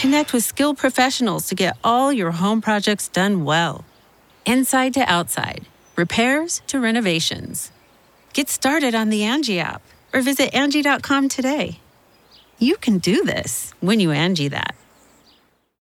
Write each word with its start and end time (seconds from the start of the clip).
Connect 0.00 0.32
with 0.32 0.44
skilled 0.44 0.78
professionals 0.78 1.48
to 1.48 1.56
get 1.56 1.76
all 1.82 2.12
your 2.12 2.30
home 2.30 2.60
projects 2.60 3.08
done 3.08 3.44
well. 3.44 3.84
Inside 4.46 4.94
to 4.94 5.00
outside, 5.00 5.66
repairs 5.96 6.62
to 6.68 6.78
renovations. 6.78 7.72
Get 8.32 8.48
started 8.48 8.94
on 8.94 9.08
the 9.08 9.22
Angi 9.22 9.58
app 9.58 9.82
or 10.12 10.20
visit 10.20 10.52
Angi.com 10.52 11.28
today. 11.28 11.80
You 12.60 12.76
can 12.76 12.98
do 12.98 13.24
this 13.24 13.74
when 13.80 13.98
you 13.98 14.10
Angi 14.10 14.48
that. 14.50 14.76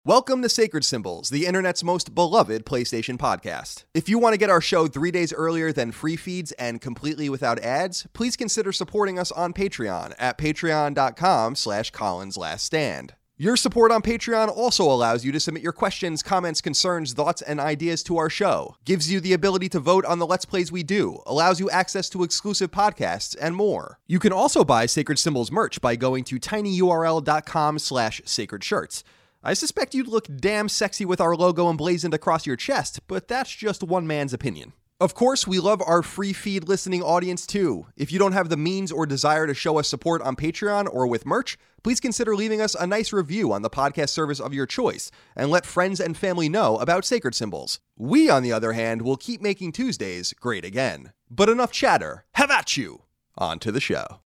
Welcome 0.06 0.44
to 0.44 0.50
Sacred 0.50 0.86
Symbols, 0.86 1.32
the 1.32 1.48
internet's 1.48 1.84
most 1.84 2.14
beloved 2.14 2.68
PlayStation 2.68 3.18
podcast. 3.18 3.86
If 3.96 4.08
you 4.08 4.20
want 4.20 4.34
to 4.34 4.38
get 4.38 4.52
our 4.52 4.62
show 4.62 4.86
three 4.86 5.10
days 5.10 5.34
earlier 5.34 5.72
than 5.72 5.92
free 5.92 6.18
feeds 6.18 6.52
and 6.60 6.80
completely 6.80 7.30
without 7.30 7.58
ads, 7.62 8.06
please 8.14 8.36
consider 8.36 8.72
supporting 8.72 9.18
us 9.18 9.32
on 9.32 9.54
Patreon 9.54 10.14
at 10.20 10.38
patreon.com 10.38 11.56
slash 11.56 11.90
Colin's 11.90 12.38
Last 12.38 12.64
Stand. 12.64 13.16
Your 13.44 13.58
support 13.58 13.92
on 13.92 14.02
Patreon 14.02 14.48
also 14.48 14.86
allows 14.86 15.26
you 15.26 15.34
to 15.34 15.40
submit 15.42 15.64
your 15.64 15.74
questions, 15.74 16.24
comments, 16.24 16.62
concerns, 16.62 17.12
thoughts, 17.12 17.42
and 17.42 17.60
ideas 17.60 18.02
to 18.04 18.16
our 18.16 18.30
show, 18.30 18.78
gives 18.86 19.12
you 19.12 19.20
the 19.20 19.34
ability 19.34 19.68
to 19.68 19.82
vote 19.82 20.06
on 20.06 20.20
the 20.20 20.26
Let's 20.26 20.46
Plays 20.46 20.72
we 20.72 20.82
do, 20.82 21.22
allows 21.26 21.60
you 21.60 21.70
access 21.70 22.10
to 22.12 22.24
exclusive 22.24 22.72
podcasts, 22.72 23.36
and 23.42 23.54
more. 23.54 24.00
You 24.08 24.18
can 24.18 24.32
also 24.32 24.64
buy 24.64 24.86
Sacred 24.86 25.20
Symbols 25.20 25.52
merch 25.52 25.82
by 25.82 25.98
going 25.98 26.24
to 26.24 26.40
tinyurl.com 26.40 27.80
slash 27.80 28.22
sacred 28.24 28.64
shirts. 28.64 29.04
I 29.44 29.56
suspect 29.56 29.94
you'd 29.94 30.08
look 30.08 30.28
damn 30.38 30.70
sexy 30.70 31.04
with 31.04 31.20
our 31.20 31.36
logo 31.36 31.70
emblazoned 31.70 32.14
across 32.14 32.46
your 32.46 32.56
chest, 32.56 33.02
but 33.10 33.28
that's 33.28 33.54
just 33.54 33.84
one 33.84 34.08
man's 34.08 34.34
opinion. 34.34 34.72
Of 35.04 35.16
course, 35.16 35.46
we 35.46 35.60
love 35.60 35.82
our 35.86 36.02
free 36.02 36.32
feed 36.32 36.70
listening 36.70 37.04
audience 37.04 37.46
too. 37.46 37.88
If 37.98 38.10
you 38.14 38.20
don't 38.20 38.32
have 38.32 38.48
the 38.48 38.56
means 38.56 38.90
or 38.90 39.06
desire 39.06 39.46
to 39.46 39.54
show 39.54 39.78
us 39.78 39.90
support 39.90 40.22
on 40.22 40.38
Patreon 40.38 40.88
or 40.90 41.08
with 41.08 41.26
merch, 41.26 41.58
please 41.84 42.00
consider 42.00 42.38
leaving 42.38 42.62
us 42.62 42.74
a 42.74 42.88
nice 42.88 43.12
review 43.12 43.52
on 43.52 43.64
the 43.64 43.70
podcast 43.70 44.12
service 44.12 44.40
of 44.40 44.54
your 44.54 44.66
choice 44.66 45.12
and 45.36 45.52
let 45.52 45.66
friends 45.66 46.00
and 46.00 46.16
family 46.16 46.48
know 46.48 46.78
about 46.78 47.04
Sacred 47.04 47.36
Symbols. 47.36 47.82
We, 47.98 48.30
on 48.30 48.44
the 48.44 48.54
other 48.54 48.72
hand, 48.72 49.02
will 49.02 49.18
keep 49.18 49.42
making 49.42 49.74
Tuesdays 49.74 50.32
great 50.40 50.64
again. 50.64 51.12
But 51.30 51.50
enough 51.50 51.74
chatter. 51.74 52.24
Have 52.36 52.50
at 52.50 52.78
you! 52.78 53.02
On 53.38 53.60
to 53.60 53.74
the 53.74 53.82
show. 53.82 54.22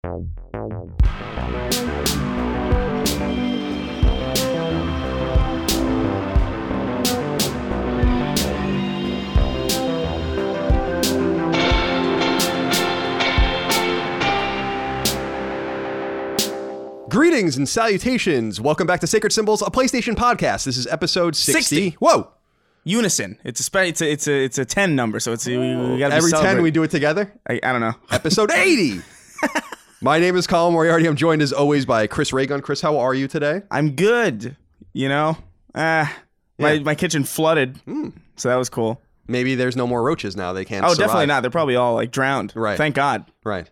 Greetings 17.16 17.56
and 17.56 17.66
salutations. 17.66 18.60
Welcome 18.60 18.86
back 18.86 19.00
to 19.00 19.06
Sacred 19.06 19.32
Symbols, 19.32 19.62
a 19.62 19.70
PlayStation 19.70 20.14
podcast. 20.14 20.66
This 20.66 20.76
is 20.76 20.86
episode 20.86 21.34
60. 21.34 21.62
60. 21.62 21.90
Whoa. 21.98 22.30
Unison. 22.84 23.38
It's 23.42 23.58
a 23.58 23.62
spe- 23.62 23.76
it's 23.86 24.02
a 24.02 24.12
it's 24.12 24.28
a 24.28 24.44
it's 24.44 24.58
a 24.58 24.66
ten 24.66 24.94
number, 24.94 25.18
so 25.18 25.32
it's 25.32 25.46
we, 25.46 25.56
we 25.56 25.98
gotta 25.98 26.14
Every 26.14 26.30
10 26.30 26.60
we 26.60 26.70
do 26.70 26.82
it 26.82 26.90
together. 26.90 27.32
I, 27.48 27.58
I 27.62 27.72
don't 27.72 27.80
know. 27.80 27.94
Episode 28.10 28.50
80. 28.54 29.00
My 30.02 30.18
name 30.18 30.36
is 30.36 30.46
Colin 30.46 30.74
Moriarty. 30.74 31.06
I'm 31.06 31.16
joined 31.16 31.40
as 31.40 31.54
always 31.54 31.86
by 31.86 32.06
Chris 32.06 32.34
Raygun. 32.34 32.60
Chris, 32.60 32.82
how 32.82 32.98
are 32.98 33.14
you 33.14 33.28
today? 33.28 33.62
I'm 33.70 33.92
good. 33.96 34.54
You 34.92 35.08
know, 35.08 35.38
uh, 35.74 36.04
my 36.58 36.72
Yeah. 36.72 36.80
my 36.80 36.94
kitchen 36.94 37.24
flooded, 37.24 37.80
so 38.36 38.50
that 38.50 38.56
was 38.56 38.68
cool. 38.68 39.00
Maybe 39.26 39.54
there's 39.54 39.74
no 39.74 39.86
more 39.86 40.02
roaches 40.02 40.36
now. 40.36 40.52
They 40.52 40.66
can't 40.66 40.84
Oh, 40.84 40.88
survive. 40.90 40.98
definitely 41.06 41.26
not. 41.28 41.40
They're 41.40 41.50
probably 41.50 41.76
all 41.76 41.94
like 41.94 42.10
drowned. 42.10 42.52
Right. 42.54 42.76
Thank 42.76 42.94
God. 42.94 43.24
Right. 43.42 43.70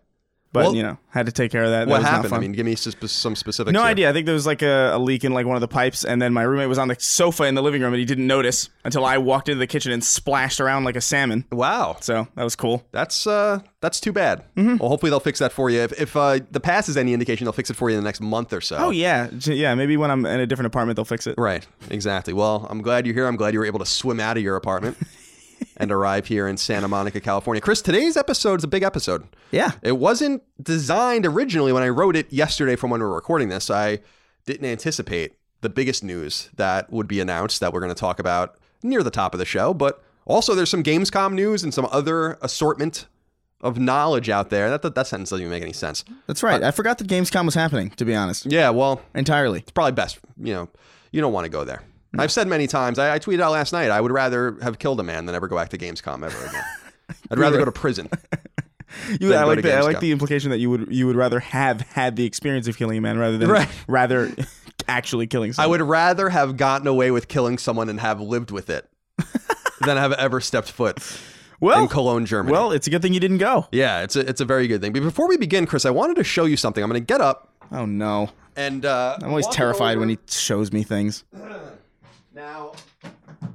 But 0.54 0.66
Well, 0.66 0.76
you 0.76 0.84
know, 0.84 0.96
had 1.08 1.26
to 1.26 1.32
take 1.32 1.50
care 1.50 1.64
of 1.64 1.70
that. 1.70 1.86
That 1.86 1.88
What 1.88 2.02
not 2.02 2.10
happened? 2.12 2.32
I 2.32 2.38
mean, 2.38 2.52
give 2.52 2.64
me 2.64 2.76
some 2.76 3.34
specifics. 3.34 3.72
no 3.72 3.80
here. 3.80 3.88
idea. 3.88 4.08
I 4.08 4.12
think 4.12 4.24
there 4.26 4.36
was 4.36 4.46
like 4.46 4.62
a, 4.62 4.92
a 4.94 4.98
leak 5.00 5.24
in 5.24 5.32
like 5.34 5.46
one 5.46 5.56
of 5.56 5.60
the 5.60 5.68
pipes, 5.68 6.04
and 6.04 6.22
then 6.22 6.32
my 6.32 6.42
roommate 6.42 6.68
was 6.68 6.78
on 6.78 6.86
the 6.86 6.96
sofa 7.00 7.42
in 7.42 7.56
the 7.56 7.62
living 7.62 7.82
room, 7.82 7.92
and 7.92 7.98
he 7.98 8.04
didn't 8.06 8.28
notice 8.28 8.68
until 8.84 9.04
I 9.04 9.18
walked 9.18 9.48
into 9.48 9.58
the 9.58 9.66
kitchen 9.66 9.90
and 9.90 10.02
splashed 10.04 10.60
around 10.60 10.84
like 10.84 10.94
a 10.94 11.00
salmon. 11.00 11.44
Wow. 11.50 11.96
So 12.00 12.28
that 12.36 12.44
was 12.44 12.54
cool. 12.54 12.86
That's 12.92 13.26
uh 13.26 13.58
that's 13.80 13.98
too 13.98 14.12
bad. 14.12 14.44
Mm-hmm. 14.56 14.76
Well, 14.76 14.88
hopefully 14.90 15.10
they'll 15.10 15.18
fix 15.18 15.40
that 15.40 15.50
for 15.50 15.70
you. 15.70 15.80
If, 15.80 16.00
if 16.00 16.16
uh, 16.16 16.38
the 16.52 16.60
pass 16.60 16.88
is 16.88 16.96
any 16.96 17.12
indication, 17.14 17.46
they'll 17.46 17.52
fix 17.52 17.68
it 17.68 17.74
for 17.74 17.90
you 17.90 17.96
in 17.98 18.02
the 18.02 18.06
next 18.08 18.20
month 18.20 18.52
or 18.52 18.60
so. 18.60 18.76
Oh 18.76 18.90
yeah, 18.90 19.28
yeah. 19.42 19.74
Maybe 19.74 19.96
when 19.96 20.12
I'm 20.12 20.24
in 20.24 20.38
a 20.38 20.46
different 20.46 20.68
apartment, 20.68 20.94
they'll 20.96 21.04
fix 21.04 21.26
it. 21.26 21.34
Right. 21.36 21.66
Exactly. 21.90 22.32
Well, 22.32 22.68
I'm 22.70 22.80
glad 22.80 23.06
you're 23.06 23.14
here. 23.14 23.26
I'm 23.26 23.36
glad 23.36 23.54
you 23.54 23.58
were 23.58 23.66
able 23.66 23.80
to 23.80 23.86
swim 23.86 24.20
out 24.20 24.36
of 24.36 24.42
your 24.44 24.54
apartment 24.54 24.96
and 25.76 25.90
arrive 25.90 26.26
here 26.26 26.46
in 26.48 26.56
Santa 26.56 26.88
Monica, 26.88 27.20
California. 27.20 27.60
Chris, 27.60 27.82
today's 27.82 28.16
episode 28.16 28.60
is 28.60 28.64
a 28.64 28.68
big 28.68 28.82
episode. 28.82 29.24
Yeah. 29.50 29.72
It 29.82 29.98
wasn't 29.98 30.42
designed 30.62 31.26
originally 31.26 31.72
when 31.72 31.82
I 31.82 31.88
wrote 31.88 32.16
it 32.16 32.32
yesterday 32.32 32.76
from 32.76 32.90
when 32.90 33.00
we 33.00 33.06
were 33.06 33.14
recording 33.14 33.48
this. 33.48 33.70
I 33.70 34.00
didn't 34.46 34.66
anticipate 34.66 35.34
the 35.60 35.68
biggest 35.68 36.04
news 36.04 36.50
that 36.56 36.92
would 36.92 37.08
be 37.08 37.20
announced 37.20 37.60
that 37.60 37.72
we're 37.72 37.80
going 37.80 37.94
to 37.94 37.98
talk 37.98 38.18
about 38.18 38.56
near 38.82 39.02
the 39.02 39.10
top 39.10 39.34
of 39.34 39.38
the 39.38 39.46
show, 39.46 39.72
but 39.74 40.02
also 40.26 40.54
there's 40.54 40.70
some 40.70 40.82
Gamescom 40.82 41.32
news 41.32 41.62
and 41.64 41.72
some 41.72 41.88
other 41.90 42.38
assortment 42.42 43.06
of 43.62 43.78
knowledge 43.78 44.28
out 44.28 44.50
there. 44.50 44.68
That, 44.68 44.82
that, 44.82 44.94
that 44.94 45.06
sentence 45.06 45.30
doesn't 45.30 45.42
even 45.42 45.50
make 45.50 45.62
any 45.62 45.72
sense. 45.72 46.04
That's 46.26 46.42
right. 46.42 46.62
Uh, 46.62 46.68
I 46.68 46.70
forgot 46.70 46.98
that 46.98 47.06
Gamescom 47.08 47.46
was 47.46 47.54
happening. 47.54 47.90
To 47.90 48.04
be 48.04 48.14
honest, 48.14 48.44
Yeah, 48.46 48.70
well, 48.70 49.00
entirely. 49.14 49.60
it's 49.60 49.70
probably 49.70 49.92
best, 49.92 50.18
you 50.38 50.52
know, 50.52 50.68
you 51.12 51.22
don't 51.22 51.32
want 51.32 51.46
to 51.46 51.50
go 51.50 51.64
there. 51.64 51.82
I've 52.18 52.32
said 52.32 52.48
many 52.48 52.66
times, 52.66 52.98
I, 52.98 53.14
I 53.14 53.18
tweeted 53.18 53.40
out 53.40 53.52
last 53.52 53.72
night, 53.72 53.90
I 53.90 54.00
would 54.00 54.12
rather 54.12 54.56
have 54.62 54.78
killed 54.78 55.00
a 55.00 55.02
man 55.02 55.26
than 55.26 55.34
ever 55.34 55.48
go 55.48 55.56
back 55.56 55.70
to 55.70 55.78
Gamescom 55.78 56.24
ever 56.24 56.46
again. 56.46 56.64
I'd 57.30 57.38
rather 57.38 57.58
go 57.58 57.64
to 57.64 57.72
prison. 57.72 58.08
You, 59.18 59.34
I 59.34 59.42
like 59.42 59.60
the 59.60 59.74
I 59.74 59.80
like 59.80 59.98
the 59.98 60.12
implication 60.12 60.50
that 60.50 60.58
you 60.58 60.70
would 60.70 60.86
you 60.94 61.08
would 61.08 61.16
rather 61.16 61.40
have 61.40 61.80
had 61.80 62.14
the 62.14 62.24
experience 62.24 62.68
of 62.68 62.76
killing 62.76 62.96
a 62.96 63.00
man 63.00 63.18
rather 63.18 63.36
than 63.36 63.48
Right. 63.48 63.68
rather 63.88 64.30
actually 64.88 65.26
killing 65.26 65.52
someone. 65.52 65.66
I 65.66 65.70
would 65.70 65.82
rather 65.82 66.28
have 66.28 66.56
gotten 66.56 66.86
away 66.86 67.10
with 67.10 67.26
killing 67.26 67.58
someone 67.58 67.88
and 67.88 67.98
have 67.98 68.20
lived 68.20 68.52
with 68.52 68.70
it 68.70 68.88
than 69.80 69.96
have 69.96 70.12
ever 70.12 70.40
stepped 70.40 70.70
foot 70.70 70.98
well, 71.58 71.82
in 71.82 71.88
Cologne, 71.88 72.24
Germany. 72.24 72.52
well, 72.52 72.70
it's 72.70 72.86
a 72.86 72.90
good 72.90 73.02
thing 73.02 73.12
you 73.12 73.18
didn't 73.18 73.38
go. 73.38 73.66
yeah, 73.72 74.02
it's 74.02 74.14
a, 74.14 74.20
it's 74.28 74.40
a 74.40 74.44
very 74.44 74.68
good 74.68 74.80
thing. 74.80 74.92
But 74.92 75.02
before 75.02 75.26
we 75.26 75.36
begin, 75.38 75.66
Chris, 75.66 75.84
I 75.84 75.90
wanted 75.90 76.14
to 76.16 76.24
show 76.24 76.44
you 76.44 76.56
something. 76.56 76.84
I'm 76.84 76.88
going 76.88 77.02
to 77.02 77.04
get 77.04 77.20
up 77.20 77.50
Oh 77.72 77.86
no, 77.86 78.30
and 78.54 78.84
uh, 78.86 79.16
I'm 79.20 79.30
always 79.30 79.48
terrified 79.48 79.98
when 79.98 80.08
he 80.08 80.18
shows 80.28 80.72
me 80.72 80.84
things. 80.84 81.24
now. 82.34 82.72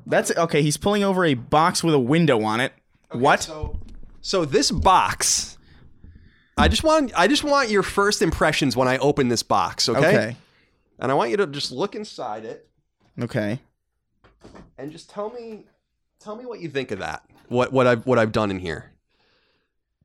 That's 0.06 0.36
okay. 0.36 0.62
He's 0.62 0.78
pulling 0.78 1.04
over 1.04 1.26
a 1.26 1.34
box 1.36 1.84
with 1.84 1.94
a 1.94 2.00
window 2.00 2.42
on 2.44 2.60
it. 2.60 2.74
what? 3.12 3.44
So, 3.44 3.78
so 4.22 4.46
this 4.46 4.72
box. 4.72 5.58
I 6.58 6.68
just 6.68 6.84
want 6.84 7.12
I 7.18 7.28
just 7.28 7.44
want 7.44 7.70
your 7.70 7.84
first 7.84 8.22
impressions 8.22 8.76
when 8.76 8.88
I 8.88 8.98
open 8.98 9.30
this 9.30 9.44
box, 9.44 9.88
okay? 9.88 10.00
okay. 10.00 10.36
And 11.00 11.10
I 11.12 11.16
want 11.16 11.32
you 11.32 11.38
to 11.38 11.48
just 11.48 11.72
look 11.72 11.96
inside 11.96 12.44
it 12.44 12.68
Okay. 13.22 13.60
and 14.78 14.92
just 14.92 15.10
tell 15.10 15.30
me 15.30 15.64
tell 16.20 16.36
me 16.36 16.46
what 16.46 16.60
you 16.60 16.68
think 16.70 16.92
of 16.92 17.00
that. 17.00 17.24
What 17.48 17.72
what 17.72 17.88
I've 17.88 18.06
what 18.06 18.20
I've 18.20 18.34
done 18.34 18.52
in 18.52 18.60
here. 18.60 18.92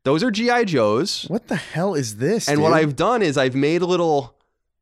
Those 0.04 0.22
are 0.22 0.30
GI 0.30 0.66
Joes, 0.66 1.24
What 1.28 1.48
the 1.48 1.56
hell 1.56 1.94
is 1.94 2.18
this? 2.18 2.48
and 2.48 2.60
what 2.62 2.68
dude? 2.68 2.78
I've 2.78 2.94
done 2.96 3.22
is 3.22 3.36
I've 3.38 3.54
made 3.56 3.80
little 3.82 4.36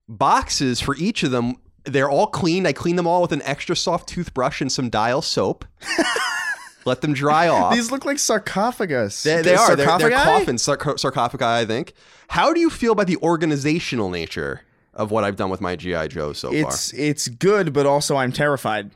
boxes 0.08 0.80
for 0.80 0.94
each 0.96 1.22
of 1.22 1.30
them. 1.30 1.54
They're 1.84 2.10
all 2.10 2.26
cleaned. 2.28 2.66
I 2.68 2.72
clean 2.72 2.96
them 2.96 3.06
all 3.06 3.22
with 3.22 3.32
an 3.32 3.42
extra 3.42 3.74
soft 3.76 4.08
toothbrush 4.08 4.60
and 4.60 4.70
some 4.70 4.88
dial 4.88 5.22
soap. 5.22 5.64
Let 6.84 7.00
them 7.00 7.12
dry 7.12 7.46
off. 7.48 7.72
These 7.74 7.92
look 7.92 8.04
like 8.04 8.18
sarcophagus. 8.18 9.22
They, 9.22 9.40
they 9.42 9.54
are. 9.54 9.76
They're, 9.76 9.98
they're 9.98 10.10
coffins, 10.10 10.62
sarco- 10.62 10.96
sarcophagi, 10.96 11.44
I 11.44 11.64
think. 11.64 11.92
How 12.28 12.52
do 12.52 12.58
you 12.60 12.70
feel 12.70 12.90
about 12.92 13.06
the 13.06 13.18
organizational 13.18 14.10
nature 14.10 14.62
of 14.92 15.10
what 15.12 15.22
I've 15.22 15.36
done 15.36 15.48
with 15.48 15.60
my 15.60 15.76
GI 15.76 16.08
Joe 16.08 16.32
so 16.32 16.48
far? 16.50 16.56
It's 16.58 16.92
it's 16.92 17.28
good, 17.28 17.72
but 17.72 17.86
also 17.86 18.16
I'm 18.16 18.32
terrified 18.32 18.90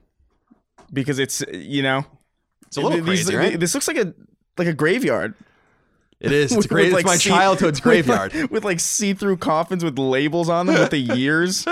because 0.92 1.20
it's 1.20 1.44
you 1.52 1.82
know 1.82 2.04
It's 2.66 2.76
a 2.76 2.80
little 2.80 2.98
these- 3.02 3.24
crazy, 3.26 3.36
right? 3.36 3.58
This 3.60 3.72
looks 3.74 3.86
like 3.86 3.98
a 3.98 4.12
like 4.58 4.66
a 4.66 4.72
graveyard. 4.74 5.34
It 6.18 6.32
is. 6.32 6.50
It's 6.50 6.56
With, 6.56 6.68
great. 6.68 6.92
like, 6.92 7.02
it's 7.04 7.06
my 7.08 7.16
see- 7.18 7.30
childhood's 7.30 7.78
with, 7.84 7.84
graveyard. 7.84 8.34
like- 8.34 8.50
with 8.50 8.64
like 8.64 8.80
see-through 8.80 9.36
coffins 9.36 9.84
with 9.84 9.96
labels 9.98 10.48
on 10.48 10.66
them 10.66 10.76
with 10.80 10.90
the 10.90 10.98
years, 10.98 11.64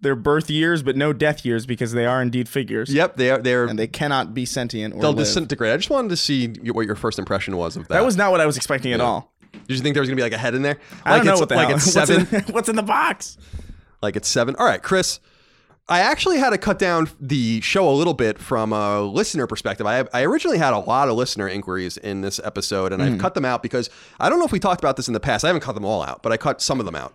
their 0.00 0.14
birth 0.16 0.50
years, 0.50 0.82
but 0.82 0.96
no 0.96 1.12
death 1.12 1.44
years 1.44 1.64
because 1.66 1.92
they 1.92 2.04
are 2.06 2.20
indeed 2.20 2.48
figures. 2.48 2.92
Yep, 2.92 3.16
they 3.16 3.30
are. 3.30 3.38
They're. 3.38 3.64
and 3.66 3.78
they 3.78 3.86
cannot 3.86 4.34
be 4.34 4.44
sentient 4.44 4.94
or 4.94 5.00
They'll 5.00 5.10
live. 5.10 5.26
disintegrate. 5.26 5.72
I 5.72 5.76
just 5.76 5.90
wanted 5.90 6.08
to 6.10 6.16
see 6.16 6.48
what 6.70 6.86
your 6.86 6.96
first 6.96 7.18
impression 7.18 7.56
was 7.56 7.76
of 7.76 7.88
that. 7.88 7.94
That 7.94 8.04
was 8.04 8.16
not 8.16 8.30
what 8.30 8.40
I 8.40 8.46
was 8.46 8.56
expecting 8.56 8.92
at 8.92 9.00
all. 9.00 9.32
Did 9.52 9.62
you 9.76 9.78
think 9.78 9.94
there 9.94 10.02
was 10.02 10.08
gonna 10.08 10.16
be 10.16 10.22
like 10.22 10.32
a 10.34 10.38
head 10.38 10.54
in 10.54 10.62
there? 10.62 10.78
I 11.04 11.12
like 11.12 11.18
don't 11.20 11.26
know 11.26 11.32
it's, 11.32 11.40
what 11.40 11.48
the 11.48 11.54
like 11.56 11.68
hell. 11.68 11.76
it's 11.76 11.86
What's 11.96 12.08
seven. 12.08 12.28
in, 12.34 12.42
what's 12.54 12.68
in 12.68 12.76
the 12.76 12.82
box? 12.82 13.38
like 14.02 14.16
it's 14.16 14.28
seven. 14.28 14.54
All 14.56 14.66
right, 14.66 14.82
Chris. 14.82 15.18
I 15.88 16.00
actually 16.00 16.38
had 16.38 16.50
to 16.50 16.58
cut 16.58 16.80
down 16.80 17.08
the 17.20 17.60
show 17.60 17.88
a 17.88 17.94
little 17.94 18.12
bit 18.12 18.38
from 18.40 18.72
a 18.72 19.00
listener 19.02 19.46
perspective. 19.46 19.86
I, 19.86 20.04
I 20.12 20.24
originally 20.24 20.58
had 20.58 20.72
a 20.74 20.78
lot 20.80 21.08
of 21.08 21.14
listener 21.14 21.48
inquiries 21.48 21.96
in 21.96 22.22
this 22.22 22.40
episode, 22.42 22.92
and 22.92 23.00
Hmm. 23.00 23.12
I've 23.14 23.18
cut 23.20 23.34
them 23.34 23.44
out 23.44 23.62
because 23.62 23.88
I 24.18 24.28
don't 24.28 24.40
know 24.40 24.44
if 24.44 24.50
we 24.50 24.58
talked 24.58 24.80
about 24.80 24.96
this 24.96 25.06
in 25.06 25.14
the 25.14 25.20
past. 25.20 25.44
I 25.44 25.46
haven't 25.46 25.62
cut 25.62 25.76
them 25.76 25.84
all 25.84 26.02
out, 26.02 26.22
but 26.24 26.32
I 26.32 26.36
cut 26.38 26.60
some 26.60 26.80
of 26.80 26.86
them 26.86 26.96
out. 26.96 27.14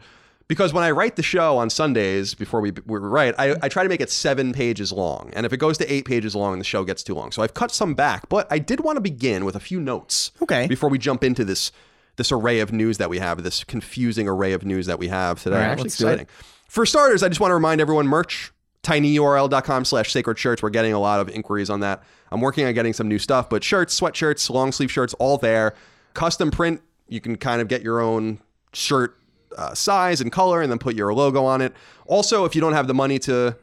Because 0.52 0.74
when 0.74 0.84
I 0.84 0.92
write 0.92 1.16
the 1.16 1.24
show 1.24 1.58
on 1.60 1.70
Sundays 1.70 2.34
before 2.34 2.60
we, 2.60 2.74
we 2.86 3.00
write, 3.00 3.36
I, 3.40 3.56
I 3.62 3.70
try 3.70 3.84
to 3.84 3.88
make 3.88 4.02
it 4.02 4.10
seven 4.10 4.52
pages 4.52 4.92
long. 4.92 5.32
And 5.32 5.46
if 5.46 5.54
it 5.54 5.60
goes 5.60 5.78
to 5.78 5.90
eight 5.90 6.04
pages 6.04 6.36
long, 6.36 6.58
the 6.58 6.66
show 6.66 6.84
gets 6.84 7.04
too 7.04 7.16
long. 7.16 7.32
So 7.32 7.42
I've 7.42 7.54
cut 7.54 7.72
some 7.72 7.94
back, 7.94 8.28
but 8.28 8.48
I 8.52 8.60
did 8.60 8.82
want 8.82 8.98
to 8.98 9.02
begin 9.02 9.46
with 9.46 9.56
a 9.56 9.62
few 9.62 9.80
notes. 9.80 10.34
Okay. 10.42 10.68
Before 10.68 10.90
we 10.90 10.98
jump 10.98 11.24
into 11.24 11.46
this 11.46 11.72
this 12.18 12.34
array 12.34 12.60
of 12.60 12.74
news 12.74 12.98
that 12.98 13.10
we 13.10 13.20
have, 13.20 13.44
this 13.44 13.64
confusing 13.64 14.28
array 14.28 14.52
of 14.52 14.66
news 14.66 14.88
that 14.88 15.00
we 15.00 15.08
have 15.08 15.42
today. 15.42 15.56
All 15.56 15.62
right, 15.62 15.70
Actually 15.70 15.84
let's 15.84 15.98
do 15.98 16.08
it. 16.08 16.12
exciting. 16.16 16.28
For 16.68 16.86
starters, 16.86 17.24
I 17.24 17.30
just 17.30 17.40
want 17.40 17.52
to 17.52 17.56
remind 17.56 17.80
everyone 17.80 18.06
merch, 18.06 18.52
tinyurl.com 18.84 19.86
slash 19.86 20.12
sacred 20.12 20.38
shirts. 20.38 20.62
We're 20.62 20.70
getting 20.70 20.92
a 20.92 21.00
lot 21.00 21.22
of 21.22 21.30
inquiries 21.30 21.70
on 21.70 21.80
that. 21.80 22.04
I'm 22.30 22.42
working 22.42 22.66
on 22.66 22.74
getting 22.74 22.92
some 22.92 23.08
new 23.08 23.20
stuff, 23.20 23.50
but 23.50 23.64
shirts, 23.64 23.98
sweatshirts, 23.98 24.50
long 24.50 24.74
sleeve 24.74 24.92
shirts, 24.92 25.14
all 25.14 25.38
there. 25.38 25.76
Custom 26.14 26.52
print, 26.52 26.82
you 27.08 27.22
can 27.22 27.38
kind 27.38 27.62
of 27.62 27.70
get 27.70 27.84
your 27.84 28.02
own 28.02 28.42
shirt 28.74 29.18
uh, 29.58 29.74
size 29.74 30.22
and 30.22 30.32
color 30.32 30.62
and 30.62 30.72
then 30.72 30.80
put 30.80 30.96
your 30.96 31.14
logo 31.14 31.44
on 31.46 31.62
it. 31.62 31.74
Also, 32.06 32.46
if 32.46 32.56
you 32.56 32.62
don't 32.62 32.74
have 32.74 32.88
the 32.88 32.94
money 32.94 33.20
to 33.20 33.56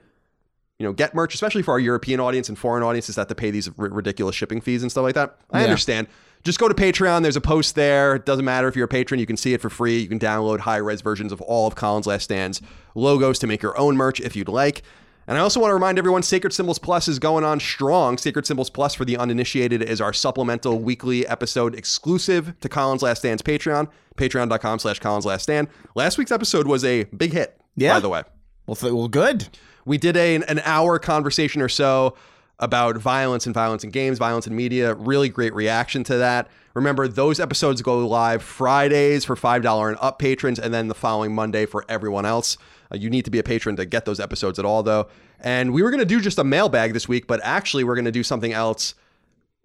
you 0.79 0.87
know, 0.87 0.93
get 0.93 1.13
merch, 1.15 1.35
especially 1.35 1.63
for 1.63 1.73
our 1.73 1.81
European 1.81 2.21
audience 2.21 2.49
and 2.49 2.57
foreign 2.57 2.85
audiences 2.85 3.17
that 3.17 3.23
have 3.23 3.29
to 3.29 3.35
pay 3.35 3.51
these 3.51 3.69
r- 3.79 3.89
ridiculous 3.89 4.37
shipping 4.37 4.61
fees 4.61 4.83
and 4.83 4.91
stuff 4.93 5.03
like 5.03 5.17
that. 5.17 5.37
I 5.51 5.59
Yeah. 5.61 5.65
understand. 5.65 6.07
Just 6.45 6.61
go 6.61 6.69
to 6.69 6.75
Patreon. 6.75 7.23
There's 7.23 7.35
a 7.35 7.41
post 7.41 7.75
there. 7.75 8.15
It 8.15 8.25
doesn't 8.25 8.45
matter 8.45 8.69
if 8.69 8.77
you're 8.77 8.85
a 8.85 8.89
patron. 8.89 9.19
You 9.19 9.27
can 9.27 9.37
see 9.37 9.55
it 9.55 9.61
for 9.61 9.71
free. 9.71 9.99
You 9.99 10.07
can 10.07 10.21
download 10.21 10.61
high 10.61 10.77
res 10.77 11.01
versions 11.01 11.33
of 11.33 11.41
all 11.41 11.67
of 11.67 11.75
Colin's 11.75 12.07
Last 12.07 12.23
Stand's 12.25 12.63
logos 12.95 13.41
to 13.41 13.49
make 13.49 13.61
your 13.61 13.77
own 13.77 13.97
merch 13.97 14.21
if 14.21 14.37
you'd 14.37 14.49
like. 14.49 14.83
And 15.29 15.37
I 15.37 15.41
also 15.43 15.61
want 15.61 15.71
to 15.71 15.75
remind 15.75 15.99
everyone 15.99 16.23
Sacred 16.23 16.55
Symbols 16.55 16.79
Plus 16.79 17.07
is 17.07 17.19
going 17.19 17.45
on 17.45 17.61
strong. 17.61 18.17
Sacred 18.17 18.47
Symbols 18.47 18.71
Plus 18.71 18.95
for 18.95 19.05
the 19.05 19.19
uninitiated 19.19 19.83
is 19.83 20.01
our 20.01 20.15
supplemental 20.15 20.79
weekly 20.79 21.27
episode 21.27 21.75
exclusive 21.75 22.59
to 22.61 22.69
Colin's 22.71 23.03
Last 23.03 23.19
Stand's 23.19 23.43
Patreon, 23.43 23.89
patreon.com 24.17 24.79
slash 24.79 24.99
Colin's 25.01 25.27
Last 25.27 25.43
Stand. 25.43 25.69
Last 25.95 26.17
week's 26.17 26.33
episode 26.33 26.67
was 26.67 26.83
a 26.83 27.05
big 27.05 27.35
hit, 27.35 27.61
Yeah. 27.77 27.93
by 27.93 28.01
the 28.01 28.09
way. 28.09 28.23
Well, 28.67 28.75
th- 28.77 28.93
well, 28.93 29.09
good. 29.09 29.49
We 29.85 29.99
did 29.99 30.17
a, 30.17 30.37
an 30.37 30.61
hour 30.65 30.99
conversation 30.99 31.61
or 31.61 31.69
so 31.69 32.15
about 32.61 32.97
violence 32.97 33.47
and 33.47 33.55
violence 33.55 33.85
in 33.85 33.91
games, 33.91 34.19
violence 34.19 34.47
in 34.47 34.57
media. 34.57 34.95
Really 34.95 35.29
great 35.29 35.55
reaction 35.55 36.05
to 36.05 36.17
that. 36.17 36.49
Remember, 36.75 37.09
those 37.09 37.41
episodes 37.41 37.83
go 37.83 38.07
live 38.07 38.43
Fridays 38.43 39.25
for 39.25 39.37
$5 39.37 39.89
and 39.89 39.99
up 40.01 40.19
patrons, 40.19 40.59
and 40.59 40.73
then 40.73 40.89
the 40.89 40.95
following 40.95 41.35
Monday 41.35 41.67
for 41.67 41.85
everyone 41.89 42.27
else. 42.27 42.57
Uh, 42.93 42.97
you 42.97 43.11
need 43.11 43.25
to 43.25 43.31
be 43.31 43.39
a 43.39 43.43
patron 43.43 43.77
to 43.77 43.85
get 43.85 44.05
those 44.05 44.21
episodes 44.21 44.59
at 44.59 44.65
all, 44.65 44.83
though. 44.83 45.09
And 45.41 45.73
we 45.73 45.83
were 45.83 45.91
going 45.91 46.01
to 46.01 46.07
do 46.07 46.21
just 46.21 46.39
a 46.39 46.45
mailbag 46.45 46.93
this 46.95 47.09
week, 47.09 47.27
but 47.27 47.41
actually, 47.43 47.85
we're 47.85 47.95
going 47.95 48.05
to 48.05 48.13
do 48.13 48.23
something 48.23 48.53
else 48.53 48.95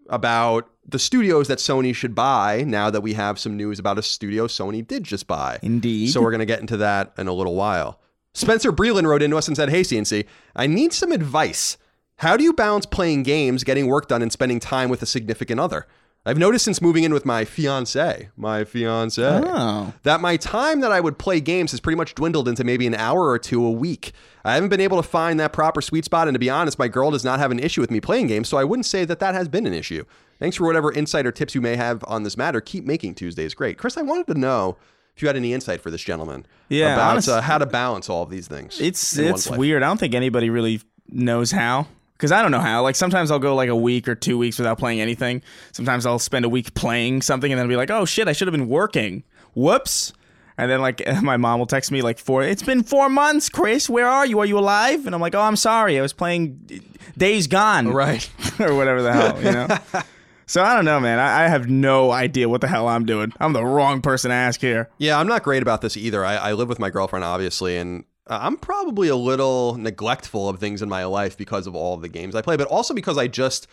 about 0.10 0.70
the 0.86 1.00
studios 1.00 1.48
that 1.48 1.60
Sony 1.60 1.96
should 1.96 2.14
buy 2.14 2.64
now 2.68 2.90
that 2.90 3.02
we 3.02 3.14
have 3.14 3.40
some 3.40 3.56
news 3.56 3.80
about 3.80 3.98
a 3.98 4.04
studio 4.04 4.48
Sony 4.48 4.86
did 4.86 5.04
just 5.04 5.28
buy. 5.28 5.60
Indeed. 5.62 6.08
So 6.08 6.22
we're 6.22 6.32
going 6.32 6.40
to 6.40 6.46
get 6.46 6.60
into 6.60 6.78
that 6.78 7.14
in 7.18 7.28
a 7.28 7.34
little 7.34 7.56
while. 7.56 8.00
Spencer 8.34 8.72
Breland 8.72 9.06
wrote 9.06 9.22
into 9.22 9.38
us 9.38 9.48
and 9.48 9.56
said, 9.56 9.70
Hey, 9.70 9.82
CNC, 9.82 10.26
I 10.56 10.68
need 10.68 10.92
some 10.92 11.12
advice. 11.12 11.78
How 12.18 12.38
do 12.38 12.44
you 12.44 12.54
balance 12.54 12.86
playing 12.86 13.24
games, 13.24 13.64
getting 13.64 13.88
work 13.88 14.08
done, 14.08 14.22
and 14.22 14.32
spending 14.32 14.60
time 14.60 14.90
with 14.90 15.02
a 15.02 15.06
significant 15.06 15.60
other? 15.60 15.88
I've 16.26 16.38
noticed 16.38 16.64
since 16.64 16.82
moving 16.82 17.04
in 17.04 17.12
with 17.12 17.26
my 17.26 17.44
fiance, 17.44 18.30
my 18.38 18.64
fiance, 18.64 19.22
Oh. 19.22 19.94
that 20.04 20.22
my 20.22 20.38
time 20.38 20.80
that 20.80 20.90
I 20.90 21.02
would 21.02 21.18
play 21.18 21.42
games 21.42 21.72
has 21.72 21.82
pretty 21.82 21.98
much 21.98 22.16
dwindled 22.16 22.48
into 22.48 22.64
maybe 22.64 22.88
an 22.88 22.96
hour 22.96 23.28
or 23.28 23.38
two 23.38 23.66
a 23.66 23.72
week. 23.72 24.14
I 24.46 24.54
haven't 24.54 24.70
been 24.70 24.80
able 24.80 24.96
to 24.96 25.04
find 25.08 25.38
that 25.42 25.52
proper 25.52 25.82
sweet 25.82 26.06
spot, 26.06 26.30
and 26.30 26.36
to 26.36 26.40
be 26.40 26.50
honest, 26.50 26.80
my 26.80 26.88
girl 26.88 27.12
does 27.12 27.26
not 27.26 27.40
have 27.40 27.52
an 27.52 27.60
issue 27.60 27.82
with 27.82 27.92
me 27.92 28.00
playing 28.00 28.28
games, 28.28 28.48
so 28.48 28.58
I 28.58 28.64
wouldn't 28.64 28.86
say 28.86 29.04
that 29.04 29.20
that 29.20 29.36
has 29.36 29.50
been 29.50 29.66
an 29.68 29.74
issue. 29.74 30.06
Thanks 30.40 30.56
for 30.56 30.66
whatever 30.66 30.94
insight 30.94 31.26
or 31.26 31.32
tips 31.34 31.56
you 31.56 31.62
may 31.62 31.76
have 31.76 32.06
on 32.08 32.24
this 32.24 32.38
matter. 32.38 32.62
Keep 32.62 32.86
making 32.86 33.16
Tuesdays 33.16 33.54
great. 33.54 33.78
Chris, 33.78 33.98
I 33.98 34.02
wanted 34.02 34.28
to 34.28 34.40
know 34.40 34.78
if 35.18 35.22
you 35.22 35.28
had 35.28 35.36
any 35.36 35.52
insight 35.54 35.82
for 35.82 35.92
this 35.92 36.02
gentleman 36.02 36.46
Yeah, 36.70 36.94
about 36.94 37.12
honest- 37.12 37.28
uh, 37.30 37.42
how 37.42 37.58
to 37.58 37.66
balance 37.66 38.10
all 38.10 38.24
of 38.24 38.30
these 38.30 38.48
things. 38.48 38.80
It's 38.80 39.18
it's 39.18 39.50
weird. 39.50 39.84
I 39.84 39.88
don't 39.88 40.00
think 40.00 40.16
anybody 40.16 40.50
really 40.50 40.82
knows 41.10 41.52
how. 41.52 41.88
Because 42.14 42.32
I 42.32 42.42
don't 42.42 42.52
know 42.52 42.60
how. 42.60 42.84
Like 42.84 42.96
sometimes 42.96 43.32
I'll 43.32 43.40
go 43.40 43.56
like 43.56 43.70
a 43.70 43.76
week 43.76 44.08
or 44.08 44.16
two 44.16 44.38
weeks 44.38 44.58
without 44.58 44.78
playing 44.78 45.02
anything. 45.02 45.42
Sometimes 45.72 46.06
I'll 46.06 46.20
spend 46.20 46.46
a 46.46 46.50
week 46.50 46.74
playing 46.74 47.22
something 47.22 47.52
and 47.52 47.58
then 47.60 47.66
I'll 47.66 47.70
be 47.70 47.76
like, 47.76 47.92
oh 47.92 48.06
shit, 48.06 48.28
I 48.28 48.34
should 48.34 48.48
have 48.48 48.54
been 48.54 48.70
working. 48.70 49.24
Whoops. 49.56 50.14
And 50.58 50.70
then 50.70 50.82
like 50.82 51.02
my 51.22 51.38
mom 51.38 51.60
will 51.60 51.66
text 51.66 51.92
me 51.92 52.02
like 52.02 52.20
four. 52.20 52.44
It's 52.44 52.64
been 52.64 52.84
four 52.84 53.10
months, 53.10 53.50
Chris. 53.50 53.90
Where 53.90 54.08
are 54.08 54.26
you? 54.26 54.40
Are 54.40 54.46
you 54.46 54.58
alive? 54.58 55.06
And 55.06 55.16
I'm 55.16 55.22
like, 55.22 55.36
oh, 55.36 55.42
I'm 55.42 55.56
sorry. 55.56 55.98
I 55.98 56.02
was 56.02 56.14
playing 56.14 56.82
Days 57.18 57.48
Gone, 57.48 57.90
Right. 57.90 58.30
or 58.60 58.76
whatever 58.76 59.02
the 59.02 59.12
hell, 59.14 59.38
you 59.44 59.52
know. 59.52 59.68
so 60.46 60.64
I 60.64 60.76
don't 60.76 60.86
know, 60.86 61.00
man. 61.00 61.20
I, 61.20 61.46
I 61.46 61.48
have 61.48 61.68
no 61.68 62.12
idea 62.12 62.48
what 62.48 62.62
the 62.62 62.68
hell 62.68 62.88
I'm 62.88 63.06
doing. 63.06 63.34
I'm 63.40 63.54
the 63.54 63.66
wrong 63.66 64.02
person 64.02 64.30
to 64.30 64.36
ask 64.36 64.62
here. 64.62 64.90
Yeah, 64.98 65.20
I'm 65.20 65.28
not 65.28 65.44
great 65.44 65.62
about 65.62 65.82
this 65.82 65.98
either. 65.98 66.24
I, 66.24 66.36
I 66.36 66.54
live 66.54 66.70
with 66.70 66.80
my 66.80 66.90
girlfriend, 66.90 67.26
obviously, 67.26 67.78
and 67.78 68.06
uh, 68.28 68.40
I'm 68.42 68.58
probably 68.58 69.08
a 69.10 69.16
little 69.16 69.76
neglectful 69.76 70.50
of 70.50 70.60
things 70.60 70.82
in 70.82 70.90
my 70.90 71.06
life 71.06 71.38
because 71.38 71.68
of 71.68 71.76
all 71.76 71.94
of 71.96 72.02
the 72.02 72.10
games 72.10 72.36
I 72.36 72.42
play, 72.42 72.56
but 72.58 72.68
also 72.68 72.94
because 72.94 73.18
I 73.18 73.28
just 73.28 73.68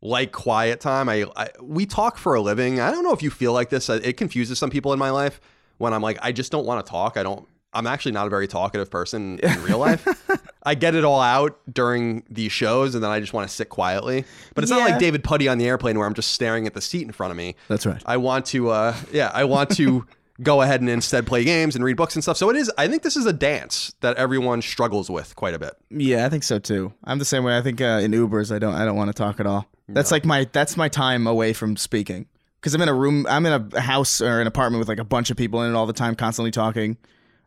like 0.00 0.30
quiet 0.32 0.80
time. 0.80 1.08
I, 1.08 1.26
I 1.36 1.48
we 1.60 1.84
talk 1.86 2.18
for 2.18 2.34
a 2.34 2.40
living. 2.40 2.80
I 2.80 2.90
don't 2.90 3.02
know 3.04 3.12
if 3.12 3.22
you 3.22 3.30
feel 3.30 3.52
like 3.52 3.70
this. 3.70 3.90
Uh, 3.90 4.00
It 4.02 4.16
confuses 4.16 4.58
some 4.58 4.70
people 4.70 4.92
in 4.92 4.98
my 4.98 5.10
life 5.10 5.40
when 5.78 5.92
I'm 5.92 6.02
like, 6.02 6.18
I 6.22 6.32
just 6.32 6.52
don't 6.52 6.66
want 6.66 6.84
to 6.84 6.90
talk. 6.90 7.16
I 7.16 7.22
don't. 7.22 7.46
I'm 7.74 7.86
actually 7.86 8.12
not 8.12 8.26
a 8.26 8.30
very 8.30 8.48
talkative 8.48 8.90
person 8.90 9.38
in 9.40 9.62
real 9.62 9.78
life. 9.78 10.06
I 10.64 10.74
get 10.74 10.94
it 10.94 11.04
all 11.04 11.20
out 11.20 11.58
during 11.72 12.24
these 12.30 12.50
shows, 12.50 12.94
and 12.94 13.04
then 13.04 13.10
I 13.10 13.20
just 13.20 13.32
want 13.34 13.48
to 13.48 13.54
sit 13.54 13.68
quietly. 13.68 14.24
But 14.54 14.64
it's 14.64 14.70
not 14.70 14.80
like 14.88 14.98
David 14.98 15.22
Puddy 15.22 15.48
on 15.48 15.58
the 15.58 15.66
airplane 15.66 15.98
where 15.98 16.06
I'm 16.06 16.14
just 16.14 16.32
staring 16.32 16.66
at 16.66 16.72
the 16.74 16.80
seat 16.80 17.02
in 17.02 17.12
front 17.12 17.30
of 17.30 17.36
me. 17.36 17.56
That's 17.68 17.84
right. 17.84 18.02
I 18.06 18.16
want 18.16 18.46
to, 18.46 18.70
uh, 18.70 18.96
yeah, 19.12 19.30
I 19.34 19.44
want 19.44 19.70
to 19.76 20.06
go 20.42 20.62
ahead 20.62 20.80
and 20.80 20.88
instead 20.88 21.26
play 21.26 21.44
games 21.44 21.74
and 21.74 21.84
read 21.84 21.96
books 21.96 22.14
and 22.14 22.22
stuff. 22.22 22.36
So 22.36 22.48
it 22.50 22.56
is. 22.56 22.70
I 22.78 22.88
think 22.88 23.02
this 23.02 23.16
is 23.16 23.26
a 23.26 23.32
dance 23.32 23.94
that 24.00 24.16
everyone 24.16 24.62
struggles 24.62 25.10
with 25.10 25.34
quite 25.36 25.54
a 25.54 25.58
bit. 25.58 25.74
Yeah, 25.90 26.26
I 26.26 26.28
think 26.28 26.44
so 26.44 26.58
too. 26.58 26.92
I'm 27.04 27.18
the 27.18 27.24
same 27.24 27.44
way. 27.44 27.56
I 27.56 27.62
think 27.62 27.80
uh, 27.80 28.00
in 28.02 28.12
Ubers, 28.12 28.54
I 28.54 28.58
don't, 28.58 28.74
I 28.74 28.84
don't 28.84 28.96
want 28.96 29.08
to 29.08 29.14
talk 29.14 29.40
at 29.40 29.46
all. 29.46 29.66
That's 29.88 30.12
like 30.12 30.24
my, 30.24 30.46
that's 30.52 30.76
my 30.76 30.88
time 30.88 31.26
away 31.26 31.52
from 31.52 31.76
speaking. 31.76 32.26
Because 32.60 32.74
I'm 32.74 32.82
in 32.82 32.88
a 32.88 32.94
room, 32.94 33.26
I'm 33.28 33.46
in 33.46 33.70
a 33.72 33.80
house 33.80 34.20
or 34.20 34.40
an 34.40 34.46
apartment 34.46 34.80
with 34.80 34.88
like 34.88 34.98
a 34.98 35.04
bunch 35.04 35.30
of 35.30 35.36
people 35.36 35.62
in 35.62 35.70
it 35.72 35.76
all 35.76 35.86
the 35.86 35.92
time, 35.92 36.14
constantly 36.14 36.50
talking. 36.50 36.96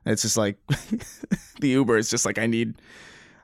And 0.05 0.13
it's 0.13 0.23
just 0.23 0.37
like 0.37 0.57
the 1.59 1.69
Uber 1.69 1.97
is 1.97 2.09
just 2.09 2.25
like 2.25 2.39
I 2.39 2.47
need, 2.47 2.75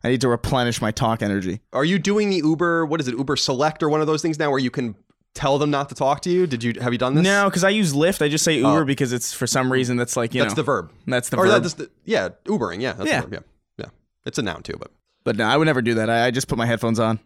I 0.04 0.10
need 0.10 0.22
to 0.22 0.30
replenish 0.30 0.82
my 0.82 0.92
talk 0.92 1.22
energy. 1.22 1.62
Are 1.74 1.86
you 1.86 2.00
doing 2.00 2.30
the 2.30 2.38
Uber? 2.38 2.86
What 2.86 3.02
is 3.02 3.08
it? 3.08 3.16
Uber 3.18 3.36
Select 3.36 3.84
or 3.84 3.90
one 3.90 4.02
of 4.02 4.08
those 4.08 4.22
things 4.22 4.40
now 4.40 4.50
where 4.50 4.60
you 4.60 4.72
can 4.72 4.96
tell 5.38 5.58
them 5.60 5.70
not 5.72 5.90
to 5.90 5.96
talk 5.96 6.22
to 6.22 6.30
you? 6.30 6.48
Did 6.48 6.64
you 6.64 6.74
have 6.82 6.92
you 6.92 6.98
done 7.00 7.14
this? 7.16 7.24
No, 7.24 7.46
because 7.46 7.64
I 7.64 7.70
use 7.70 7.94
Lyft. 7.94 8.22
I 8.22 8.28
just 8.28 8.44
say 8.44 8.58
Uber 8.58 8.82
Oh. 8.82 8.86
because 8.86 9.14
it's 9.14 9.32
for 9.34 9.48
some 9.48 9.72
reason 9.72 9.96
that's 9.96 10.18
like 10.18 10.34
you 10.34 10.40
know. 10.40 10.46
that's 10.46 10.54
know 10.54 10.62
the 10.62 10.66
verb. 10.66 10.92
that's 11.06 11.30
the 11.30 11.38
or 11.38 11.46
verb. 11.48 11.62
that's 11.64 11.76
the 11.76 11.90
yeah, 12.06 12.30
Ubering. 12.46 12.82
Yeah, 12.82 12.94
that's 12.94 13.10
Yeah. 13.10 13.22
the 13.22 13.28
verb. 13.28 13.34
Yeah, 13.78 13.86
yeah. 13.86 13.90
It's 14.26 14.38
a 14.38 14.42
noun 14.42 14.64
too, 14.64 14.76
but 14.80 14.92
but 15.24 15.36
no, 15.38 15.46
I 15.46 15.56
would 15.58 15.66
never 15.66 15.82
do 15.82 15.94
that. 15.96 16.10
I, 16.10 16.26
I 16.28 16.32
just 16.32 16.48
put 16.48 16.58
my 16.58 16.66
headphones 16.66 17.00
on 17.00 17.20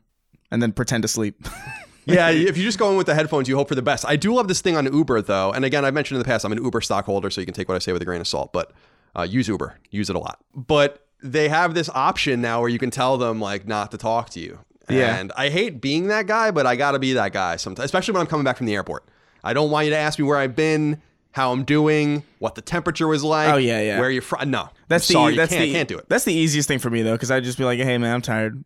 and 0.52 0.62
then 0.62 0.72
pretend 0.74 1.02
to 1.04 1.08
sleep. 1.08 1.42
yeah, 2.06 2.30
if 2.32 2.58
you 2.58 2.64
just 2.64 2.78
go 2.80 2.92
in 2.92 2.98
with 2.98 3.08
the 3.08 3.16
headphones, 3.16 3.48
you 3.48 3.56
hope 3.56 3.70
for 3.70 3.76
the 3.76 3.82
best. 3.82 4.06
I 4.08 4.16
do 4.18 4.34
love 4.34 4.48
this 4.48 4.62
thing 4.62 4.76
on 4.76 4.92
Uber 4.92 5.22
though, 5.22 5.52
and 5.52 5.64
again, 5.66 5.86
I've 5.86 5.94
mentioned 5.94 6.18
in 6.18 6.20
the 6.24 6.28
past, 6.28 6.44
I'm 6.46 6.52
an 6.52 6.64
Uber 6.64 6.82
stockholder, 6.82 7.30
so 7.30 7.42
you 7.42 7.46
can 7.46 7.54
take 7.54 7.70
what 7.70 7.76
I 7.76 7.80
say 7.80 7.94
with 7.94 8.02
a 8.02 8.06
grain 8.06 8.22
of 8.22 8.28
salt. 8.28 8.52
But 8.54 8.72
uh, 9.18 9.24
use 9.24 9.48
Uber, 9.48 9.78
use 9.90 10.10
it 10.10 10.16
a 10.16 10.20
lot. 10.20 10.40
But 10.56 11.06
they 11.24 11.48
have 11.50 11.74
this 11.76 11.90
option 11.90 12.42
now 12.42 12.60
where 12.62 12.70
you 12.70 12.80
can 12.80 12.90
tell 12.92 13.18
them 13.18 13.40
like 13.40 13.68
not 13.68 13.92
to 13.92 13.98
talk 13.98 14.30
to 14.32 14.40
you, 14.40 14.60
Yeah. 14.96 15.18
And 15.18 15.32
I 15.36 15.50
hate 15.50 15.82
being 15.82 16.08
that 16.08 16.28
guy, 16.28 16.52
but 16.52 16.66
I 16.66 16.76
got 16.76 16.92
to 16.92 17.00
be 17.00 17.14
that 17.14 17.34
guy 17.34 17.56
sometimes, 17.56 17.86
especially 17.86 18.14
when 18.14 18.22
I'm 18.22 18.28
coming 18.28 18.44
back 18.44 18.58
from 18.58 18.66
the 18.66 18.76
airport. 18.76 19.06
I 19.44 19.54
don't 19.54 19.72
want 19.72 19.86
you 19.86 19.92
to 19.92 19.98
ask 19.98 20.20
me 20.20 20.26
where 20.26 20.38
I've 20.38 20.56
been, 20.56 21.02
how 21.32 21.52
I'm 21.52 21.64
doing, 21.64 22.24
what 22.40 22.56
the 22.56 22.62
temperature 22.62 23.08
was 23.08 23.24
like. 23.24 23.54
Oh, 23.54 23.58
yeah, 23.58 23.82
yeah. 23.82 24.00
Where 24.00 24.12
you're 24.12 24.22
from. 24.22 24.52
No, 24.52 24.70
That's 24.88 25.10
I'm 25.10 25.14
the 25.14 25.14
sorry, 25.14 25.36
that's 25.36 25.52
can't, 25.52 25.64
the 25.64 25.72
can't 25.72 25.90
do 25.90 25.98
it. 25.98 26.10
That's 26.10 26.26
the 26.26 26.34
easiest 26.34 26.68
thing 26.68 26.80
for 26.80 26.90
me 26.90 27.02
though, 27.02 27.14
because 27.14 27.32
I'd 27.32 27.44
just 27.44 27.58
be 27.58 27.64
like, 27.64 27.80
hey 27.80 27.98
man, 27.98 28.14
I'm 28.14 28.22
tired. 28.22 28.64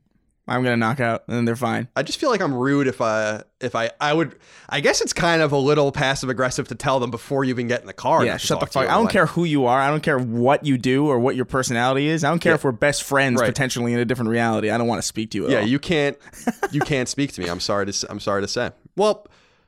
I'm 0.47 0.61
gonna 0.63 0.77
knock 0.77 0.99
out, 0.99 1.23
and 1.27 1.35
then 1.35 1.45
they're 1.45 1.55
fine. 1.55 1.87
I 1.95 2.03
just 2.03 2.19
feel 2.19 2.29
like 2.29 2.39
I'm 2.41 2.53
rude 2.53 2.85
if 2.87 3.01
I 3.01 3.41
if 3.59 3.75
I 3.75 3.89
I 3.99 4.13
would. 4.13 4.35
I 4.69 4.79
guess 4.79 5.01
it's 5.01 5.11
kind 5.13 5.41
of 5.41 5.51
a 5.51 5.57
little 5.57 5.91
passive 5.91 6.29
aggressive 6.29 6.67
to 6.67 6.75
tell 6.75 6.99
them 6.99 7.09
before 7.09 7.43
you 7.43 7.49
even 7.49 7.67
get 7.67 7.81
in 7.81 7.87
the 7.87 7.93
car. 7.93 8.23
Yeah, 8.23 8.37
shut 8.37 8.59
the 8.59 8.65
talk 8.67 8.71
to 8.73 8.79
you 8.79 8.85
fuck. 8.85 8.91
I 8.91 8.95
don't 8.95 9.05
like- 9.05 9.13
care 9.13 9.25
who 9.25 9.43
you 9.43 9.65
are. 9.65 9.79
I 9.81 9.89
don't 9.89 10.03
care 10.03 10.19
what 10.19 10.63
you 10.63 10.77
do 10.77 11.07
or 11.07 11.17
what 11.19 11.35
your 11.35 11.45
personality 11.45 12.07
is. 12.07 12.23
I 12.23 12.29
don't 12.29 12.39
care 12.39 12.51
Yeah. 12.51 12.55
if 12.55 12.63
we're 12.63 12.71
best 12.73 13.01
friends 13.03 13.41
Right. 13.41 13.47
potentially 13.47 13.93
in 13.93 13.99
a 13.99 14.05
different 14.05 14.29
reality. 14.29 14.69
I 14.69 14.77
don't 14.77 14.87
want 14.87 14.99
to 15.01 15.07
speak 15.07 15.31
to 15.31 15.37
you. 15.39 15.45
At 15.45 15.51
Yeah, 15.51 15.59
all. 15.61 15.67
you 15.67 15.79
can't 15.79 16.17
you 16.71 16.81
can't 16.93 17.09
speak 17.09 17.31
to 17.33 17.41
me. 17.41 17.47
I'm 17.47 17.59
sorry 17.59 17.87
to 17.91 18.07
I'm 18.11 18.19
sorry 18.19 18.41
to 18.43 18.47
say. 18.47 18.69
Well, 18.95 19.25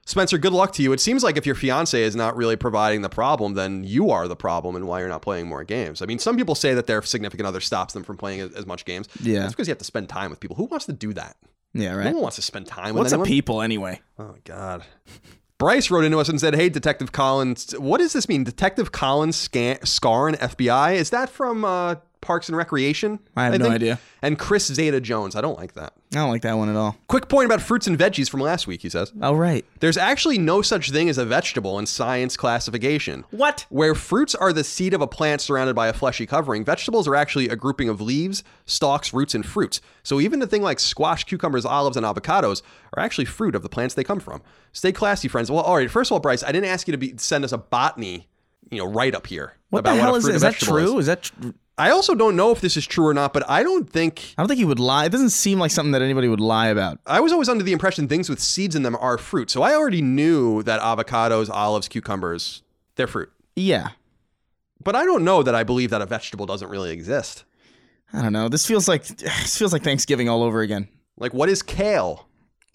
Spencer, 0.08 0.38
good 0.38 0.54
luck 0.54 0.72
to 0.72 0.82
you. 0.82 0.94
It 0.94 1.02
seems 1.02 1.22
like 1.22 1.36
if 1.36 1.46
your 1.46 1.54
fiance 1.54 2.02
is 2.02 2.16
not 2.16 2.38
really 2.38 2.56
providing 2.56 3.02
the 3.02 3.10
problem, 3.10 3.56
then 3.56 3.84
you 3.84 4.10
are 4.10 4.30
the 4.30 4.38
problem 4.38 4.78
and 4.78 4.88
why 4.88 5.02
you're 5.02 5.10
not 5.10 5.22
playing 5.22 5.48
more 5.48 5.66
games. 5.66 6.02
I 6.02 6.06
mean, 6.06 6.18
some 6.18 6.38
people 6.38 6.56
say 6.56 6.74
that 6.76 6.88
their 6.88 7.02
significant 7.02 7.46
other 7.46 7.60
stops 7.60 7.94
them 7.94 8.04
from 8.04 8.16
playing 8.16 8.40
as, 8.40 8.54
as 8.54 8.66
much 8.66 8.86
games. 8.86 9.10
Yeah. 9.22 9.42
That's 9.42 9.52
because 9.52 9.68
you 9.68 9.72
have 9.72 9.80
to 9.80 9.84
spend 9.86 10.08
time 10.08 10.30
with 10.30 10.40
people. 10.40 10.56
Who 10.56 10.64
wants 10.64 10.86
to 10.86 10.94
do 10.94 11.12
that? 11.14 11.36
yeah, 11.74 11.94
right. 11.94 12.06
No 12.06 12.12
one 12.14 12.22
wants 12.22 12.38
to 12.38 12.42
spend 12.42 12.68
time 12.68 12.96
with 12.96 13.12
What's 13.12 13.12
a 13.12 13.20
people 13.20 13.62
anyway? 13.62 14.00
Oh 14.18 14.36
God. 14.46 14.86
Bryce 15.58 15.92
wrote 15.92 16.06
into 16.06 16.20
us 16.20 16.30
and 16.30 16.40
said, 16.40 16.56
"Hey, 16.56 16.70
Detective 16.70 17.12
Collins, 17.12 17.74
what 17.78 17.98
does 17.98 18.14
this 18.14 18.30
mean? 18.30 18.44
Detective 18.46 18.92
Collins 18.94 19.36
Scan- 19.36 19.84
Scarn 19.86 20.36
FBI? 20.36 20.96
Is 20.96 21.10
that 21.10 21.30
from 21.30 21.66
uh, 21.66 21.96
Parks 22.22 22.50
and 22.50 22.58
Recreation? 22.58 23.20
I 23.36 23.46
have 23.46 23.54
no 23.60 23.66
think? 23.66 23.76
idea. 23.76 24.00
And 24.22 24.38
Chris 24.40 24.68
Zeta 24.68 25.00
Jones. 25.00 25.36
I 25.36 25.42
don't 25.42 25.58
like 25.58 25.74
that. 25.74 25.94
I 26.14 26.20
don't 26.20 26.30
like 26.30 26.42
that 26.44 26.58
one 26.58 26.70
at 26.70 26.76
all. 26.76 26.96
Quick 27.08 27.28
point 27.30 27.46
about 27.46 27.62
fruits 27.62 27.86
and 27.88 27.98
veggies 27.98 28.30
from 28.30 28.40
last 28.40 28.66
week. 28.66 28.82
He 28.82 28.90
says 28.90 29.12
Oh 29.22 29.34
right. 29.36 29.66
there's 29.80 29.98
actually 29.98 30.38
no 30.38 30.62
such 30.62 30.92
thing 30.92 31.10
as 31.10 31.18
a 31.18 31.26
vegetable 31.26 31.78
in 31.80 31.86
science 31.86 32.38
classification. 32.38 33.26
What? 33.32 33.66
Where 33.70 33.94
fruits 33.94 34.34
are 34.34 34.52
the 34.54 34.64
seed 34.64 34.94
of 34.94 35.02
a 35.02 35.08
plant 35.08 35.42
surrounded 35.42 35.76
by 35.76 35.88
a 35.88 35.94
fleshy 35.94 36.26
covering, 36.26 36.64
vegetables 36.66 37.08
are 37.08 37.16
actually 37.16 37.50
a 37.50 37.56
grouping 37.56 37.90
of 37.90 38.02
leaves, 38.02 38.44
stalks, 38.66 39.14
roots, 39.14 39.36
and 39.36 39.46
fruits. 39.46 39.80
So 40.04 40.20
even 40.20 40.42
a 40.42 40.48
thing 40.48 40.62
like 40.62 40.80
squash, 40.80 41.24
cucumbers, 41.26 41.66
olives, 41.66 41.98
and 41.98 42.06
avocados 42.06 42.62
are 42.96 43.04
actually 43.04 43.26
fruit 43.26 43.54
of 43.56 43.62
the 43.62 43.70
plants 43.70 43.94
they 43.94 44.04
come 44.04 44.20
from. 44.20 44.42
Stay 44.72 44.92
classy, 44.92 45.28
friends. 45.28 45.52
Well, 45.52 45.62
all 45.64 45.76
right. 45.76 45.92
First 45.92 46.10
of 46.10 46.14
all, 46.14 46.20
Bryce, 46.20 46.44
I 46.44 46.52
didn't 46.52 46.70
ask 46.70 46.88
you 46.88 46.94
to 46.94 46.98
be 46.98 47.14
send 47.18 47.44
us 47.44 47.52
a 47.52 47.58
botany, 47.58 48.28
you 48.72 48.78
know, 48.78 48.86
right 48.92 49.14
up 49.14 49.28
here 49.28 49.54
What 49.70 49.80
about 49.80 49.96
the 49.96 50.02
hell 50.02 50.12
what 50.12 50.16
a 50.16 50.18
is 50.20 50.24
fruit 50.24 50.30
it? 50.32 50.36
and 50.36 50.36
Is 50.38 50.42
that 50.60 50.66
true? 50.66 50.94
Is. 50.98 51.00
Is 51.02 51.06
that? 51.08 51.22
Tr- 51.24 51.50
I 51.78 51.92
also 51.92 52.16
don't 52.16 52.36
know 52.36 52.52
if 52.52 52.60
this 52.60 52.76
is 52.76 52.88
true 52.88 53.06
or 53.06 53.14
not, 53.14 53.34
but 53.34 53.48
I 53.48 53.62
don't 53.62 53.88
think 53.88 54.34
I 54.38 54.42
don't 54.42 54.48
think 54.48 54.58
he 54.58 54.66
would 54.66 54.80
lie. 54.80 55.06
It 55.06 55.12
doesn't 55.12 55.30
seem 55.30 55.60
like 55.60 55.70
something 55.70 55.92
that 55.92 56.02
anybody 56.02 56.28
would 56.28 56.40
lie 56.40 56.68
about. 56.68 57.00
I 57.06 57.20
was 57.20 57.32
always 57.32 57.50
under 57.50 57.64
the 57.64 57.72
impression 57.72 58.08
things 58.08 58.30
with 58.30 58.40
seeds 58.40 58.76
in 58.76 58.82
them 58.82 58.98
are 59.00 59.18
fruit. 59.18 59.52
So 59.52 59.62
I 59.62 59.76
already 59.76 60.02
knew 60.02 60.64
that 60.64 60.82
avocados, 60.82 61.50
olives, 61.50 61.88
cucumbers, 61.88 62.64
they're 62.96 63.08
fruit. 63.08 63.32
Yeah. 63.56 63.90
But 64.84 64.96
I 64.96 65.06
don't 65.06 65.24
know 65.24 65.44
that 65.44 65.54
I 65.54 65.64
believe 65.64 65.92
that 65.92 66.02
a 66.02 66.06
vegetable 66.06 66.46
doesn't 66.46 66.70
really 66.70 66.92
exist. 66.92 67.44
I 68.12 68.22
don't 68.22 68.34
know. 68.34 68.50
This 68.50 68.66
feels 68.66 68.88
like 68.88 69.06
this 69.08 69.58
feels 69.58 69.74
like 69.74 69.84
Thanksgiving 69.84 70.30
all 70.30 70.44
over 70.44 70.62
again. 70.62 70.88
Like, 71.18 71.34
what 71.34 71.50
is 71.50 71.62
kale? 71.62 72.28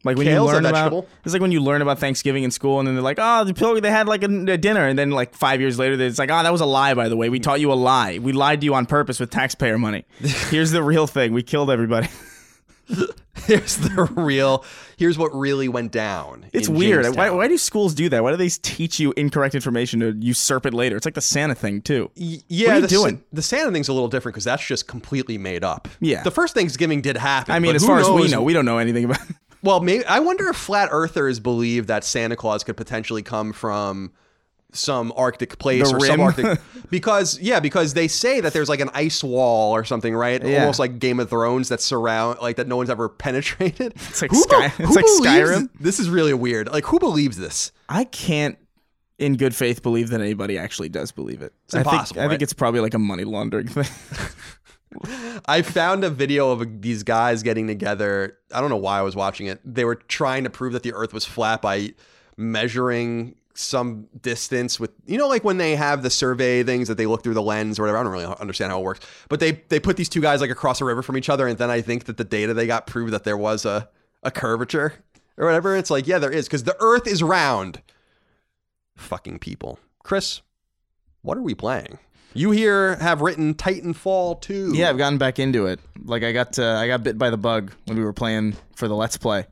Like 0.05 0.17
when 0.17 0.27
Kale's 0.27 0.49
you 0.49 0.55
learn 0.55 0.67
about 0.67 1.07
it's 1.25 1.33
like 1.33 1.41
when 1.43 1.53
you 1.53 1.61
learn 1.61 1.81
about 1.81 1.99
Thanksgiving 1.99 2.43
in 2.43 2.51
school, 2.51 2.81
and 2.81 2.89
then 2.89 2.95
they're 2.97 3.03
like, 3.03 3.19
"Oh, 3.21 3.45
the 3.45 3.55
pilgrim 3.55 3.83
they 3.83 3.91
had 3.91 4.09
like 4.09 4.23
a, 4.25 4.27
a 4.53 4.57
dinner," 4.59 4.87
and 4.89 4.99
then 4.99 5.11
like 5.11 5.35
five 5.35 5.61
years 5.61 5.79
later, 5.79 6.01
it's 6.03 6.19
like, 6.19 6.31
"Oh, 6.31 6.43
that 6.43 6.51
was 6.53 6.61
a 6.61 6.67
lie." 6.67 6.95
By 6.95 7.09
the 7.09 7.17
way, 7.17 7.29
we 7.29 7.39
taught 7.39 7.61
you 7.61 7.73
a 7.73 7.75
lie. 7.75 8.19
We 8.19 8.33
lied 8.33 8.61
to 8.63 8.65
you 8.65 8.75
on 8.75 8.87
purpose 8.87 9.21
with 9.21 9.31
taxpayer 9.31 9.79
money. 9.79 10.05
Here's 10.51 10.73
the 10.73 10.83
real 10.83 11.07
thing: 11.07 11.33
we 11.33 11.43
killed 11.45 11.71
everybody. 11.71 12.09
Here's 13.47 13.77
the 13.77 14.05
real. 14.15 14.65
Here's 14.99 15.19
what 15.19 15.35
really 15.35 15.67
went 15.69 15.91
down. 15.91 16.47
It's 16.53 16.69
weird. 16.69 17.17
Why, 17.17 17.31
why 17.31 17.49
do 17.49 17.57
schools 17.59 17.93
do 17.95 18.09
that? 18.11 18.23
Why 18.23 18.31
do 18.31 18.37
they 18.37 18.49
teach 18.51 19.01
you 19.01 19.13
incorrect 19.17 19.55
information 19.55 19.99
to 20.01 20.13
usurp 20.13 20.67
it 20.67 20.75
later? 20.75 20.97
It's 20.97 21.05
like 21.07 21.15
the 21.15 21.21
Santa 21.23 21.55
thing 21.55 21.81
too. 21.81 22.11
Y- 22.17 22.39
Yeah, 22.47 22.67
What 22.69 22.73
are 22.73 22.77
you 22.77 22.81
the, 22.83 22.89
doing? 22.89 23.25
The 23.33 23.43
Santa 23.43 23.73
thing's 23.73 23.89
a 23.89 23.93
little 23.93 24.09
different 24.09 24.35
because 24.35 24.45
that's 24.45 24.65
just 24.65 24.87
completely 24.87 25.39
made 25.39 25.65
up. 25.65 25.89
Yeah. 26.01 26.23
the 26.23 26.31
first 26.31 26.55
Thanksgiving 26.55 27.01
did 27.01 27.17
happen. 27.17 27.53
I 27.55 27.59
mean, 27.59 27.71
but 27.71 27.77
as 27.77 27.87
far 27.87 27.99
as 27.99 28.09
we 28.11 28.29
know, 28.29 28.43
we 28.43 28.53
don't 28.53 28.65
know 28.67 28.79
anything 28.79 29.05
about. 29.07 29.19
Well, 29.63 29.81
maybe 29.81 30.05
I 30.07 30.19
wonder 30.21 30.49
if 30.49 30.57
flat 30.57 30.89
earthers 30.93 31.39
believe 31.41 31.87
that 31.87 32.05
Santa 32.05 32.37
Claus 32.37 32.65
could 32.65 32.77
potentially 32.77 33.23
come 33.23 33.53
from 33.53 34.13
some 34.75 35.13
Arctic 35.17 35.59
place 35.59 35.91
The 35.91 35.97
or 35.97 36.01
rim? 36.01 36.21
Arctic. 36.21 36.59
because 36.91 37.39
yeah, 37.41 37.61
because 37.61 37.95
they 37.95 38.09
say 38.09 38.41
that 38.41 38.53
there's 38.55 38.69
like 38.69 38.81
an 38.81 38.91
ice 38.95 39.23
wall 39.23 39.73
or 39.75 39.85
something, 39.85 40.15
right? 40.15 40.43
Yeah. 40.45 40.61
Almost 40.61 40.79
like 40.79 40.99
Game 40.99 41.21
of 41.21 41.29
Thrones 41.31 41.69
that 41.69 41.81
surround 41.81 42.39
like 42.41 42.57
that 42.57 42.67
no 42.67 42.77
one's 42.77 42.91
ever 42.91 43.09
penetrated. 43.11 43.93
It's 43.95 44.23
like 44.23 44.31
Who 44.31 44.43
Sky- 44.43 44.69
be- 44.77 44.85
it's 44.85 44.97
like 44.97 45.05
Skyrim. 45.05 45.69
This 45.79 46.01
is 46.01 46.09
really 46.09 46.35
weird. 46.35 46.69
Like 46.73 46.85
who 46.87 46.99
believes 46.99 47.37
this? 47.37 47.71
I 47.89 48.05
can't, 48.05 48.57
in 49.19 49.37
good 49.37 49.55
faith, 49.55 49.83
believe 49.83 50.09
that 50.09 50.21
anybody 50.23 50.57
actually 50.59 50.89
does 50.89 51.13
believe 51.13 51.43
it. 51.43 51.53
It's 51.67 51.75
I 51.75 51.81
impossible, 51.81 52.21
Think, 52.21 52.27
I 52.27 52.29
think 52.31 52.43
it's 52.43 52.55
probably 52.55 52.81
like 52.81 52.95
a 52.95 52.99
money 52.99 53.25
laundering 53.25 53.69
thing. 53.69 53.85
I 55.47 55.63
found 55.63 56.05
a 56.05 56.11
video 56.11 56.51
of 56.51 56.83
these 56.83 57.03
guys 57.03 57.43
getting 57.43 57.67
together. 57.67 58.39
I 58.53 58.61
don't 58.61 58.71
know 58.71 58.77
why 58.77 58.99
I 58.99 59.03
was 59.03 59.17
watching 59.17 59.47
it. 59.47 59.61
They 59.65 59.85
were 59.85 59.97
trying 59.97 60.45
to 60.45 60.51
prove 60.51 60.73
that 60.73 60.83
the 60.83 60.93
earth 60.95 61.13
was 61.13 61.25
flat 61.25 61.63
by 61.63 61.95
measuring 62.37 63.37
some 63.55 64.09
distance 64.23 64.81
with 64.81 64.91
you 65.05 65.19
know 65.19 65.29
like 65.29 65.45
when 65.45 65.59
they 65.59 65.77
have 65.77 66.03
the 66.03 66.09
survey 66.09 66.63
things 66.63 66.89
that 66.89 66.97
they 66.97 67.05
look 67.05 67.23
through 67.23 67.35
the 67.35 67.43
lens 67.43 67.79
or 67.79 67.83
whatever. 67.83 67.99
I 67.99 68.03
don't 68.03 68.13
really 68.13 68.35
understand 68.41 68.73
how 68.73 68.81
it 68.81 68.85
works. 68.85 69.01
But 69.29 69.41
they 69.41 69.63
they 69.69 69.79
put 69.81 69.97
these 69.97 70.09
two 70.09 70.21
guys 70.21 70.41
like 70.41 70.51
across 70.51 70.81
a 70.81 70.85
river 70.85 71.03
from 71.03 71.17
each 71.17 71.29
other 71.29 71.47
and 71.47 71.59
then 71.59 71.71
I 71.71 71.81
think 71.81 72.05
that 72.05 72.17
the 72.17 72.25
data 72.25 72.55
they 72.55 72.67
got 72.67 72.87
proved 72.87 73.13
that 73.13 73.25
there 73.25 73.37
was 73.37 73.65
a 73.65 73.89
a 74.23 74.31
curvature 74.31 74.95
or 75.37 75.47
whatever. 75.47 75.77
It's 75.77 75.91
like, 75.91 76.07
yeah, 76.07 76.19
there 76.19 76.31
is 76.31 76.49
cuz 76.49 76.65
the 76.65 76.77
earth 76.81 77.07
is 77.07 77.23
round. 77.23 77.83
Fucking 78.97 79.39
people. 79.39 79.79
Chris, 80.03 80.43
what 81.23 81.37
are 81.37 81.43
we 81.43 81.55
playing? 81.55 81.99
You 82.35 82.51
here 82.51 82.97
have 82.97 83.21
written 83.21 83.55
Titanfall 83.55 84.41
2. 84.41 84.73
yeah, 84.75 84.89
I've 84.91 84.99
gotten 84.99 85.19
back 85.19 85.39
into 85.39 85.67
it. 85.67 85.81
Like 86.05 86.23
I 86.23 86.33
got, 86.33 86.59
uh, 86.59 86.77
I 86.77 86.87
got 86.87 87.03
bit 87.03 87.19
by 87.19 87.31
the 87.31 87.37
bug 87.37 87.73
when 87.87 87.97
we 87.99 88.05
were 88.05 88.13
playing 88.13 88.57
for 88.75 88.89
the 88.89 88.95
Let's 88.97 89.17
Play, 89.17 89.47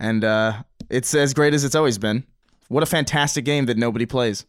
and 0.00 0.24
uh, 0.24 0.62
it's 0.90 1.14
as 1.14 1.32
great 1.34 1.54
as 1.54 1.64
it's 1.64 1.74
always 1.74 1.98
been. 1.98 2.24
What 2.68 2.82
a 2.82 2.86
fantastic 2.86 3.44
game 3.44 3.66
that 3.66 3.76
nobody 3.76 4.06
plays. 4.06 4.46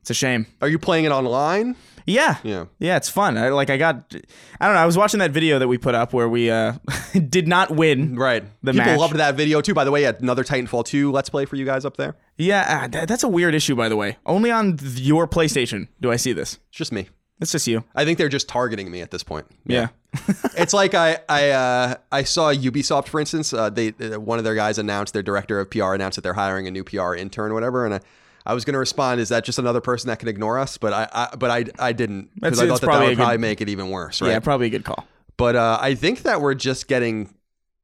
It's 0.00 0.10
a 0.10 0.14
shame. 0.14 0.46
Are 0.60 0.68
you 0.68 0.78
playing 0.78 1.04
it 1.04 1.10
online? 1.12 1.76
Yeah. 2.06 2.38
Yeah. 2.42 2.64
Yeah, 2.78 2.96
it's 2.96 3.08
fun. 3.10 3.36
I 3.36 3.50
like 3.50 3.68
I 3.70 3.76
got 3.76 4.14
I 4.60 4.66
don't 4.66 4.74
know, 4.74 4.80
I 4.80 4.86
was 4.86 4.96
watching 4.96 5.20
that 5.20 5.30
video 5.30 5.58
that 5.58 5.68
we 5.68 5.76
put 5.78 5.94
up 5.94 6.12
where 6.14 6.28
we 6.28 6.50
uh 6.50 6.72
did 7.28 7.46
not 7.46 7.70
win. 7.70 8.16
Right. 8.16 8.42
The 8.62 8.72
People 8.72 8.86
match. 8.86 8.98
loved 8.98 9.16
that 9.16 9.34
video 9.36 9.60
too. 9.60 9.74
By 9.74 9.84
the 9.84 9.90
way, 9.90 10.04
another 10.04 10.42
Titanfall 10.42 10.86
2 10.86 11.12
Let's 11.12 11.28
Play 11.28 11.44
for 11.44 11.56
you 11.56 11.66
guys 11.66 11.84
up 11.84 11.96
there. 11.98 12.16
Yeah, 12.40 12.82
uh, 12.84 12.88
th- 12.88 13.06
that's 13.06 13.22
a 13.22 13.28
weird 13.28 13.54
issue 13.54 13.74
by 13.76 13.88
the 13.88 13.96
way. 13.96 14.16
Only 14.24 14.50
on 14.50 14.76
th- 14.76 15.00
your 15.00 15.28
PlayStation 15.28 15.88
do 16.00 16.10
I 16.10 16.16
see 16.16 16.32
this. 16.32 16.58
It's 16.68 16.78
just 16.78 16.92
me. 16.92 17.08
It's 17.40 17.52
just 17.52 17.66
you. 17.66 17.84
I 17.94 18.04
think 18.04 18.18
they're 18.18 18.28
just 18.28 18.48
targeting 18.48 18.90
me 18.90 19.00
at 19.00 19.10
this 19.10 19.22
point. 19.22 19.46
Yeah. 19.64 19.88
it's 20.56 20.74
like 20.74 20.94
I 20.94 21.18
I 21.28 21.50
uh, 21.50 21.94
I 22.12 22.24
saw 22.24 22.52
Ubisoft, 22.52 23.08
for 23.08 23.20
instance. 23.20 23.52
Uh, 23.52 23.70
they 23.70 23.88
uh, 24.00 24.20
one 24.20 24.38
of 24.38 24.44
their 24.44 24.54
guys 24.54 24.78
announced 24.78 25.14
their 25.14 25.22
director 25.22 25.60
of 25.60 25.70
PR 25.70 25.94
announced 25.94 26.16
that 26.16 26.22
they're 26.22 26.34
hiring 26.34 26.66
a 26.66 26.70
new 26.70 26.84
PR 26.84 27.14
intern 27.14 27.52
or 27.52 27.54
whatever, 27.54 27.84
and 27.86 27.94
I, 27.94 28.00
I 28.44 28.54
was 28.54 28.64
going 28.64 28.72
to 28.72 28.78
respond, 28.80 29.20
"Is 29.20 29.28
that 29.28 29.44
just 29.44 29.58
another 29.58 29.80
person 29.80 30.08
that 30.08 30.18
can 30.18 30.28
ignore 30.28 30.58
us?" 30.58 30.78
But 30.78 30.92
I, 30.92 31.08
I 31.12 31.36
but 31.36 31.50
I 31.50 31.64
I 31.78 31.92
didn't 31.92 32.30
because 32.34 32.60
I 32.60 32.66
thought 32.66 32.80
that, 32.80 32.90
that 32.90 33.00
would 33.00 33.08
good- 33.10 33.16
probably 33.18 33.38
make 33.38 33.60
it 33.60 33.68
even 33.68 33.90
worse, 33.90 34.20
right? 34.20 34.30
Yeah, 34.30 34.40
probably 34.40 34.66
a 34.66 34.70
good 34.70 34.84
call. 34.84 35.06
But 35.36 35.56
uh, 35.56 35.78
I 35.80 35.94
think 35.94 36.22
that 36.22 36.40
we're 36.40 36.54
just 36.54 36.88
getting 36.88 37.32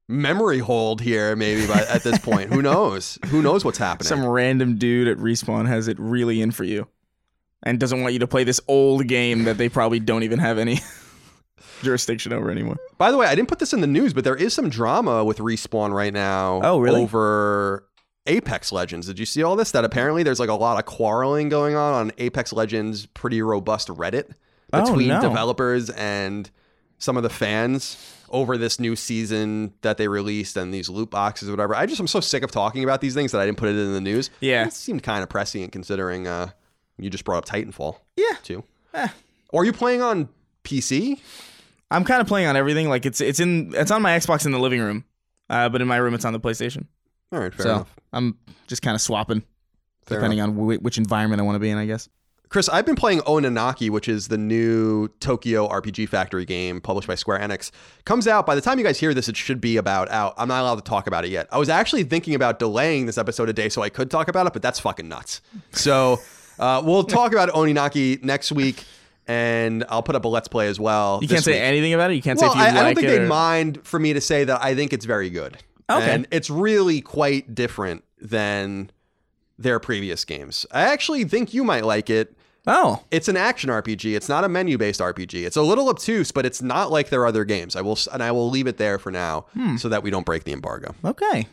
memory 0.09 0.59
hold 0.59 1.01
here, 1.01 1.35
maybe 1.37 1.67
by, 1.67 1.81
at 1.89 2.03
this 2.03 2.19
point. 2.19 2.53
Who 2.53 2.63
knows? 2.63 3.19
Who 3.27 3.43
knows 3.43 3.65
what's 3.65 3.79
happening? 3.87 4.09
Some 4.09 4.25
random 4.27 4.77
dude 4.79 5.09
at 5.09 5.19
Respawn 5.19 5.67
has 5.67 5.89
it 5.89 5.99
really 5.99 6.41
in 6.41 6.51
for 6.53 6.65
you 6.65 6.87
and 7.63 7.81
doesn't 7.81 8.01
want 8.03 8.13
you 8.13 8.19
to 8.21 8.27
play 8.27 8.45
this 8.45 8.61
old 8.69 9.07
game 9.09 9.45
that 9.45 9.59
they 9.59 9.69
probably 9.69 9.99
don't 10.01 10.23
even 10.23 10.39
have 10.39 10.59
any 10.59 10.79
jurisdiction 11.83 12.33
over 12.33 12.51
anymore. 12.51 12.77
By 12.99 13.11
the 13.11 13.17
way, 13.17 13.27
I 13.27 13.35
didn't 13.35 13.49
put 13.49 13.59
this 13.59 13.73
in 13.73 13.81
the 13.81 13.87
news, 13.87 14.13
but 14.13 14.25
there 14.25 14.37
is 14.37 14.55
some 14.55 14.69
drama 14.69 15.25
with 15.25 15.39
Respawn 15.39 15.93
right 15.93 16.13
now. 16.13 16.61
Oh, 16.63 16.79
really? 16.79 17.03
Over 17.03 17.87
Apex 18.27 18.73
Legends. 18.73 19.07
Did 19.07 19.19
you 19.19 19.27
see 19.27 19.43
all 19.43 19.57
this? 19.57 19.71
That 19.73 19.85
apparently 19.85 20.23
there's 20.23 20.41
like 20.41 20.49
a 20.49 20.55
lot 20.55 20.79
of 20.79 20.85
quarreling 20.87 21.49
going 21.49 21.75
on 21.75 21.95
on 21.95 22.13
Apex 22.19 22.53
Legends' 22.53 23.07
pretty 23.07 23.43
robust 23.43 23.89
Reddit 23.89 24.33
Oh, 24.73 24.85
between 24.85 25.09
no. 25.09 25.21
developers 25.21 25.91
and 25.91 26.51
some 26.99 27.17
of 27.17 27.23
the 27.23 27.29
fans 27.31 27.97
over 28.31 28.57
this 28.59 28.79
new 28.81 28.97
season 28.97 29.73
that 29.83 29.97
they 29.99 30.09
released 30.09 30.57
and 30.57 30.73
these 30.73 30.89
loot 30.89 31.11
boxes 31.11 31.49
or 31.49 31.53
whatever. 31.53 31.75
I 31.75 31.87
just 31.87 32.01
I'm 32.01 32.07
so 32.07 32.21
sick 32.21 32.43
of 32.43 32.51
talking 32.51 32.83
about 32.85 33.01
these 33.01 33.15
things 33.15 33.33
that 33.33 33.41
I 33.41 33.47
didn't 33.47 33.59
put 33.59 33.69
it 33.69 33.77
in 33.77 33.93
the 33.93 34.01
news. 34.01 34.31
Yeah. 34.41 34.67
It 34.67 34.73
seemed 34.73 35.03
kind 35.03 35.23
of 35.23 35.29
prescient 35.29 35.73
considering 35.73 36.27
uh, 36.27 36.49
you 36.99 37.11
just 37.11 37.25
brought 37.25 37.39
up 37.39 37.45
Titanfall 37.47 37.97
Yeah. 38.17 38.37
too. 38.43 38.65
Eh. 38.95 39.09
Or 39.51 39.63
are 39.63 39.65
you 39.65 39.73
playing 39.73 40.03
on 40.03 40.29
PC? 40.65 41.21
I'm 41.91 42.05
kind 42.05 42.21
of 42.21 42.27
playing 42.27 42.49
on 42.49 42.57
everything. 42.57 42.89
Like 42.89 43.07
it's 43.07 43.21
it's 43.21 43.39
in 43.41 43.73
it's 43.75 43.91
on 43.91 44.03
my 44.03 44.19
Xbox 44.19 44.45
in 44.47 44.53
the 44.53 44.59
living 44.59 44.81
room, 44.81 45.05
uh, 45.49 45.69
but 45.69 45.81
in 45.81 45.87
my 45.89 45.97
room 45.99 46.15
it's 46.15 46.25
on 46.25 46.33
the 46.33 46.41
PlayStation. 46.41 46.87
All 47.33 47.39
right, 47.39 47.55
fair 47.55 47.63
so 47.65 47.71
enough. 47.75 47.95
I'm 48.13 48.39
just 48.67 48.83
kind 48.83 48.95
of 48.97 49.01
swapping 49.01 49.43
Fair 50.07 50.19
depending 50.19 50.41
on 50.41 50.53
wh- 50.55 50.83
which 50.83 50.99
environment 50.99 51.41
I 51.41 51.45
want 51.45 51.55
to 51.57 51.61
be 51.61 51.71
in. 51.71 51.79
I 51.79 51.87
guess. 51.87 52.09
Chris, 52.49 52.69
I've 52.69 52.87
been 52.87 52.95
playing 52.97 53.21
Oninaki, 53.21 53.91
which 53.91 54.09
is 54.09 54.29
the 54.29 54.39
new 54.39 55.09
Tokyo 55.21 55.69
RPG 55.69 56.09
Factory 56.09 56.45
game 56.45 56.81
published 56.81 57.09
by 57.09 57.17
Square 57.17 57.41
Enix. 57.41 57.71
Comes 58.05 58.29
out 58.29 58.47
by 58.47 58.55
the 58.55 58.61
time 58.61 58.79
you 58.79 58.85
guys 58.85 59.01
hear 59.01 59.13
this, 59.15 59.29
it 59.29 59.37
should 59.37 59.61
be 59.61 59.77
about 59.77 60.09
out. 60.11 60.35
I'm 60.39 60.47
not 60.49 60.61
allowed 60.63 60.77
to 60.77 60.83
talk 60.83 61.07
about 61.09 61.25
it 61.25 61.31
yet. 61.31 61.49
I 61.51 61.59
was 61.59 61.69
actually 61.69 62.05
thinking 62.05 62.35
about 62.37 62.59
delaying 62.61 63.07
this 63.07 63.19
episode 63.19 63.49
a 63.49 63.53
day 63.53 63.69
so 63.69 63.83
I 63.83 63.89
could 63.89 64.11
talk 64.11 64.29
about 64.29 64.47
it, 64.47 64.53
but 64.53 64.63
that's 64.63 64.79
fucking 64.79 65.09
nuts. 65.09 65.43
So 65.73 66.21
uh, 66.59 66.83
we'll 66.85 67.05
talk 67.05 67.33
about 67.33 67.49
Oninaki 67.51 68.23
next 68.23 68.53
week, 68.53 68.85
and 69.27 69.85
I'll 69.89 70.05
put 70.05 70.15
up 70.15 70.25
a 70.25 70.29
let's 70.29 70.47
play 70.49 70.69
as 70.69 70.79
well. 70.79 71.19
You 71.23 71.29
can't 71.29 71.43
say 71.43 71.53
week. 71.55 71.63
anything 71.63 71.95
about 71.95 72.13
it. 72.13 72.15
You 72.15 72.23
can't 72.23 72.39
Well, 72.41 72.53
say 72.53 72.59
if 72.61 72.63
you 72.65 72.71
I, 72.71 72.71
like 72.73 72.77
I 72.81 72.85
don't 72.85 72.95
think 72.95 73.09
they'd 73.09 73.23
or- 73.25 73.27
mind 73.27 73.81
for 73.85 73.99
me 73.99 74.13
to 74.13 74.21
say 74.21 74.45
that 74.45 74.63
I 74.63 74.75
think 74.77 74.93
it's 74.93 75.05
very 75.05 75.31
good. 75.31 75.57
Okay. 75.91 76.11
And 76.15 76.27
it's 76.31 76.49
really 76.49 77.01
quite 77.01 77.55
different 77.55 78.05
than 78.21 78.91
their 79.59 79.79
previous 79.81 80.25
games. 80.25 80.67
I 80.71 80.83
actually 80.83 81.25
think 81.25 81.55
you 81.55 81.65
might 81.65 81.85
like 81.85 82.11
it. 82.11 82.37
Oh, 82.69 83.05
It's 83.13 83.29
an 83.29 83.37
action 83.37 83.71
RPG. 83.71 84.17
It's 84.17 84.29
not 84.29 84.43
a 84.43 84.49
menu-based 84.49 85.01
RPG. 85.01 85.47
It's 85.47 85.57
a 85.57 85.63
little 85.63 85.89
obtuse, 85.89 86.33
but 86.33 86.45
it's 86.45 86.61
not 86.61 86.91
like 86.91 87.11
their 87.11 87.25
other 87.25 87.45
games. 87.45 87.77
I 87.77 87.81
will 87.81 87.97
and 88.13 88.23
I 88.23 88.33
will 88.33 88.51
leave 88.51 88.67
it 88.67 88.77
there 88.77 88.99
for 88.99 89.13
now 89.13 89.43
Hmm. 89.55 89.77
so 89.77 89.89
that 89.89 90.03
we 90.03 90.11
don't 90.11 90.27
break 90.27 90.43
the 90.45 90.53
embargo. 90.53 90.95
okay. 91.05 91.47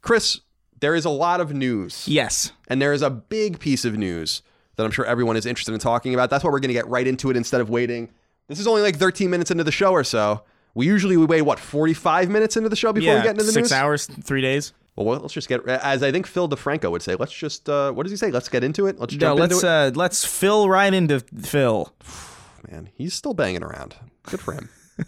Chris, 0.00 0.40
there 0.80 0.94
is 0.94 1.04
a 1.04 1.10
lot 1.10 1.40
of 1.40 1.52
news. 1.52 2.08
Yes. 2.08 2.52
And 2.68 2.80
there 2.80 2.92
is 2.92 3.02
a 3.02 3.10
big 3.10 3.58
piece 3.58 3.84
of 3.84 3.96
news 3.96 4.42
that 4.76 4.84
I'm 4.84 4.90
sure 4.90 5.04
everyone 5.04 5.36
is 5.36 5.46
interested 5.46 5.72
in 5.72 5.80
talking 5.80 6.14
about. 6.14 6.30
That's 6.30 6.42
why 6.44 6.50
we're 6.50 6.60
going 6.60 6.68
to 6.68 6.74
get 6.74 6.88
right 6.88 7.06
into 7.06 7.30
it 7.30 7.36
instead 7.36 7.60
of 7.60 7.68
waiting. 7.70 8.10
This 8.48 8.58
is 8.58 8.66
only 8.66 8.82
like 8.82 8.96
13 8.96 9.30
minutes 9.30 9.50
into 9.50 9.64
the 9.64 9.72
show 9.72 9.92
or 9.92 10.04
so. 10.04 10.42
We 10.74 10.86
usually 10.86 11.16
we 11.16 11.24
wait 11.26 11.42
what 11.42 11.58
45 11.60 12.28
minutes 12.30 12.56
into 12.56 12.68
the 12.68 12.76
show 12.76 12.92
before 12.92 13.12
yeah. 13.12 13.16
we 13.18 13.22
get 13.22 13.30
into 13.32 13.44
the 13.44 13.52
six 13.52 13.66
news. 13.70 13.72
hours, 13.72 14.06
three 14.06 14.40
days. 14.42 14.72
Well, 14.96 15.18
let's 15.18 15.34
just 15.34 15.48
get 15.48 15.66
as 15.68 16.02
I 16.02 16.12
think 16.12 16.26
Phil 16.26 16.48
DeFranco 16.48 16.90
would 16.90 17.02
say. 17.02 17.16
Let's 17.16 17.32
just 17.32 17.68
uh, 17.68 17.90
what 17.92 18.04
does 18.04 18.10
he 18.12 18.16
say? 18.16 18.30
Let's 18.30 18.48
get 18.48 18.62
into 18.62 18.86
it. 18.86 18.98
Let's 18.98 19.12
No, 19.14 19.18
jump 19.18 19.40
let's 19.40 19.54
into 19.54 19.66
it. 19.66 19.70
uh, 19.70 19.90
let's 19.94 20.24
fill 20.24 20.68
right 20.68 20.92
into 20.94 21.20
Phil. 21.20 21.92
Man, 22.70 22.90
he's 22.94 23.12
still 23.14 23.34
banging 23.34 23.62
around. 23.64 23.96
Good 24.24 24.40
for 24.40 24.52
him. 24.54 24.68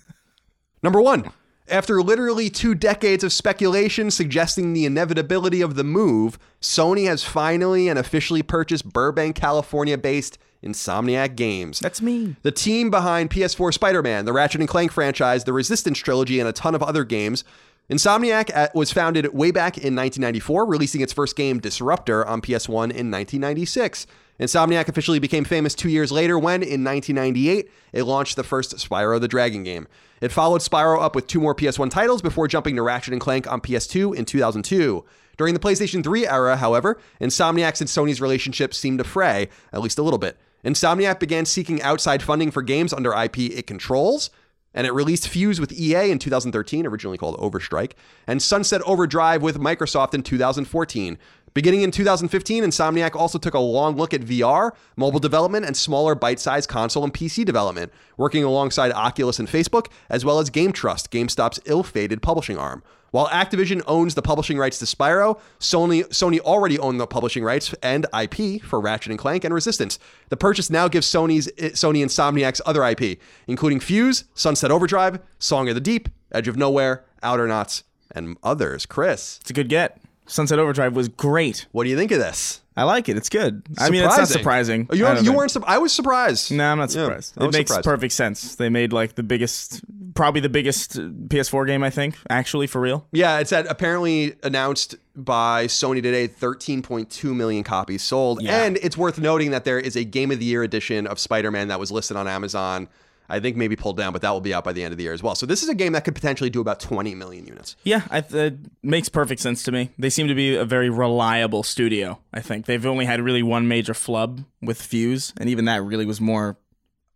Number 0.83 1.01
one, 1.01 1.31
after 1.69 2.03
literally 2.03 2.51
two 2.51 2.75
decades 2.75 3.25
of 3.25 3.33
speculation 3.33 4.11
suggesting 4.11 4.73
the 4.73 4.85
inevitability 4.87 5.61
of 5.63 5.75
the 5.75 5.85
move, 5.85 6.39
Sony 6.61 7.07
has 7.07 7.23
finally 7.25 7.89
and 7.89 7.99
officially 7.99 8.43
purchased 8.43 8.93
Burbank, 8.93 9.37
California 9.37 9.97
based 9.97 10.39
Insomniac 10.63 11.37
Games. 11.37 11.79
That's 11.81 12.03
me. 12.03 12.37
The 12.43 12.51
team 12.53 12.91
behind 12.91 13.31
PS4 13.31 13.73
Spider 13.73 14.03
Man, 14.03 14.25
the 14.25 14.33
Ratchet 14.33 14.61
and 14.61 14.69
Clank 14.69 14.91
franchise, 14.93 15.45
the 15.45 15.53
Resistance 15.53 15.99
trilogy, 15.99 16.41
and 16.41 16.49
a 16.49 16.53
ton 16.53 16.75
of 16.75 16.83
other 16.83 17.05
games. 17.05 17.45
Insomniac 17.89 18.51
uh, 18.53 18.69
was 18.75 18.93
founded 18.93 19.33
way 19.33 19.53
back 19.53 19.77
in 19.77 19.95
1994, 19.95 20.67
releasing 20.67 21.01
its 21.03 21.13
first 21.13 21.37
game, 21.37 21.61
Disruptor, 21.61 22.27
on 22.27 22.41
PS1 22.41 22.91
in 22.91 23.11
1996. 23.13 24.09
Insomniac 24.41 24.89
officially 24.89 25.21
became 25.21 25.45
famous 25.45 25.73
two 25.73 25.89
years 25.89 26.11
later 26.11 26.37
when, 26.37 26.63
in 26.65 26.83
1998, 26.83 27.71
it 27.93 28.03
launched 28.03 28.35
the 28.35 28.43
first 28.43 28.77
Spyro 28.77 29.21
the 29.21 29.29
Dragon 29.29 29.63
game. 29.63 29.87
It 30.21 30.33
followed 30.33 30.63
Spyro 30.63 31.01
up 31.01 31.15
with 31.15 31.29
two 31.29 31.41
more 31.41 31.55
PS1 31.55 31.91
titles 31.91 32.23
before 32.23 32.49
jumping 32.49 32.75
to 32.75 32.83
Ratchet 32.83 33.13
and 33.13 33.21
Clank 33.21 33.51
on 33.51 33.61
PS2 33.61 34.17
in 34.17 34.25
2002. 34.25 35.05
During 35.37 35.55
the 35.55 35.61
PlayStation 35.61 36.03
3 36.03 36.27
era, 36.27 36.57
however, 36.57 36.99
Insomniac's 37.21 37.81
and 37.81 37.89
Sony's 37.89 38.21
relationship 38.21 38.75
seemed 38.75 38.99
to 38.99 39.05
fray, 39.05 39.49
at 39.73 39.81
least 39.81 39.99
a 39.99 40.03
little 40.03 40.19
bit. 40.19 40.37
Insomniac 40.65 41.21
began 41.21 41.45
seeking 41.45 41.81
outside 41.83 42.23
funding 42.23 42.51
for 42.51 42.63
games 42.63 42.93
under 42.93 43.15
IP 43.15 43.39
it 43.39 43.67
controls, 43.69 44.31
and 44.77 44.87
it 44.87 44.93
released 44.93 45.27
Fuse 45.27 45.59
with 45.59 45.73
EA 45.73 46.11
in 46.11 46.21
2013, 46.21 46.87
originally 46.87 47.19
called 47.19 47.37
Overstrike, 47.39 47.93
and 48.27 48.41
Sunset 48.41 48.83
Overdrive 48.83 49.43
with 49.43 49.59
Microsoft 49.59 50.15
in 50.15 50.23
2014. 50.23 51.19
Beginning 51.57 51.81
in 51.81 51.91
2015, 51.91 52.65
Insomniac 52.65 53.17
also 53.17 53.39
took 53.39 53.55
a 53.55 53.59
long 53.59 53.97
look 53.97 54.13
at 54.13 54.21
VR, 54.21 54.73
mobile 54.95 55.19
development, 55.19 55.65
and 55.65 55.75
smaller 55.75 56.15
bite 56.15 56.39
sized 56.39 56.69
console 56.69 57.03
and 57.03 57.15
PC 57.15 57.47
development, 57.47 57.91
working 58.19 58.45
alongside 58.45 58.93
Oculus 58.93 59.39
and 59.39 59.49
Facebook, 59.49 59.87
as 60.11 60.23
well 60.23 60.39
as 60.39 60.51
GameTrust, 60.51 61.09
GameStop's 61.09 61.59
ill 61.65 61.83
fated 61.83 62.21
publishing 62.21 62.59
arm. 62.59 62.83
While 63.11 63.29
Activision 63.29 63.83
owns 63.87 64.15
the 64.15 64.21
publishing 64.21 64.59
rights 64.59 64.79
to 64.81 64.85
Spyro, 64.85 65.41
Sony, 65.59 66.05
Sony 66.09 66.41
already 66.41 66.79
owned 66.79 67.01
the 67.01 67.07
publishing 67.07 67.43
rights 67.43 67.75
and 67.83 68.05
IP 68.13 68.63
for 68.63 68.79
Ratchet 68.79 69.13
and 69.13 69.19
Clank 69.19 69.43
and 69.43 69.55
Resistance. 69.55 69.99
The 70.29 70.37
purchase 70.37 70.69
now 70.69 70.89
gives 70.89 71.11
Sony's 71.11 71.51
Sony 71.73 72.05
Insomniac's 72.05 72.61
other 72.67 72.85
IP, 72.85 73.19
including 73.47 73.81
Fuse, 73.81 74.25
Sunset 74.35 74.71
Overdrive, 74.71 75.21
Song 75.39 75.71
of 75.71 75.75
the 75.75 75.81
Deep, 75.81 76.11
Edge 76.33 76.49
of 76.49 76.59
Nowhere, 76.59 77.07
Outernauts, 77.23 77.83
and 78.15 78.37
others. 78.43 78.85
Chris, 78.85 79.39
It's 79.41 79.49
a 79.49 79.55
good 79.55 79.71
get. 79.71 80.03
Sunset 80.27 80.59
Overdrive 80.59 80.95
was 80.95 81.09
great. 81.09 81.67
what 81.73 81.85
do 81.85 81.91
you 81.91 81.97
think 81.97 82.11
of 82.13 82.19
this? 82.19 82.61
I 82.79 82.83
like 82.83 83.09
it. 83.09 83.17
It's 83.17 83.31
good. 83.31 83.63
I 83.79 83.89
mean, 83.89 84.05
it's 84.05 84.19
not 84.19 84.29
surprising. 84.29 84.87
You, 84.93 85.07
I 85.07 85.15
don't- 85.15 85.17
don't 85.17 85.25
you 85.25 85.33
weren't. 85.33 85.51
Sur- 85.51 85.63
I 85.67 85.79
was 85.79 85.95
surprised. 85.95 86.53
No, 86.53 86.65
I'm 86.73 86.77
not 86.77 86.91
surprised. 86.91 87.33
I 87.39 87.45
it 87.47 87.53
makes 87.55 87.71
surprised. 87.71 87.85
perfect 87.87 88.13
sense. 88.13 88.55
They 88.57 88.69
made 88.69 88.93
like 88.93 89.15
the 89.15 89.23
biggest, 89.23 89.81
probably 90.15 90.43
the 90.43 90.51
biggest 90.51 90.99
uh, 90.99 91.03
PS4 91.29 91.67
game 91.67 91.83
I 91.83 91.89
think, 91.89 92.17
actually 92.29 92.67
for 92.67 92.83
real. 92.83 93.07
Yeah, 93.13 93.39
it's 93.39 93.51
at 93.51 93.67
apparently 93.67 94.35
announced 94.43 94.95
by 95.15 95.69
Sony 95.69 96.03
today 96.03 96.29
13.2 96.29 97.35
million 97.35 97.65
copies 97.65 98.03
sold. 98.03 98.43
Yeah. 98.43 98.65
And 98.65 98.77
it's 98.83 98.97
worth 98.99 99.19
noting 99.19 99.53
that 99.53 99.65
there 99.65 99.79
is 99.81 99.97
a 99.97 100.05
Game 100.05 100.31
of 100.31 100.39
the 100.39 100.45
Year 100.45 100.63
edition 100.63 101.07
of 101.07 101.19
Spider 101.19 101.51
Man 101.51 101.69
that 101.69 101.81
was 101.81 101.91
listed 101.91 102.19
on 102.19 102.29
Amazon. 102.29 102.89
I 103.29 103.41
think 103.41 103.57
maybe 103.57 103.77
pulled 103.77 103.97
down, 103.97 104.13
but 104.13 104.23
that 104.23 104.31
will 104.31 104.41
be 104.41 104.55
out 104.55 104.65
by 104.65 104.73
the 104.73 104.85
end 104.85 104.93
of 104.93 104.99
the 104.99 105.05
year 105.05 105.13
as 105.13 105.23
well. 105.23 105.35
So 105.35 105.47
this 105.47 105.63
is 105.63 105.69
a 105.69 105.75
game 105.75 105.93
that 105.93 106.05
could 106.05 106.15
potentially 106.15 106.51
do 106.51 106.61
about 106.61 106.81
20 106.81 107.15
million 107.15 107.47
units. 107.47 107.77
Yeah, 107.85 108.03
I, 108.11 108.19
it 108.19 108.59
makes 108.83 109.09
perfect 109.09 109.41
sense 109.41 109.63
to 109.65 109.73
me. 109.73 109.91
They 109.99 110.11
seem 110.11 110.29
to 110.29 110.35
be 110.35 110.57
a 110.57 110.65
very 110.65 110.91
reliable 110.91 111.63
studio. 111.63 112.19
I 112.33 112.41
think 112.41 112.67
they've 112.67 112.87
only 112.87 113.05
had 113.05 113.21
really 113.21 113.43
one 113.43 113.69
major 113.69 113.95
flub 113.95 114.45
with 114.63 114.81
Fuse, 114.81 115.33
and 115.39 115.49
even 115.49 115.65
that 115.67 115.83
really 115.83 116.07
was 116.07 116.21
more. 116.21 116.57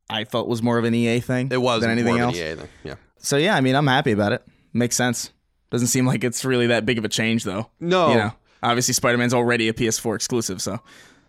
I 0.08 0.24
felt 0.24 0.48
was 0.48 0.62
more 0.62 0.78
of 0.78 0.84
an 0.84 0.94
EA 0.94 1.20
thing. 1.20 1.50
It 1.52 1.62
was 1.62 1.82
than 1.82 1.90
anything 1.90 2.18
else. 2.18 2.38
An. 2.38 2.68
Yeah. 2.82 2.94
So 3.18 3.36
yeah, 3.36 3.54
I 3.54 3.60
mean, 3.60 3.76
I'm 3.76 3.86
happy 3.86 4.10
about 4.12 4.32
it. 4.32 4.44
Makes 4.72 4.96
sense. 4.96 5.30
Doesn't 5.70 5.88
seem 5.88 6.04
like 6.06 6.24
it's 6.24 6.44
really 6.44 6.66
that 6.68 6.84
big 6.84 6.98
of 6.98 7.04
a 7.04 7.08
change, 7.08 7.44
though. 7.44 7.70
No. 7.78 8.10
You 8.10 8.14
know, 8.16 8.32
obviously 8.62 8.94
Spider-Man's 8.94 9.34
already 9.34 9.68
a 9.68 9.72
PS4 9.72 10.16
exclusive, 10.16 10.60
so 10.60 10.80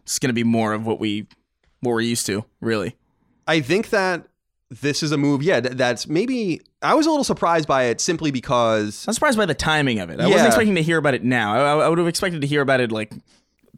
it's 0.02 0.18
gonna 0.18 0.34
be 0.34 0.44
more 0.44 0.74
of 0.74 0.86
what 0.86 1.00
we 1.00 1.28
what 1.82 1.92
we're 1.92 2.02
used 2.02 2.26
to, 2.28 2.44
really. 2.60 2.96
I 3.48 3.62
think 3.62 3.90
that 3.90 4.28
this 4.72 5.04
is 5.04 5.12
a 5.12 5.18
move, 5.18 5.44
yeah, 5.44 5.60
th- 5.60 5.76
that's 5.76 6.08
maybe. 6.08 6.62
I 6.82 6.94
was 6.96 7.06
a 7.06 7.10
little 7.10 7.24
surprised 7.26 7.68
by 7.68 7.84
it 7.84 8.00
simply 8.02 8.32
because. 8.32 9.06
I'm 9.08 9.14
surprised 9.14 9.38
by 9.38 9.46
the 9.46 9.54
timing 9.54 10.00
of 10.00 10.10
it. 10.10 10.20
I 10.20 10.24
Yeah. 10.24 10.30
wasn't 10.32 10.48
expecting 10.48 10.76
to 10.76 10.82
hear 10.82 10.98
about 10.98 11.14
it 11.14 11.24
now. 11.24 11.54
I, 11.80 11.86
I 11.86 11.90
would 11.90 11.98
have 11.98 12.08
expected 12.08 12.42
to 12.42 12.48
hear 12.48 12.62
about 12.62 12.80
it 12.80 12.92
like 12.92 13.12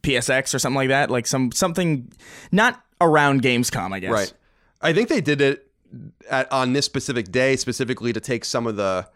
PSX 0.01 0.53
or 0.53 0.59
something 0.59 0.75
like 0.75 0.89
that, 0.89 1.09
like 1.09 1.25
some 1.27 1.51
something 1.51 2.11
not 2.51 2.81
around 3.01 3.41
Gamescom, 3.41 3.91
I 3.93 3.99
guess. 3.99 4.11
Right. 4.11 4.33
I 4.81 4.93
think 4.93 5.09
they 5.09 5.21
did 5.21 5.41
it 5.41 5.67
at, 6.29 6.51
on 6.51 6.73
this 6.73 6.85
specific 6.85 7.31
day 7.31 7.55
specifically 7.55 8.13
to 8.13 8.19
take 8.19 8.45
some 8.45 8.67
of 8.67 8.75
the 8.75 9.07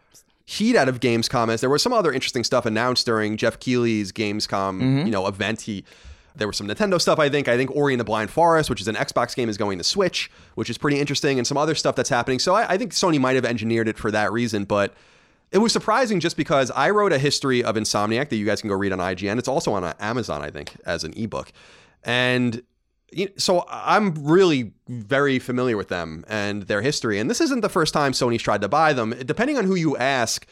heat 0.45 0.75
out 0.77 0.87
of 0.87 0.99
Gamescom 1.01 1.49
as 1.49 1.59
there 1.61 1.69
was 1.69 1.83
some 1.83 1.91
other 1.93 2.11
interesting 2.13 2.43
stuff 2.43 2.65
announced 2.65 3.05
during 3.05 3.35
Geoff 3.37 3.59
Keighley's 3.59 4.11
Gamescom, 4.13 4.79
Mm-hmm. 4.81 5.05
you 5.05 5.11
know, 5.11 5.27
event. 5.27 5.61
He 5.61 5.83
there 6.37 6.47
was 6.47 6.57
some 6.57 6.67
Nintendo 6.67 7.01
stuff, 7.01 7.19
I 7.19 7.29
think. 7.29 7.47
I 7.47 7.57
think 7.57 7.75
Ori 7.75 7.93
and 7.93 7.99
the 7.99 8.05
Blind 8.05 8.29
Forest, 8.29 8.69
which 8.69 8.81
is 8.81 8.87
an 8.87 8.95
Xbox 8.95 9.35
game, 9.35 9.49
is 9.49 9.57
going 9.57 9.77
to 9.77 9.83
Switch, 9.83 10.31
which 10.55 10.69
is 10.69 10.77
pretty 10.77 10.99
interesting, 10.99 11.37
and 11.37 11.47
some 11.47 11.57
other 11.57 11.75
stuff 11.75 11.95
that's 11.95 12.09
happening. 12.09 12.39
So 12.39 12.55
I, 12.55 12.73
I 12.73 12.77
think 12.77 12.93
Sony 12.93 13.19
might 13.19 13.35
have 13.35 13.45
engineered 13.45 13.87
it 13.87 13.97
for 13.97 14.11
that 14.11 14.31
reason, 14.31 14.63
but 14.63 14.93
it 15.51 15.59
was 15.59 15.71
surprising 15.71 16.19
just 16.19 16.37
because 16.37 16.71
I 16.71 16.89
wrote 16.89 17.13
a 17.13 17.17
history 17.17 17.63
of 17.63 17.75
Insomniac 17.75 18.29
that 18.29 18.35
you 18.35 18.45
guys 18.45 18.61
can 18.61 18.69
go 18.69 18.75
read 18.75 18.91
on 18.91 18.99
IGN. 18.99 19.37
It's 19.39 19.47
also 19.47 19.73
on 19.73 19.83
uh, 19.83 19.93
Amazon, 19.99 20.41
I 20.41 20.49
think, 20.49 20.75
as 20.85 21.03
an 21.03 21.13
ebook. 21.15 21.51
And 22.03 22.63
so 23.37 23.65
I'm 23.69 24.13
really 24.25 24.73
very 24.89 25.39
familiar 25.39 25.77
with 25.77 25.87
them 25.87 26.25
and 26.27 26.63
their 26.63 26.81
history. 26.81 27.19
And 27.19 27.29
this 27.29 27.39
isn't 27.39 27.61
the 27.61 27.69
first 27.69 27.93
time 27.93 28.11
Sony's 28.11 28.41
tried 28.41 28.61
to 28.61 28.67
buy 28.67 28.91
them. 28.93 29.15
Depending 29.25 29.57
on 29.57 29.63
who 29.63 29.75
you 29.75 29.95
ask, 29.97 30.45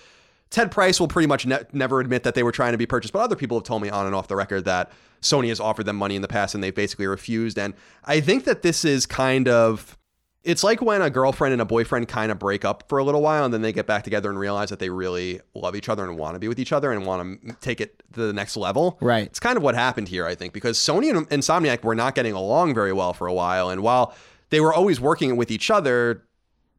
Ted 0.49 0.71
Price 0.71 0.99
will 0.99 1.07
pretty 1.07 1.27
much 1.27 1.45
ne- 1.45 1.63
never 1.73 1.99
admit 1.99 2.23
that 2.23 2.35
they 2.35 2.43
were 2.43 2.51
trying 2.51 2.71
to 2.71 2.77
be 2.77 2.85
purchased, 2.85 3.13
but 3.13 3.19
other 3.19 3.35
people 3.35 3.57
have 3.57 3.65
told 3.65 3.81
me 3.81 3.89
on 3.89 4.05
and 4.05 4.15
off 4.15 4.27
the 4.27 4.35
record 4.35 4.65
that 4.65 4.91
Sony 5.21 5.49
has 5.49 5.59
offered 5.59 5.85
them 5.85 5.95
money 5.95 6.15
in 6.15 6.21
the 6.21 6.27
past 6.27 6.55
and 6.55 6.63
they've 6.63 6.75
basically 6.75 7.07
refused. 7.07 7.57
And 7.57 7.73
I 8.03 8.21
think 8.21 8.45
that 8.45 8.61
this 8.61 8.85
is 8.85 9.05
kind 9.05 9.47
of 9.47 9.97
it's 10.45 10.63
like 10.63 10.79
when 10.79 11.01
a 11.01 11.09
girlfriend 11.09 11.53
and 11.53 11.61
a 11.61 11.65
boyfriend 11.65 12.07
kind 12.07 12.31
of 12.31 12.37
break 12.37 12.63
up 12.63 12.83
for 12.87 12.99
a 12.99 13.03
little 13.03 13.21
while 13.21 13.45
and 13.45 13.53
then 13.53 13.63
they 13.63 13.73
get 13.73 13.87
back 13.87 14.03
together 14.03 14.29
and 14.29 14.37
realize 14.37 14.69
that 14.69 14.77
they 14.77 14.89
really 14.89 15.41
love 15.55 15.75
each 15.75 15.89
other 15.89 16.03
and 16.03 16.19
want 16.19 16.35
to 16.35 16.39
be 16.39 16.47
with 16.47 16.59
each 16.59 16.71
other 16.71 16.91
and 16.91 17.05
want 17.05 17.41
to 17.41 17.55
take 17.61 17.81
it 17.81 18.03
to 18.13 18.27
the 18.27 18.31
next 18.31 18.55
level. 18.55 18.99
Right. 19.01 19.25
It's 19.25 19.39
kind 19.39 19.57
of 19.57 19.63
what 19.63 19.73
happened 19.73 20.07
here, 20.07 20.27
I 20.27 20.35
think, 20.35 20.53
because 20.53 20.77
Sony 20.77 21.09
and 21.09 21.27
Insomniac 21.29 21.83
were 21.83 21.95
not 21.95 22.13
getting 22.13 22.33
along 22.33 22.75
very 22.75 22.93
well 22.93 23.11
for 23.11 23.25
a 23.25 23.33
while. 23.33 23.71
And 23.71 23.81
while 23.81 24.13
they 24.51 24.61
were 24.61 24.73
always 24.73 25.01
working 25.01 25.35
with 25.35 25.49
each 25.49 25.71
other, 25.71 26.23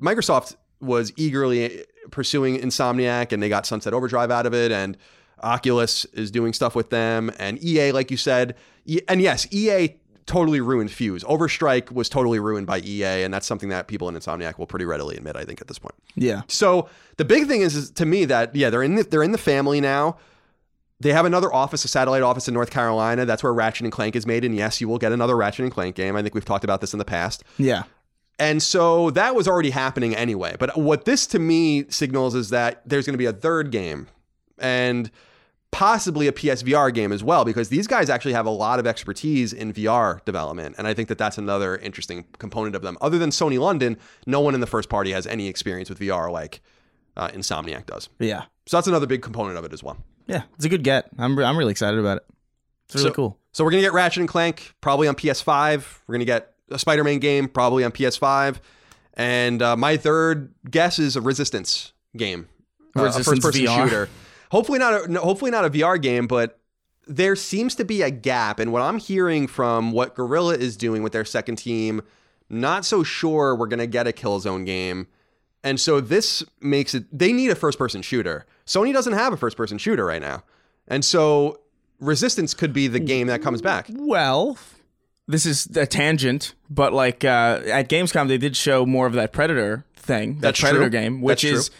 Microsoft 0.01 0.55
was 0.81 1.13
eagerly 1.17 1.85
pursuing 2.11 2.59
Insomniac 2.59 3.33
and 3.33 3.43
they 3.43 3.49
got 3.49 3.67
Sunset 3.67 3.93
Overdrive 3.93 4.31
out 4.31 4.47
of 4.47 4.55
it. 4.55 4.73
And 4.73 4.97
Oculus 5.43 6.05
is 6.07 6.31
doing 6.31 6.53
stuff 6.53 6.75
with 6.75 6.91
them. 6.91 7.31
And 7.39 7.63
EA, 7.63 7.93
like 7.93 8.11
you 8.11 8.17
said, 8.17 8.55
E- 8.87 9.01
and 9.09 9.21
yes, 9.21 9.47
EA 9.53 9.97
totally 10.27 10.61
ruined 10.61 10.91
Fuse. 10.91 11.23
Overstrike 11.25 11.91
was 11.93 12.09
totally 12.09 12.41
ruined 12.41 12.67
by 12.67 12.81
EA, 12.81 13.23
and 13.23 13.33
that's 13.33 13.47
something 13.47 13.69
that 13.69 13.87
people 13.87 14.09
in 14.09 14.15
Insomniac 14.15 14.59
will 14.59 14.67
pretty 14.67 14.85
readily 14.85 15.17
admit. 15.17 15.37
I 15.37 15.45
think 15.45 15.61
at 15.61 15.69
this 15.69 15.79
point. 15.79 15.95
Yeah. 16.15 16.43
So 16.49 16.89
the 17.17 17.25
big 17.25 17.47
thing 17.47 17.61
is, 17.61 17.75
is 17.77 17.91
to 17.93 18.07
me 18.07 18.25
that 18.27 18.55
yeah, 18.55 18.71
they're 18.71 18.83
in 18.83 18.97
the, 18.97 19.03
they're 19.05 19.23
in 19.23 19.33
the 19.33 19.39
family 19.39 19.81
now. 19.81 20.19
They 20.99 21.13
have 21.13 21.27
another 21.27 21.53
office, 21.53 21.85
a 21.85 21.89
satellite 21.89 22.23
office 22.23 22.49
in 22.49 22.55
North 22.55 22.71
Carolina. 22.71 23.27
That's 23.27 23.43
where 23.43 23.53
Ratchet 23.53 23.85
and 23.85 23.93
Clank 23.93 24.17
is 24.17 24.27
made. 24.27 24.47
And 24.47 24.57
yes, 24.57 24.81
you 24.81 24.89
will 24.89 24.97
get 24.97 25.13
another 25.13 25.37
Ratchet 25.37 25.65
and 25.65 25.73
Clank 25.73 25.95
game. 25.95 26.17
I 26.17 26.23
think 26.23 26.35
we've 26.35 26.45
talked 26.45 26.65
about 26.65 26.81
this 26.81 26.95
in 26.95 26.99
the 26.99 27.05
past. 27.05 27.45
Yeah. 27.59 27.83
And 28.39 28.63
so 28.63 29.11
that 29.13 29.35
was 29.35 29.49
already 29.49 29.71
happening 29.71 30.15
anyway. 30.15 30.57
But 30.59 30.77
what 30.77 31.05
this 31.07 31.27
to 31.29 31.39
me 31.39 31.87
signals 31.89 32.35
is 32.35 32.51
that 32.51 32.83
there's 32.87 33.07
going 33.07 33.15
to 33.15 33.19
be 33.19 33.25
a 33.27 33.33
third 33.33 33.71
game 33.71 34.09
and 34.59 35.11
possibly 35.71 36.27
a 36.27 36.33
PSVR 36.33 36.93
game 36.93 37.13
as 37.13 37.23
well, 37.25 37.45
because 37.45 37.69
these 37.69 37.87
guys 37.87 38.09
actually 38.09 38.33
have 38.33 38.47
a 38.47 38.51
lot 38.51 38.79
of 38.79 38.87
expertise 38.87 39.53
in 39.53 39.73
VR 39.73 40.25
development. 40.25 40.75
And 40.79 40.87
I 40.87 40.95
think 40.95 41.09
that 41.09 41.19
that's 41.19 41.39
another 41.39 41.77
interesting 41.77 42.25
component 42.39 42.75
of 42.77 42.83
them. 42.83 42.97
Other 43.01 43.19
than 43.19 43.31
Sony 43.31 43.59
London, 43.59 43.97
no 44.27 44.41
one 44.41 44.55
in 44.55 44.61
the 44.61 44.67
first 44.67 44.89
party 44.89 45.13
has 45.13 45.27
any 45.27 45.49
experience 45.49 45.89
with 45.91 45.99
VR 45.99 46.31
like 46.31 46.61
uh, 47.17 47.29
Insomniac 47.29 47.87
does. 47.87 48.09
Yeah. 48.19 48.43
So 48.67 48.77
that's 48.77 48.87
another 48.87 49.07
big 49.07 49.23
component 49.23 49.57
of 49.59 49.65
it 49.65 49.73
as 49.73 49.83
well. 49.83 49.97
Yeah. 50.27 50.43
It's 50.57 50.65
a 50.65 50.69
good 50.69 50.83
get. 50.85 51.09
I'm, 51.19 51.39
re- 51.39 51.45
I'm 51.45 51.57
really 51.57 51.71
excited 51.73 51.99
about 52.01 52.19
it. 52.19 52.27
It's 52.87 52.97
really 52.97 53.09
So- 53.09 53.15
cool. 53.15 53.39
So 53.53 53.65
we're 53.65 53.71
gonna 53.71 53.83
get 53.83 53.95
Ratchet 53.95 54.21
and 54.21 54.29
Clank 54.29 54.75
probably 54.83 55.09
on 55.09 55.15
PS5. 55.15 56.01
We're 56.07 56.15
gonna 56.15 56.27
get 56.27 56.53
a 56.71 56.79
Spider-Man 56.79 57.19
game 57.19 57.49
probably 57.49 57.85
on 57.85 57.93
PS5, 57.93 58.57
and 59.15 59.63
uh, 59.63 59.77
my 59.77 59.97
third 59.97 60.53
guess 60.71 60.99
is 60.99 61.17
a 61.17 61.21
Resistance 61.21 61.93
game, 62.17 62.49
Uh, 62.97 63.05
a 63.05 63.13
first-person 63.23 63.63
VR. 63.65 63.85
shooter. 63.85 64.09
Hopefully 64.51 64.79
not. 64.79 65.05
A, 65.05 65.13
no, 65.13 65.21
hopefully 65.21 65.51
not 65.51 65.65
a 65.65 65.71
VR 65.71 66.01
game, 66.01 66.27
but 66.27 66.59
there 67.07 67.37
seems 67.37 67.75
to 67.77 67.85
be 67.85 68.03
a 68.03 68.11
gap. 68.11 68.59
And 68.61 68.73
what 68.73 68.83
I'm 68.83 68.99
hearing 68.99 69.47
from 69.47 69.93
what 69.93 70.15
Guerrilla 70.15 70.55
is 70.55 70.77
doing 70.77 71.03
with 71.03 71.13
their 71.13 71.25
second 71.25 71.57
team, 71.57 72.03
not 72.49 72.85
so 72.85 73.03
sure 73.03 73.55
we're 73.57 73.67
gonna 73.67 73.87
get 73.87 74.07
a 74.07 74.13
Killzone 74.13 74.65
game. 74.67 75.09
And 75.65 75.81
so 75.81 76.01
this 76.01 76.45
makes 76.61 76.95
it. 76.95 77.05
They 77.17 77.33
need 77.33 77.51
a 77.51 77.55
first-person 77.57 78.03
shooter. 78.03 78.47
Sony 78.67 78.93
doesn't 78.93 79.15
have 79.15 79.33
a 79.33 79.37
first-person 79.37 79.79
shooter 79.79 80.05
right 80.05 80.21
now, 80.23 80.45
and 80.87 81.05
so 81.05 81.61
Resistance 82.01 82.55
could 82.55 82.73
be 82.73 82.87
the 82.89 83.01
game 83.01 83.27
that 83.29 83.41
comes 83.43 83.63
back. 83.63 83.87
Well, 83.91 84.59
this 85.29 85.47
is 85.47 85.67
a 85.77 85.87
tangent, 85.87 86.55
but 86.71 86.93
like 86.93 87.25
uh, 87.25 87.61
at 87.67 87.89
Gamescom, 87.89 88.29
they 88.29 88.39
did 88.39 88.57
show 88.57 88.87
more 88.87 89.07
of 89.07 89.13
that 89.15 89.33
Predator 89.33 89.85
thing, 89.97 90.35
that 90.37 90.41
That's 90.41 90.61
Predator 90.61 90.85
true. 90.85 90.91
game, 90.91 91.21
which 91.21 91.43
That's 91.43 91.69
is 91.69 91.71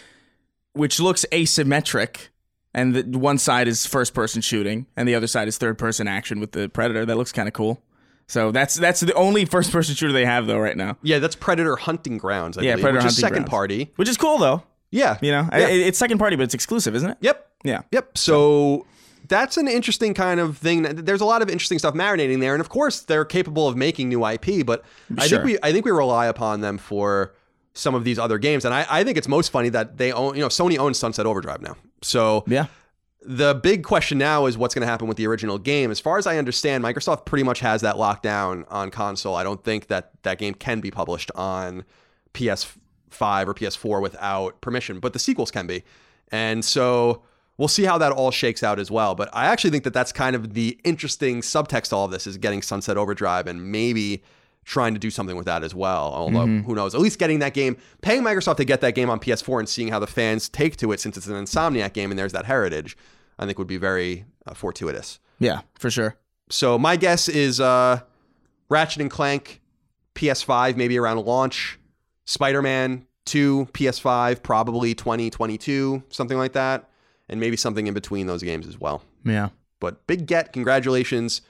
which 0.73 0.99
looks 0.99 1.25
asymmetric, 1.31 2.27
and 2.73 2.93
the 2.93 3.17
one 3.17 3.37
side 3.37 3.67
is 3.67 3.85
first 3.85 4.13
person 4.13 4.41
shooting, 4.41 4.85
and 4.95 5.07
the 5.07 5.15
other 5.15 5.27
side 5.27 5.47
is 5.47 5.57
third 5.57 5.77
person 5.77 6.07
action 6.07 6.39
with 6.39 6.51
the 6.51 6.69
Predator. 6.69 7.05
That 7.05 7.17
looks 7.17 7.31
kind 7.31 7.47
of 7.47 7.53
cool. 7.53 7.81
So 8.27 8.51
that's 8.51 8.75
that's 8.75 8.99
the 8.99 9.13
only 9.13 9.45
first 9.45 9.71
person 9.71 9.95
shooter 9.95 10.11
they 10.11 10.25
have 10.25 10.47
though 10.47 10.59
right 10.59 10.75
now, 10.75 10.97
Yeah, 11.01 11.19
that's 11.19 11.35
Predator 11.35 11.77
Hunting 11.77 12.17
Grounds. 12.17 12.57
I 12.57 12.61
Yeah, 12.63 12.71
believe, 12.73 12.83
Predator 12.83 13.05
which 13.05 13.11
is 13.13 13.17
second 13.17 13.35
Grounds. 13.37 13.49
party. 13.49 13.91
which 13.95 14.09
is 14.09 14.17
cool 14.17 14.37
though. 14.37 14.63
Yeah, 14.91 15.17
You 15.21 15.31
know, 15.31 15.49
I- 15.51 15.59
it's 15.61 15.97
second 15.97 16.17
party, 16.17 16.35
but 16.35 16.43
it's 16.43 16.53
exclusive, 16.53 16.95
isn't 16.95 17.09
it? 17.09 17.17
Yep. 17.21 17.47
Yeah. 17.63 17.81
Yep. 17.91 18.17
So 18.17 18.85
that's 19.27 19.57
an 19.57 19.67
interesting 19.67 20.13
kind 20.13 20.39
of 20.39 20.57
thing. 20.57 20.83
There's 20.83 21.21
a 21.21 21.25
lot 21.25 21.41
of 21.41 21.49
interesting 21.49 21.79
stuff 21.79 21.93
marinating 21.93 22.39
there, 22.39 22.53
and 22.53 22.61
of 22.61 22.69
course 22.69 23.01
they're 23.01 23.25
capable 23.25 23.67
of 23.67 23.75
making 23.75 24.09
new 24.09 24.25
IP. 24.25 24.65
But 24.65 24.83
I 25.17 25.27
think 25.27 25.43
we 25.43 25.57
I 25.63 25.71
think 25.71 25.85
we 25.85 25.91
rely 25.91 26.27
upon 26.27 26.61
them 26.61 26.77
for 26.77 27.33
some 27.73 27.93
of 27.95 28.03
these 28.03 28.17
other 28.17 28.37
games, 28.39 28.65
and 28.65 28.73
I, 28.73 28.85
I 28.89 29.03
think 29.03 29.17
it's 29.17 29.27
most 29.27 29.51
funny 29.51 29.69
that 29.69 29.97
they 29.97 30.11
own 30.11 30.35
you 30.35 30.41
know 30.41 30.47
Sony 30.47 30.77
owns 30.77 30.97
Sunset 30.97 31.25
Overdrive 31.25 31.61
now. 31.61 31.75
So 32.01 32.43
Yeah. 32.47 32.65
the 33.21 33.53
big 33.55 33.83
question 33.83 34.17
now 34.17 34.45
is 34.47 34.57
what's 34.57 34.73
going 34.73 34.81
to 34.85 34.87
happen 34.87 35.07
with 35.07 35.17
the 35.17 35.27
original 35.27 35.57
game. 35.57 35.91
As 35.91 35.99
far 35.99 36.17
as 36.17 36.25
I 36.25 36.37
understand, 36.37 36.83
Microsoft 36.83 37.25
pretty 37.25 37.43
much 37.43 37.59
has 37.59 37.81
that 37.81 37.97
locked 37.97 38.23
down 38.23 38.65
on 38.69 38.89
console. 38.91 39.35
I 39.35 39.43
don't 39.43 39.63
think 39.63 39.87
that 39.87 40.11
that 40.23 40.37
game 40.39 40.53
can 40.53 40.79
be 40.79 40.89
published 40.91 41.29
on 41.35 41.83
PS5 42.33 43.47
or 43.47 43.53
PS4 43.53 44.01
without 44.01 44.61
permission, 44.61 44.99
but 44.99 45.13
the 45.13 45.19
sequels 45.19 45.51
can 45.51 45.67
be. 45.67 45.83
And 46.31 46.63
so 46.63 47.23
we'll 47.57 47.67
see 47.67 47.83
how 47.83 47.97
that 47.97 48.11
all 48.11 48.31
shakes 48.31 48.63
out 48.63 48.79
as 48.79 48.89
well. 48.91 49.15
But 49.15 49.29
I 49.33 49.45
actually 49.45 49.71
think 49.71 49.83
that 49.83 49.93
that's 49.93 50.11
kind 50.11 50.35
of 50.35 50.53
the 50.53 50.79
interesting 50.83 51.41
subtext 51.41 51.89
to 51.89 51.95
all 51.95 52.05
of 52.05 52.11
this 52.11 52.27
is 52.27 52.37
getting 52.37 52.61
Sunset 52.61 52.97
Overdrive 52.97 53.47
and 53.47 53.71
maybe 53.71 54.23
trying 54.65 54.93
to 54.93 54.99
do 54.99 55.09
something 55.09 55.37
with 55.37 55.45
that 55.45 55.63
as 55.63 55.73
well. 55.73 56.11
Although 56.13 56.45
who 56.45 56.75
knows? 56.75 56.93
At 56.93 56.99
least 56.99 57.19
getting 57.19 57.39
that 57.39 57.53
game, 57.53 57.77
paying 58.01 58.21
Microsoft 58.21 58.57
to 58.57 58.65
get 58.65 58.81
that 58.81 58.95
game 58.95 59.09
on 59.09 59.19
PS4 59.19 59.59
and 59.59 59.69
seeing 59.69 59.87
how 59.87 59.99
the 59.99 60.07
fans 60.07 60.49
take 60.49 60.75
to 60.77 60.91
it 60.91 60.99
since 60.99 61.15
it's 61.15 61.27
an 61.27 61.35
Insomniac 61.35 61.93
game 61.93 62.11
and 62.11 62.19
there's 62.19 62.33
that 62.33 62.45
heritage, 62.45 62.97
I 63.39 63.45
think 63.45 63.57
would 63.57 63.67
be 63.67 63.77
very 63.77 64.25
uh, 64.45 64.53
fortuitous. 64.53 65.19
Yeah, 65.39 65.61
for 65.79 65.89
sure. 65.89 66.17
So 66.49 66.77
my 66.77 66.97
guess 66.97 67.29
is 67.29 67.61
uh, 67.61 68.01
Ratchet 68.67 69.01
and 69.01 69.09
Clank, 69.11 69.61
PS5, 70.15 70.75
maybe 70.75 70.97
around 70.97 71.17
launch. 71.25 71.79
Spider-Man 72.25 73.07
2, 73.23 73.69
PS5, 73.71 74.43
probably 74.43 74.93
2022, 74.93 76.03
something 76.09 76.37
like 76.37 76.53
that, 76.53 76.89
and 77.29 77.39
maybe 77.39 77.57
something 77.57 77.87
in 77.87 77.93
between 77.93 78.27
those 78.27 78.43
games 78.43 78.67
as 78.67 78.79
well. 78.79 79.01
Yeah. 79.23 79.49
But 79.79 80.07
big 80.07 80.25
get, 80.25 80.53
congratulations 80.53 81.41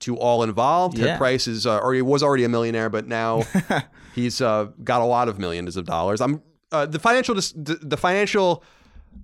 to 0.00 0.16
all 0.16 0.42
involved. 0.42 0.96
Ted 0.96 1.18
Price 1.18 1.46
is 1.46 1.66
uh, 1.66 1.78
already 1.78 2.02
was 2.02 2.22
already 2.22 2.44
a 2.44 2.48
millionaire, 2.48 2.90
but 2.90 3.06
now 3.06 3.44
he's 4.14 4.40
uh, 4.40 4.68
got 4.82 5.00
a 5.00 5.04
lot 5.04 5.28
of 5.28 5.38
millions 5.38 5.76
of 5.76 5.84
dollars. 5.84 6.20
I'm 6.20 6.42
uh, 6.72 6.86
the 6.86 6.98
financial 6.98 7.34
dis- 7.34 7.52
the, 7.56 7.96
financial 7.96 8.64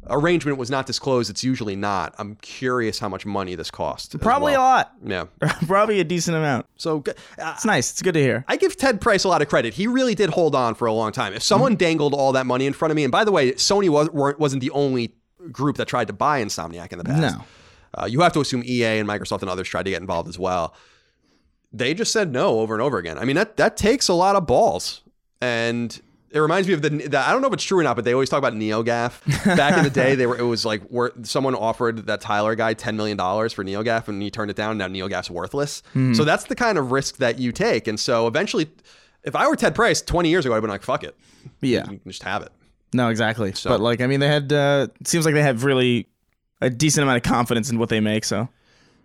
arrangement 0.08 0.56
was 0.56 0.70
not 0.70 0.86
disclosed. 0.86 1.30
It's 1.30 1.42
usually 1.42 1.74
not. 1.74 2.14
I'm 2.16 2.36
curious 2.36 3.00
how 3.00 3.08
much 3.08 3.26
money 3.26 3.56
this 3.56 3.70
cost. 3.70 4.18
Probably 4.20 4.52
well. 4.52 4.60
a 4.60 4.64
lot. 4.64 4.92
Yeah. 5.04 5.24
Probably 5.66 5.98
a 5.98 6.04
decent 6.04 6.36
amount. 6.36 6.66
So 6.76 7.02
uh, 7.08 7.12
It's 7.54 7.64
nice. 7.64 7.90
It's 7.90 8.02
good 8.02 8.14
to 8.14 8.20
hear. 8.20 8.44
I 8.46 8.56
give 8.56 8.76
Ted 8.76 9.00
Price 9.00 9.24
a 9.24 9.28
lot 9.28 9.42
of 9.42 9.48
credit. 9.48 9.74
He 9.74 9.88
really 9.88 10.14
did 10.14 10.30
hold 10.30 10.54
on 10.54 10.76
for 10.76 10.86
a 10.86 10.92
long 10.92 11.10
time. 11.10 11.32
If 11.32 11.42
someone 11.42 11.74
dangled 11.74 12.14
all 12.14 12.32
that 12.32 12.46
money 12.46 12.66
in 12.66 12.72
front 12.72 12.92
of 12.92 12.96
me, 12.96 13.02
and 13.02 13.10
by 13.10 13.24
the 13.24 13.32
way, 13.32 13.52
Sony 13.52 13.88
was, 13.88 14.08
weren't, 14.10 14.38
wasn't 14.38 14.60
the 14.60 14.70
only 14.70 15.14
group 15.52 15.76
that 15.76 15.88
tried 15.88 16.06
to 16.08 16.12
buy 16.12 16.42
Insomniac 16.42 16.92
in 16.92 16.98
the 16.98 17.04
past. 17.04 17.36
No. 17.36 17.44
Uh, 17.92 18.06
you 18.06 18.20
have 18.20 18.32
to 18.34 18.40
assume 18.40 18.62
EA 18.64 18.98
and 18.98 19.08
Microsoft 19.08 19.40
and 19.42 19.50
others 19.50 19.68
tried 19.68 19.84
to 19.84 19.90
get 19.90 20.00
involved 20.00 20.28
as 20.28 20.38
well. 20.38 20.74
They 21.72 21.94
just 21.94 22.12
said 22.12 22.32
no 22.32 22.60
over 22.60 22.74
and 22.74 22.82
over 22.82 22.98
again. 22.98 23.18
I 23.18 23.24
mean, 23.24 23.36
that 23.36 23.56
that 23.56 23.76
takes 23.76 24.08
a 24.08 24.14
lot 24.14 24.34
of 24.36 24.46
balls, 24.46 25.02
and 25.40 26.00
it 26.30 26.38
reminds 26.40 26.66
me 26.66 26.74
of 26.74 26.82
the, 26.82 26.90
the. 26.90 27.18
I 27.18 27.30
don't 27.32 27.42
know 27.42 27.46
if 27.48 27.54
it's 27.54 27.62
true 27.64 27.78
or 27.78 27.82
not, 27.84 27.94
but 27.94 28.04
they 28.04 28.12
always 28.12 28.28
talk 28.28 28.38
about 28.38 28.54
NeoGaf. 28.54 29.56
Back 29.56 29.76
in 29.78 29.84
the 29.84 29.90
day, 29.90 30.16
they 30.16 30.26
were. 30.26 30.36
It 30.36 30.42
was 30.42 30.64
like 30.64 30.82
where 30.84 31.12
someone 31.22 31.54
offered 31.54 32.06
that 32.06 32.20
Tyler 32.20 32.56
guy 32.56 32.74
ten 32.74 32.96
million 32.96 33.16
dollars 33.16 33.52
for 33.52 33.64
NeoGaf, 33.64 34.08
and 34.08 34.20
he 34.20 34.30
turned 34.32 34.50
it 34.50 34.56
down. 34.56 34.78
Now 34.78 34.88
NeoGaf's 34.88 35.30
worthless. 35.30 35.82
So 36.14 36.24
that's 36.24 36.44
the 36.44 36.56
kind 36.56 36.76
of 36.76 36.90
risk 36.90 37.18
that 37.18 37.38
you 37.38 37.52
take. 37.52 37.86
And 37.86 37.98
so 38.00 38.26
eventually, 38.26 38.68
if 39.22 39.36
I 39.36 39.46
were 39.46 39.54
Ted 39.56 39.74
Price 39.76 40.02
twenty 40.02 40.28
years 40.28 40.46
ago, 40.46 40.56
I'd 40.56 40.60
been 40.60 40.70
like, 40.70 40.82
"Fuck 40.82 41.04
it, 41.04 41.16
Yeah. 41.60 41.82
you 41.90 41.98
can 41.98 42.00
just 42.10 42.24
have 42.24 42.42
it." 42.42 42.50
No, 42.92 43.08
exactly. 43.08 43.52
But 43.64 43.80
like, 43.80 44.00
I 44.00 44.06
mean, 44.06 44.20
they 44.20 44.28
had. 44.28 44.52
Uh, 44.52 44.88
seems 45.04 45.24
like 45.24 45.34
they 45.34 45.42
have 45.42 45.64
really 45.64 46.08
a 46.60 46.68
decent 46.70 47.02
amount 47.02 47.18
of 47.18 47.22
confidence 47.22 47.70
in 47.70 47.78
what 47.78 47.88
they 47.88 48.00
make. 48.00 48.24
So, 48.24 48.48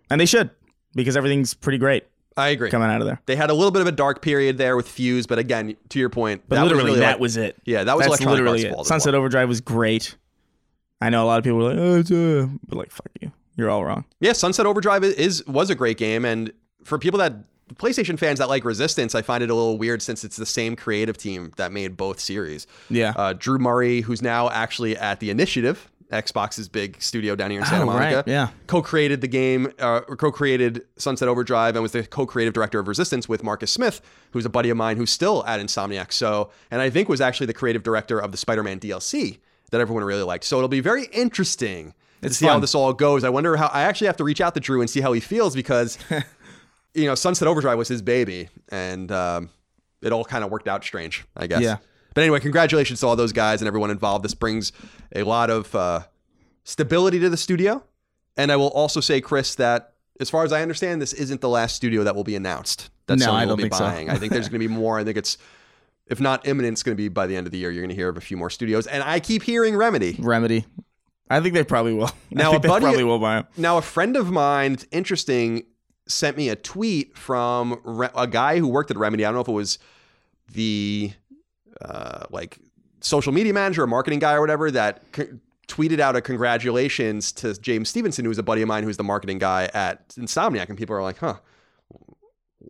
and 0.09 0.19
they 0.19 0.25
should 0.25 0.49
because 0.95 1.15
everything's 1.15 1.53
pretty 1.53 1.77
great 1.77 2.05
I 2.37 2.49
agree. 2.49 2.69
coming 2.69 2.89
out 2.89 3.01
of 3.01 3.07
there. 3.07 3.21
They 3.27 3.35
had 3.35 3.49
a 3.49 3.53
little 3.53 3.71
bit 3.71 3.81
of 3.81 3.87
a 3.87 3.91
dark 3.91 4.21
period 4.21 4.57
there 4.57 4.75
with 4.75 4.87
Fuse, 4.87 5.27
but 5.27 5.37
again, 5.39 5.75
to 5.89 5.99
your 5.99 6.09
point, 6.09 6.43
But 6.47 6.55
that 6.55 6.63
was 6.63 6.71
literally, 6.71 6.89
really 6.91 6.99
that 7.01 7.11
like- 7.13 7.19
was 7.21 7.37
it. 7.37 7.55
Yeah, 7.65 7.83
that 7.83 7.95
was 7.97 8.07
That's 8.07 8.21
literally 8.25 8.63
it. 8.65 8.85
Sunset 8.85 9.13
well. 9.13 9.19
Overdrive 9.19 9.47
was 9.47 9.61
great. 9.61 10.15
I 11.01 11.09
know 11.09 11.23
a 11.23 11.27
lot 11.27 11.37
of 11.37 11.43
people 11.43 11.59
were 11.59 11.69
like, 11.69 11.77
"Oh, 11.77 11.99
it's 11.99 12.11
uh," 12.11 12.47
but 12.67 12.77
like, 12.77 12.91
fuck 12.91 13.09
you. 13.21 13.31
You're 13.57 13.69
all 13.69 13.85
wrong. 13.85 14.05
Yeah, 14.19 14.33
Sunset 14.33 14.65
Overdrive 14.65 15.03
is 15.03 15.45
was 15.47 15.69
a 15.69 15.75
great 15.75 15.97
game, 15.97 16.25
and 16.25 16.51
for 16.83 16.97
people 16.97 17.19
that 17.19 17.33
PlayStation 17.73 18.17
fans 18.19 18.39
that 18.39 18.47
like 18.47 18.63
Resistance, 18.63 19.15
I 19.15 19.21
find 19.23 19.43
it 19.43 19.49
a 19.49 19.55
little 19.55 19.77
weird 19.77 20.01
since 20.01 20.23
it's 20.23 20.37
the 20.37 20.45
same 20.45 20.75
creative 20.75 21.17
team 21.17 21.51
that 21.57 21.71
made 21.71 21.97
both 21.97 22.19
series. 22.19 22.67
Yeah. 22.89 23.13
Uh, 23.17 23.33
Drew 23.33 23.57
Murray, 23.57 24.01
who's 24.01 24.21
now 24.21 24.49
actually 24.51 24.95
at 24.95 25.19
the 25.19 25.29
Initiative, 25.31 25.89
Xbox's 26.11 26.69
big 26.69 27.01
studio 27.01 27.35
down 27.35 27.49
here 27.49 27.59
in 27.59 27.65
Santa 27.65 27.83
Oh, 27.85 27.87
right, 27.87 28.11
Monica, 28.13 28.23
yeah. 28.29 28.49
co-created 28.67 29.21
the 29.21 29.27
game, 29.27 29.73
uh, 29.79 30.01
co-created 30.01 30.85
Sunset 30.97 31.27
Overdrive, 31.27 31.75
and 31.75 31.81
was 31.81 31.93
the 31.93 32.03
co-creative 32.03 32.53
director 32.53 32.77
of 32.79 32.87
Resistance 32.87 33.27
with 33.27 33.43
Marcus 33.43 33.71
Smith, 33.71 34.01
who's 34.31 34.45
a 34.45 34.49
buddy 34.49 34.69
of 34.69 34.77
mine 34.77 34.97
who's 34.97 35.09
still 35.09 35.43
at 35.47 35.59
Insomniac. 35.59 36.13
So, 36.13 36.51
and 36.69 36.79
I 36.81 36.91
think 36.91 37.09
was 37.09 37.21
actually 37.21 37.47
the 37.47 37.53
creative 37.55 37.81
director 37.81 38.19
of 38.21 38.31
the 38.31 38.37
Spider-Man 38.37 38.79
DLC 38.79 39.39
that 39.71 39.81
everyone 39.81 40.03
really 40.03 40.21
liked. 40.23 40.43
So 40.43 40.57
it'll 40.57 40.69
be 40.69 40.79
very 40.79 41.05
interesting 41.05 41.95
to 42.21 42.27
It's 42.27 42.37
see 42.37 42.45
how 42.45 42.59
this 42.59 42.75
all 42.75 42.93
goes. 42.93 43.23
I 43.23 43.29
wonder 43.29 43.57
how. 43.57 43.67
I 43.73 43.81
actually 43.81 44.07
have 44.07 44.17
to 44.17 44.23
reach 44.23 44.39
out 44.41 44.53
to 44.53 44.59
Drew 44.59 44.81
and 44.81 44.89
see 44.89 45.01
how 45.01 45.11
he 45.11 45.19
feels 45.19 45.55
because, 45.55 45.97
you 46.95 47.05
know, 47.05 47.15
Sunset 47.15 47.47
Overdrive 47.47 47.77
was 47.77 47.87
his 47.87 48.01
baby, 48.01 48.49
and 48.69 49.11
um, 49.11 49.49
it 50.01 50.11
all 50.11 50.25
kind 50.25 50.43
of 50.43 50.49
worked 50.51 50.67
out 50.67 50.83
strange, 50.83 51.25
I 51.35 51.47
guess. 51.47 51.61
Yeah. 51.61 51.77
But 52.13 52.21
anyway, 52.21 52.39
congratulations 52.39 53.01
to 53.01 53.07
all 53.07 53.15
those 53.15 53.33
guys 53.33 53.61
and 53.61 53.67
everyone 53.67 53.91
involved. 53.91 54.23
This 54.23 54.33
brings 54.33 54.71
a 55.13 55.23
lot 55.23 55.49
of 55.49 55.75
uh, 55.75 56.01
stability 56.63 57.19
to 57.19 57.29
the 57.29 57.37
studio. 57.37 57.83
And 58.37 58.51
I 58.51 58.55
will 58.55 58.69
also 58.69 58.99
say, 59.01 59.19
Chris, 59.21 59.55
that 59.55 59.93
as 60.19 60.29
far 60.29 60.43
as 60.45 60.53
I 60.53 60.61
understand, 60.61 61.01
this 61.01 61.13
isn't 61.13 61.41
the 61.41 61.49
last 61.49 61.75
studio 61.75 62.03
that 62.05 62.15
will 62.15 62.23
be 62.23 62.35
announced 62.35 62.89
that 63.07 63.19
No, 63.19 63.27
Sony 63.27 63.33
I 63.33 63.45
will 63.45 63.57
be 63.57 63.63
think 63.63 63.73
so. 63.73 63.79
buying. 63.83 64.09
I 64.09 64.15
think 64.15 64.31
there's 64.31 64.47
going 64.49 64.61
to 64.61 64.67
be 64.67 64.73
more. 64.73 64.97
I 64.99 65.03
think 65.03 65.17
it's, 65.17 65.37
if 66.07 66.19
not 66.21 66.47
imminent, 66.47 66.73
it's 66.73 66.83
going 66.83 66.95
to 66.95 67.01
be 67.01 67.07
by 67.09 67.27
the 67.27 67.35
end 67.35 67.47
of 67.47 67.51
the 67.51 67.57
year. 67.57 67.69
You're 67.71 67.81
going 67.81 67.89
to 67.89 67.95
hear 67.95 68.09
of 68.09 68.17
a 68.17 68.21
few 68.21 68.37
more 68.37 68.49
studios. 68.49 68.87
And 68.87 69.03
I 69.03 69.19
keep 69.19 69.43
hearing 69.43 69.75
Remedy. 69.75 70.15
Remedy. 70.19 70.65
I 71.29 71.41
think 71.41 71.53
they 71.53 71.63
probably 71.65 71.93
will. 71.93 72.11
Now, 72.31 72.49
I 72.49 72.51
think 72.53 72.59
a 72.59 72.61
they 72.63 72.67
buddy- 72.69 72.83
probably 72.85 73.03
will 73.03 73.19
buy 73.19 73.35
them. 73.35 73.47
Now, 73.57 73.77
a 73.77 73.81
friend 73.81 74.15
of 74.17 74.31
mine, 74.31 74.73
it's 74.73 74.85
interesting, 74.91 75.65
sent 76.07 76.37
me 76.37 76.49
a 76.49 76.55
tweet 76.55 77.17
from 77.17 77.79
Re- 77.83 78.09
a 78.15 78.27
guy 78.27 78.59
who 78.59 78.67
worked 78.67 78.91
at 78.91 78.97
Remedy. 78.97 79.25
I 79.25 79.27
don't 79.29 79.35
know 79.35 79.41
if 79.41 79.47
it 79.47 79.51
was 79.51 79.79
the 80.53 81.11
uh, 81.81 82.25
like 82.29 82.59
social 83.01 83.31
media 83.33 83.53
manager 83.53 83.83
or 83.83 83.87
marketing 83.87 84.19
guy 84.19 84.33
or 84.33 84.41
whatever 84.41 84.69
that 84.71 85.03
c- 85.15 85.23
tweeted 85.67 85.99
out 85.99 86.15
a 86.15 86.21
congratulations 86.21 87.31
to 87.33 87.53
James 87.59 87.89
Stevenson, 87.89 88.23
who's 88.25 88.37
a 88.37 88.43
buddy 88.43 88.61
of 88.61 88.67
mine, 88.67 88.83
who's 88.83 88.97
the 88.97 89.03
marketing 89.03 89.39
guy 89.39 89.69
at 89.73 90.07
Insomniac, 90.09 90.69
and 90.69 90.77
people 90.77 90.95
are 90.95 91.01
like, 91.03 91.17
"Huh, 91.17 91.35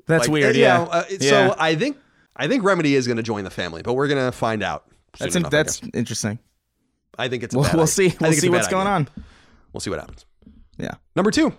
That's 0.08 0.24
Like, 0.28 0.32
weird. 0.34 0.56
you 0.56 0.62
Yeah. 0.64 0.78
know, 0.78 0.84
uh, 0.86 1.04
Yeah. 1.10 1.30
So 1.30 1.56
I 1.58 1.76
think 1.76 1.98
I 2.36 2.48
think 2.48 2.64
Remedy 2.64 2.96
is 2.96 3.08
going 3.08 3.18
to 3.18 3.24
join 3.24 3.44
the 3.44 3.50
family, 3.50 3.82
but 3.82 3.94
we're 3.94 4.08
going 4.08 4.24
to 4.26 4.32
find 4.32 4.62
out. 4.64 4.86
that's 5.20 5.36
enough, 5.36 5.48
I 5.48 5.58
that's 5.58 5.80
guess. 5.80 5.90
interesting. 5.94 6.40
I 7.18 7.30
think 7.30 7.44
it's. 7.44 7.56
We'll, 7.56 7.64
bad 7.64 7.76
we'll 7.76 7.88
see. 7.88 8.14
We'll 8.20 8.34
see 8.34 8.50
what's 8.50 8.68
going 8.68 8.88
on. 8.88 9.08
We'll 9.72 9.80
see 9.82 9.90
what 9.90 10.00
happens. 10.00 10.26
Yeah. 10.78 10.96
Number 11.16 11.32
two. 11.32 11.54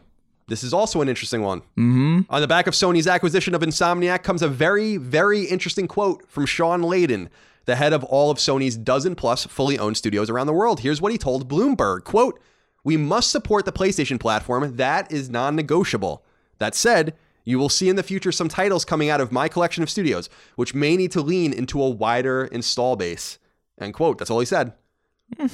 This 0.48 0.62
is 0.62 0.72
also 0.72 1.00
an 1.02 1.08
interesting 1.08 1.42
one. 1.42 1.60
Mm-hmm. 1.76 2.20
On 2.30 2.40
the 2.40 2.46
back 2.46 2.66
of 2.66 2.74
Sony's 2.74 3.08
acquisition 3.08 3.54
of 3.54 3.62
Insomniac 3.62 4.22
comes 4.22 4.42
a 4.42 4.48
very, 4.48 4.96
very 4.96 5.44
interesting 5.44 5.88
quote 5.88 6.24
from 6.28 6.46
Shawn 6.46 6.82
Layden, 6.82 7.28
the 7.64 7.74
head 7.74 7.92
of 7.92 8.04
all 8.04 8.30
of 8.30 8.38
Sony's 8.38 8.76
dozen 8.76 9.16
plus 9.16 9.44
fully 9.44 9.76
owned 9.78 9.96
studios 9.96 10.30
around 10.30 10.46
the 10.46 10.52
world. 10.52 10.80
Here's 10.80 11.00
what 11.00 11.10
he 11.10 11.18
told 11.18 11.48
Bloomberg 11.48 12.04
quote, 12.04 12.40
We 12.84 12.96
must 12.96 13.30
support 13.30 13.64
the 13.64 13.72
PlayStation 13.72 14.20
platform. 14.20 14.76
That 14.76 15.10
is 15.10 15.28
non 15.28 15.56
negotiable. 15.56 16.24
That 16.58 16.76
said, 16.76 17.16
you 17.44 17.58
will 17.58 17.68
see 17.68 17.88
in 17.88 17.96
the 17.96 18.02
future 18.02 18.32
some 18.32 18.48
titles 18.48 18.84
coming 18.84 19.10
out 19.10 19.20
of 19.20 19.32
my 19.32 19.48
collection 19.48 19.82
of 19.82 19.90
studios, 19.90 20.28
which 20.54 20.74
may 20.74 20.96
need 20.96 21.12
to 21.12 21.22
lean 21.22 21.52
into 21.52 21.82
a 21.82 21.90
wider 21.90 22.44
install 22.44 22.96
base. 22.96 23.38
End 23.80 23.94
quote. 23.94 24.18
That's 24.18 24.30
all 24.30 24.40
he 24.40 24.46
said. 24.46 24.72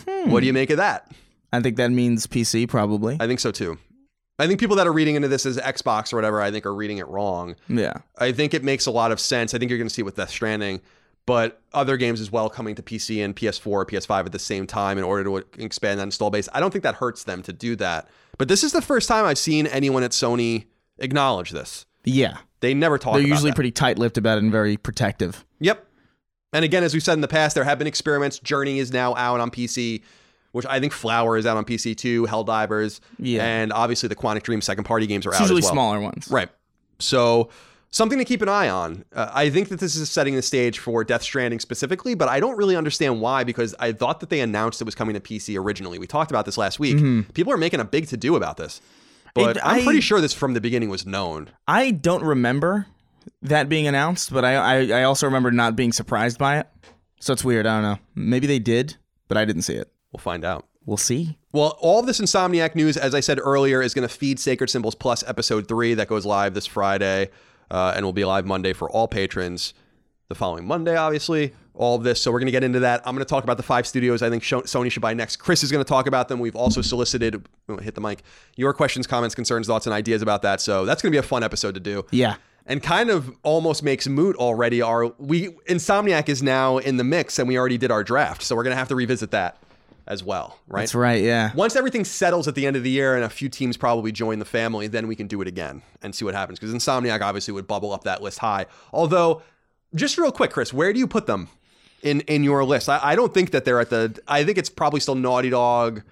What 0.05 0.41
do 0.41 0.47
you 0.47 0.53
make 0.53 0.71
of 0.71 0.77
that? 0.77 1.11
I 1.51 1.61
think 1.61 1.77
that 1.77 1.91
means 1.91 2.27
PC 2.27 2.69
probably. 2.69 3.17
I 3.21 3.27
think 3.27 3.41
so 3.41 3.51
too. 3.51 3.79
I 4.39 4.47
think 4.47 4.59
people 4.59 4.77
that 4.77 4.87
are 4.87 4.93
reading 4.93 5.15
into 5.15 5.29
this 5.29 5.47
as 5.47 5.59
Xbox 5.59 6.13
or 6.13 6.17
whatever, 6.17 6.41
I 6.41 6.51
think 6.51 6.67
are 6.67 6.75
reading 6.75 6.99
it 6.99 7.07
wrong. 7.09 7.55
yeah. 7.69 7.95
I 8.19 8.33
think 8.33 8.55
it 8.55 8.65
makes 8.65 8.87
a 8.87 8.91
lot 8.91 9.13
of 9.13 9.21
sense. 9.21 9.55
I 9.55 9.59
think 9.59 9.71
you're 9.71 9.79
going 9.79 9.89
to 9.89 9.95
see 9.95 10.03
it 10.03 10.05
with 10.07 10.17
Death 10.17 10.31
Stranding, 10.31 10.81
but 11.27 11.61
other 11.73 11.97
games 11.97 12.21
as 12.21 12.33
well 12.33 12.49
coming 12.51 12.75
to 12.75 12.83
PC 12.83 13.25
and 13.25 13.37
PS4 13.37 13.67
or 13.67 13.87
PS5 13.87 14.27
at 14.27 14.33
the 14.33 14.39
same 14.39 14.67
time 14.67 14.99
in 14.99 15.05
order 15.05 15.23
to 15.25 15.63
expand 15.63 16.01
that 16.01 16.05
install 16.05 16.31
base. 16.31 16.49
I 16.53 16.61
don't 16.61 16.71
think 16.73 16.83
that 16.83 16.97
hurts 16.97 17.25
them 17.25 17.43
to 17.43 17.53
do 17.53 17.77
that. 17.77 18.09
But 18.39 18.49
this 18.49 18.65
is 18.65 18.73
the 18.73 18.83
first 18.83 19.07
time 19.09 19.25
I've 19.27 19.39
seen 19.39 19.67
anyone 19.67 20.03
at 20.03 20.11
Sony 20.13 20.65
acknowledge 20.99 21.51
this. 21.51 21.85
Yeah. 22.05 22.39
They 22.61 22.75
never 22.75 22.99
talk 22.99 23.15
They're 23.15 23.23
usually 23.23 23.51
that. 23.51 23.57
pretty 23.57 23.71
tight-lipped 23.71 24.17
about 24.19 24.39
it 24.39 24.45
and 24.45 24.51
very 24.51 24.77
protective. 24.77 25.45
Yep. 25.61 25.87
And 26.55 26.65
again, 26.65 26.83
as 26.85 26.95
we've 26.95 27.03
said 27.03 27.15
in 27.15 27.21
the 27.21 27.29
past, 27.29 27.55
there 27.55 27.65
have 27.65 27.79
been 27.79 27.87
experiments. 27.87 28.39
Journey 28.39 28.79
is 28.79 28.93
now 28.93 29.15
out 29.15 29.41
on 29.41 29.51
PC, 29.51 30.03
which 30.53 30.67
I 30.67 30.81
think 30.81 30.93
Flower 30.93 31.37
is 31.37 31.45
out 31.47 31.57
on 31.57 31.65
PC 31.65 31.97
too, 31.97 32.25
Helldivers. 32.27 33.01
Yeah. 33.19 33.45
And 33.45 33.73
obviously 33.73 34.09
the 34.09 34.17
Quantic 34.17 34.43
Dream 34.45 34.61
second 34.61 34.85
party 34.85 35.07
games 35.07 35.27
are 35.27 35.31
It's 35.31 35.39
out 35.39 35.43
usually 35.43 35.59
as 35.59 35.65
well. 35.65 35.73
smaller 35.73 36.01
ones. 36.01 36.29
Right. 36.31 36.49
So 36.99 37.51
something 37.91 38.19
to 38.19 38.25
keep 38.25 38.43
an 38.43 38.49
eye 38.49 38.69
on. 38.69 39.05
Uh, 39.15 39.31
I 39.33 39.51
think 39.51 39.69
that 39.71 39.81
this 39.81 39.97
is 39.97 40.11
setting 40.11 40.35
the 40.35 40.43
stage 40.43 40.79
for 40.79 41.05
Death 41.05 41.23
Stranding 41.23 41.59
specifically, 41.61 42.15
but 42.15 42.29
I 42.29 42.41
don't 42.41 42.57
really 42.57 42.77
understand 42.77 43.21
why 43.21 43.45
because 43.45 43.75
I 43.79 43.93
thought 43.93 44.21
that 44.21 44.31
they 44.31 44.41
announced 44.41 44.81
it 44.81 44.85
was 44.85 44.95
coming 44.95 45.15
to 45.15 45.21
PC 45.21 45.59
originally. 45.59 45.99
We 45.99 46.07
talked 46.07 46.31
about 46.31 46.47
this 46.47 46.57
last 46.59 46.79
week. 46.79 46.97
People 47.35 47.53
are 47.53 47.57
making 47.59 47.81
a 47.81 47.85
big 47.85 48.07
to 48.09 48.17
do 48.17 48.37
about 48.37 48.57
this. 48.57 48.81
But 49.35 49.57
Mm-hmm. 49.57 49.59
It- 49.59 49.61
I'm 49.65 49.81
I- 49.81 49.85
pretty 49.85 50.01
sure 50.03 50.21
this 50.21 50.35
from 50.35 50.53
the 50.55 50.61
beginning 50.61 50.91
was 50.91 51.07
known. 51.07 51.49
I 51.67 51.91
don't 51.91 52.23
remember 52.23 52.87
that 53.41 53.69
being 53.69 53.87
announced, 53.87 54.31
but 54.33 54.45
I, 54.45 54.55
I 54.57 55.01
I 55.01 55.03
also 55.05 55.27
remember 55.27 55.51
not 55.51 55.75
being 55.75 55.93
surprised 55.93 56.39
by 56.39 56.59
it. 56.59 56.67
So 57.21 57.33
it's 57.33 57.43
weird. 57.45 57.67
I 57.67 57.75
don't 57.81 57.83
know. 57.83 57.99
Maybe 58.15 58.47
they 58.47 58.59
did, 58.59 58.97
but 59.29 59.39
I 59.39 59.45
didn't 59.47 59.63
see 59.63 59.75
it. 59.75 59.91
We'll 60.13 60.21
find 60.21 60.45
out. 60.45 60.67
We'll 60.85 60.97
see. 60.97 61.39
Well, 61.53 61.77
all 61.81 62.01
of 62.01 62.07
this 62.07 62.21
Insomniac 62.21 62.75
news, 62.75 62.97
as 62.97 63.15
I 63.15 63.21
said 63.21 63.39
earlier, 63.41 63.81
is 63.83 63.95
going 63.95 64.07
to 64.07 64.13
feed 64.13 64.39
Sacred 64.41 64.69
Symbols 64.69 64.95
Plus 64.95 65.23
episode 65.27 65.69
three 65.69 65.95
that 65.95 66.09
goes 66.09 66.27
live 66.27 66.55
this 66.55 66.67
Friday 66.67 67.31
uh, 67.71 67.93
and 67.95 68.05
will 68.05 68.13
be 68.13 68.25
live 68.25 68.45
Monday 68.47 68.73
for 68.73 68.91
all 68.91 69.07
patrons. 69.09 69.75
The 70.29 70.35
following 70.35 70.67
Monday, 70.67 70.97
obviously, 70.97 71.53
all 71.75 71.95
of 71.97 72.05
this. 72.05 72.21
So 72.23 72.33
we're 72.33 72.39
going 72.39 72.47
to 72.47 72.53
get 72.53 72.65
into 72.65 72.81
that. 72.81 73.03
I'm 73.07 73.15
going 73.15 73.25
to 73.25 73.29
talk 73.29 73.45
about 73.45 73.59
the 73.59 73.63
five 73.63 73.87
studios 73.87 74.23
I 74.23 74.31
think 74.31 74.43
Sony 74.43 74.91
should 74.91 75.03
buy 75.03 75.13
next. 75.13 75.37
Chris 75.37 75.63
is 75.63 75.71
going 75.71 75.85
to 75.85 75.89
talk 75.89 76.07
about 76.07 76.29
them. 76.29 76.41
We've 76.41 76.57
also 76.57 76.81
solicited, 76.81 77.47
oh, 77.69 77.77
hit 77.77 77.95
the 77.95 78.01
mic, 78.01 78.23
your 78.57 78.73
questions, 78.73 79.07
comments, 79.07 79.35
concerns, 79.35 79.67
thoughts, 79.67 79.87
and 79.87 79.93
ideas 79.93 80.23
about 80.23 80.41
that. 80.43 80.63
So 80.63 80.87
that's 80.87 81.03
going 81.03 81.13
to 81.13 81.15
be 81.15 81.19
a 81.19 81.23
fun 81.23 81.43
episode 81.43 81.75
to 81.75 81.81
do 81.81 82.07
Yeah. 82.13 82.37
and 82.65 82.83
kind 82.83 83.11
of 83.11 83.31
almost 83.43 83.83
makes 83.83 84.09
moot 84.09 84.35
already 84.37 84.81
our 84.81 85.09
we 85.19 85.49
Insomniac 85.69 86.31
is 86.31 86.43
now 86.43 86.79
in 86.79 86.97
the 86.97 87.05
mix 87.05 87.39
and 87.39 87.47
we 87.47 87.59
already 87.59 87.77
did 87.77 87.91
our 87.91 88.03
draft. 88.03 88.43
So 88.43 88.57
we're 88.57 88.63
going 88.65 88.75
to 88.75 88.79
have 88.79 88.89
to 88.89 88.95
revisit 88.97 89.33
that 89.33 89.59
as 90.07 90.23
well, 90.25 90.59
right? 90.67 90.81
That's 90.83 90.95
right. 90.95 91.23
Yeah. 91.23 91.53
Once 91.55 91.77
everything 91.77 92.05
settles 92.05 92.49
at 92.49 92.55
the 92.55 92.67
end 92.67 92.77
of 92.77 92.83
the 92.83 92.91
year 92.91 93.15
and 93.15 93.25
a 93.25 93.29
few 93.31 93.49
teams 93.49 93.77
probably 93.77 94.11
join 94.13 94.39
the 94.41 94.45
family, 94.45 94.87
then 94.89 95.07
we 95.07 95.15
can 95.17 95.27
do 95.29 95.41
it 95.41 95.49
again 95.49 95.83
and 96.03 96.15
see 96.15 96.25
what 96.25 96.35
happens. 96.35 96.59
Because 96.59 96.75
Insomniac 96.75 97.21
obviously 97.21 97.53
would 97.55 97.67
bubble 97.67 97.93
up 97.93 98.05
that 98.05 98.23
list 98.23 98.39
high. 98.41 98.67
Although, 98.93 99.43
just 99.95 100.19
real 100.19 100.33
quick, 100.33 100.51
Chris, 100.51 100.73
where 100.73 100.93
do 100.93 100.99
you 100.99 101.07
put 101.07 101.27
them 101.27 101.49
in 102.03 102.21
in 102.23 102.43
your 102.43 102.65
list? 102.65 102.89
I, 102.89 102.99
I 103.03 103.15
don't 103.15 103.33
think 103.33 103.53
that 103.53 103.65
they're 103.65 103.81
at 103.81 103.91
the. 103.91 104.19
I 104.27 104.43
think 104.45 104.59
it's 104.59 104.71
probably 104.71 104.99
still 105.01 105.15
Naughty 105.15 105.51
Dog, 105.51 106.03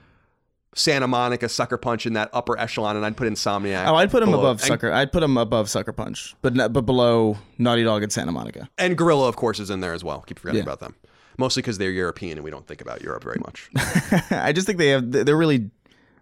Santa 0.74 1.08
Monica, 1.08 1.48
Sucker 1.48 1.76
Punch 1.76 2.06
in 2.06 2.12
that 2.12 2.30
upper 2.32 2.56
echelon, 2.58 2.96
and 2.96 3.04
I'd 3.04 3.16
put 3.16 3.28
Insomniac. 3.28 3.86
Oh, 3.88 3.96
I'd 3.96 4.10
put 4.10 4.20
them 4.20 4.30
below- 4.30 4.42
above 4.44 4.58
and- 4.60 4.68
Sucker. 4.68 4.92
I'd 4.92 5.10
put 5.10 5.20
them 5.20 5.36
above 5.36 5.68
Sucker 5.68 5.92
Punch, 5.92 6.36
but 6.42 6.54
but 6.72 6.82
below 6.82 7.38
Naughty 7.58 7.82
Dog 7.82 8.04
and 8.04 8.12
Santa 8.12 8.30
Monica. 8.30 8.68
And 8.78 8.96
Guerrilla, 8.96 9.28
of 9.28 9.34
course, 9.34 9.58
is 9.58 9.68
in 9.70 9.80
there 9.80 9.94
as 9.94 10.04
well. 10.04 10.20
Keep 10.28 10.38
forgetting 10.38 10.58
Yeah. 10.58 10.62
about 10.62 10.78
them. 10.78 10.94
Mostly 11.40 11.62
because 11.62 11.78
they're 11.78 11.90
European 11.90 12.38
and 12.38 12.44
we 12.44 12.50
don't 12.50 12.66
think 12.66 12.80
about 12.80 13.02
Europe 13.02 13.24
very 13.24 13.40
much. 13.40 13.70
I 14.30 14.52
just 14.52 14.66
think 14.66 14.78
they 14.78 14.90
have. 14.90 15.10
They're 15.10 15.36
really 15.36 15.70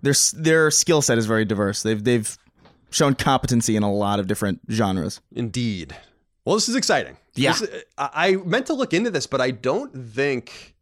their 0.03 0.15
their 0.35 0.71
skill 0.71 1.03
set 1.03 1.19
is 1.19 1.27
very 1.27 1.45
diverse. 1.45 1.83
They've 1.83 2.03
they've 2.03 2.39
shown 2.91 3.15
competency 3.15 3.77
in 3.77 3.83
a 3.83 3.93
lot 3.93 4.19
of 4.21 4.27
different 4.27 4.61
genres. 4.71 5.21
Indeed. 5.35 5.95
Well, 6.45 6.55
this 6.57 6.69
is 6.69 6.77
exciting. 6.77 7.17
Yeah. 7.35 7.53
This 7.53 7.85
I 7.99 8.11
I 8.15 8.37
meant 8.37 8.67
to 8.67 8.75
look 8.75 8.95
into 8.95 9.11
this, 9.11 9.27
but 9.27 9.41
I 9.41 9.51
don't 9.51 9.93
think 9.93 10.75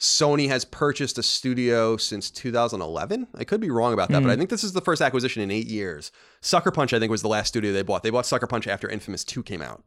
Sony 0.00 0.48
has 0.48 0.64
purchased 0.64 1.16
a 1.18 1.22
studio 1.22 1.96
since 1.96 2.30
2011. 2.30 3.28
I 3.36 3.44
could 3.44 3.60
be 3.60 3.70
wrong 3.70 3.92
about 3.92 4.08
that, 4.08 4.18
Hmm. 4.22 4.26
but 4.26 4.32
I 4.32 4.36
think 4.36 4.50
this 4.50 4.64
is 4.64 4.72
the 4.72 4.80
first 4.80 5.00
acquisition 5.00 5.42
in 5.42 5.50
eight 5.50 5.68
years. 5.68 6.10
Sucker 6.40 6.72
Punch, 6.72 6.92
I 6.92 6.98
think, 6.98 7.10
was 7.10 7.22
the 7.22 7.28
last 7.28 7.48
studio 7.48 7.72
they 7.72 7.82
bought. 7.82 8.02
They 8.02 8.10
bought 8.10 8.26
Sucker 8.26 8.48
Punch 8.48 8.66
after 8.66 8.88
Infamous 8.88 9.22
2 9.24 9.42
came 9.44 9.62
out. 9.62 9.84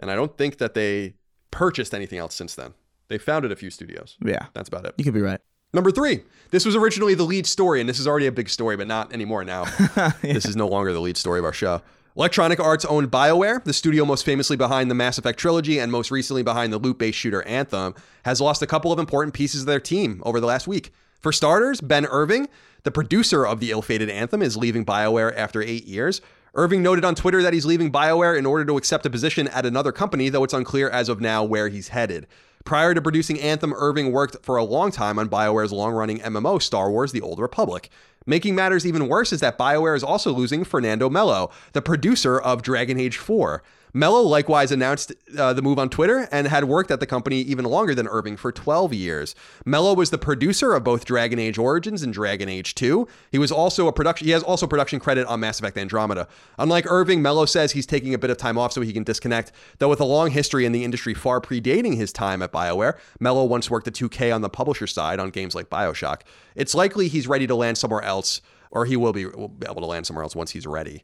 And 0.00 0.10
I 0.10 0.14
don't 0.14 0.38
think 0.38 0.56
that 0.58 0.72
they 0.74 1.14
purchased 1.50 1.92
anything 1.92 2.18
else 2.18 2.34
since 2.34 2.54
then. 2.54 2.72
They 3.08 3.18
founded 3.18 3.52
a 3.52 3.56
few 3.56 3.70
studios. 3.70 4.16
Yeah, 4.24 4.46
That's 4.54 4.68
about 4.68 4.84
it. 4.86 4.94
you 4.98 5.04
could 5.04 5.14
be 5.14 5.20
right. 5.20 5.40
Number 5.74 5.90
three, 5.90 6.22
this 6.50 6.64
was 6.64 6.76
originally 6.76 7.14
the 7.14 7.24
lead 7.24 7.46
story, 7.46 7.80
and 7.80 7.88
this 7.88 7.98
is 8.00 8.06
already 8.06 8.26
a 8.26 8.32
big 8.32 8.48
story, 8.48 8.76
but 8.76 8.86
not 8.86 9.12
anymore 9.12 9.44
now. 9.44 9.64
This 10.22 10.46
is 10.46 10.56
no 10.56 10.66
longer 10.66 10.92
the 10.94 11.00
lead 11.00 11.16
story 11.18 11.38
of 11.38 11.44
our 11.44 11.52
show. 11.52 11.82
Electronic 12.16 12.58
Arts 12.58 12.84
owned 12.86 13.10
BioWare, 13.10 13.62
the 13.62 13.72
studio 13.72 14.04
most 14.04 14.24
famously 14.24 14.56
behind 14.56 14.90
the 14.90 14.94
Mass 14.94 15.18
Effect 15.18 15.38
trilogy 15.38 15.78
and 15.78 15.92
most 15.92 16.10
recently 16.10 16.42
behind 16.42 16.72
the 16.72 16.78
loot 16.78 16.98
based 16.98 17.18
shooter 17.18 17.42
Anthem, 17.42 17.94
has 18.24 18.40
lost 18.40 18.62
a 18.62 18.66
couple 18.66 18.92
of 18.92 18.98
important 18.98 19.34
pieces 19.34 19.60
of 19.60 19.66
their 19.66 19.78
team 19.78 20.22
over 20.24 20.40
the 20.40 20.46
last 20.46 20.66
week. 20.66 20.90
For 21.20 21.32
starters, 21.32 21.80
Ben 21.80 22.06
Irving, 22.06 22.48
the 22.84 22.90
producer 22.90 23.46
of 23.46 23.60
the 23.60 23.70
ill 23.70 23.82
fated 23.82 24.08
Anthem, 24.08 24.40
is 24.42 24.56
leaving 24.56 24.84
BioWare 24.86 25.36
after 25.36 25.62
eight 25.62 25.84
years. 25.84 26.20
Irving 26.54 26.82
noted 26.82 27.04
on 27.04 27.14
Twitter 27.14 27.42
that 27.42 27.52
he's 27.52 27.66
leaving 27.66 27.92
BioWare 27.92 28.36
in 28.38 28.46
order 28.46 28.64
to 28.64 28.76
accept 28.78 29.04
a 29.06 29.10
position 29.10 29.46
at 29.48 29.66
another 29.66 29.92
company, 29.92 30.28
though 30.28 30.44
it's 30.44 30.54
unclear 30.54 30.88
as 30.88 31.08
of 31.08 31.20
now 31.20 31.44
where 31.44 31.68
he's 31.68 31.88
headed. 31.88 32.26
Prior 32.64 32.94
to 32.94 33.00
producing 33.00 33.40
Anthem, 33.40 33.72
Irving 33.74 34.12
worked 34.12 34.44
for 34.44 34.56
a 34.56 34.64
long 34.64 34.90
time 34.90 35.18
on 35.18 35.28
BioWare's 35.28 35.72
long 35.72 35.92
running 35.92 36.18
MMO 36.18 36.60
Star 36.60 36.90
Wars 36.90 37.12
The 37.12 37.20
Old 37.20 37.38
Republic. 37.38 37.88
Making 38.26 38.54
matters 38.54 38.86
even 38.86 39.08
worse 39.08 39.32
is 39.32 39.40
that 39.40 39.58
BioWare 39.58 39.96
is 39.96 40.04
also 40.04 40.32
losing 40.32 40.64
Fernando 40.64 41.08
Melo, 41.08 41.50
the 41.72 41.80
producer 41.80 42.38
of 42.38 42.62
Dragon 42.62 43.00
Age 43.00 43.16
4. 43.16 43.62
Melo 43.92 44.20
likewise 44.20 44.70
announced 44.70 45.12
uh, 45.38 45.52
the 45.52 45.62
move 45.62 45.78
on 45.78 45.88
Twitter 45.88 46.28
and 46.30 46.46
had 46.46 46.64
worked 46.64 46.90
at 46.90 47.00
the 47.00 47.06
company 47.06 47.40
even 47.40 47.64
longer 47.64 47.94
than 47.94 48.06
Irving 48.08 48.36
for 48.36 48.52
12 48.52 48.92
years. 48.92 49.34
Melo 49.64 49.94
was 49.94 50.10
the 50.10 50.18
producer 50.18 50.74
of 50.74 50.84
both 50.84 51.04
Dragon 51.04 51.38
Age 51.38 51.58
Origins 51.58 52.02
and 52.02 52.12
Dragon 52.12 52.48
Age 52.48 52.74
2. 52.74 53.06
He 53.30 53.38
was 53.38 53.50
also 53.52 53.88
a 53.88 53.92
production 53.92 54.26
he 54.26 54.32
has 54.32 54.42
also 54.42 54.66
production 54.66 55.00
credit 55.00 55.26
on 55.26 55.40
Mass 55.40 55.58
Effect 55.58 55.78
Andromeda. 55.78 56.28
Unlike 56.58 56.90
Irving, 56.90 57.22
Melo 57.22 57.44
says 57.44 57.72
he's 57.72 57.86
taking 57.86 58.14
a 58.14 58.18
bit 58.18 58.30
of 58.30 58.36
time 58.36 58.58
off 58.58 58.72
so 58.72 58.80
he 58.80 58.92
can 58.92 59.04
disconnect. 59.04 59.52
Though 59.78 59.88
with 59.88 60.00
a 60.00 60.04
long 60.04 60.30
history 60.30 60.64
in 60.66 60.72
the 60.72 60.84
industry 60.84 61.14
far 61.14 61.40
predating 61.40 61.96
his 61.96 62.12
time 62.12 62.42
at 62.42 62.52
BioWare, 62.52 62.98
Melo 63.20 63.44
once 63.44 63.70
worked 63.70 63.88
at 63.88 63.94
2K 63.94 64.34
on 64.34 64.42
the 64.42 64.50
publisher 64.50 64.86
side 64.86 65.20
on 65.20 65.30
games 65.30 65.54
like 65.54 65.70
BioShock. 65.70 66.22
It's 66.54 66.74
likely 66.74 67.08
he's 67.08 67.26
ready 67.26 67.46
to 67.46 67.54
land 67.54 67.78
somewhere 67.78 68.02
else 68.02 68.40
or 68.70 68.84
he 68.84 68.96
will 68.96 69.12
be, 69.12 69.26
will 69.26 69.48
be 69.48 69.66
able 69.66 69.80
to 69.80 69.86
land 69.86 70.06
somewhere 70.06 70.22
else 70.22 70.36
once 70.36 70.50
he's 70.50 70.66
ready. 70.66 71.02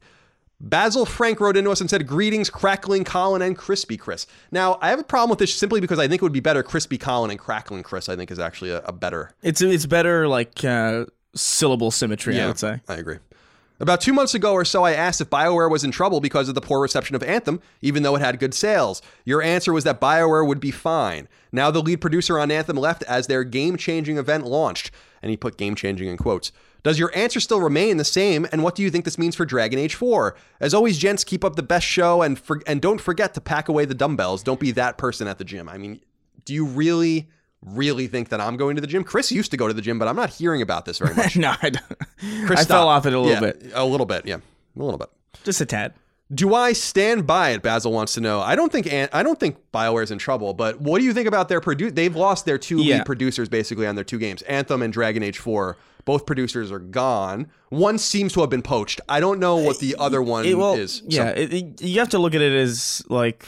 Basil 0.65 1.05
Frank 1.05 1.41
wrote 1.41 1.59
into 1.59 1.71
us 1.71 1.83
and 1.83 1.91
said, 1.91 2.07
Greetings, 2.07 2.49
Crackling 2.49 3.05
Colin 3.05 3.43
and 3.43 3.57
Crispy 3.57 3.99
Chris. 3.99 4.27
Now, 4.51 4.79
I 4.81 4.89
have 4.89 4.99
a 4.99 5.05
problem 5.05 5.29
with 5.29 5.39
this 5.39 5.55
simply 5.55 5.79
because 5.81 5.99
I 5.99 6.09
think 6.09 6.23
it 6.23 6.25
would 6.25 6.33
be 6.33 6.41
better 6.41 6.63
Crispy 6.63 6.97
Colin 6.97 7.31
and 7.31 7.39
Crackling 7.39 7.83
Chris, 7.83 8.09
I 8.09 8.17
think 8.17 8.31
is 8.31 8.39
actually 8.39 8.71
a, 8.71 8.81
a 8.81 8.93
better. 8.93 9.31
It's 9.43 9.61
it's 9.61 9.85
better 9.85 10.27
like 10.27 10.65
uh, 10.65 11.05
syllable 11.35 11.91
symmetry. 11.91 12.41
I 12.41 12.47
would 12.47 12.59
say. 12.59 12.81
I 12.89 12.95
agree. 12.95 13.19
About 13.81 14.01
two 14.01 14.13
months 14.13 14.35
ago 14.35 14.53
or 14.53 14.65
so, 14.65 14.85
I 14.85 14.93
asked 14.93 15.21
if 15.21 15.29
BioWare 15.29 15.69
was 15.69 15.83
in 15.83 15.91
trouble 15.91 16.21
because 16.21 16.49
of 16.49 16.55
the 16.55 16.61
poor 16.61 16.81
reception 16.81 17.17
of 17.17 17.25
Anthem, 17.25 17.61
even 17.83 18.05
though 18.05 18.15
it 18.15 18.21
had 18.21 18.39
good 18.39 18.55
sales. 18.55 19.03
Your 19.25 19.43
answer 19.43 19.73
was 19.73 19.83
that 19.85 20.01
BioWare 20.01 20.47
would 20.47 20.61
be 20.61 20.71
fine. 20.71 21.29
Now, 21.51 21.71
the 21.71 21.83
lead 21.83 22.01
producer 22.01 22.39
on 22.39 22.53
Anthem 22.53 22.77
left 22.77 23.03
as 23.03 23.27
their 23.27 23.43
game 23.43 23.77
changing 23.77 24.17
event 24.17 24.47
launched. 24.47 24.93
And 25.25 25.31
he 25.31 25.39
put 25.39 25.57
game 25.57 25.75
changing 25.75 26.09
in 26.09 26.19
quotes. 26.19 26.53
Does 26.83 26.99
your 26.99 27.11
answer 27.17 27.41
still 27.41 27.63
remain 27.63 27.97
the 27.97 28.05
same? 28.05 28.47
And 28.53 28.63
what 28.63 28.75
do 28.75 28.83
you 28.83 28.91
think 28.91 29.07
this 29.07 29.17
means 29.17 29.35
for 29.35 29.47
Dragon 29.47 29.79
Age 29.79 29.95
4? 29.95 30.37
As 30.61 30.75
always, 30.75 30.99
gents, 30.99 31.25
keep 31.25 31.43
up 31.43 31.57
the 31.57 31.63
best 31.63 31.87
show 31.87 32.21
and 32.21 32.39
for, 32.39 32.61
and 32.67 32.83
don't 32.83 33.01
forget 33.01 33.33
to 33.33 33.41
pack 33.41 33.71
away 33.71 33.87
the 33.87 33.95
dumbbells. 33.95 34.43
Don't 34.43 34.61
be 34.61 34.71
that 34.73 34.99
person 34.99 35.27
at 35.27 35.39
the 35.39 35.45
gym. 35.45 35.67
I 35.67 35.79
mean, 35.79 36.01
do 36.45 36.53
you 36.53 36.67
really, 36.67 37.31
really 37.63 38.07
think 38.07 38.29
that 38.29 38.41
I'm 38.43 38.59
going 38.59 38.75
to 38.77 38.83
the 38.83 38.87
gym. 38.87 39.03
Chris 39.03 39.33
used 39.33 39.51
to 39.53 39.57
go 39.57 39.67
to 39.67 39.73
the 39.73 39.81
gym, 39.81 39.99
but 39.99 40.09
I'm 40.09 40.17
not 40.17 40.29
hearing 40.29 40.61
about 40.61 40.85
this 40.85 40.99
very 40.99 41.15
much. 41.17 41.39
no, 41.39 41.55
I, 41.63 41.71
don't. 41.71 42.47
Chris 42.47 42.61
I 42.61 42.65
fell 42.65 42.87
off 42.89 43.07
it 43.07 43.15
a 43.15 43.19
little 43.19 43.33
Yeah, 43.33 43.41
bit, 43.53 43.73
A 43.75 43.85
little 43.87 44.05
bit, 44.05 44.27
yeah, 44.27 44.37
a 44.37 44.83
little 44.83 44.99
bit. 44.99 45.09
just 45.45 45.63
a 45.63 45.67
tad. 45.67 45.95
Do 46.35 46.55
I 46.55 46.73
stand 46.73 47.27
by 47.27 47.51
it? 47.51 47.63
Basil 47.63 47.93
wants 47.93 48.15
to 48.15 48.21
know. 48.21 48.41
I 48.41 48.57
don't 48.57 48.73
think 48.73 48.91
An- 48.93 49.09
I 49.13 49.23
don't 49.23 49.39
think 49.39 49.57
Bioware's 49.73 50.11
in 50.11 50.19
trouble, 50.19 50.55
but 50.55 50.81
what 50.81 50.99
do 50.99 51.05
you 51.05 51.13
think 51.13 51.29
about 51.29 51.49
their 51.49 51.61
produ- 51.61 51.95
They've 51.95 52.15
lost 52.17 52.45
their 52.47 52.59
two 52.59 52.79
Yeah. 52.83 52.97
lead 52.99 53.07
producers 53.07 53.49
basically 53.49 53.87
on 53.87 53.95
their 53.95 54.05
two 54.05 54.19
games, 54.19 54.43
Anthem 54.43 54.83
and 54.83 54.93
Dragon 54.93 55.23
Age 55.23 55.39
Four. 55.39 55.77
Both 56.05 56.27
producers 56.27 56.71
are 56.71 56.79
gone. 56.79 57.47
One 57.71 57.97
seems 57.99 58.33
to 58.35 58.41
have 58.41 58.51
been 58.51 58.63
poached. 58.63 59.01
I 59.09 59.21
don't 59.21 59.39
know 59.41 59.57
what 59.57 59.79
the 59.79 59.97
other 59.99 60.23
one 60.23 60.45
It- 60.45 60.59
well, 60.59 60.75
is. 60.75 61.03
Yeah, 61.07 61.29
it, 61.31 61.53
it- 61.53 61.83
you 61.83 61.99
have 62.01 62.11
to 62.11 62.19
look 62.19 62.35
at 62.35 62.43
it 62.43 62.53
as 62.53 63.03
like, 63.09 63.47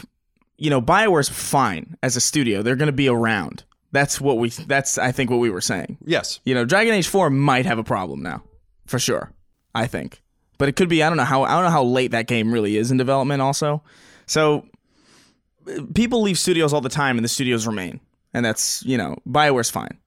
you 0.56 0.70
know, 0.70 0.80
Bioware's 0.80 1.28
fine 1.28 1.96
as 2.02 2.16
a 2.16 2.20
studio. 2.20 2.62
They're 2.62 2.76
going 2.76 2.86
to 2.86 2.92
be 2.92 3.08
around. 3.08 3.64
That's 3.92 4.20
what 4.20 4.38
we. 4.38 4.48
That's 4.50 4.98
I 4.98 5.12
think 5.12 5.30
what 5.30 5.38
we 5.38 5.50
were 5.50 5.60
saying. 5.60 5.98
yes. 6.04 6.40
You 6.44 6.54
know, 6.54 6.64
Dragon 6.64 6.94
Age 6.94 7.08
Four 7.08 7.30
might 7.30 7.66
have 7.66 7.78
a 7.78 7.84
problem 7.84 8.22
now, 8.22 8.42
for 8.86 8.98
sure. 8.98 9.32
I 9.74 9.86
think, 9.86 10.22
but 10.58 10.68
it 10.68 10.76
could 10.76 10.88
be. 10.88 11.02
I 11.02 11.08
don't 11.08 11.16
know 11.16 11.24
how. 11.24 11.42
I 11.42 11.50
don't 11.54 11.64
know 11.64 11.70
how 11.70 11.84
late 11.84 12.10
that 12.12 12.26
game 12.26 12.52
really 12.52 12.76
is 12.76 12.90
in 12.90 12.96
development. 12.96 13.42
Also, 13.42 13.82
so 14.26 14.66
people 15.94 16.22
leave 16.22 16.38
studios 16.38 16.72
all 16.72 16.80
the 16.80 16.88
time, 16.88 17.18
and 17.18 17.24
the 17.24 17.28
studios 17.28 17.66
remain, 17.66 18.00
and 18.34 18.44
that's 18.44 18.84
you 18.84 18.96
know, 18.96 19.16
Bioware's 19.26 19.70
fine. 19.70 19.98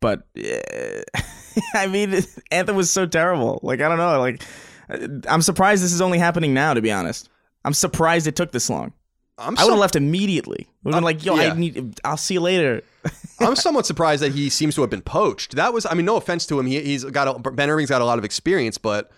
But 0.00 0.26
uh, 0.36 1.20
I 1.74 1.86
mean, 1.86 2.22
Anthem 2.50 2.76
was 2.76 2.90
so 2.90 3.06
terrible. 3.06 3.60
Like 3.62 3.80
I 3.80 3.88
don't 3.88 3.98
know. 3.98 4.18
Like 4.20 4.42
uh, 4.88 5.08
I'm 5.28 5.42
surprised 5.42 5.82
this 5.82 5.92
is 5.92 6.00
only 6.00 6.18
happening 6.18 6.54
now. 6.54 6.74
To 6.74 6.82
be 6.82 6.92
honest, 6.92 7.28
I'm 7.64 7.74
surprised 7.74 8.26
it 8.26 8.36
took 8.36 8.52
this 8.52 8.68
long. 8.70 8.92
I'm 9.38 9.56
I 9.58 9.64
would 9.64 9.68
so- 9.68 9.70
have 9.70 9.80
left 9.80 9.96
immediately. 9.96 10.66
Would 10.82 10.94
have 10.94 11.00
been 11.00 11.04
like, 11.04 11.24
"Yo, 11.24 11.36
yeah. 11.36 11.52
I 11.52 11.56
need. 11.56 12.00
I'll 12.04 12.16
see 12.16 12.34
you 12.34 12.40
later." 12.40 12.82
I'm 13.40 13.56
somewhat 13.56 13.86
surprised 13.86 14.22
that 14.22 14.32
he 14.32 14.48
seems 14.48 14.74
to 14.76 14.80
have 14.80 14.90
been 14.90 15.02
poached. 15.02 15.56
That 15.56 15.74
was, 15.74 15.84
I 15.84 15.92
mean, 15.94 16.06
no 16.06 16.16
offense 16.16 16.46
to 16.46 16.58
him. 16.58 16.66
He, 16.66 16.80
he's 16.80 17.04
got 17.04 17.28
a, 17.28 17.50
Ben 17.50 17.68
Irving's 17.68 17.90
got 17.90 18.00
a 18.00 18.04
lot 18.04 18.18
of 18.18 18.24
experience, 18.24 18.78
but 18.78 19.10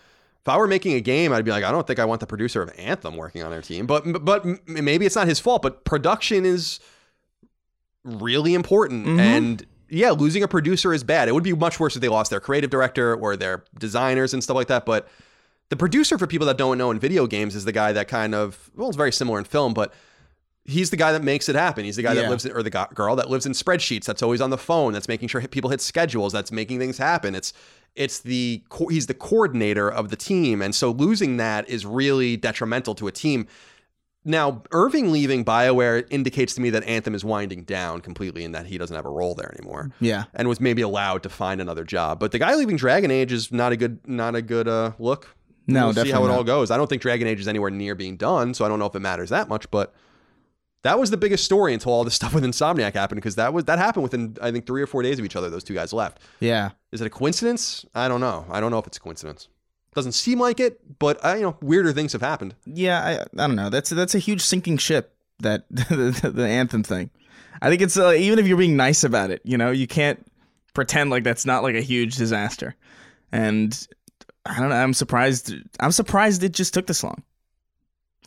if 0.49 0.55
I 0.55 0.57
were 0.57 0.67
making 0.67 0.95
a 0.95 1.01
game, 1.01 1.33
I'd 1.33 1.45
be 1.45 1.51
like, 1.51 1.63
I 1.65 1.71
don't 1.71 1.87
think 1.87 1.99
I 1.99 2.07
want 2.07 2.21
the 2.21 2.27
producer 2.27 2.63
of 2.63 2.73
Anthem 2.79 3.17
working 3.17 3.43
on 3.43 3.53
our 3.53 3.61
team. 3.61 3.87
But 3.87 4.25
but 4.25 4.47
maybe 4.67 5.05
it's 5.05 5.15
not 5.15 5.29
his 5.29 5.39
fault. 5.39 5.61
But 5.61 5.85
production 5.85 6.47
is 6.47 6.81
really 8.05 8.55
important, 8.55 9.07
Mhm. 9.07 9.19
and 9.19 9.67
yeah, 9.91 10.11
losing 10.11 10.43
a 10.43 10.49
producer 10.49 10.93
is 10.95 11.05
bad. 11.05 11.29
It 11.29 11.33
would 11.33 11.45
be 11.45 11.53
much 11.53 11.79
worse 11.81 11.97
if 11.97 12.03
they 12.03 12.09
lost 12.09 12.31
their 12.31 12.41
creative 12.41 12.71
director 12.71 13.15
or 13.15 13.37
their 13.37 13.65
designers 13.79 14.33
and 14.33 14.43
stuff 14.43 14.55
like 14.55 14.69
that. 14.69 14.87
But 14.87 15.09
the 15.69 15.77
producer, 15.77 16.17
for 16.19 16.27
people 16.27 16.47
that 16.47 16.57
don't 16.57 16.79
know 16.79 16.91
in 16.91 16.99
video 16.99 17.27
games, 17.27 17.55
is 17.55 17.65
the 17.67 17.73
guy 17.73 17.93
that 17.93 18.09
kind 18.09 18.35
of 18.35 18.71
well, 18.75 18.89
it's 18.89 18.97
very 18.97 19.13
similar 19.13 19.39
in 19.39 19.45
film, 19.45 19.75
but 19.75 19.93
he's 20.65 20.91
the 20.91 20.97
guy 20.97 21.13
that 21.13 21.23
makes 21.23 21.49
it 21.49 21.57
happen. 21.57 21.85
He's 21.85 21.97
the 21.97 22.03
guy 22.03 22.15
that 22.15 22.29
lives 22.31 22.45
in, 22.47 22.53
or 22.53 22.63
the 22.63 22.71
girl 22.95 23.17
that 23.17 23.29
lives 23.29 23.45
in 23.47 23.53
spreadsheets. 23.53 24.05
That's 24.05 24.23
always 24.23 24.41
on 24.41 24.51
the 24.51 24.59
phone. 24.59 24.93
That's 24.93 25.09
making 25.09 25.29
sure 25.29 25.41
people 25.43 25.71
hit 25.71 25.81
schedules. 25.81 26.33
That's 26.33 26.53
making 26.53 26.79
things 26.79 26.99
happen. 26.99 27.35
It's 27.35 27.53
it's 27.99 28.21
the 28.21 28.63
he's 28.89 29.07
the 29.07 29.15
coordinator 29.15 29.91
of 29.91 30.09
the 30.09 30.17
team, 30.17 30.63
and 30.63 30.75
so 30.75 30.91
losing 30.91 31.37
that 31.37 31.69
is 31.69 31.85
really 31.85 32.37
detrimental 32.39 32.95
to 32.95 33.07
a 33.09 33.13
team. 33.13 33.47
Now, 34.25 34.63
Irving 34.73 35.11
leaving 35.13 35.45
BioWare 35.45 36.07
indicates 36.11 36.55
to 36.57 36.61
me 36.61 36.71
that 36.71 36.85
Anthem 36.85 37.15
is 37.15 37.25
winding 37.25 37.63
down 37.63 38.01
completely 38.01 38.45
and 38.45 38.55
that 38.55 38.67
he 38.67 38.77
doesn't 38.77 38.95
have 38.95 39.07
a 39.07 39.11
role 39.11 39.35
there 39.35 39.51
anymore 39.57 39.91
Yeah. 40.01 40.25
and 40.35 40.49
was 40.49 40.61
maybe 40.61 40.83
allowed 40.83 41.23
to 41.23 41.31
find 41.31 41.61
another 41.63 41.85
job. 41.85 42.19
But 42.21 42.33
the 42.33 42.39
guy 42.39 42.55
leaving 42.55 42.77
Dragon 42.77 43.11
Age 43.11 43.33
is 43.33 43.53
not 43.53 43.73
a 43.73 43.77
good 43.77 44.07
not 44.07 44.35
a 44.35 44.43
good 44.43 44.69
uh, 44.69 44.93
look. 44.99 45.35
No, 45.67 45.87
we'll 45.87 46.05
see 46.05 46.11
how 46.11 46.25
it 46.25 46.31
all 46.31 46.45
goes. 46.45 46.71
I 46.71 46.77
don't 46.77 46.89
think 46.89 47.03
Dragon 47.03 47.27
Age 47.29 47.41
is 47.41 47.49
anywhere 47.49 47.71
near 47.71 47.95
being 47.95 48.17
done, 48.17 48.55
so 48.55 48.65
I 48.65 48.69
don't 48.69 48.79
know 48.79 48.87
if 48.87 48.95
it 48.95 49.01
matters 49.01 49.31
that 49.31 49.49
much. 49.49 49.71
But 49.71 49.95
that 50.83 50.99
was 50.99 51.11
the 51.11 51.17
biggest 51.17 51.45
story 51.45 51.75
until 51.75 51.93
all 51.93 52.05
this 52.05 52.15
stuff 52.21 52.35
with 52.35 52.45
Insomniac 52.45 52.95
happened 52.95 53.19
because 53.19 53.37
that 53.37 53.53
was 53.53 53.65
that 53.65 53.79
happened 53.79 54.03
within 54.03 54.37
I 54.41 54.51
think 54.51 54.67
three 54.67 54.83
or 54.83 54.87
four 54.87 55.03
days 55.03 55.19
of 55.19 55.25
each 55.25 55.37
other. 55.37 55.51
Those 55.51 55.65
two 55.65 55.75
guys 55.75 55.93
left. 55.93 56.21
Yeah. 56.41 56.71
Is 56.93 57.01
it 57.01 57.07
a 57.07 57.11
coincidence? 57.11 57.85
I 57.95 58.09
don't 58.09 58.21
know. 58.21 58.47
I 58.51 58.61
don't 58.61 58.71
know 58.71 58.79
if 58.79 58.87
it's 58.87 58.97
a 58.97 59.01
coincidence. 59.01 59.49
Doesn't 59.95 60.13
seem 60.13 60.39
like 60.39 60.61
it, 60.61 60.99
but 60.99 61.25
uh, 61.25 61.35
you 61.35 61.43
know, 61.43 61.57
weirder 61.61 61.93
things 61.93 62.13
have 62.13 62.23
happened. 62.23 62.55
Yeah, 62.67 63.01
I, 63.03 63.43
I 63.43 63.47
don't 63.47 63.57
know. 63.57 63.71
That's 63.71 63.91
that's 63.91 64.15
a 64.15 64.19
huge 64.19 64.43
sinking 64.43 64.79
ship. 64.79 65.15
That 65.41 65.65
the, 65.71 66.31
the 66.35 66.47
anthem 66.47 66.83
thing. 66.83 67.11
I 67.61 67.69
think 67.71 67.83
it's 67.83 67.99
uh, 67.99 68.13
even 68.13 68.39
if 68.39 68.47
you're 68.47 68.59
being 68.59 68.77
nice 68.77 69.03
about 69.03 69.31
it, 69.31 69.41
you 69.45 69.59
know, 69.59 69.71
you 69.71 69.87
can't 69.87 70.25
pretend 70.75 71.11
like 71.11 71.25
that's 71.25 71.45
not 71.45 71.63
like 71.63 71.75
a 71.75 71.81
huge 71.81 72.17
disaster. 72.17 72.77
And 73.33 73.89
I 74.47 74.61
don't 74.61 74.69
know. 74.69 74.77
I'm 74.77 74.95
surprised. 74.95 75.53
I'm 75.81 75.93
surprised 75.93 76.43
it 76.45 76.53
just 76.53 76.75
took 76.75 76.87
this 76.87 77.03
long 77.03 77.23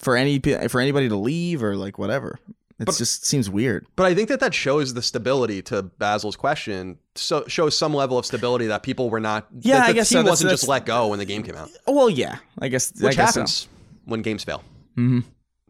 for 0.01 0.15
any 0.15 0.39
for 0.39 0.81
anybody 0.81 1.09
to 1.09 1.15
leave 1.15 1.63
or 1.63 1.75
like 1.75 1.97
whatever. 1.97 2.39
It 2.79 2.87
just 2.97 3.27
seems 3.27 3.47
weird. 3.47 3.85
But 3.95 4.07
I 4.07 4.15
think 4.15 4.27
that 4.29 4.39
that 4.39 4.55
shows 4.55 4.95
the 4.95 5.03
stability 5.03 5.61
to 5.63 5.83
Basil's 5.83 6.35
question. 6.35 6.97
So 7.13 7.43
shows 7.47 7.77
some 7.77 7.93
level 7.93 8.17
of 8.17 8.25
stability 8.25 8.65
that 8.67 8.81
people 8.81 9.11
were 9.11 9.19
not. 9.19 9.45
Yeah, 9.59 9.75
that 9.75 9.83
the 9.85 9.89
I 9.89 9.93
guess 9.93 10.09
so. 10.09 10.15
team 10.15 10.23
That's- 10.25 10.31
wasn't 10.31 10.49
just 10.49 10.63
that's- 10.63 10.69
let 10.69 10.85
go 10.87 11.09
when 11.09 11.19
the 11.19 11.25
game 11.25 11.43
came 11.43 11.55
out, 11.55 11.69
Well, 11.85 12.09
yeah, 12.09 12.37
I 12.59 12.69
guess 12.69 12.91
which 12.99 13.13
I 13.13 13.21
guess 13.21 13.35
happens 13.35 13.67
when 14.05 14.23
games 14.23 14.43
fail. 14.43 14.63
hmm 14.95 15.19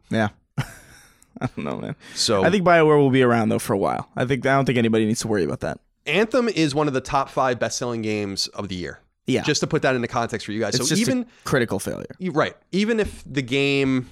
Yeah. 0.08 0.30
I 0.58 1.46
don't 1.54 1.58
know, 1.64 1.76
man. 1.78 1.96
So 2.14 2.44
I 2.44 2.50
think 2.50 2.64
Bioware 2.64 2.96
will 2.98 3.10
be 3.10 3.22
around 3.22 3.50
though 3.50 3.58
for 3.58 3.72
a 3.74 3.78
while. 3.78 4.08
I 4.16 4.24
think 4.24 4.46
I 4.46 4.54
don't 4.54 4.64
think 4.64 4.78
anybody 4.78 5.04
needs 5.04 5.20
to 5.20 5.28
worry 5.28 5.44
about 5.44 5.60
that. 5.60 5.80
Anthem 6.06 6.48
is 6.48 6.74
one 6.74 6.88
of 6.88 6.94
the 6.94 7.00
top 7.00 7.28
five 7.28 7.58
best-selling 7.60 8.00
games 8.02 8.46
of 8.48 8.68
the 8.68 8.74
year. 8.74 9.00
Yeah, 9.26 9.42
Just 9.42 9.60
to 9.60 9.66
put 9.68 9.82
that 9.82 9.94
into 9.94 10.08
context 10.08 10.46
for 10.46 10.52
you 10.52 10.58
guys. 10.60 10.74
it's 10.74 10.88
so 10.88 10.94
even 10.96 11.26
critical 11.44 11.78
failure. 11.78 12.10
right, 12.32 12.56
even 12.72 12.98
if 12.98 13.22
the 13.24 13.42
game 13.42 14.08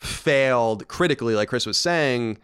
failed 0.00 0.88
critically, 0.88 1.34
like 1.34 1.48
Chris 1.48 1.66
was 1.66 1.76
saying, 1.78 2.38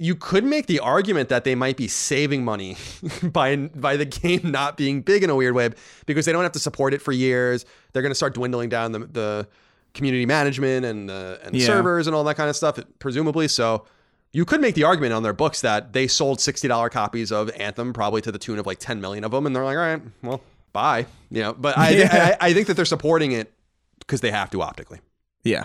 you 0.00 0.14
could 0.14 0.44
make 0.44 0.66
the 0.66 0.78
argument 0.78 1.28
that 1.28 1.42
they 1.44 1.54
might 1.56 1.76
be 1.76 1.88
saving 1.88 2.44
money 2.44 2.76
by 3.22 3.56
by 3.56 3.96
the 3.96 4.04
game 4.04 4.40
not 4.44 4.76
being 4.76 5.02
big 5.02 5.24
in 5.24 5.30
a 5.30 5.34
weird 5.36 5.54
way 5.54 5.70
because 6.06 6.24
they 6.24 6.32
don't 6.32 6.44
have 6.44 6.52
to 6.52 6.58
support 6.60 6.94
it 6.94 7.02
for 7.02 7.10
years. 7.12 7.64
They're 7.92 8.02
going 8.02 8.12
to 8.12 8.14
start 8.16 8.34
dwindling 8.34 8.68
down 8.68 8.92
the, 8.92 9.00
the 9.00 9.48
community 9.94 10.24
management 10.24 10.84
and 10.86 11.08
the 11.08 11.40
and 11.42 11.54
Yeah. 11.56 11.66
servers 11.66 12.06
and 12.06 12.14
all 12.14 12.22
that 12.24 12.36
kind 12.36 12.48
of 12.48 12.54
stuff, 12.54 12.78
presumably. 13.00 13.48
So 13.48 13.86
you 14.32 14.44
could 14.44 14.60
make 14.60 14.76
the 14.76 14.84
argument 14.84 15.14
on 15.14 15.24
their 15.24 15.32
books 15.32 15.62
that 15.62 15.92
they 15.92 16.06
sold 16.06 16.40
sixty 16.40 16.68
dollar 16.68 16.90
copies 16.90 17.32
of 17.32 17.50
Anthem, 17.56 17.92
probably 17.92 18.20
to 18.22 18.30
the 18.30 18.38
tune 18.38 18.60
of 18.60 18.66
like 18.66 18.78
ten 18.78 19.00
million 19.00 19.24
of 19.24 19.32
them, 19.32 19.46
and 19.46 19.56
they're 19.56 19.64
like, 19.64 19.76
all 19.78 19.82
right, 19.82 20.02
well, 20.22 20.40
bye, 20.72 21.06
you 21.30 21.42
know. 21.42 21.54
But 21.54 21.76
I 21.76 21.90
Yeah. 21.96 22.36
I, 22.40 22.50
I 22.50 22.52
think 22.52 22.68
that 22.68 22.74
they're 22.74 22.84
supporting 22.84 23.32
it 23.32 23.52
because 23.98 24.20
they 24.20 24.30
have 24.30 24.50
to 24.50 24.62
optically. 24.62 25.00
Yeah. 25.42 25.64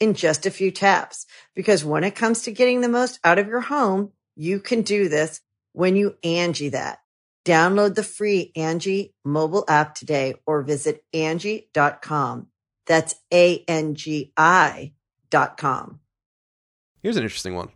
in 0.00 0.14
just 0.14 0.46
a 0.46 0.50
few 0.50 0.70
taps. 0.70 1.26
Because 1.54 1.84
when 1.84 2.04
it 2.04 2.14
comes 2.14 2.42
to 2.42 2.52
getting 2.52 2.80
the 2.80 2.88
most 2.88 3.18
out 3.24 3.38
of 3.38 3.48
your 3.48 3.60
home, 3.60 4.12
you 4.34 4.60
can 4.60 4.82
do 4.82 5.08
this 5.08 5.40
when 5.72 5.96
you 5.96 6.16
Angi 6.22 6.70
that. 6.72 6.98
Download 7.44 7.94
the 7.94 8.02
free 8.02 8.52
Angi 8.56 9.12
mobile 9.24 9.64
app 9.68 9.94
today 9.94 10.34
or 10.46 10.62
visit 10.62 11.04
Angi.com. 11.14 12.48
That's 12.86 13.14
A-N-G-I 13.32 14.92
dot 15.30 15.56
com. 15.56 16.00
Here's 17.02 17.16
an 17.16 17.22
interesting 17.22 17.54
one. 17.54 17.68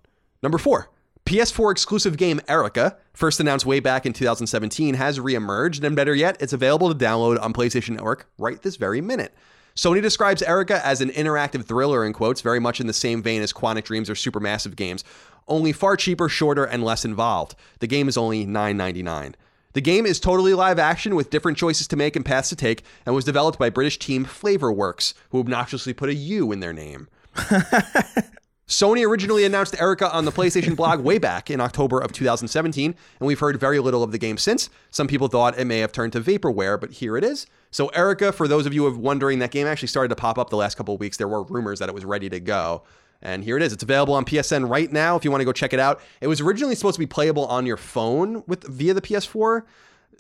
Number 0.42 0.58
four. 0.58 0.90
PS4 1.26 1.70
exclusive 1.70 2.16
game 2.16 2.40
Erica, 2.48 2.96
first 3.12 3.38
announced 3.38 3.64
way 3.64 3.78
back 3.78 4.04
in 4.04 4.12
2017, 4.12 4.94
has 4.94 5.20
reemerged, 5.20 5.84
and 5.84 5.94
better 5.94 6.14
yet, 6.14 6.36
it's 6.40 6.52
available 6.52 6.92
to 6.92 6.94
download 7.04 7.40
on 7.40 7.52
PlayStation 7.52 7.90
Network 7.90 8.28
right 8.36 8.60
this 8.62 8.74
very 8.74 9.00
minute. 9.00 9.32
Sony 9.74 10.02
describes 10.02 10.42
Erica 10.42 10.84
as 10.84 11.00
an 11.00 11.10
interactive 11.10 11.64
thriller, 11.64 12.04
in 12.04 12.12
quotes, 12.12 12.40
very 12.40 12.60
much 12.60 12.80
in 12.80 12.86
the 12.86 12.92
same 12.92 13.22
vein 13.22 13.42
as 13.42 13.52
Quantic 13.52 13.84
Dreams 13.84 14.10
or 14.10 14.14
Supermassive 14.14 14.76
games, 14.76 15.04
only 15.48 15.72
far 15.72 15.96
cheaper, 15.96 16.28
shorter, 16.28 16.64
and 16.64 16.84
less 16.84 17.04
involved. 17.04 17.54
The 17.80 17.86
game 17.86 18.08
is 18.08 18.16
only 18.16 18.46
$9.99. 18.46 19.34
The 19.72 19.80
game 19.80 20.04
is 20.04 20.18
totally 20.18 20.54
live 20.54 20.78
action 20.78 21.14
with 21.14 21.30
different 21.30 21.56
choices 21.56 21.86
to 21.88 21.96
make 21.96 22.16
and 22.16 22.24
paths 22.24 22.48
to 22.48 22.56
take, 22.56 22.82
and 23.06 23.14
was 23.14 23.24
developed 23.24 23.58
by 23.58 23.70
British 23.70 23.98
team 23.98 24.24
Flavourworks, 24.24 25.14
who 25.30 25.38
obnoxiously 25.38 25.92
put 25.92 26.08
a 26.08 26.14
U 26.14 26.50
in 26.50 26.60
their 26.60 26.72
name. 26.72 27.08
Sony 28.70 29.04
originally 29.04 29.44
announced 29.44 29.74
Erica 29.80 30.08
on 30.14 30.24
the 30.24 30.30
PlayStation 30.30 30.76
blog 30.76 31.00
way 31.00 31.18
back 31.18 31.50
in 31.50 31.60
October 31.60 31.98
of 31.98 32.12
2017, 32.12 32.94
and 33.18 33.26
we've 33.26 33.40
heard 33.40 33.58
very 33.58 33.80
little 33.80 34.04
of 34.04 34.12
the 34.12 34.18
game 34.18 34.38
since. 34.38 34.70
Some 34.92 35.08
people 35.08 35.26
thought 35.26 35.58
it 35.58 35.64
may 35.64 35.80
have 35.80 35.90
turned 35.90 36.12
to 36.12 36.20
vaporware, 36.20 36.80
but 36.80 36.92
here 36.92 37.16
it 37.16 37.24
is. 37.24 37.48
So, 37.72 37.88
Erica, 37.88 38.30
for 38.30 38.46
those 38.46 38.66
of 38.66 38.72
you 38.72 38.82
who 38.82 38.94
are 38.94 38.96
wondering, 38.96 39.40
that 39.40 39.50
game 39.50 39.66
actually 39.66 39.88
started 39.88 40.10
to 40.10 40.14
pop 40.14 40.38
up 40.38 40.50
the 40.50 40.56
last 40.56 40.76
couple 40.76 40.94
of 40.94 41.00
weeks. 41.00 41.16
There 41.16 41.26
were 41.26 41.42
rumors 41.42 41.80
that 41.80 41.88
it 41.88 41.94
was 41.96 42.04
ready 42.04 42.28
to 42.28 42.38
go. 42.38 42.84
And 43.22 43.42
here 43.42 43.56
it 43.56 43.62
is. 43.64 43.72
It's 43.72 43.82
available 43.82 44.14
on 44.14 44.24
PSN 44.24 44.70
right 44.70 44.90
now 44.90 45.16
if 45.16 45.24
you 45.24 45.32
want 45.32 45.40
to 45.40 45.44
go 45.44 45.52
check 45.52 45.72
it 45.72 45.80
out. 45.80 46.00
It 46.20 46.28
was 46.28 46.40
originally 46.40 46.76
supposed 46.76 46.94
to 46.94 47.00
be 47.00 47.06
playable 47.06 47.46
on 47.46 47.66
your 47.66 47.76
phone 47.76 48.44
with 48.46 48.62
via 48.68 48.94
the 48.94 49.02
PS4. 49.02 49.64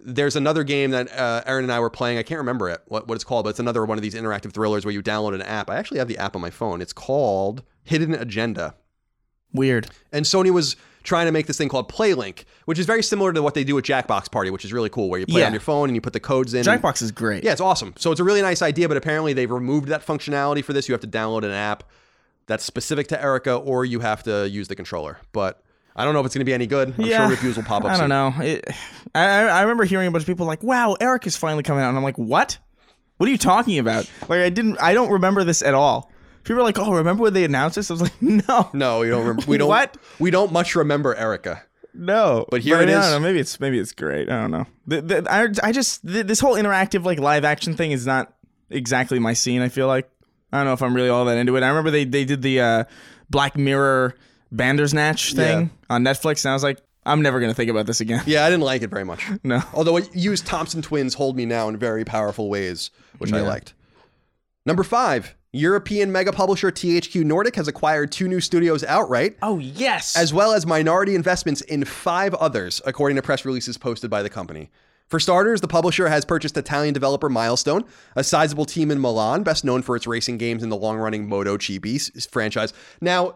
There's 0.04 0.36
another 0.36 0.64
game 0.64 0.90
that 0.92 1.10
uh, 1.12 1.42
Aaron 1.46 1.64
and 1.64 1.72
I 1.72 1.80
were 1.80 1.90
playing. 1.90 2.18
I 2.18 2.22
can't 2.22 2.38
remember 2.38 2.68
it, 2.68 2.80
what, 2.86 3.06
what 3.08 3.14
it's 3.14 3.24
called, 3.24 3.44
but 3.44 3.50
it's 3.50 3.58
another 3.60 3.84
one 3.84 3.98
of 3.98 4.02
these 4.02 4.14
interactive 4.14 4.52
thrillers 4.52 4.84
where 4.84 4.92
you 4.92 5.02
download 5.02 5.34
an 5.34 5.42
app. 5.42 5.68
I 5.70 5.76
actually 5.76 5.98
have 5.98 6.08
the 6.08 6.18
app 6.18 6.34
on 6.36 6.42
my 6.42 6.50
phone. 6.50 6.80
It's 6.80 6.92
called 6.92 7.62
Hidden 7.84 8.14
Agenda. 8.14 8.74
Weird. 9.52 9.88
And 10.12 10.24
Sony 10.24 10.50
was 10.50 10.76
trying 11.02 11.26
to 11.26 11.32
make 11.32 11.46
this 11.46 11.56
thing 11.58 11.68
called 11.68 11.90
PlayLink, 11.90 12.44
which 12.66 12.78
is 12.78 12.86
very 12.86 13.02
similar 13.02 13.32
to 13.32 13.42
what 13.42 13.54
they 13.54 13.64
do 13.64 13.74
with 13.74 13.84
Jackbox 13.84 14.30
Party, 14.30 14.50
which 14.50 14.64
is 14.64 14.72
really 14.72 14.90
cool, 14.90 15.08
where 15.08 15.18
you 15.18 15.26
play 15.26 15.40
Yeah. 15.40 15.46
on 15.46 15.52
your 15.52 15.60
phone 15.60 15.88
and 15.88 15.96
you 15.96 16.00
put 16.00 16.12
the 16.12 16.20
codes 16.20 16.54
in. 16.54 16.62
Jackbox 16.64 17.02
is 17.02 17.10
great. 17.10 17.42
Yeah, 17.42 17.52
it's 17.52 17.60
awesome. 17.60 17.94
So 17.96 18.10
it's 18.12 18.20
a 18.20 18.24
really 18.24 18.42
nice 18.42 18.62
idea, 18.62 18.86
but 18.86 18.96
apparently 18.96 19.32
they've 19.32 19.50
removed 19.50 19.88
that 19.88 20.06
functionality 20.06 20.62
for 20.64 20.72
this. 20.72 20.88
You 20.88 20.92
have 20.92 21.00
to 21.00 21.08
download 21.08 21.42
an 21.44 21.50
app 21.52 21.84
that's 22.46 22.64
specific 22.64 23.06
to 23.08 23.20
Erica, 23.22 23.54
or 23.54 23.84
you 23.84 24.00
have 24.00 24.22
to 24.24 24.48
use 24.48 24.68
the 24.68 24.76
controller. 24.76 25.18
But 25.32 25.62
I 25.96 26.04
don't 26.04 26.14
know 26.14 26.20
if 26.20 26.26
it's 26.26 26.34
going 26.34 26.42
to 26.42 26.48
be 26.48 26.54
any 26.54 26.66
good. 26.66 26.94
I'm 26.98 27.04
sure 27.04 27.28
reviews 27.28 27.56
will 27.56 27.64
pop 27.64 27.84
up. 27.84 27.90
I 27.90 27.96
don't 27.98 28.08
know. 28.08 28.32
It, 28.40 28.64
I, 29.14 29.48
I 29.48 29.62
remember 29.62 29.84
hearing 29.84 30.06
a 30.08 30.10
bunch 30.10 30.22
of 30.22 30.26
people 30.26 30.46
like, 30.46 30.62
"Wow, 30.62 30.96
Eric 31.00 31.26
is 31.26 31.36
finally 31.36 31.62
coming 31.62 31.82
out," 31.82 31.88
and 31.88 31.96
I'm 31.98 32.04
like, 32.04 32.18
"What? 32.18 32.58
What 33.16 33.28
are 33.28 33.32
you 33.32 33.38
talking 33.38 33.78
about?" 33.78 34.08
Like, 34.22 34.40
I 34.40 34.50
didn't. 34.50 34.78
I 34.80 34.94
don't 34.94 35.10
remember 35.10 35.44
this 35.44 35.62
at 35.62 35.74
all. 35.74 36.10
People 36.44 36.60
are 36.60 36.64
like, 36.64 36.78
"Oh, 36.78 36.92
remember 36.92 37.24
when 37.24 37.32
they 37.34 37.44
announced 37.44 37.76
this?" 37.76 37.90
I 37.90 37.94
was 37.94 38.02
like, 38.02 38.14
"No, 38.22 38.70
No, 38.72 39.02
you 39.02 39.10
don't 39.10 39.20
remember. 39.26 39.42
We 39.46 39.58
don't. 39.58 39.68
What? 39.68 39.96
We 40.18 40.30
don't 40.30 40.52
much 40.52 40.74
remember 40.76 41.14
Erica. 41.14 41.62
no." 41.92 42.46
But 42.50 42.60
here 42.62 42.76
I 42.76 42.82
it 42.84 42.86
mean, 42.86 42.96
I 42.96 43.02
don't 43.10 43.20
know, 43.22 43.26
maybe 43.28 43.40
it's 43.40 43.58
maybe 43.60 43.78
it's 43.78 43.92
great. 43.92 44.30
I 44.30 44.40
don't 44.40 44.50
know. 44.52 44.66
The, 44.86 45.02
the, 45.02 45.26
I 45.32 45.48
I 45.68 45.72
just 45.72 46.06
th- 46.06 46.26
this 46.26 46.40
whole 46.40 46.54
interactive 46.54 47.04
like 47.04 47.18
live 47.18 47.44
action 47.44 47.74
thing 47.76 47.90
is 47.92 48.06
not 48.06 48.32
exactly 48.70 49.18
my 49.18 49.32
scene. 49.34 49.60
I 49.60 49.68
feel 49.68 49.86
like 49.88 50.08
I 50.52 50.58
don't 50.58 50.66
know 50.66 50.72
if 50.72 50.82
I'm 50.82 50.94
really 50.94 51.08
all 51.08 51.24
that 51.26 51.36
into 51.36 51.56
it. 51.56 51.62
I 51.62 51.68
remember 51.68 51.90
they 51.90 52.04
they 52.04 52.24
did 52.24 52.42
the 52.42 52.60
uh, 52.60 52.84
Black 53.28 53.56
Mirror 53.56 54.14
Bandersnatch 54.52 55.34
thing 55.34 55.60
Yeah. 55.62 55.94
on 55.94 56.02
Netflix, 56.04 56.44
and 56.44 56.50
I 56.50 56.54
was 56.54 56.62
like, 56.62 56.78
I'm 57.06 57.22
never 57.22 57.40
gonna 57.40 57.54
think 57.54 57.70
about 57.70 57.86
this 57.86 58.00
again. 58.00 58.22
Yeah, 58.26 58.44
I 58.44 58.50
didn't 58.50 58.64
like 58.64 58.82
it 58.82 58.90
very 58.90 59.04
much. 59.04 59.26
No. 59.44 59.62
Although 59.72 59.96
it 59.96 60.14
used 60.14 60.46
Thompson 60.46 60.82
Twins 60.82 61.14
Hold 61.14 61.36
Me 61.36 61.46
Now 61.46 61.68
in 61.68 61.76
very 61.76 62.04
powerful 62.04 62.50
ways, 62.50 62.90
which 63.18 63.32
I 63.32 63.40
liked. 63.40 63.74
Number 64.66 64.82
five, 64.84 65.34
European 65.52 66.12
mega 66.12 66.32
publisher 66.32 66.70
THQ 66.70 67.24
Nordic 67.24 67.56
has 67.56 67.66
acquired 67.68 68.12
two 68.12 68.28
new 68.28 68.40
studios 68.40 68.84
outright. 68.84 69.36
Oh 69.42 69.58
yes. 69.58 70.14
as 70.16 70.32
well 70.34 70.52
as 70.52 70.66
minority 70.66 71.14
investments 71.14 71.60
in 71.62 71.84
five 71.84 72.34
others, 72.34 72.80
according 72.84 73.16
to 73.16 73.22
press 73.22 73.44
releases 73.44 73.78
posted 73.78 74.10
by 74.10 74.22
the 74.22 74.28
company. 74.30 74.70
For 75.08 75.18
starters, 75.18 75.60
the 75.60 75.66
publisher 75.66 76.08
has 76.08 76.24
purchased 76.24 76.56
Italian 76.56 76.94
developer 76.94 77.28
Milestone, 77.28 77.84
a 78.14 78.22
sizable 78.22 78.64
team 78.64 78.92
in 78.92 79.00
Milan, 79.00 79.42
best 79.42 79.64
known 79.64 79.82
for 79.82 79.96
its 79.96 80.06
racing 80.06 80.38
games 80.38 80.62
in 80.62 80.68
the 80.68 80.76
long 80.76 80.98
running 80.98 81.28
MotoGP 81.28 81.96
s- 82.16 82.26
franchise. 82.26 82.72
Now, 83.00 83.34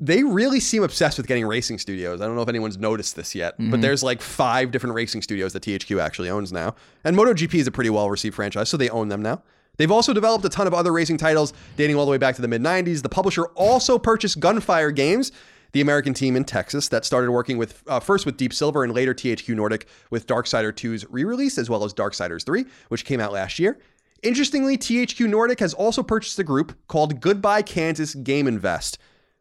they 0.00 0.24
really 0.24 0.60
seem 0.60 0.82
obsessed 0.82 1.18
with 1.18 1.26
getting 1.26 1.46
racing 1.46 1.78
studios. 1.78 2.22
I 2.22 2.26
don't 2.26 2.34
know 2.34 2.42
if 2.42 2.48
anyone's 2.48 2.78
noticed 2.78 3.16
this 3.16 3.34
yet, 3.34 3.54
but 3.58 3.82
there's 3.82 4.02
like 4.02 4.22
five 4.22 4.70
different 4.70 4.94
racing 4.94 5.20
studios 5.20 5.52
that 5.52 5.62
THQ 5.62 6.00
actually 6.00 6.30
owns 6.30 6.52
now. 6.52 6.74
And 7.04 7.14
MotoGP 7.14 7.54
is 7.54 7.66
a 7.66 7.70
pretty 7.70 7.90
well 7.90 8.08
received 8.08 8.34
franchise, 8.34 8.70
so 8.70 8.78
they 8.78 8.88
own 8.88 9.08
them 9.08 9.20
now. 9.20 9.42
They've 9.76 9.90
also 9.90 10.12
developed 10.12 10.44
a 10.44 10.48
ton 10.48 10.66
of 10.66 10.74
other 10.74 10.92
racing 10.92 11.18
titles 11.18 11.52
dating 11.76 11.96
all 11.96 12.04
the 12.04 12.10
way 12.10 12.18
back 12.18 12.34
to 12.36 12.42
the 12.42 12.48
mid 12.48 12.62
90s. 12.62 13.02
The 13.02 13.08
publisher 13.08 13.46
also 13.54 13.98
purchased 13.98 14.40
Gunfire 14.40 14.90
Games, 14.90 15.32
the 15.72 15.80
American 15.80 16.14
team 16.14 16.34
in 16.34 16.44
Texas 16.44 16.88
that 16.88 17.04
started 17.04 17.30
working 17.30 17.58
with 17.58 17.82
uh, 17.86 18.00
first 18.00 18.24
with 18.24 18.36
Deep 18.36 18.54
Silver 18.54 18.84
and 18.84 18.94
later 18.94 19.14
THQ 19.14 19.54
Nordic 19.54 19.86
with 20.10 20.26
Darksiders 20.26 20.72
2's 20.72 21.08
re 21.10 21.24
release, 21.24 21.58
as 21.58 21.68
well 21.68 21.84
as 21.84 21.92
Darksiders 21.92 22.44
3, 22.44 22.64
which 22.88 23.04
came 23.04 23.20
out 23.20 23.32
last 23.32 23.58
year. 23.58 23.78
Interestingly, 24.22 24.76
THQ 24.76 25.28
Nordic 25.28 25.60
has 25.60 25.72
also 25.72 26.02
purchased 26.02 26.38
a 26.38 26.44
group 26.44 26.76
called 26.88 27.20
Goodbye 27.20 27.62
Kansas 27.62 28.14
Game 28.14 28.46
Invest, 28.46 28.98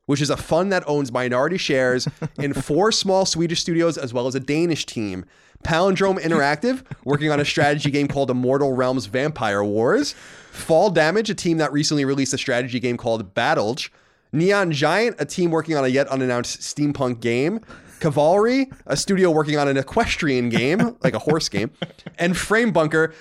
which 0.09 0.21
is 0.21 0.31
a 0.31 0.37
fund 0.37 0.71
that 0.71 0.83
owns 0.87 1.11
minority 1.11 1.55
shares 1.55 2.07
in 2.39 2.51
four 2.67 2.91
small 2.91 3.27
Swedish 3.27 3.61
studios 3.61 3.95
as 3.95 4.11
well 4.11 4.25
as 4.25 4.33
a 4.33 4.39
Danish 4.39 4.87
team. 4.87 5.23
Palindrome 5.63 6.17
Interactive, 6.17 6.83
working 7.03 7.29
on 7.29 7.39
a 7.39 7.45
strategy 7.45 7.91
game 7.91 8.07
called 8.07 8.31
Immortal 8.31 8.73
Realms 8.73 9.05
Vampire 9.05 9.63
Wars. 9.63 10.13
Fall 10.51 10.89
Damage, 10.89 11.29
a 11.29 11.35
team 11.35 11.59
that 11.59 11.71
recently 11.71 12.05
released 12.05 12.33
a 12.33 12.39
strategy 12.39 12.79
game 12.79 12.97
called 12.97 13.35
Battlege. 13.35 13.91
Neon 14.31 14.71
Giant, 14.71 15.15
a 15.19 15.25
team 15.25 15.51
working 15.51 15.77
on 15.77 15.85
a 15.85 15.89
yet 15.89 16.07
unannounced 16.07 16.61
steampunk 16.61 17.19
game. 17.19 17.59
Cavalry, 17.99 18.71
a 18.87 18.97
studio 18.97 19.29
working 19.29 19.59
on 19.59 19.67
an 19.67 19.77
equestrian 19.77 20.49
game, 20.49 20.97
like 21.03 21.13
a 21.13 21.19
horse 21.19 21.49
game. 21.49 21.69
And 22.17 22.35
Frame 22.35 22.71
Bunker, 22.71 23.13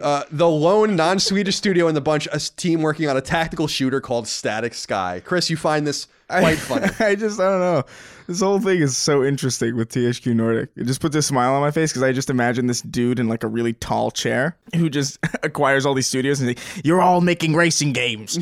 uh, 0.00 0.22
the 0.30 0.48
lone 0.48 0.94
non-Swedish 0.94 1.56
studio 1.56 1.88
in 1.88 1.96
the 1.96 2.00
bunch, 2.00 2.28
a 2.30 2.38
team 2.38 2.82
working 2.82 3.08
on 3.08 3.16
a 3.16 3.20
tactical 3.20 3.66
shooter 3.66 4.00
called 4.00 4.28
Static 4.28 4.74
Sky. 4.74 5.20
Chris, 5.24 5.50
you 5.50 5.56
find 5.56 5.84
this 5.84 6.06
quite 6.28 6.58
funny. 6.58 6.88
I 7.00 7.14
just 7.14 7.40
I 7.40 7.50
don't 7.50 7.60
know. 7.60 7.84
This 8.26 8.40
whole 8.40 8.60
thing 8.60 8.80
is 8.80 8.96
so 8.96 9.24
interesting 9.24 9.74
with 9.74 9.88
THQ 9.88 10.34
Nordic. 10.34 10.68
It 10.76 10.84
just 10.84 11.00
puts 11.00 11.16
a 11.16 11.22
smile 11.22 11.54
on 11.54 11.62
my 11.62 11.70
face 11.70 11.90
because 11.90 12.02
I 12.02 12.12
just 12.12 12.28
imagine 12.28 12.66
this 12.66 12.82
dude 12.82 13.18
in 13.18 13.26
like 13.26 13.42
a 13.42 13.46
really 13.46 13.72
tall 13.72 14.10
chair 14.10 14.54
who 14.76 14.90
just 14.90 15.18
acquires 15.42 15.86
all 15.86 15.94
these 15.94 16.06
studios 16.06 16.40
and 16.40 16.50
they, 16.50 16.56
you're 16.84 17.00
all 17.00 17.22
making 17.22 17.54
racing 17.54 17.94
games, 17.94 18.36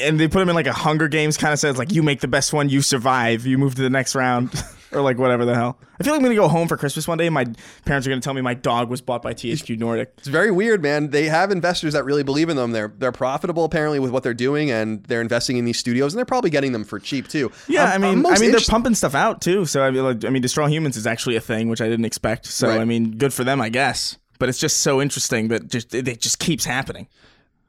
and 0.00 0.18
they 0.18 0.26
put 0.26 0.42
him 0.42 0.48
in 0.48 0.56
like 0.56 0.66
a 0.66 0.72
Hunger 0.72 1.06
Games 1.06 1.36
kind 1.36 1.52
of 1.52 1.60
sense, 1.60 1.78
like 1.78 1.92
you 1.92 2.02
make 2.02 2.20
the 2.20 2.28
best 2.28 2.52
one, 2.52 2.68
you 2.68 2.82
survive, 2.82 3.46
you 3.46 3.56
move 3.56 3.76
to 3.76 3.82
the 3.82 3.90
next 3.90 4.16
round. 4.16 4.50
Or 4.92 5.00
like 5.02 5.18
whatever 5.18 5.44
the 5.44 5.54
hell. 5.54 5.78
I 6.00 6.02
feel 6.02 6.12
like 6.14 6.18
I'm 6.18 6.24
gonna 6.24 6.34
go 6.34 6.48
home 6.48 6.66
for 6.66 6.76
Christmas 6.76 7.06
one 7.06 7.16
day. 7.16 7.26
and 7.26 7.34
My 7.34 7.44
parents 7.84 8.06
are 8.06 8.10
gonna 8.10 8.20
tell 8.20 8.34
me 8.34 8.40
my 8.40 8.54
dog 8.54 8.90
was 8.90 9.00
bought 9.00 9.22
by 9.22 9.32
THQ 9.34 9.78
Nordic. 9.78 10.12
It's 10.18 10.26
very 10.26 10.50
weird, 10.50 10.82
man. 10.82 11.10
They 11.10 11.26
have 11.26 11.52
investors 11.52 11.92
that 11.92 12.04
really 12.04 12.24
believe 12.24 12.48
in 12.48 12.56
them. 12.56 12.72
They're 12.72 12.92
they're 12.98 13.12
profitable 13.12 13.64
apparently 13.64 14.00
with 14.00 14.10
what 14.10 14.22
they're 14.24 14.34
doing, 14.34 14.70
and 14.70 15.04
they're 15.04 15.20
investing 15.20 15.58
in 15.58 15.64
these 15.64 15.78
studios, 15.78 16.12
and 16.12 16.18
they're 16.18 16.24
probably 16.24 16.50
getting 16.50 16.72
them 16.72 16.82
for 16.84 16.98
cheap 16.98 17.28
too. 17.28 17.52
Yeah, 17.68 17.84
I'm- 17.84 18.02
I 18.02 18.08
uh, 18.08 18.14
mean, 18.14 18.26
I 18.26 18.38
mean, 18.38 18.50
they're 18.50 18.60
pumping 18.66 18.94
stuff 18.96 19.14
out 19.14 19.40
too. 19.40 19.64
So 19.64 19.82
I 19.82 19.90
mean, 19.92 20.02
like, 20.04 20.24
I 20.24 20.30
mean, 20.30 20.42
Destroy 20.42 20.66
Humans 20.66 20.96
is 20.96 21.06
actually 21.06 21.36
a 21.36 21.40
thing, 21.40 21.68
which 21.68 21.80
I 21.80 21.88
didn't 21.88 22.04
expect. 22.06 22.46
So 22.46 22.68
Right. 22.68 22.80
I 22.80 22.84
mean, 22.84 23.12
good 23.16 23.32
for 23.32 23.44
them, 23.44 23.60
I 23.60 23.68
guess. 23.68 24.16
But 24.40 24.48
it's 24.48 24.58
just 24.58 24.78
so 24.78 25.00
interesting 25.00 25.48
that 25.48 25.68
just 25.68 25.94
it, 25.94 26.08
it 26.08 26.20
just 26.20 26.38
keeps 26.40 26.64
happening. 26.64 27.06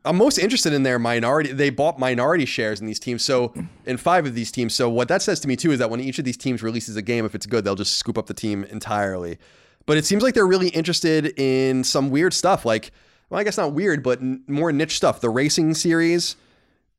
I'm 0.04 0.18
most 0.18 0.38
interested 0.39 0.74
in 0.74 0.84
their 0.84 0.97
minority. 0.97 1.52
They 1.52 1.70
bought 1.70 1.99
minority 1.99 2.45
shares 2.45 2.82
in 2.82 2.88
these 2.88 2.99
teams. 2.99 3.24
So 3.24 3.54
in 3.86 3.97
five 3.97 4.26
of 4.26 4.34
these 4.34 4.52
teams. 4.52 4.74
So 4.74 4.89
what 4.89 5.08
that 5.10 5.22
says 5.22 5.39
to 5.41 5.47
me 5.47 5.56
too 5.56 5.72
is 5.72 5.80
that 5.80 5.89
when 5.89 5.99
each 5.99 6.18
of 6.18 6.26
these 6.26 6.38
teams 6.38 6.64
releases 6.64 6.95
a 6.95 7.02
game, 7.02 7.26
if 7.26 7.36
it's 7.36 7.45
good, 7.45 7.64
they'll 7.64 7.76
just 7.76 7.97
scoop 7.97 8.18
up 8.18 8.26
the 8.26 8.34
team 8.34 8.64
entirely. 8.66 9.38
But 9.86 9.97
it 9.97 10.06
seems 10.06 10.24
like 10.24 10.34
they're 10.34 10.47
really 10.47 10.70
interested 10.70 11.39
in 11.39 11.84
some 11.84 12.10
weird 12.10 12.34
stuff, 12.34 12.66
like 12.66 12.91
well, 13.32 13.39
I 13.39 13.43
guess 13.45 13.58
not 13.58 13.72
weird, 13.74 14.04
but 14.04 14.20
n- 14.20 14.43
more 14.47 14.72
niche 14.74 14.97
stuff. 14.97 15.22
The 15.22 15.30
racing 15.30 15.74
series, 15.74 16.36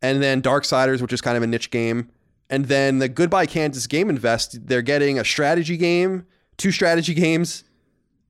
and 0.00 0.22
then 0.22 0.40
Darksiders, 0.40 1.02
which 1.02 1.12
is 1.12 1.20
kind 1.20 1.36
of 1.36 1.42
a 1.42 1.46
niche 1.46 1.70
game, 1.70 2.08
and 2.48 2.64
then 2.66 3.00
the 3.00 3.08
Goodbye 3.08 3.46
Kansas 3.46 3.86
Game 3.86 4.08
Invest. 4.08 4.66
They're 4.66 4.82
getting 4.82 5.18
a 5.18 5.24
strategy 5.24 5.76
game, 5.76 6.26
two 6.56 6.70
strategy 6.72 7.12
games, 7.12 7.64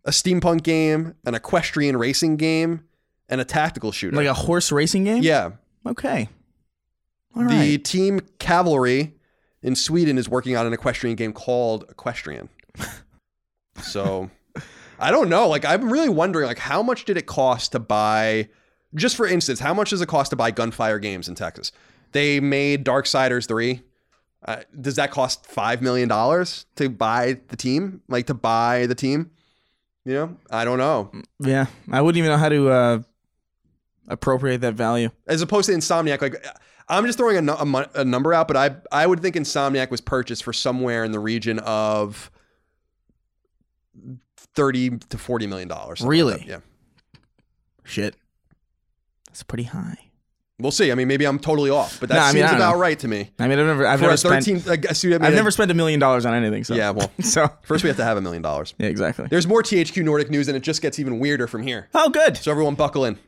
a 0.04 0.10
steampunk 0.10 0.64
game, 0.64 1.14
an 1.24 1.34
equestrian 1.36 1.96
racing 1.96 2.36
game, 2.36 2.84
and 3.32 3.40
a 3.40 3.44
tactical 3.44 3.90
shooter. 3.90 4.16
Like 4.16 4.26
a 4.26 4.34
horse 4.34 4.70
racing 4.70 5.04
game. 5.04 5.22
yeah. 5.22 5.50
Okay. 5.86 6.28
All 7.34 7.42
The 7.42 7.48
right. 7.72 7.84
team 7.84 8.20
Cavalry 8.38 9.14
in 9.62 9.74
Sweden 9.74 10.18
is 10.18 10.28
working 10.28 10.56
on 10.56 10.66
an 10.66 10.72
equestrian 10.72 11.16
game 11.16 11.32
called 11.32 11.84
Equestrian. 11.88 12.48
so 13.82 14.30
I 14.98 15.10
don't 15.10 15.28
know. 15.28 15.48
Like 15.48 15.64
I'm 15.64 15.90
really 15.90 16.08
wondering 16.08 16.46
like 16.46 16.58
how 16.58 16.82
much 16.82 17.04
did 17.04 17.16
it 17.16 17.26
cost 17.26 17.72
to 17.72 17.78
buy 17.78 18.48
just 18.94 19.16
for 19.16 19.26
instance, 19.26 19.58
how 19.60 19.72
much 19.72 19.90
does 19.90 20.02
it 20.02 20.06
cost 20.08 20.30
to 20.30 20.36
buy 20.36 20.50
Gunfire 20.50 20.98
Games 20.98 21.28
in 21.28 21.34
Texas? 21.34 21.72
They 22.12 22.40
made 22.40 22.84
Darksiders 22.84 23.48
3. 23.48 23.80
Uh, 24.44 24.56
does 24.78 24.96
that 24.96 25.10
cost 25.10 25.46
5 25.46 25.80
million 25.82 26.08
dollars 26.08 26.66
to 26.76 26.90
buy 26.90 27.40
the 27.48 27.56
team? 27.56 28.02
Like 28.08 28.26
to 28.26 28.34
buy 28.34 28.86
the 28.86 28.94
team? 28.94 29.30
You 30.04 30.14
know? 30.14 30.36
I 30.50 30.64
don't 30.64 30.78
know. 30.78 31.10
Yeah, 31.38 31.66
I 31.90 32.00
wouldn't 32.02 32.18
even 32.18 32.30
know 32.30 32.36
how 32.36 32.48
to 32.48 32.68
uh, 32.68 32.98
appropriate 34.08 34.60
that 34.62 34.74
value. 34.74 35.10
as 35.26 35.42
opposed 35.42 35.68
to 35.68 35.74
Insomniac. 35.74 36.20
Like 36.22 36.44
I'm 36.88 37.06
just 37.06 37.18
throwing 37.18 37.48
a, 37.48 37.52
a, 37.52 37.88
a 37.96 38.04
number 38.04 38.32
out, 38.34 38.48
but 38.48 38.56
I 38.56 38.76
I 38.90 39.06
would 39.06 39.20
think 39.20 39.36
Insomniac 39.36 39.90
was 39.90 40.00
purchased 40.00 40.44
for 40.44 40.52
somewhere 40.52 41.04
in 41.04 41.12
the 41.12 41.20
region 41.20 41.58
of 41.60 42.30
thirty 44.36 44.90
to 44.98 45.18
forty 45.18 45.46
million 45.46 45.68
dollars. 45.68 46.00
something 46.00 46.24
like 46.24 46.36
Really? 46.40 46.44
Yeah. 46.48 46.58
Shit. 47.84 48.16
That's 49.26 49.42
pretty 49.42 49.64
high. 49.64 49.96
We'll 50.58 50.70
see. 50.70 50.92
I 50.92 50.94
mean, 50.94 51.08
maybe 51.08 51.24
I'm 51.24 51.40
totally 51.40 51.70
off, 51.70 51.98
but 51.98 52.08
that 52.10 52.14
No, 52.14 52.20
I 52.20 52.32
mean, 52.32 52.42
seems 52.46 52.52
about 52.54 52.74
know. 52.74 52.80
right 52.80 52.96
to 53.00 53.08
me. 53.08 53.30
I 53.40 53.48
mean, 53.48 53.58
I've 53.58 53.66
never, 53.66 53.86
I've 53.86 53.98
For 53.98 54.02
never 54.02 54.14
a 54.14 54.18
spent, 54.18 54.44
13, 54.44 54.62
a, 54.68 55.16
a 55.18 55.26
I've 55.26 55.34
never 55.34 55.50
spent 55.50 55.72
a 55.72 55.74
million 55.74 55.98
dollars 55.98 56.24
on 56.24 56.34
anything. 56.34 56.62
So 56.62 56.74
Yeah, 56.74 56.90
well, 56.90 57.10
so 57.20 57.48
first 57.62 57.82
we 57.82 57.88
have 57.88 57.96
to 57.96 58.04
have 58.04 58.16
a 58.16 58.20
million 58.20 58.42
dollars. 58.42 58.72
yeah, 58.78 58.86
exactly. 58.86 59.26
There's 59.28 59.46
more 59.46 59.62
THQ 59.64 60.04
Nordic 60.04 60.30
news, 60.30 60.46
and 60.46 60.56
it 60.56 60.62
just 60.62 60.80
gets 60.80 61.00
even 61.00 61.18
weirder 61.18 61.48
from 61.48 61.62
here. 61.62 61.88
Oh, 61.94 62.10
good. 62.10 62.36
So 62.36 62.52
everyone 62.52 62.76
buckle 62.76 63.04
in. 63.06 63.18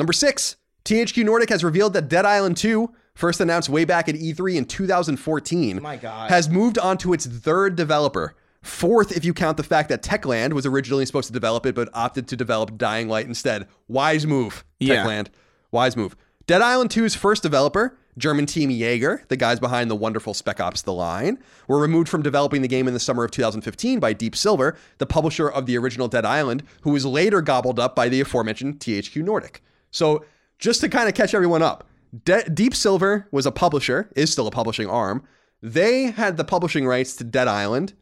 Number 0.00 0.12
six, 0.14 0.56
THQ 0.86 1.24
Nordic 1.26 1.50
has 1.50 1.62
revealed 1.62 1.92
that 1.92 2.08
Dead 2.08 2.24
Island 2.24 2.56
2, 2.56 2.90
first 3.14 3.38
announced 3.38 3.68
way 3.68 3.84
back 3.84 4.08
at 4.08 4.14
E3 4.14 4.56
in 4.56 4.64
2014, 4.64 5.82
My 5.82 5.96
God. 5.98 6.30
has 6.30 6.48
moved 6.48 6.78
on 6.78 6.96
to 6.98 7.12
its 7.12 7.26
third 7.26 7.76
developer. 7.76 8.34
Fourth, 8.62 9.14
if 9.14 9.22
you 9.24 9.34
count 9.34 9.58
the 9.58 9.62
fact 9.62 9.90
that 9.90 10.02
Techland 10.02 10.54
was 10.54 10.64
originally 10.64 11.04
supposed 11.04 11.26
to 11.26 11.32
develop 11.34 11.66
it, 11.66 11.74
but 11.74 11.90
opted 11.92 12.28
to 12.28 12.36
develop 12.36 12.78
Dying 12.78 13.08
Light 13.08 13.26
instead. 13.26 13.66
Wise 13.88 14.26
move, 14.26 14.64
Yeah. 14.78 15.04
Techland. 15.04 15.26
Wise 15.70 15.96
move. 15.98 16.16
Dead 16.46 16.62
Island 16.62 16.88
2's 16.88 17.14
first 17.14 17.42
developer, 17.42 17.98
German 18.16 18.46
team 18.46 18.70
Yager, 18.70 19.22
the 19.28 19.36
guys 19.36 19.60
behind 19.60 19.90
the 19.90 19.94
wonderful 19.96 20.32
Spec 20.32 20.60
Ops 20.60 20.80
The 20.82 20.92
Line, 20.94 21.38
were 21.68 21.78
removed 21.78 22.08
from 22.08 22.22
developing 22.22 22.62
the 22.62 22.68
game 22.68 22.88
in 22.88 22.94
the 22.94 23.00
summer 23.00 23.22
of 23.24 23.30
2015 23.30 24.00
by 24.00 24.14
Deep 24.14 24.34
Silver, 24.34 24.76
the 24.96 25.04
publisher 25.06 25.48
of 25.48 25.66
the 25.66 25.76
original 25.76 26.08
Dead 26.08 26.24
Island, 26.24 26.62
who 26.80 26.90
was 26.90 27.04
later 27.04 27.42
gobbled 27.42 27.78
up 27.78 27.94
by 27.94 28.08
the 28.08 28.20
aforementioned 28.22 28.80
THQ 28.80 29.22
Nordic. 29.22 29.62
So, 29.90 30.24
just 30.58 30.80
to 30.82 30.88
kind 30.88 31.08
of 31.08 31.14
catch 31.14 31.34
everyone 31.34 31.62
up, 31.62 31.88
De- 32.24 32.48
Deep 32.50 32.74
Silver 32.74 33.28
was 33.30 33.46
a 33.46 33.52
publisher, 33.52 34.10
is 34.16 34.30
still 34.30 34.46
a 34.46 34.50
publishing 34.50 34.88
arm. 34.88 35.24
They 35.62 36.04
had 36.10 36.36
the 36.36 36.44
publishing 36.44 36.86
rights 36.86 37.16
to 37.16 37.24
Dead 37.24 37.48
Island, 37.48 37.94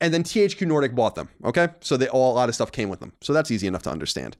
and 0.00 0.12
then 0.12 0.22
THQ 0.22 0.66
Nordic 0.66 0.94
bought 0.94 1.14
them. 1.14 1.28
Okay, 1.44 1.68
so 1.80 1.96
they 1.96 2.08
all 2.08 2.32
a 2.32 2.36
lot 2.36 2.48
of 2.48 2.54
stuff 2.54 2.72
came 2.72 2.88
with 2.88 3.00
them. 3.00 3.12
So 3.20 3.32
that's 3.32 3.50
easy 3.50 3.66
enough 3.66 3.82
to 3.82 3.90
understand. 3.90 4.36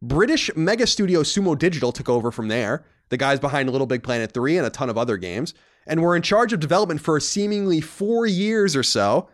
British 0.00 0.50
mega 0.56 0.86
studio 0.86 1.22
Sumo 1.22 1.56
Digital 1.56 1.92
took 1.92 2.08
over 2.08 2.32
from 2.32 2.48
there, 2.48 2.84
the 3.10 3.16
guys 3.16 3.38
behind 3.38 3.70
Little 3.70 3.86
Big 3.86 4.02
Planet 4.02 4.32
3 4.32 4.58
and 4.58 4.66
a 4.66 4.70
ton 4.70 4.90
of 4.90 4.98
other 4.98 5.16
games, 5.16 5.54
and 5.86 6.02
were 6.02 6.16
in 6.16 6.22
charge 6.22 6.52
of 6.52 6.60
development 6.60 7.00
for 7.00 7.18
seemingly 7.20 7.80
four 7.80 8.26
years 8.26 8.74
or 8.74 8.82
so. 8.82 9.28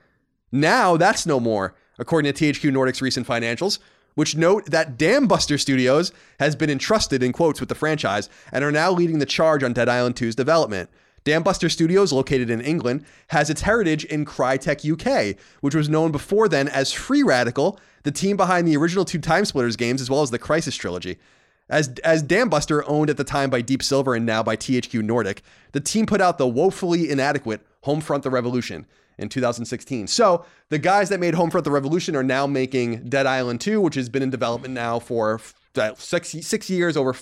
Now 0.53 0.97
that's 0.97 1.27
no 1.27 1.41
more, 1.41 1.75
according 1.99 2.33
to 2.33 2.53
THQ 2.53 2.71
Nordic's 2.73 3.01
recent 3.01 3.27
financials, 3.27 3.79
which 4.19 4.35
note 4.35 4.66
that 4.66 4.99
Dambuster 4.99 5.61
Studios 5.61 6.11
has 6.41 6.57
been 6.57 6.71
entrusted 6.71 7.23
in 7.23 7.33
quotes 7.33 7.61
with 7.61 7.69
the 7.69 7.77
franchise 7.77 8.29
and 8.51 8.64
are 8.64 8.73
now 8.73 8.91
leading 8.91 9.21
the 9.21 9.25
charge 9.25 9.62
on 9.62 9.73
Dead 9.73 9.89
Island 9.89 10.16
2's 10.16 10.35
development. 10.35 10.91
Dambuster 11.25 11.71
Studios, 11.71 12.12
located 12.12 12.51
in 12.51 12.61
England, 12.61 13.05
has 13.29 13.49
its 13.49 13.61
heritage 13.61 14.05
in 14.07 14.25
Crytek 14.25 14.83
UK, 14.85 15.39
which 15.61 15.77
was 15.77 15.89
known 15.89 16.11
before 16.11 16.49
then 16.49 16.66
as 16.66 16.93
Free 16.93 17.23
Radical, 17.23 17.79
the 18.03 18.11
team 18.11 18.37
behind 18.37 18.66
the 18.66 18.77
original 18.77 19.05
two 19.05 19.21
Time 19.21 19.45
Splitters 19.45 19.77
games 19.77 20.01
as 20.01 20.11
well 20.11 20.23
as 20.23 20.33
the 20.33 20.39
Crysis 20.41 20.77
trilogy. 20.77 21.21
As, 21.69 21.91
as 22.03 22.25
Dambuster, 22.25 22.83
owned 22.89 23.11
at 23.11 23.19
the 23.19 23.25
time 23.25 23.51
by 23.51 23.61
Deep 23.61 23.85
Silver 23.85 24.16
and 24.16 24.27
now 24.27 24.43
by 24.43 24.57
THQ 24.57 25.01
Nordic, 25.05 25.43
the 25.71 25.81
team 25.81 26.07
put 26.07 26.21
out 26.21 26.39
the 26.39 26.49
woefully 26.49 27.09
inadequate 27.09 27.61
Homefront 27.89 28.22
the 28.22 28.30
Revolution 28.30 28.86
in 29.16 29.30
2016. 29.30 30.07
So 30.07 30.45
the 30.68 30.78
guys 30.78 31.09
that 31.09 31.20
made 31.20 31.34
Homefront 31.34 31.64
the 31.64 31.70
Revolution 31.70 32.14
are 32.14 32.22
now 32.22 32.47
making 32.47 33.09
Dead 33.09 33.26
Island 33.26 33.62
2, 33.62 33.80
which 33.80 33.95
has 33.95 34.11
been 34.11 34.22
in 34.22 34.28
development 34.30 34.74
now 34.74 34.99
for 34.99 35.41
uh, 35.76 35.95
six, 35.97 36.30
six 36.43 36.68
years 36.68 36.97
over 36.97 37.14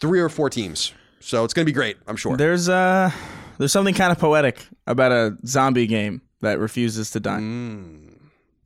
three 0.00 0.20
or 0.20 0.30
four 0.30 0.48
teams. 0.48 0.92
So 1.20 1.44
it's 1.44 1.52
going 1.52 1.64
to 1.64 1.70
be 1.70 1.74
great, 1.74 1.98
I'm 2.06 2.16
sure. 2.16 2.36
There's 2.36 2.70
uh, 2.70 3.10
there's 3.58 3.72
something 3.72 3.94
kind 3.94 4.10
of 4.10 4.18
poetic 4.18 4.66
about 4.86 5.12
a 5.12 5.36
zombie 5.46 5.86
game 5.86 6.22
that 6.40 6.58
refuses 6.58 7.10
to 7.10 7.20
die. 7.20 7.40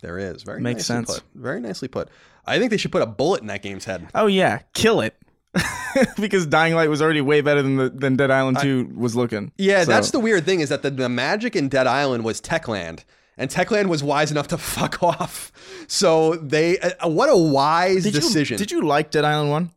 There 0.01 0.19
is. 0.19 0.45
Very 0.45 0.61
Makes 0.61 0.89
nicely 0.89 0.95
sense. 0.95 1.15
Put. 1.15 1.23
Very 1.35 1.61
nicely 1.61 1.89
put. 1.89 2.11
I 2.47 2.59
think 2.59 2.71
they 2.71 2.77
should 2.77 2.93
put 2.93 3.03
a 3.03 3.07
bullet 3.07 3.41
in 3.41 3.49
that 3.49 3.63
game's 3.63 3.87
head. 3.87 4.07
Oh 4.15 4.27
yeah, 4.29 4.61
kill 4.73 5.01
it. 5.01 5.17
because 6.21 6.47
Dying 6.47 6.75
Light 6.75 6.91
was 6.91 7.01
already 7.01 7.21
way 7.21 7.41
better 7.41 7.63
than 7.63 7.77
the, 7.77 7.89
than 7.91 8.17
Dead 8.17 8.31
Island 8.31 8.59
2 8.61 8.93
was 8.97 9.15
looking. 9.17 9.53
Yeah, 9.57 9.85
So- 9.85 9.91
that's 9.93 10.11
the 10.11 10.21
weird 10.21 10.45
thing 10.45 10.61
is 10.61 10.69
that 10.69 10.83
the, 10.83 10.91
the 10.91 11.09
magic 11.09 11.55
in 11.57 11.69
Dead 11.69 11.87
Island 11.87 12.25
was 12.25 12.41
Techland. 12.41 13.05
And 13.37 13.51
Techland 13.51 13.87
was 13.89 14.03
wise 14.05 14.31
enough 14.31 14.49
to 14.49 14.59
fuck 14.59 15.03
off. 15.03 15.51
So 15.89 16.37
they, 16.37 16.79
uh, 16.79 17.09
what 17.09 17.29
a 17.29 17.37
wise 17.37 18.05
Did 18.05 18.15
decision. 18.15 18.55
You, 18.55 18.59
did 18.59 18.71
you 18.71 18.83
like 18.83 19.11
Dead 19.11 19.25
Island 19.25 19.51
1? 19.51 19.71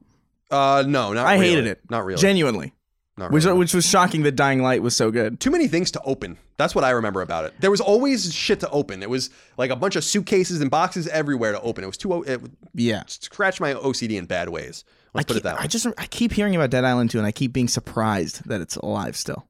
Uh, 0.51 0.83
no, 0.87 1.13
not 1.13 1.25
I 1.25 1.33
really. 1.35 1.47
hated 1.49 1.67
it. 1.67 1.81
Not 1.89 2.05
really. 2.05 2.21
Genuinely. 2.21 2.73
Not 3.17 3.31
Which, 3.31 3.45
really. 3.45 3.57
which 3.57 3.73
was 3.73 3.83
shocking 3.83 4.21
that 4.23 4.33
Dying 4.35 4.61
Light 4.61 4.83
was 4.83 4.95
so 4.95 5.09
good. 5.09 5.39
Too 5.39 5.49
many 5.49 5.67
things 5.67 5.89
to 5.91 6.01
open. 6.03 6.37
That's 6.57 6.75
what 6.75 6.83
I 6.83 6.91
remember 6.91 7.23
about 7.23 7.45
it. 7.45 7.53
There 7.59 7.71
was 7.71 7.81
always 7.81 8.31
shit 8.31 8.59
to 8.59 8.69
open. 8.69 9.01
It 9.01 9.09
was 9.09 9.31
like 9.57 9.71
a 9.71 9.75
bunch 9.75 9.95
of 9.95 10.03
suitcases 10.03 10.61
and 10.61 10.69
boxes 10.69 11.07
everywhere 11.07 11.51
to 11.51 11.59
open. 11.61 11.83
It 11.83 11.87
was 11.87 11.97
too. 11.97 12.21
It 12.23 12.39
Yeah. 12.75 13.01
scratched 13.07 13.59
my 13.59 13.73
OCD 13.73 14.17
in 14.19 14.25
bad 14.27 14.49
ways. 14.49 14.83
Let's 15.17 15.27
put 15.27 15.33
keep, 15.33 15.41
it 15.41 15.43
that 15.43 15.57
way. 15.57 15.63
I 15.63 15.67
just 15.67 15.87
I 15.97 16.05
keep 16.07 16.31
hearing 16.31 16.55
about 16.55 16.69
Dead 16.69 16.85
Island 16.85 17.09
2 17.09 17.17
and 17.17 17.27
I 17.27 17.31
keep 17.31 17.53
being 17.53 17.67
surprised 17.67 18.47
that 18.47 18.61
it's 18.61 18.75
alive 18.77 19.15
still. 19.15 19.47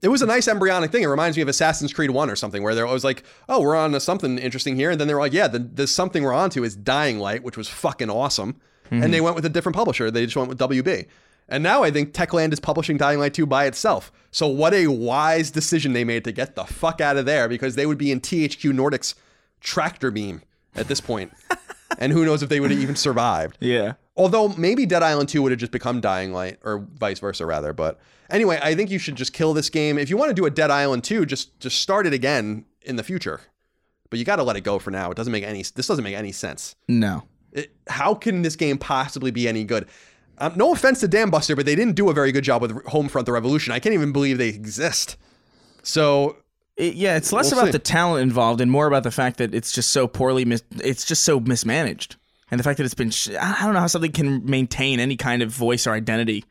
It 0.00 0.08
was 0.08 0.22
a 0.22 0.26
nice 0.26 0.46
embryonic 0.46 0.92
thing. 0.92 1.02
It 1.02 1.08
reminds 1.08 1.36
me 1.36 1.42
of 1.42 1.48
Assassin's 1.48 1.92
Creed 1.92 2.12
1 2.12 2.30
or 2.30 2.36
something, 2.36 2.62
where 2.62 2.74
they're 2.74 2.86
always 2.86 3.02
like, 3.02 3.24
oh, 3.48 3.60
we're 3.60 3.74
on 3.74 3.90
to 3.92 4.00
something 4.00 4.38
interesting 4.38 4.76
here. 4.76 4.92
And 4.92 5.00
then 5.00 5.08
they're 5.08 5.18
like, 5.18 5.32
yeah, 5.32 5.48
the, 5.48 5.58
the 5.58 5.88
something 5.88 6.22
we're 6.22 6.32
on 6.32 6.50
to 6.50 6.62
is 6.62 6.76
Dying 6.76 7.18
Light, 7.18 7.42
which 7.42 7.56
was 7.56 7.68
fucking 7.68 8.08
awesome. 8.08 8.60
And 8.90 9.04
hmm. 9.04 9.10
they 9.10 9.20
went 9.20 9.34
with 9.34 9.44
a 9.44 9.48
different 9.48 9.74
publisher. 9.74 10.10
They 10.10 10.24
just 10.24 10.36
went 10.36 10.48
with 10.48 10.58
WB. 10.58 11.06
And 11.48 11.62
now 11.62 11.82
I 11.82 11.90
think 11.90 12.12
Techland 12.12 12.52
is 12.52 12.60
publishing 12.60 12.96
Dying 12.96 13.18
Light 13.18 13.34
2 13.34 13.46
by 13.46 13.66
itself. 13.66 14.12
So 14.30 14.46
what 14.46 14.72
a 14.72 14.86
wise 14.86 15.50
decision 15.50 15.94
they 15.94 16.04
made 16.04 16.24
to 16.24 16.32
get 16.32 16.54
the 16.54 16.64
fuck 16.64 17.00
out 17.00 17.16
of 17.16 17.26
there 17.26 17.48
because 17.48 17.74
they 17.74 17.86
would 17.86 17.98
be 17.98 18.12
in 18.12 18.20
THQ 18.20 18.72
Nordic's 18.72 19.14
tractor 19.60 20.10
beam 20.10 20.42
at 20.76 20.88
this 20.88 21.00
point. 21.00 21.32
and 21.98 22.12
who 22.12 22.24
knows 22.24 22.42
if 22.42 22.48
they 22.48 22.60
would 22.60 22.70
have 22.70 22.80
even 22.80 22.96
survived. 22.96 23.56
Yeah. 23.60 23.94
Although 24.18 24.48
maybe 24.48 24.84
Dead 24.84 25.02
Island 25.02 25.28
2 25.30 25.40
would 25.42 25.52
have 25.52 25.60
just 25.60 25.72
become 25.72 26.00
Dying 26.02 26.32
Light, 26.32 26.58
or 26.64 26.84
vice 26.98 27.20
versa, 27.20 27.46
rather. 27.46 27.72
But 27.72 27.98
anyway, 28.28 28.58
I 28.62 28.74
think 28.74 28.90
you 28.90 28.98
should 28.98 29.14
just 29.14 29.32
kill 29.32 29.54
this 29.54 29.70
game. 29.70 29.96
If 29.96 30.10
you 30.10 30.16
want 30.18 30.28
to 30.30 30.34
do 30.34 30.44
a 30.44 30.50
Dead 30.50 30.70
Island 30.70 31.04
2, 31.04 31.24
just 31.24 31.58
just 31.60 31.80
start 31.80 32.06
it 32.06 32.12
again 32.12 32.64
in 32.82 32.96
the 32.96 33.02
future. 33.04 33.40
But 34.10 34.18
you 34.18 34.24
got 34.24 34.36
to 34.36 34.42
let 34.42 34.56
it 34.56 34.62
go 34.62 34.78
for 34.78 34.90
now. 34.90 35.10
It 35.10 35.16
doesn't 35.16 35.32
make 35.32 35.44
any. 35.44 35.62
This 35.62 35.86
doesn't 35.86 36.02
make 36.04 36.16
any 36.16 36.32
sense. 36.32 36.74
No. 36.88 37.22
It, 37.52 37.72
how 37.86 38.14
can 38.14 38.42
this 38.42 38.56
game 38.56 38.76
possibly 38.76 39.30
be 39.30 39.46
any 39.48 39.64
good? 39.64 39.86
Um, 40.38 40.52
no 40.56 40.72
offense 40.72 41.00
to 41.00 41.08
Dambuster, 41.08 41.56
but 41.56 41.64
they 41.66 41.74
didn't 41.74 41.94
do 41.94 42.10
a 42.10 42.12
very 42.12 42.32
good 42.32 42.44
job 42.44 42.60
with 42.62 42.72
Homefront: 42.86 43.24
The 43.24 43.32
Revolution. 43.32 43.72
I 43.72 43.78
can't 43.78 43.94
even 43.94 44.12
believe 44.12 44.36
they 44.38 44.48
exist. 44.48 45.16
So 45.82 46.36
It- 46.76 46.94
yeah, 46.94 47.16
it's 47.16 47.32
less 47.32 47.50
We'll 47.50 47.60
about 47.60 47.68
see. 47.68 47.72
the 47.72 47.78
talent 47.80 48.22
involved 48.22 48.60
and 48.60 48.70
more 48.70 48.86
about 48.86 49.02
the 49.02 49.10
fact 49.10 49.38
that 49.38 49.54
it's 49.54 49.72
just 49.72 49.90
so 49.90 50.06
poorly 50.06 50.44
mis- 50.44 50.62
it's 50.82 51.04
just 51.04 51.24
so 51.24 51.40
mismanaged. 51.40 52.16
And 52.50 52.58
the 52.58 52.64
fact 52.64 52.78
that 52.78 52.84
it's 52.84 52.94
been 52.94 53.10
sh- 53.10 53.30
I 53.38 53.64
don't 53.64 53.74
know 53.74 53.80
how 53.80 53.86
something 53.86 54.12
can 54.12 54.44
maintain 54.48 55.00
any 55.00 55.16
kind 55.16 55.42
of 55.42 55.50
voice 55.50 55.86
or 55.86 55.92
identity 55.92 56.44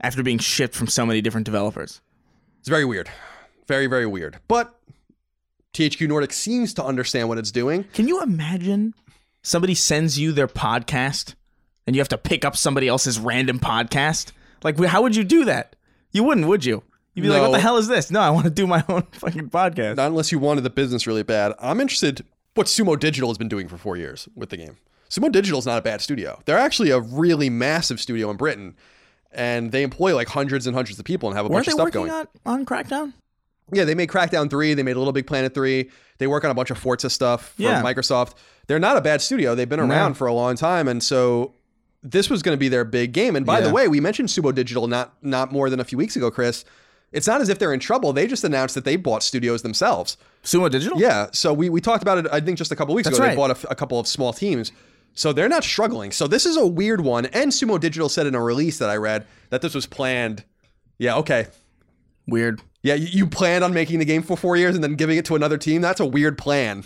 after 0.00 0.22
being 0.22 0.38
shipped 0.38 0.74
from 0.74 0.86
so 0.86 1.04
many 1.04 1.20
different 1.20 1.44
developers. 1.44 2.00
It's 2.60 2.68
very 2.68 2.84
weird. 2.84 3.10
Very, 3.66 3.86
very 3.86 4.06
weird. 4.06 4.38
But 4.48 4.74
THQ 5.74 6.08
Nordic 6.08 6.32
seems 6.32 6.74
to 6.74 6.84
understand 6.84 7.28
what 7.28 7.38
it's 7.38 7.50
doing. 7.50 7.84
Can 7.94 8.08
you 8.08 8.22
imagine 8.22 8.94
somebody 9.42 9.74
sends 9.74 10.18
you 10.18 10.32
their 10.32 10.48
podcast 10.48 11.34
and 11.86 11.96
you 11.96 12.00
have 12.00 12.08
to 12.08 12.18
pick 12.18 12.44
up 12.44 12.56
somebody 12.56 12.88
else's 12.88 13.18
random 13.18 13.58
podcast? 13.58 14.32
Like, 14.62 14.78
how 14.78 15.02
would 15.02 15.16
you 15.16 15.24
do 15.24 15.44
that? 15.46 15.76
You 16.12 16.24
wouldn't, 16.24 16.46
would 16.46 16.64
you? 16.64 16.82
You'd 17.14 17.22
be 17.22 17.28
like, 17.28 17.42
what 17.42 17.52
the 17.52 17.60
hell 17.60 17.76
is 17.76 17.88
this? 17.88 18.10
No, 18.10 18.20
I 18.20 18.30
want 18.30 18.44
to 18.44 18.50
do 18.50 18.66
my 18.66 18.84
own 18.88 19.02
fucking 19.12 19.50
podcast. 19.50 19.96
Not 19.96 20.08
unless 20.08 20.30
you 20.32 20.38
wanted 20.38 20.62
the 20.62 20.70
business 20.70 21.06
really 21.06 21.22
bad. 21.22 21.52
I'm 21.58 21.80
interested 21.80 22.24
what 22.54 22.66
Sumo 22.66 22.98
Digital 22.98 23.28
has 23.30 23.38
been 23.38 23.48
doing 23.48 23.68
for 23.68 23.76
four 23.76 23.96
years 23.96 24.28
with 24.34 24.50
the 24.50 24.56
game. 24.56 24.76
Sumo 25.10 25.30
Digital 25.30 25.58
is 25.58 25.66
not 25.66 25.78
a 25.78 25.82
bad 25.82 26.00
studio. 26.00 26.40
They're 26.44 26.58
actually 26.58 26.90
a 26.90 27.00
really 27.00 27.50
massive 27.50 28.00
studio 28.00 28.30
in 28.30 28.36
Britain, 28.36 28.76
and 29.32 29.72
they 29.72 29.82
employ 29.82 30.14
like 30.14 30.28
hundreds 30.28 30.66
and 30.66 30.74
hundreds 30.74 30.98
of 30.98 31.04
people 31.04 31.28
and 31.28 31.36
have 31.36 31.46
a 31.46 31.48
Weren't 31.48 31.66
bunch 31.66 31.74
of 31.74 31.80
stuff 31.80 31.90
going. 31.92 32.10
on, 32.10 32.28
on 32.46 32.64
Crackdown? 32.64 33.12
Yeah, 33.72 33.84
they 33.84 33.94
made 33.94 34.08
Crackdown 34.08 34.48
3, 34.50 34.74
they 34.74 34.82
made 34.82 34.96
Little 34.96 35.12
Big 35.12 35.26
Planet 35.26 35.54
3. 35.54 35.90
They 36.18 36.26
work 36.26 36.44
on 36.44 36.50
a 36.50 36.54
bunch 36.54 36.70
of 36.70 36.78
Forza 36.78 37.08
stuff 37.08 37.54
for 37.56 37.62
Yeah. 37.62 37.82
Microsoft. 37.82 38.34
They're 38.66 38.78
not 38.80 38.96
a 38.96 39.00
bad 39.00 39.20
studio. 39.20 39.54
They've 39.54 39.68
been 39.68 39.80
around 39.80 40.14
for 40.14 40.26
a 40.26 40.32
long 40.32 40.56
time 40.56 40.86
and 40.88 41.02
so 41.02 41.54
this 42.02 42.30
was 42.30 42.42
going 42.42 42.54
to 42.54 42.58
be 42.58 42.68
their 42.68 42.84
big 42.84 43.12
game. 43.12 43.36
And 43.36 43.44
by 43.44 43.60
the 43.60 43.70
way, 43.70 43.86
we 43.86 44.00
mentioned 44.00 44.28
Sumo 44.28 44.54
Digital 44.54 44.86
not 44.88 45.14
not 45.22 45.52
more 45.52 45.68
than 45.70 45.80
a 45.80 45.84
few 45.84 45.98
weeks 45.98 46.16
ago, 46.16 46.30
Chris. 46.30 46.64
It's 47.12 47.26
not 47.26 47.40
as 47.40 47.48
if 47.48 47.58
they're 47.58 47.72
in 47.72 47.80
trouble. 47.80 48.12
They 48.12 48.26
just 48.26 48.42
announced 48.44 48.74
that 48.76 48.84
they 48.84 48.96
bought 48.96 49.22
studios 49.22 49.62
themselves. 49.62 50.16
Sumo 50.44 50.70
Digital? 50.70 50.98
Yeah, 51.00 51.26
so 51.32 51.52
we, 51.52 51.68
we 51.68 51.80
talked 51.80 52.02
about 52.02 52.18
it. 52.18 52.26
I 52.32 52.40
think 52.40 52.56
just 52.56 52.70
a 52.72 52.76
couple 52.76 52.94
weeks 52.94 53.06
That's 53.06 53.18
ago. 53.18 53.24
They 53.26 53.36
right. 53.36 53.36
bought 53.36 53.64
a 53.70 53.74
couple 53.74 53.98
of 53.98 54.06
small 54.06 54.32
teams, 54.32 54.72
so 55.14 55.32
they're 55.32 55.48
not 55.48 55.64
struggling. 55.64 56.12
So 56.12 56.26
this 56.26 56.46
is 56.46 56.56
a 56.56 56.66
weird 56.66 57.00
one. 57.00 57.26
And 57.26 57.50
Sumo 57.52 57.78
Digital 57.78 58.08
said 58.08 58.26
in 58.26 58.34
a 58.34 58.42
release 58.42 58.78
that 58.78 58.90
I 58.90 58.96
read 58.96 59.26
that 59.50 59.62
this 59.62 59.74
was 59.74 59.86
planned. 59.86 60.44
Yeah, 60.98 61.16
okay. 61.16 61.48
Weird. 62.26 62.60
Yeah, 62.82 62.94
you, 62.94 63.08
you 63.08 63.26
planned 63.26 63.64
on 63.64 63.74
making 63.74 63.98
the 63.98 64.04
game 64.04 64.22
for 64.22 64.36
four 64.36 64.56
years 64.56 64.74
and 64.74 64.82
then 64.82 64.94
giving 64.94 65.18
it 65.18 65.24
to 65.26 65.36
another 65.36 65.58
team. 65.58 65.82
That's 65.82 66.00
a 66.00 66.06
weird 66.06 66.38
plan. 66.38 66.84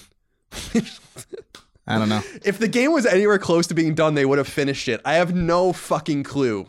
I 1.87 1.99
don't 1.99 2.09
know. 2.09 2.23
If 2.45 2.59
the 2.59 2.69
game 2.69 2.93
was 2.93 3.07
anywhere 3.07 3.39
close 3.39 3.67
to 3.69 3.75
being 3.75 3.95
done, 3.95 4.15
they 4.15 4.25
would 4.25 4.39
have 4.39 4.49
finished 4.49 4.89
it. 4.89 5.01
I 5.05 5.15
have 5.15 5.35
no 5.35 5.73
fucking 5.73 6.23
clue 6.25 6.69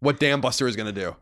what 0.00 0.20
Dambuster 0.20 0.68
is 0.68 0.76
going 0.76 0.92
to 0.92 1.00
do. 1.00 1.16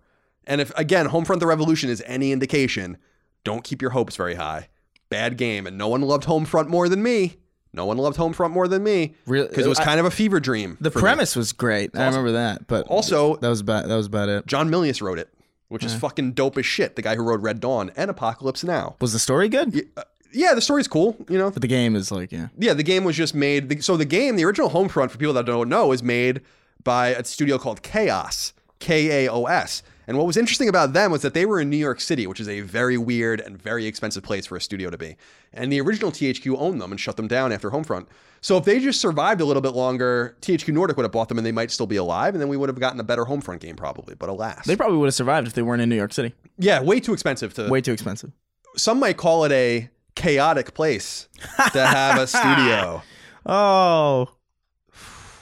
And 0.46 0.60
if 0.60 0.76
again, 0.76 1.08
Homefront: 1.08 1.40
The 1.40 1.46
Revolution 1.46 1.90
is 1.90 2.02
any 2.06 2.32
indication, 2.32 2.98
don't 3.44 3.64
keep 3.64 3.80
your 3.80 3.92
hopes 3.92 4.16
very 4.16 4.34
high. 4.34 4.68
Bad 5.08 5.36
game, 5.36 5.66
and 5.66 5.78
no 5.78 5.88
one 5.88 6.02
loved 6.02 6.24
Homefront 6.24 6.68
more 6.68 6.88
than 6.88 7.02
me. 7.02 7.36
No 7.74 7.84
one 7.86 7.98
loved 7.98 8.16
Homefront 8.16 8.52
more 8.52 8.68
than 8.68 8.82
me 8.82 9.14
Really- 9.26 9.48
because 9.48 9.66
it 9.66 9.68
was 9.68 9.80
I- 9.80 9.84
kind 9.84 10.00
of 10.00 10.06
a 10.06 10.10
fever 10.10 10.40
dream. 10.40 10.78
The 10.80 10.90
for 10.90 10.98
me. 10.98 11.02
premise 11.02 11.34
was 11.36 11.52
great. 11.52 11.90
I 11.96 12.06
remember 12.06 12.32
that, 12.32 12.66
but 12.68 12.86
Also- 12.86 13.36
that 13.36 13.48
was 13.48 13.60
about 13.60 13.88
that 13.88 13.96
was 13.96 14.06
about 14.06 14.28
it. 14.28 14.46
John 14.46 14.70
Milius 14.70 15.02
wrote 15.02 15.18
it, 15.18 15.28
which 15.68 15.84
is 15.84 15.94
fucking 15.94 16.32
dope 16.32 16.56
as 16.56 16.64
shit. 16.66 16.96
The 16.96 17.02
guy 17.02 17.16
who 17.16 17.22
wrote 17.22 17.40
Red 17.40 17.60
Dawn 17.60 17.90
and 17.96 18.10
Apocalypse 18.10 18.62
Now. 18.64 18.94
Was 19.00 19.12
the 19.12 19.18
story 19.18 19.48
good? 19.48 19.86
Uh, 19.96 20.02
yeah, 20.32 20.54
the 20.54 20.60
story's 20.60 20.88
cool. 20.88 21.16
You 21.28 21.36
know, 21.38 21.50
But 21.50 21.62
the 21.62 21.68
game 21.68 21.94
is 21.96 22.10
like, 22.12 22.30
yeah. 22.32 22.48
yeah, 22.58 22.74
the 22.74 22.82
game 22.82 23.04
was 23.04 23.16
just 23.16 23.34
made. 23.34 23.68
the- 23.68 23.80
So 23.80 23.96
the 23.96 24.04
game, 24.04 24.36
the 24.36 24.44
original 24.44 24.70
Homefront, 24.70 25.10
for 25.10 25.18
people 25.18 25.34
that 25.34 25.46
don't 25.46 25.68
know, 25.68 25.92
is 25.92 26.02
made 26.02 26.40
by 26.82 27.08
a 27.08 27.24
studio 27.24 27.58
called 27.58 27.82
Kaos, 27.82 28.52
K 28.78 29.24
A 29.26 29.30
O 29.30 29.44
S. 29.46 29.82
And 30.06 30.16
what 30.18 30.26
was 30.26 30.36
interesting 30.36 30.68
about 30.68 30.92
them 30.92 31.10
was 31.10 31.22
that 31.22 31.32
they 31.34 31.46
were 31.46 31.60
in 31.60 31.70
New 31.70 31.76
York 31.76 32.00
City, 32.00 32.26
which 32.26 32.40
is 32.40 32.48
a 32.48 32.60
very 32.60 32.98
weird 32.98 33.40
and 33.40 33.60
very 33.60 33.86
expensive 33.86 34.22
place 34.22 34.46
for 34.46 34.56
a 34.56 34.60
studio 34.60 34.90
to 34.90 34.98
be. 34.98 35.16
And 35.52 35.72
the 35.72 35.80
original 35.80 36.10
THQ 36.10 36.56
owned 36.58 36.80
them 36.80 36.90
and 36.92 37.00
shut 37.00 37.16
them 37.16 37.26
down 37.28 37.52
after 37.52 37.70
Homefront. 37.70 38.06
So 38.40 38.58
if 38.58 38.64
they 38.64 38.78
just 38.80 39.00
survived 39.00 39.40
a 39.40 39.44
little 39.46 39.62
bit 39.62 39.72
longer, 39.72 40.36
THQ 40.42 40.74
Nordic 40.74 40.96
would 40.98 41.04
have 41.04 41.12
bought 41.12 41.28
them 41.30 41.38
and 41.38 41.46
they 41.46 41.52
might 41.52 41.70
still 41.70 41.86
be 41.86 41.96
alive, 41.96 42.34
and 42.34 42.42
then 42.42 42.48
we 42.48 42.56
would 42.58 42.68
have 42.68 42.78
gotten 42.78 43.00
a 43.00 43.04
better 43.04 43.24
Homefront 43.24 43.60
game 43.60 43.76
probably. 43.76 44.14
But 44.14 44.28
alas, 44.28 44.66
They 44.66 44.76
probably 44.76 44.98
would 44.98 45.06
have 45.06 45.14
survived 45.14 45.46
if 45.46 45.54
they 45.54 45.62
weren't 45.62 45.80
in 45.80 45.88
New 45.88 45.96
York 45.96 46.12
City. 46.12 46.34
yeah, 46.58 46.82
way 46.82 47.00
too 47.00 47.12
expensive 47.14 47.54
to. 47.54 47.68
Way 47.68 47.80
too 47.80 47.92
expensive. 47.92 48.32
Some 48.76 48.98
might 49.00 49.16
call 49.16 49.44
it 49.44 49.52
a 49.52 49.88
chaotic 50.14 50.74
place 50.74 51.28
to 51.72 51.86
have 51.86 52.18
a 52.18 52.26
studio. 52.26 53.02
Oh, 53.46 54.30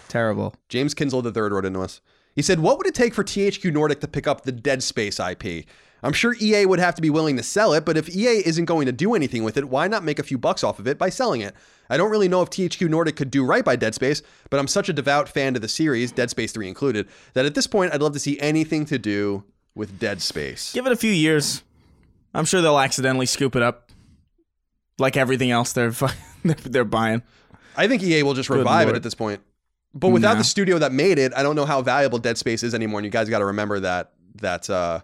terrible. 0.08 0.54
James 0.68 0.92
Kinsel 0.94 1.24
III 1.24 1.32
wrote 1.50 1.64
into 1.64 1.80
us. 1.80 2.00
He 2.34 2.42
said, 2.42 2.60
What 2.60 2.78
would 2.78 2.86
it 2.86 2.94
take 2.94 3.14
for 3.14 3.24
THQ 3.24 3.72
Nordic 3.72 4.00
to 4.00 4.08
pick 4.08 4.26
up 4.26 4.42
the 4.42 4.52
Dead 4.52 4.82
Space 4.82 5.20
IP? 5.20 5.66
I'm 6.04 6.12
sure 6.12 6.34
EA 6.40 6.66
would 6.66 6.80
have 6.80 6.96
to 6.96 7.02
be 7.02 7.10
willing 7.10 7.36
to 7.36 7.42
sell 7.44 7.72
it, 7.74 7.84
but 7.84 7.96
if 7.96 8.08
EA 8.08 8.42
isn't 8.44 8.64
going 8.64 8.86
to 8.86 8.92
do 8.92 9.14
anything 9.14 9.44
with 9.44 9.56
it, 9.56 9.68
why 9.68 9.86
not 9.86 10.02
make 10.02 10.18
a 10.18 10.24
few 10.24 10.36
bucks 10.36 10.64
off 10.64 10.80
of 10.80 10.88
it 10.88 10.98
by 10.98 11.08
selling 11.08 11.42
it? 11.42 11.54
I 11.88 11.96
don't 11.96 12.10
really 12.10 12.28
know 12.28 12.42
if 12.42 12.50
THQ 12.50 12.88
Nordic 12.88 13.14
could 13.14 13.30
do 13.30 13.44
right 13.44 13.64
by 13.64 13.76
Dead 13.76 13.94
Space, 13.94 14.20
but 14.50 14.58
I'm 14.58 14.66
such 14.66 14.88
a 14.88 14.92
devout 14.92 15.28
fan 15.28 15.54
of 15.54 15.62
the 15.62 15.68
series, 15.68 16.10
Dead 16.10 16.28
Space 16.30 16.50
3 16.52 16.66
included, 16.66 17.06
that 17.34 17.46
at 17.46 17.54
this 17.54 17.68
point 17.68 17.94
I'd 17.94 18.02
love 18.02 18.14
to 18.14 18.18
see 18.18 18.40
anything 18.40 18.84
to 18.86 18.98
do 18.98 19.44
with 19.76 20.00
Dead 20.00 20.20
Space. 20.20 20.72
Give 20.72 20.86
it 20.86 20.92
a 20.92 20.96
few 20.96 21.12
years. 21.12 21.62
I'm 22.34 22.46
sure 22.46 22.60
they'll 22.62 22.78
accidentally 22.80 23.26
scoop 23.26 23.54
it 23.54 23.62
up, 23.62 23.90
like 24.98 25.16
everything 25.16 25.50
else 25.50 25.72
they're 25.72 25.92
they're 26.44 26.84
buying. 26.84 27.22
I 27.76 27.86
think 27.86 28.02
EA 28.02 28.22
will 28.22 28.34
just 28.34 28.50
revive 28.50 28.88
it 28.88 28.96
at 28.96 29.02
this 29.02 29.14
point. 29.14 29.40
But 29.94 30.08
without 30.08 30.34
Nah. 30.34 30.38
the 30.38 30.44
studio 30.44 30.78
that 30.78 30.92
made 30.92 31.18
it, 31.18 31.32
I 31.36 31.42
don't 31.42 31.54
know 31.56 31.66
how 31.66 31.82
valuable 31.82 32.18
Dead 32.18 32.38
Space 32.38 32.62
is 32.62 32.74
anymore. 32.74 33.00
And 33.00 33.04
you 33.04 33.10
guys 33.10 33.28
got 33.28 33.40
to 33.40 33.44
remember 33.46 33.80
that 33.80 34.12
that 34.36 34.68
uh 34.70 35.00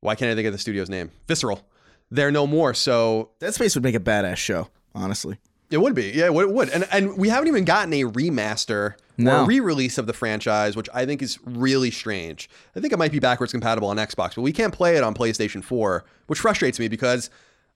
why 0.00 0.14
can't 0.14 0.30
I 0.30 0.34
think 0.34 0.46
of 0.46 0.52
the 0.52 0.58
studio's 0.58 0.90
name? 0.90 1.10
Visceral. 1.28 1.66
They're 2.10 2.30
no 2.32 2.46
more. 2.46 2.74
So 2.74 3.30
Dead 3.40 3.54
Space 3.54 3.74
would 3.74 3.84
make 3.84 3.94
a 3.94 4.00
badass 4.00 4.36
show, 4.36 4.68
honestly. 4.94 5.38
it 5.70 5.80
would 5.80 5.94
be. 5.94 6.10
Yeah, 6.14 6.26
it 6.26 6.34
would- 6.34 6.68
And 6.68 6.86
and 6.92 7.16
we 7.16 7.30
haven't 7.30 7.48
even 7.48 7.64
gotten 7.64 7.92
a 7.94 8.02
remaster 8.04 8.94
or 9.18 9.42
a 9.42 9.44
re-release 9.44 9.96
of 9.98 10.06
the 10.06 10.12
franchise, 10.12 10.74
which 10.76 10.88
I 10.92 11.06
think 11.06 11.22
is 11.22 11.38
really 11.46 11.90
strange. 11.90 12.50
I 12.76 12.80
think 12.80 12.92
it 12.92 12.98
might 12.98 13.12
be 13.12 13.20
backwards 13.20 13.52
compatible 13.52 13.88
on 13.88 13.96
Xbox, 13.96 14.34
but 14.34 14.42
we 14.42 14.52
can't 14.52 14.74
play 14.74 14.96
it 14.96 15.02
on 15.04 15.14
PlayStation 15.14 15.62
4, 15.64 16.04
which 16.26 16.40
frustrates 16.40 16.78
me 16.78 16.88
because 16.88 17.30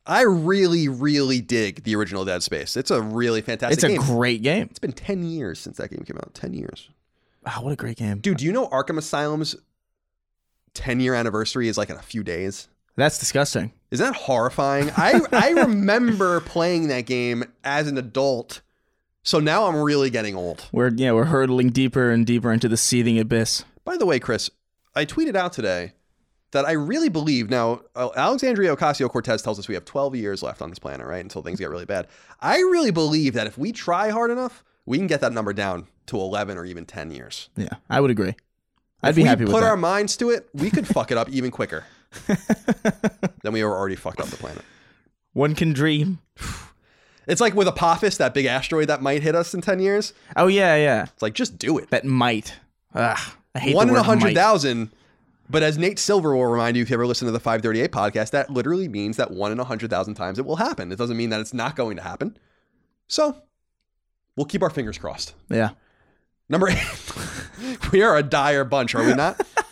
I 0.07 0.23
really, 0.23 0.89
really 0.89 1.41
dig 1.41 1.83
the 1.83 1.97
original 1.97 2.25
Dead 2.25 2.43
Space. 2.43 2.77
It's 2.77 2.91
a 2.91 3.03
really 3.03 3.41
fantastic 3.41 3.75
It's 3.77 3.85
a 3.85 3.89
game. 3.89 4.01
great 4.01 4.43
game. 4.43 4.69
it's 4.71 4.79
been 4.79 4.93
10 4.93 5.25
years 5.25 5.59
since 5.59 5.79
that 5.79 5.91
game 5.91 6.05
came 6.07 6.17
out. 6.17 6.33
10 6.35 6.55
years. 6.55 6.89
Wow, 7.45 7.63
what 7.63 7.73
a 7.73 7.77
great 7.77 7.97
game. 7.97 8.19
Dude, 8.21 8.39
do 8.39 8.45
you 8.45 8.53
know 8.53 8.69
Arkham 8.69 8.99
Asylum's 8.99 9.57
10 10.75 11.01
year 11.01 11.15
anniversary 11.15 11.69
is 11.69 11.77
like 11.79 11.91
in 11.91 11.97
a 11.97 12.03
few 12.03 12.23
days? 12.23 12.69
That's 12.97 13.19
disgusting. 13.19 13.73
Isn't 13.91 14.07
that 14.07 14.17
horrifying? 14.17 14.91
I, 14.97 15.21
I 15.33 15.51
remember 15.63 16.41
playing 16.41 16.89
that 16.89 17.03
game 17.07 17.45
as 17.65 17.89
an 17.89 17.99
adult. 17.99 18.63
So 19.23 19.39
now 19.41 19.67
I'm 19.67 19.77
really 19.77 20.09
getting 20.11 20.35
old. 20.37 20.65
We're 20.73 20.93
yeah, 20.95 21.13
we're 21.13 21.25
hurtling 21.25 21.71
deeper 21.71 22.11
and 22.11 22.25
deeper 22.25 22.53
into 22.53 22.69
the 22.69 22.77
seething 22.77 23.19
abyss. 23.19 23.65
By 23.85 23.97
the 23.97 24.07
way, 24.07 24.19
Chris, 24.21 24.51
I 24.95 25.05
tweeted 25.05 25.35
out 25.37 25.53
today 25.53 25.93
that 26.57 26.65
I 26.65 26.73
really 26.73 27.11
believe 27.11 27.51
now, 27.51 27.83
uh, 27.95 28.09
Alexandria 28.17 28.75
Ocasio 28.75 29.11
Cortez 29.11 29.43
tells 29.43 29.59
us 29.59 29.69
we 29.69 29.75
have 29.75 29.85
12 29.85 30.17
years 30.17 30.43
left 30.43 30.63
on 30.63 30.71
this 30.71 30.79
planet, 30.79 31.07
right? 31.07 31.23
Until 31.23 31.43
things 31.43 31.59
get 31.59 31.69
really 31.69 31.85
bad. 31.85 32.09
I 32.41 32.57
really 32.59 32.91
believe 32.91 33.35
that 33.35 33.47
if 33.47 33.59
we 33.59 33.73
try 33.73 34.09
hard 34.09 34.31
enough, 34.31 34.65
we 34.87 34.97
can 34.97 35.07
get 35.07 35.21
that 35.21 35.33
number 35.33 35.53
down 35.53 35.87
to 36.07 36.17
11 36.19 36.57
or 36.57 36.65
even 36.65 36.87
10 36.87 37.11
years. 37.11 37.51
Yeah, 37.57 37.69
I 37.91 38.01
would 38.01 38.11
agree. 38.11 38.35
I'd 39.03 39.11
if 39.11 39.17
be 39.17 39.23
we 39.23 39.29
happy 39.29 39.41
put 39.45 39.49
with 39.49 39.55
that. 39.57 39.61
Put 39.61 39.69
our 39.69 39.77
minds 39.77 40.17
to 40.17 40.31
it, 40.31 40.49
we 40.55 40.71
could 40.71 40.87
fuck 40.87 41.11
it 41.11 41.19
up 41.19 41.29
even 41.29 41.51
quicker 41.51 41.85
than 43.43 43.53
we 43.53 43.63
were 43.63 43.77
already 43.77 43.97
fucked 43.97 44.21
up 44.21 44.29
the 44.29 44.37
planet. 44.37 44.65
One 45.35 45.55
can 45.55 45.75
dream. 45.75 46.21
It's 47.27 47.41
like 47.41 47.55
with 47.55 47.69
Apophis, 47.69 48.17
that 48.17 48.33
big 48.33 48.47
asteroid 48.47 48.89
that 48.89 49.03
might 49.03 49.23
hit 49.23 49.35
us 49.35 49.53
in 49.53 49.61
10 49.61 49.81
years. 49.81 50.15
Oh 50.37 50.47
yeah, 50.47 50.77
yeah. 50.77 51.03
It's 51.03 51.21
like, 51.21 51.35
just 51.35 51.59
do 51.59 51.77
it. 51.77 51.91
That 51.91 52.05
might. 52.05 52.55
Ugh, 52.95 53.19
I 53.55 53.59
hate 53.59 53.75
One 53.75 53.89
in 53.89 53.95
a 53.97 53.99
might. 53.99 54.09
100,000. 54.09 54.91
But 55.49 55.63
as 55.63 55.79
Nate 55.79 55.99
Silver 55.99 56.35
will 56.37 56.47
remind 56.47 56.77
you 56.77 56.83
if 56.83 56.91
you 56.91 56.95
ever 56.95 57.07
listen 57.07 57.27
to 57.27 57.33
the 57.33 57.41
538 57.41 57.93
podcast, 57.93 58.31
that 58.31 58.51
literally 58.51 58.89
means 58.89 59.17
that 59.17 59.31
one 59.31 59.53
in 59.53 59.59
a 59.59 59.63
100,000 59.63 60.15
times 60.15 60.39
it 60.39 60.45
will 60.45 60.57
happen. 60.57 60.91
It 60.91 60.99
doesn't 60.99 61.17
mean 61.17 61.31
that 61.31 61.41
it's 61.41 61.55
not 61.55 61.77
going 61.77 61.97
to 61.97 62.03
happen. 62.03 62.37
So 63.07 63.43
we'll 64.35 64.47
keep 64.47 64.63
our 64.63 64.71
fingers 64.71 64.99
crossed. 64.99 65.35
Yeah. 65.49 65.71
Number 66.49 66.69
eight. 66.69 67.91
we 67.93 68.03
are 68.03 68.17
a 68.17 68.23
dire 68.23 68.65
bunch, 68.65 68.95
are 68.95 69.05
we 69.05 69.15
not? 69.15 69.41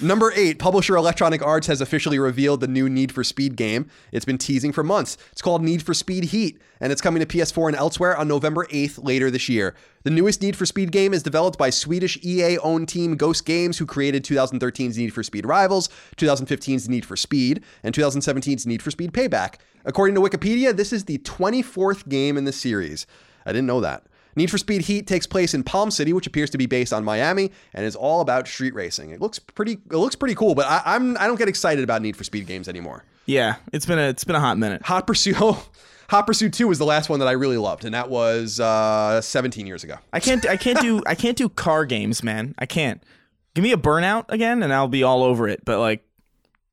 Number 0.00 0.32
eight, 0.34 0.58
publisher 0.58 0.96
Electronic 0.96 1.42
Arts 1.42 1.66
has 1.66 1.80
officially 1.80 2.18
revealed 2.18 2.60
the 2.60 2.68
new 2.68 2.88
Need 2.88 3.12
for 3.12 3.22
Speed 3.22 3.56
game. 3.56 3.88
It's 4.10 4.24
been 4.24 4.38
teasing 4.38 4.72
for 4.72 4.82
months. 4.82 5.18
It's 5.32 5.42
called 5.42 5.62
Need 5.62 5.82
for 5.82 5.92
Speed 5.92 6.24
Heat, 6.24 6.60
and 6.80 6.90
it's 6.90 7.02
coming 7.02 7.20
to 7.20 7.26
PS4 7.26 7.68
and 7.68 7.76
elsewhere 7.76 8.16
on 8.16 8.26
November 8.26 8.66
8th 8.66 9.04
later 9.04 9.30
this 9.30 9.48
year. 9.48 9.74
The 10.04 10.10
newest 10.10 10.40
Need 10.40 10.56
for 10.56 10.66
Speed 10.66 10.92
game 10.92 11.12
is 11.12 11.22
developed 11.22 11.58
by 11.58 11.70
Swedish 11.70 12.18
EA 12.24 12.58
owned 12.58 12.88
team 12.88 13.16
Ghost 13.16 13.44
Games, 13.44 13.78
who 13.78 13.86
created 13.86 14.24
2013's 14.24 14.96
Need 14.96 15.12
for 15.12 15.22
Speed 15.22 15.46
Rivals, 15.46 15.88
2015's 16.16 16.88
Need 16.88 17.04
for 17.04 17.16
Speed, 17.16 17.62
and 17.82 17.94
2017's 17.94 18.66
Need 18.66 18.82
for 18.82 18.90
Speed 18.90 19.12
Payback. 19.12 19.56
According 19.84 20.14
to 20.14 20.20
Wikipedia, 20.20 20.74
this 20.74 20.92
is 20.92 21.04
the 21.04 21.18
24th 21.18 22.08
game 22.08 22.36
in 22.36 22.44
the 22.44 22.52
series. 22.52 23.06
I 23.44 23.52
didn't 23.52 23.66
know 23.66 23.80
that. 23.80 24.06
Need 24.36 24.50
for 24.50 24.58
Speed 24.58 24.82
Heat 24.82 25.06
takes 25.06 25.26
place 25.26 25.54
in 25.54 25.62
Palm 25.62 25.90
City, 25.90 26.12
which 26.12 26.26
appears 26.26 26.50
to 26.50 26.58
be 26.58 26.66
based 26.66 26.92
on 26.92 27.04
Miami, 27.04 27.52
and 27.74 27.84
is 27.84 27.96
all 27.96 28.20
about 28.20 28.48
street 28.48 28.74
racing. 28.74 29.10
It 29.10 29.20
looks 29.20 29.38
pretty. 29.38 29.72
It 29.72 29.96
looks 29.96 30.14
pretty 30.14 30.34
cool, 30.34 30.54
but 30.54 30.66
I, 30.66 30.82
I'm 30.84 31.16
I 31.18 31.26
don't 31.26 31.38
get 31.38 31.48
excited 31.48 31.84
about 31.84 32.02
Need 32.02 32.16
for 32.16 32.24
Speed 32.24 32.46
games 32.46 32.68
anymore. 32.68 33.04
Yeah. 33.26 33.56
It's 33.72 33.86
been 33.86 33.98
a 33.98 34.08
it's 34.08 34.24
been 34.24 34.36
a 34.36 34.40
hot 34.40 34.58
minute. 34.58 34.82
Hot 34.82 35.06
Pursuit, 35.06 35.36
Hot 36.08 36.26
Pursuit 36.26 36.52
Two 36.52 36.68
was 36.68 36.78
the 36.78 36.84
last 36.84 37.08
one 37.08 37.20
that 37.20 37.28
I 37.28 37.32
really 37.32 37.56
loved, 37.56 37.84
and 37.84 37.94
that 37.94 38.10
was 38.10 38.60
uh, 38.60 39.20
17 39.20 39.66
years 39.66 39.84
ago. 39.84 39.96
I 40.12 40.20
can't 40.20 40.46
I 40.46 40.56
can't 40.56 40.80
do 40.80 41.02
I 41.06 41.14
can't 41.14 41.36
do 41.36 41.48
car 41.48 41.84
games, 41.84 42.22
man. 42.22 42.54
I 42.58 42.66
can't. 42.66 43.02
Give 43.54 43.62
me 43.62 43.72
a 43.72 43.76
burnout 43.76 44.26
again, 44.30 44.62
and 44.62 44.72
I'll 44.72 44.88
be 44.88 45.02
all 45.02 45.22
over 45.22 45.46
it. 45.46 45.62
But 45.64 45.78
like, 45.78 46.04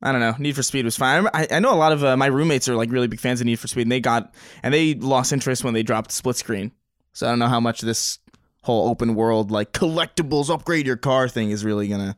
I 0.01 0.14
don't 0.14 0.22
know. 0.22 0.34
Need 0.39 0.55
for 0.55 0.64
Speed 0.64 0.86
was 0.86 0.95
fine. 0.95 1.28
I, 1.34 1.47
I 1.51 1.60
know 1.60 1.74
a 1.74 1.76
lot 1.76 1.91
of 1.91 2.03
uh, 2.03 2.16
my 2.16 2.28
roommates 2.28 2.70
are 2.70 2.76
like 2.76 2.89
really 2.89 3.07
big 3.07 3.20
fans 3.20 3.41
of 3.41 3.45
Need 3.45 3.60
for 3.60 3.68
Speed, 3.68 3.84
and 3.84 3.91
they 3.91 3.99
got 3.99 4.34
and 4.64 4.74
they 4.74 4.95
lost 4.95 5.34
interest 5.34 5.64
when 5.64 5.74
they 5.74 5.84
dropped 5.84 6.12
split 6.12 6.38
screen. 6.38 6.72
So 7.14 7.28
I 7.28 7.30
don't 7.32 7.39
know 7.39 7.47
how 7.47 7.60
much 7.60 7.82
this 7.82 8.20
whole 8.64 8.89
open 8.89 9.16
world 9.16 9.51
like 9.51 9.72
collectibles 9.74 10.49
upgrade 10.49 10.86
your 10.86 10.97
car 10.97 11.28
thing 11.30 11.49
is 11.51 11.64
really 11.66 11.88
gonna 11.88 12.16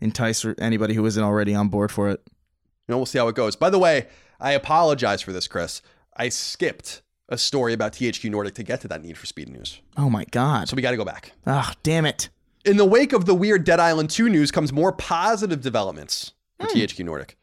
entice 0.00 0.44
anybody 0.58 0.94
who 0.94 1.04
isn't 1.06 1.22
already 1.22 1.54
on 1.54 1.68
board 1.68 1.90
for 1.90 2.08
it. 2.08 2.20
You 2.26 2.92
know, 2.92 2.96
we'll 2.98 3.06
see 3.06 3.18
how 3.18 3.28
it 3.28 3.34
goes. 3.34 3.56
By 3.56 3.70
the 3.70 3.78
way, 3.78 4.06
I 4.40 4.52
apologize 4.52 5.20
for 5.22 5.32
this, 5.32 5.48
Chris. 5.48 5.82
I 6.16 6.28
skipped 6.28 7.02
a 7.28 7.36
story 7.36 7.72
about 7.72 7.92
THQ 7.92 8.30
Nordic 8.30 8.54
to 8.54 8.62
get 8.62 8.80
to 8.82 8.88
that 8.88 9.02
Need 9.02 9.18
for 9.18 9.26
Speed 9.26 9.50
news, 9.50 9.80
Oh 9.96 10.08
my 10.08 10.24
god! 10.30 10.68
so 10.68 10.76
we 10.76 10.82
got 10.82 10.92
to 10.92 10.96
go 10.96 11.04
back. 11.04 11.32
Ah, 11.46 11.74
damn 11.82 12.06
it! 12.06 12.28
In 12.64 12.76
the 12.76 12.84
wake 12.84 13.12
of 13.12 13.26
the 13.26 13.34
weird 13.34 13.64
Dead 13.64 13.80
Island 13.80 14.10
2 14.10 14.28
news 14.28 14.50
comes 14.50 14.72
more 14.72 14.92
positive 14.92 15.60
developments 15.60 16.32
for 16.58 16.66
THQ 16.68 17.04
Nordic. 17.04 17.36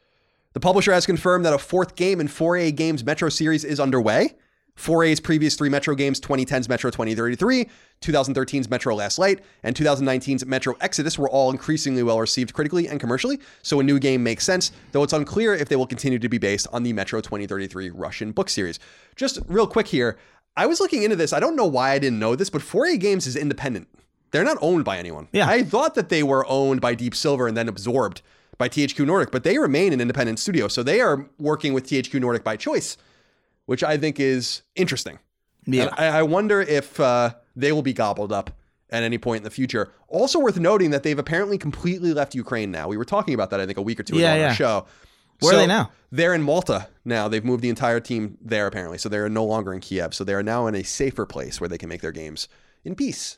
The 0.54 0.60
publisher 0.60 0.94
has 0.94 1.06
confirmed 1.06 1.46
that 1.46 1.54
a 1.54 1.58
fourth 1.58 1.96
game 1.96 2.20
in 2.20 2.28
4A 2.28 2.76
Games 2.76 3.04
Metro 3.04 3.30
series 3.30 3.64
is 3.64 3.80
underway. 3.80 4.36
4A's 4.78 5.20
previous 5.20 5.56
three 5.56 5.70
Metro 5.70 5.96
games, 5.96 6.20
2010's 6.20 6.68
Metro 6.68 6.92
2033, 6.92 7.70
2013's 8.02 8.70
Metro 8.70 8.94
Last 8.94 9.18
Light, 9.18 9.40
and 9.64 9.76
2019's 9.76 10.46
Metro 10.46 10.76
Exodus, 10.82 11.18
were 11.18 11.30
all 11.30 11.50
increasingly 11.50 12.04
well 12.04 12.20
received 12.20 12.54
critically 12.54 12.88
and 12.88 13.00
commercially, 13.00 13.40
so 13.62 13.80
a 13.80 13.84
new 13.84 14.00
game 14.00 14.22
makes 14.22 14.44
sense, 14.44 14.72
though 14.92 15.04
it's 15.04 15.14
unclear 15.14 15.54
if 15.54 15.70
they 15.70 15.76
will 15.76 15.88
continue 15.88 16.20
to 16.20 16.30
be 16.30 16.38
based 16.38 16.68
on 16.74 16.84
the 16.84 16.94
Metro 16.94 17.22
2033 17.22 17.90
Russian 17.92 18.32
book 18.32 18.50
series. 18.50 18.80
Just 19.16 19.40
real 19.48 19.66
quick 19.68 19.88
here, 19.88 20.18
I 20.58 20.66
was 20.66 20.80
looking 20.80 21.04
into 21.04 21.16
this. 21.16 21.34
I 21.34 21.40
don't 21.40 21.56
know 21.56 21.66
why 21.66 21.92
I 21.92 22.00
didn't 22.00 22.20
know 22.20 22.36
this, 22.36 22.50
but 22.50 22.62
4A 22.62 23.00
Games 23.00 23.28
is 23.28 23.36
independent. 23.36 23.88
They're 24.32 24.44
not 24.44 24.58
owned 24.62 24.84
by 24.84 24.98
anyone. 24.98 25.30
Yeah. 25.32 25.48
I 25.48 25.64
thought 25.64 25.96
that 25.96 26.10
they 26.10 26.24
were 26.24 26.46
owned 26.48 26.82
by 26.82 26.96
Deep 26.96 27.16
Silver 27.16 27.48
and 27.48 27.56
then 27.56 27.70
absorbed 27.70 28.22
by 28.58 28.70
THQ 28.70 29.06
Nordic, 29.06 29.32
but 29.32 29.44
they 29.44 29.58
remain 29.58 29.94
an 29.94 30.02
independent 30.02 30.40
studio. 30.40 30.68
So 30.68 30.84
they 30.84 31.02
are 31.02 31.30
working 31.40 31.74
with 31.74 31.88
THQ 31.88 32.20
Nordic 32.20 32.44
by 32.44 32.58
choice, 32.58 32.98
which 33.66 33.84
I 33.84 33.98
think 33.98 34.20
is 34.20 34.62
interesting. 34.76 35.20
Yeah. 35.66 35.84
And 35.84 35.92
I, 35.98 36.20
I 36.20 36.24
wonder 36.24 36.62
if 36.62 37.00
uh, 37.00 37.34
they 37.56 37.72
will 37.72 37.82
be 37.82 37.94
gobbled 37.94 38.32
up 38.32 38.52
at 38.90 39.04
any 39.04 39.18
point 39.18 39.38
in 39.38 39.44
the 39.44 39.50
future. 39.50 39.92
Also 40.08 40.40
worth 40.40 40.60
noting 40.60 40.92
that 40.92 41.04
they've 41.04 41.18
apparently 41.18 41.58
completely 41.58 42.14
left 42.14 42.36
Ukraine 42.36 42.72
now. 42.72 42.88
We 42.88 42.98
were 42.98 43.06
talking 43.06 43.34
about 43.34 43.50
that, 43.50 43.60
I 43.60 43.66
think, 43.66 43.78
a 43.78 43.82
week 43.82 44.00
or 44.00 44.04
two 44.04 44.16
ago 44.16 44.24
Yeah, 44.24 44.34
on 44.34 44.40
yeah. 44.40 44.48
our 44.50 44.54
show. 44.54 44.86
Where 45.40 45.56
are 45.56 45.58
they 45.58 45.68
now? 45.68 45.92
They're 46.12 46.34
in 46.34 46.44
Malta 46.44 46.88
now. 47.04 47.28
They've 47.28 47.44
moved 47.44 47.62
the 47.62 47.70
entire 47.70 48.00
team 48.00 48.38
there 48.42 48.68
apparently, 48.68 48.98
so 48.98 49.10
they're 49.10 49.28
no 49.28 49.44
longer 49.44 49.74
in 49.74 49.82
Kiev. 49.82 50.14
So 50.14 50.24
they 50.24 50.34
are 50.34 50.44
now 50.44 50.68
in 50.68 50.76
a 50.76 50.84
safer 50.84 51.26
place 51.26 51.60
where 51.60 51.68
they 51.68 51.78
can 51.78 51.90
make 51.90 52.02
their 52.02 52.14
games 52.14 52.48
in 52.86 52.96
peace. 52.96 53.38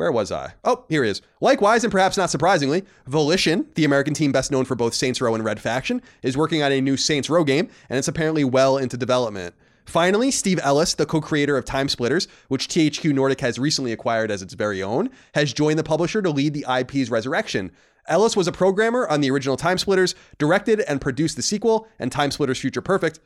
Where 0.00 0.10
was 0.10 0.32
I? 0.32 0.54
Oh, 0.64 0.86
here 0.88 1.04
he 1.04 1.10
is. 1.10 1.20
Likewise, 1.42 1.84
and 1.84 1.92
perhaps 1.92 2.16
not 2.16 2.30
surprisingly, 2.30 2.86
Volition, 3.06 3.66
the 3.74 3.84
American 3.84 4.14
team 4.14 4.32
best 4.32 4.50
known 4.50 4.64
for 4.64 4.74
both 4.74 4.94
Saints 4.94 5.20
Row 5.20 5.34
and 5.34 5.44
Red 5.44 5.60
Faction, 5.60 6.00
is 6.22 6.38
working 6.38 6.62
on 6.62 6.72
a 6.72 6.80
new 6.80 6.96
Saints 6.96 7.28
Row 7.28 7.44
game, 7.44 7.68
and 7.90 7.98
it's 7.98 8.08
apparently 8.08 8.42
well 8.42 8.78
into 8.78 8.96
development. 8.96 9.54
Finally, 9.84 10.30
Steve 10.30 10.58
Ellis, 10.62 10.94
the 10.94 11.04
co 11.04 11.20
creator 11.20 11.58
of 11.58 11.66
Time 11.66 11.86
Splitters, 11.86 12.28
which 12.48 12.68
THQ 12.68 13.12
Nordic 13.12 13.42
has 13.42 13.58
recently 13.58 13.92
acquired 13.92 14.30
as 14.30 14.40
its 14.40 14.54
very 14.54 14.82
own, 14.82 15.10
has 15.34 15.52
joined 15.52 15.78
the 15.78 15.84
publisher 15.84 16.22
to 16.22 16.30
lead 16.30 16.54
the 16.54 16.64
IP's 16.66 17.10
resurrection. 17.10 17.70
Ellis 18.06 18.34
was 18.34 18.48
a 18.48 18.52
programmer 18.52 19.06
on 19.06 19.20
the 19.20 19.30
original 19.30 19.58
Time 19.58 19.76
Splitters, 19.76 20.14
directed 20.38 20.80
and 20.80 21.02
produced 21.02 21.36
the 21.36 21.42
sequel, 21.42 21.86
and 21.98 22.10
Time 22.10 22.30
Splitters 22.30 22.58
Future 22.58 22.80
Perfect. 22.80 23.20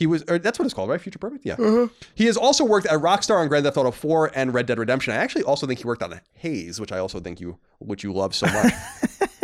He 0.00 0.06
was, 0.06 0.24
or 0.28 0.38
that's 0.38 0.58
what 0.58 0.64
it's 0.64 0.72
called, 0.72 0.88
right? 0.88 0.98
Future 0.98 1.18
Perfect? 1.18 1.44
Yeah. 1.44 1.56
Uh-huh. 1.58 1.88
He 2.14 2.24
has 2.24 2.38
also 2.38 2.64
worked 2.64 2.86
at 2.86 2.98
Rockstar 3.00 3.38
on 3.38 3.48
Grand 3.48 3.66
Theft 3.66 3.76
Auto 3.76 3.90
4 3.90 4.32
and 4.34 4.54
Red 4.54 4.64
Dead 4.64 4.78
Redemption. 4.78 5.12
I 5.12 5.16
actually 5.16 5.42
also 5.42 5.66
think 5.66 5.78
he 5.78 5.84
worked 5.84 6.02
on 6.02 6.18
Haze, 6.32 6.80
which 6.80 6.90
I 6.90 6.98
also 6.98 7.20
think 7.20 7.38
you, 7.38 7.58
which 7.80 8.02
you 8.02 8.10
love 8.10 8.34
so 8.34 8.46
much. 8.46 8.72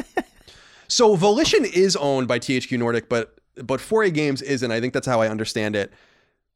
so 0.88 1.14
Volition 1.14 1.66
is 1.66 1.94
owned 1.94 2.26
by 2.26 2.38
THQ 2.38 2.78
Nordic, 2.78 3.10
but 3.10 3.36
but 3.56 3.80
4A 3.80 4.14
Games 4.14 4.40
isn't. 4.40 4.72
I 4.72 4.80
think 4.80 4.94
that's 4.94 5.06
how 5.06 5.20
I 5.20 5.28
understand 5.28 5.76
it. 5.76 5.92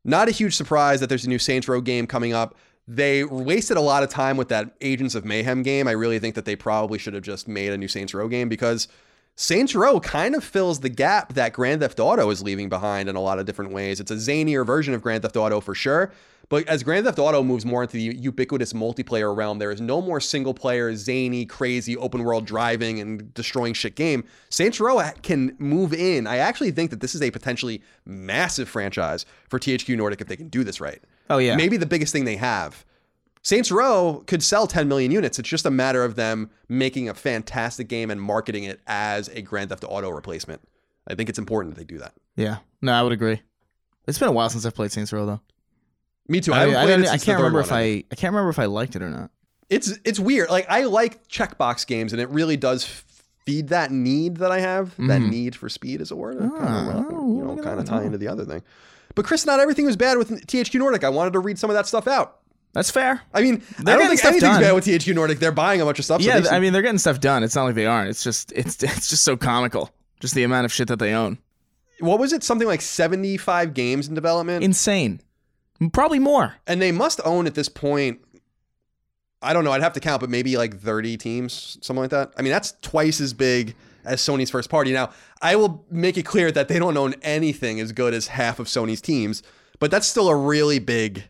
Not 0.02 0.28
a 0.28 0.30
huge 0.30 0.56
surprise 0.56 1.00
that 1.00 1.10
there's 1.10 1.26
a 1.26 1.28
new 1.28 1.38
Saints 1.38 1.68
Row 1.68 1.82
game 1.82 2.06
coming 2.06 2.32
up. 2.32 2.56
They 2.88 3.22
wasted 3.22 3.76
a 3.76 3.82
lot 3.82 4.02
of 4.02 4.08
time 4.08 4.38
with 4.38 4.48
that 4.48 4.74
Agents 4.80 5.14
of 5.14 5.26
Mayhem 5.26 5.62
game. 5.62 5.86
I 5.86 5.92
really 5.92 6.18
think 6.18 6.36
that 6.36 6.46
they 6.46 6.56
probably 6.56 6.98
should 6.98 7.12
have 7.12 7.22
just 7.22 7.48
made 7.48 7.70
a 7.70 7.76
new 7.76 7.86
Saints 7.86 8.14
Row 8.14 8.28
game 8.28 8.48
because 8.48 8.88
Saints 9.36 9.74
Row 9.74 10.00
kind 10.00 10.34
of 10.34 10.44
fills 10.44 10.80
the 10.80 10.88
gap 10.88 11.32
that 11.32 11.52
Grand 11.54 11.80
Theft 11.80 11.98
Auto 11.98 12.28
is 12.30 12.42
leaving 12.42 12.68
behind 12.68 13.08
in 13.08 13.16
a 13.16 13.20
lot 13.20 13.38
of 13.38 13.46
different 13.46 13.72
ways. 13.72 13.98
It's 13.98 14.10
a 14.10 14.16
zanier 14.16 14.66
version 14.66 14.92
of 14.92 15.00
Grand 15.02 15.22
Theft 15.22 15.36
Auto 15.36 15.60
for 15.60 15.74
sure. 15.74 16.12
But 16.50 16.66
as 16.66 16.82
Grand 16.82 17.06
Theft 17.06 17.20
Auto 17.20 17.44
moves 17.44 17.64
more 17.64 17.82
into 17.82 17.96
the 17.96 18.02
ubiquitous 18.02 18.72
multiplayer 18.72 19.34
realm, 19.34 19.60
there 19.60 19.70
is 19.70 19.80
no 19.80 20.02
more 20.02 20.18
single 20.20 20.52
player, 20.52 20.94
zany, 20.96 21.46
crazy, 21.46 21.96
open 21.96 22.24
world 22.24 22.44
driving 22.44 22.98
and 22.98 23.32
destroying 23.34 23.72
shit 23.72 23.94
game. 23.94 24.24
Saints 24.50 24.80
Row 24.80 25.00
can 25.22 25.54
move 25.60 25.94
in. 25.94 26.26
I 26.26 26.38
actually 26.38 26.72
think 26.72 26.90
that 26.90 27.00
this 27.00 27.14
is 27.14 27.22
a 27.22 27.30
potentially 27.30 27.82
massive 28.04 28.68
franchise 28.68 29.24
for 29.48 29.60
THQ 29.60 29.96
Nordic 29.96 30.20
if 30.20 30.26
they 30.26 30.36
can 30.36 30.48
do 30.48 30.64
this 30.64 30.80
right. 30.80 31.00
Oh 31.30 31.38
yeah. 31.38 31.54
Maybe 31.54 31.76
the 31.76 31.86
biggest 31.86 32.12
thing 32.12 32.24
they 32.24 32.36
have. 32.36 32.84
Saints 33.42 33.70
Row 33.72 34.22
could 34.26 34.42
sell 34.42 34.66
10 34.66 34.86
million 34.88 35.10
units. 35.10 35.38
It's 35.38 35.48
just 35.48 35.64
a 35.66 35.70
matter 35.70 36.04
of 36.04 36.14
them 36.14 36.50
making 36.68 37.08
a 37.08 37.14
fantastic 37.14 37.88
game 37.88 38.10
and 38.10 38.20
marketing 38.20 38.64
it 38.64 38.80
as 38.86 39.28
a 39.28 39.40
Grand 39.42 39.70
Theft 39.70 39.84
Auto 39.88 40.10
replacement. 40.10 40.60
I 41.08 41.14
think 41.14 41.28
it's 41.30 41.38
important 41.38 41.74
that 41.74 41.80
they 41.80 41.84
do 41.86 41.98
that. 42.00 42.12
Yeah. 42.36 42.58
No, 42.82 42.92
I 42.92 43.02
would 43.02 43.12
agree. 43.12 43.40
It's 44.06 44.18
been 44.18 44.28
a 44.28 44.32
while 44.32 44.50
since 44.50 44.66
I've 44.66 44.74
played 44.74 44.92
Saints 44.92 45.12
Row 45.12 45.24
though. 45.26 45.40
Me 46.28 46.40
too. 46.40 46.52
I, 46.52 46.64
I, 46.66 46.84
I, 46.84 47.12
I 47.12 47.18
can't 47.18 47.38
remember 47.38 47.60
if 47.60 47.72
I 47.72 48.04
I 48.10 48.14
can't 48.14 48.32
remember 48.32 48.50
if 48.50 48.58
I 48.58 48.66
liked 48.66 48.94
it 48.94 49.02
or 49.02 49.08
not. 49.08 49.30
It's 49.68 49.98
it's 50.04 50.20
weird. 50.20 50.50
Like 50.50 50.66
I 50.68 50.84
like 50.84 51.26
checkbox 51.28 51.86
games, 51.86 52.12
and 52.12 52.20
it 52.20 52.28
really 52.28 52.56
does 52.56 52.84
feed 53.46 53.68
that 53.68 53.90
need 53.90 54.36
that 54.38 54.50
I 54.52 54.60
have. 54.60 54.94
That 54.98 55.20
need 55.22 55.56
for 55.56 55.68
speed 55.68 56.00
is 56.00 56.10
a 56.10 56.16
word. 56.16 56.38
Kind 56.38 56.52
of, 56.52 56.58
Mm-hmm. 56.60 57.14
oh, 57.14 57.36
you 57.36 57.44
know, 57.44 57.62
kind 57.62 57.80
of 57.80 57.86
tie 57.86 58.04
into 58.04 58.18
the 58.18 58.28
other 58.28 58.44
thing. 58.44 58.62
But 59.14 59.24
Chris, 59.24 59.44
not 59.46 59.58
everything 59.60 59.86
was 59.86 59.96
bad 59.96 60.18
with 60.18 60.30
THQ 60.46 60.74
Nordic. 60.78 61.02
I 61.04 61.08
wanted 61.08 61.32
to 61.32 61.40
read 61.40 61.58
some 61.58 61.70
of 61.70 61.74
that 61.74 61.86
stuff 61.86 62.06
out. 62.06 62.38
That's 62.72 62.90
fair. 62.90 63.20
I 63.34 63.42
mean, 63.42 63.62
They're 63.80 63.96
I 63.96 63.98
don't 63.98 64.08
think 64.08 64.24
anything's 64.24 64.42
done. 64.42 64.60
bad 64.62 64.72
with 64.74 64.84
THQ 64.86 65.14
Nordic. 65.14 65.40
They're 65.40 65.50
buying 65.50 65.80
a 65.80 65.84
bunch 65.84 65.98
of 65.98 66.04
stuff. 66.04 66.22
so 66.22 66.28
yeah, 66.28 66.36
should- 66.40 66.46
I 66.48 66.60
mean 66.60 66.72
they're 66.72 66.82
getting 66.82 66.98
stuff 66.98 67.18
done. 67.20 67.42
It's 67.42 67.56
not 67.56 67.64
like 67.64 67.74
they 67.74 67.86
aren't. 67.86 68.10
It's 68.10 68.22
just 68.22 68.52
it's 68.52 68.80
it's 68.82 69.08
just 69.08 69.24
so 69.24 69.36
comical. 69.36 69.90
Just 70.20 70.34
the 70.34 70.44
amount 70.44 70.66
of 70.66 70.72
shit 70.72 70.88
that 70.88 70.98
they 70.98 71.12
own. 71.14 71.38
what 72.00 72.18
was 72.20 72.32
it? 72.32 72.44
Something 72.44 72.68
like 72.68 72.80
seventy-five 72.80 73.74
games 73.74 74.06
in 74.08 74.14
development, 74.14 74.62
Insane. 74.64 75.20
Probably 75.92 76.18
more. 76.18 76.54
and 76.66 76.80
they 76.80 76.92
must 76.92 77.20
own 77.24 77.46
at 77.46 77.54
this 77.54 77.68
point. 77.68 78.20
I 79.42 79.52
don't 79.54 79.64
know. 79.64 79.72
I'd 79.72 79.82
have 79.82 79.94
to 79.94 80.00
count, 80.00 80.20
but 80.20 80.28
maybe 80.30 80.56
like 80.56 80.78
thirty 80.78 81.16
teams, 81.16 81.78
something 81.80 82.02
like 82.02 82.10
that. 82.10 82.32
I 82.38 82.42
mean, 82.42 82.52
that's 82.52 82.74
twice 82.82 83.20
as 83.20 83.32
big 83.32 83.74
as 84.04 84.20
Sony's 84.20 84.50
first 84.50 84.68
party. 84.68 84.92
Now, 84.92 85.10
I 85.40 85.56
will 85.56 85.86
make 85.90 86.18
it 86.18 86.24
clear 86.24 86.52
that 86.52 86.68
they 86.68 86.78
don't 86.78 86.96
own 86.96 87.14
anything 87.22 87.80
as 87.80 87.92
good 87.92 88.12
as 88.14 88.28
half 88.28 88.58
of 88.58 88.66
Sony's 88.66 89.00
teams, 89.00 89.42
but 89.78 89.90
that's 89.90 90.06
still 90.06 90.28
a 90.28 90.36
really 90.36 90.78
big 90.78 91.24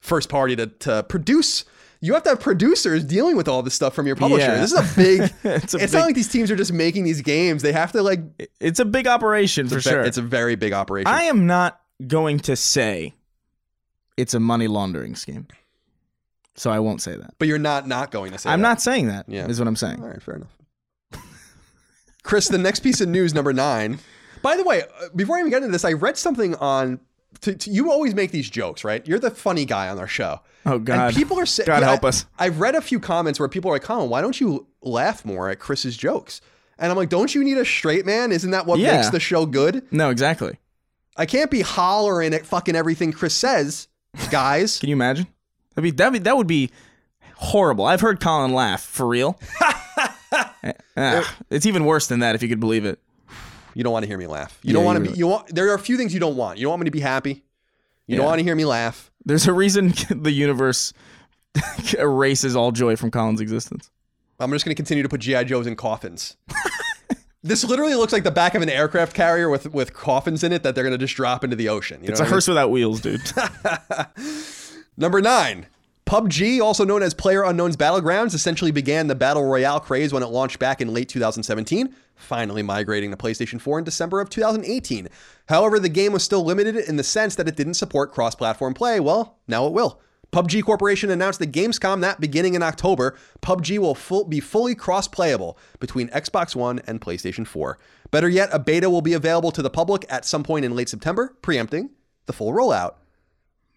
first 0.00 0.28
party 0.28 0.56
to 0.56 0.66
to 0.66 1.02
produce. 1.04 1.64
You 2.02 2.14
have 2.14 2.22
to 2.22 2.30
have 2.30 2.40
producers 2.40 3.04
dealing 3.04 3.36
with 3.36 3.46
all 3.46 3.62
this 3.62 3.74
stuff 3.74 3.94
from 3.94 4.06
your 4.06 4.16
publisher. 4.16 4.46
Yeah. 4.46 4.60
This 4.60 4.72
is 4.72 4.78
a 4.78 4.96
big. 4.96 5.20
It's 5.44 5.74
it's 5.74 5.92
a 5.92 5.98
not 5.98 6.06
like 6.06 6.14
these 6.14 6.28
teams 6.28 6.50
are 6.50 6.56
just 6.56 6.72
making 6.72 7.04
these 7.04 7.20
games. 7.20 7.60
They 7.62 7.72
have 7.72 7.92
to 7.92 8.02
like. 8.02 8.20
It's 8.58 8.80
a 8.80 8.86
big 8.86 9.06
operation 9.06 9.68
for 9.68 9.78
a- 9.78 9.82
sure. 9.82 10.00
It's 10.00 10.16
a 10.16 10.22
very 10.22 10.54
big 10.56 10.72
operation. 10.72 11.08
I 11.08 11.24
am 11.24 11.46
not 11.46 11.78
going 12.06 12.40
to 12.40 12.56
say 12.56 13.14
it's 14.16 14.32
a 14.32 14.40
money 14.40 14.66
laundering 14.66 15.14
scheme. 15.14 15.46
So 16.56 16.70
I 16.70 16.78
won't 16.78 17.00
say 17.00 17.16
that. 17.16 17.34
but 17.38 17.48
you're 17.48 17.58
not 17.58 17.86
not 17.86 18.10
going 18.10 18.32
to 18.32 18.38
say. 18.38 18.48
I'm 18.50 18.60
that. 18.60 18.68
not 18.68 18.80
saying 18.82 19.08
that. 19.08 19.26
Yeah. 19.28 19.46
Is 19.46 19.58
what 19.58 19.68
I'm 19.68 19.76
saying. 19.76 20.02
All 20.02 20.08
right, 20.08 20.22
fair 20.22 20.36
enough. 20.36 20.56
Chris, 22.22 22.48
the 22.48 22.58
next 22.58 22.80
piece 22.80 23.00
of 23.00 23.08
news, 23.08 23.34
number 23.34 23.52
nine. 23.52 23.98
By 24.42 24.56
the 24.56 24.64
way, 24.64 24.82
uh, 24.82 25.08
before 25.14 25.36
I 25.36 25.40
even 25.40 25.50
get 25.50 25.58
into 25.58 25.72
this, 25.72 25.84
I 25.84 25.92
read 25.92 26.16
something 26.16 26.54
on. 26.56 27.00
To, 27.42 27.54
to- 27.54 27.70
you 27.70 27.90
always 27.90 28.14
make 28.14 28.30
these 28.32 28.50
jokes, 28.50 28.84
right? 28.84 29.06
You're 29.06 29.18
the 29.18 29.30
funny 29.30 29.64
guy 29.64 29.88
on 29.88 29.98
our 29.98 30.06
show. 30.06 30.40
Oh 30.66 30.78
God. 30.78 31.08
And 31.08 31.16
people 31.16 31.38
are 31.38 31.46
saying, 31.46 31.66
God 31.66 31.82
help 31.82 32.04
us. 32.04 32.26
I've 32.38 32.60
read 32.60 32.74
a 32.74 32.82
few 32.82 33.00
comments 33.00 33.40
where 33.40 33.48
people 33.48 33.70
are 33.70 33.74
like, 33.74 33.82
Colin, 33.82 34.10
why 34.10 34.20
don't 34.20 34.38
you 34.40 34.66
laugh 34.82 35.24
more 35.24 35.48
at 35.48 35.58
Chris's 35.58 35.96
jokes? 35.96 36.40
And 36.78 36.90
I'm 36.90 36.96
like, 36.96 37.08
don't 37.08 37.34
you 37.34 37.42
need 37.44 37.56
a 37.58 37.64
straight 37.64 38.04
man? 38.04 38.30
Isn't 38.32 38.50
that 38.50 38.66
what 38.66 38.78
Yeah. 38.78 38.96
makes 38.96 39.10
the 39.10 39.20
show 39.20 39.46
good? 39.46 39.86
No, 39.90 40.10
exactly. 40.10 40.58
I 41.16 41.26
can't 41.26 41.50
be 41.50 41.60
hollering 41.62 42.34
at 42.34 42.46
fucking 42.46 42.74
everything 42.76 43.12
Chris 43.12 43.34
says, 43.34 43.88
guys. 44.30 44.78
Can 44.80 44.88
you 44.88 44.94
imagine? 44.96 45.26
That'd 45.74 45.84
be 45.84 45.90
that. 45.96 46.12
Be, 46.12 46.18
that 46.20 46.36
would 46.36 46.46
be 46.46 46.70
horrible. 47.36 47.84
I've 47.86 48.00
heard 48.00 48.20
Colin 48.20 48.52
laugh 48.52 48.82
for 48.82 49.06
real. 49.06 49.38
Eh, 50.62 50.72
ah, 50.96 51.36
it's 51.48 51.64
even 51.66 51.84
worse 51.86 52.06
than 52.06 52.20
that 52.20 52.34
if 52.34 52.42
you 52.42 52.48
could 52.48 52.60
believe 52.60 52.84
it. 52.84 53.00
You 53.74 53.82
don't 53.84 53.92
want 53.92 54.02
to 54.04 54.08
hear 54.08 54.18
me 54.18 54.26
laugh. 54.26 54.58
You 54.62 54.68
Yeah, 54.68 54.74
don't 54.74 54.84
want 54.84 54.96
to 54.96 55.00
be. 55.00 55.08
really- 55.08 55.18
You 55.18 55.26
want. 55.28 55.54
There 55.54 55.68
are 55.70 55.74
a 55.74 55.78
few 55.78 55.96
things 55.96 56.12
you 56.14 56.20
don't 56.20 56.36
want. 56.36 56.58
You 56.58 56.64
don't 56.64 56.70
want 56.70 56.80
me 56.80 56.84
to 56.86 56.90
be 56.90 57.00
happy. 57.00 57.44
You 58.06 58.16
don't 58.16 58.26
want 58.26 58.38
to 58.40 58.44
hear 58.44 58.56
me 58.56 58.64
laugh. 58.64 59.10
There's 59.24 59.46
a 59.46 59.52
reason 59.52 59.92
the 60.10 60.32
universe 60.32 60.92
erases 61.98 62.56
all 62.56 62.72
joy 62.72 62.96
from 62.96 63.10
Colin's 63.10 63.40
existence. 63.40 63.90
I'm 64.40 64.50
just 64.52 64.64
going 64.64 64.74
to 64.74 64.76
continue 64.76 65.02
to 65.02 65.08
put 65.08 65.20
GI 65.20 65.44
Joes 65.44 65.66
in 65.66 65.76
coffins. 65.76 66.36
this 67.42 67.62
literally 67.62 67.94
looks 67.94 68.12
like 68.12 68.24
the 68.24 68.30
back 68.30 68.54
of 68.54 68.62
an 68.62 68.68
aircraft 68.70 69.14
carrier 69.14 69.48
with 69.48 69.72
with 69.72 69.92
coffins 69.94 70.42
in 70.42 70.50
it 70.52 70.62
that 70.62 70.74
they're 70.74 70.82
going 70.84 70.92
to 70.92 70.98
just 70.98 71.14
drop 71.14 71.44
into 71.44 71.54
the 71.56 71.68
ocean. 71.68 72.00
You 72.02 72.08
know 72.08 72.12
It's 72.12 72.20
a 72.20 72.22
what 72.24 72.26
I 72.26 72.30
mean? 72.30 72.34
hearse 72.34 72.48
without 72.48 72.70
wheels, 72.70 73.00
dude. 73.00 73.20
Number 74.96 75.20
nine. 75.20 75.66
PUBG, 76.10 76.60
also 76.60 76.84
known 76.84 77.04
as 77.04 77.14
Player 77.14 77.44
Unknown's 77.44 77.76
Battlegrounds, 77.76 78.34
essentially 78.34 78.72
began 78.72 79.06
the 79.06 79.14
Battle 79.14 79.44
Royale 79.44 79.78
craze 79.78 80.12
when 80.12 80.24
it 80.24 80.30
launched 80.30 80.58
back 80.58 80.80
in 80.80 80.92
late 80.92 81.08
2017, 81.08 81.94
finally 82.16 82.64
migrating 82.64 83.12
to 83.12 83.16
PlayStation 83.16 83.60
4 83.60 83.78
in 83.78 83.84
December 83.84 84.20
of 84.20 84.28
2018. 84.28 85.06
However, 85.48 85.78
the 85.78 85.88
game 85.88 86.12
was 86.12 86.24
still 86.24 86.44
limited 86.44 86.74
in 86.74 86.96
the 86.96 87.04
sense 87.04 87.36
that 87.36 87.46
it 87.46 87.54
didn't 87.54 87.74
support 87.74 88.10
cross 88.10 88.34
platform 88.34 88.74
play. 88.74 88.98
Well, 88.98 89.38
now 89.46 89.68
it 89.68 89.72
will. 89.72 90.00
PUBG 90.32 90.64
Corporation 90.64 91.10
announced 91.10 91.40
at 91.42 91.52
Gamescom 91.52 92.00
that 92.00 92.20
beginning 92.20 92.54
in 92.54 92.62
October, 92.64 93.16
PUBG 93.40 93.78
will 93.78 93.94
full, 93.94 94.24
be 94.24 94.40
fully 94.40 94.74
cross 94.74 95.06
playable 95.06 95.56
between 95.78 96.08
Xbox 96.08 96.56
One 96.56 96.80
and 96.88 97.00
PlayStation 97.00 97.46
4. 97.46 97.78
Better 98.10 98.28
yet, 98.28 98.48
a 98.52 98.58
beta 98.58 98.90
will 98.90 99.00
be 99.00 99.12
available 99.12 99.52
to 99.52 99.62
the 99.62 99.70
public 99.70 100.06
at 100.08 100.24
some 100.24 100.42
point 100.42 100.64
in 100.64 100.74
late 100.74 100.88
September, 100.88 101.36
preempting 101.40 101.90
the 102.26 102.32
full 102.32 102.52
rollout. 102.52 102.94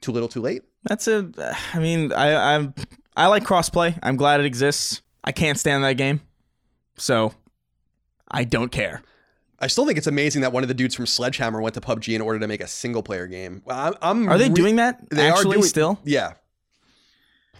Too 0.01 0.11
little, 0.11 0.27
too 0.27 0.41
late? 0.41 0.63
That's 0.83 1.07
a. 1.07 1.29
I 1.73 1.79
mean, 1.79 2.11
I 2.13 2.55
I'm 2.55 2.73
I 3.15 3.27
like 3.27 3.43
crossplay. 3.43 3.97
I'm 4.03 4.15
glad 4.15 4.39
it 4.39 4.45
exists. 4.45 5.01
I 5.23 5.31
can't 5.31 5.57
stand 5.57 5.83
that 5.83 5.93
game, 5.93 6.21
so 6.97 7.33
I 8.29 8.43
don't 8.43 8.71
care. 8.71 9.01
I 9.59 9.67
still 9.67 9.85
think 9.85 9.97
it's 9.97 10.07
amazing 10.07 10.41
that 10.41 10.51
one 10.51 10.63
of 10.63 10.67
the 10.67 10.73
dudes 10.73 10.93
from 10.93 11.05
Sledgehammer 11.05 11.61
went 11.61 11.75
to 11.75 11.81
PUBG 11.81 12.13
in 12.13 12.21
order 12.21 12.37
to 12.39 12.47
make 12.47 12.59
a 12.59 12.67
single 12.67 13.01
player 13.01 13.27
game. 13.27 13.61
I'm, 13.69 13.93
I'm 14.01 14.27
Are 14.27 14.37
they 14.37 14.49
re- 14.49 14.53
doing 14.53 14.75
that 14.75 15.09
They 15.09 15.29
are 15.29 15.41
doing, 15.41 15.63
still? 15.63 15.99
Yeah. 16.03 16.33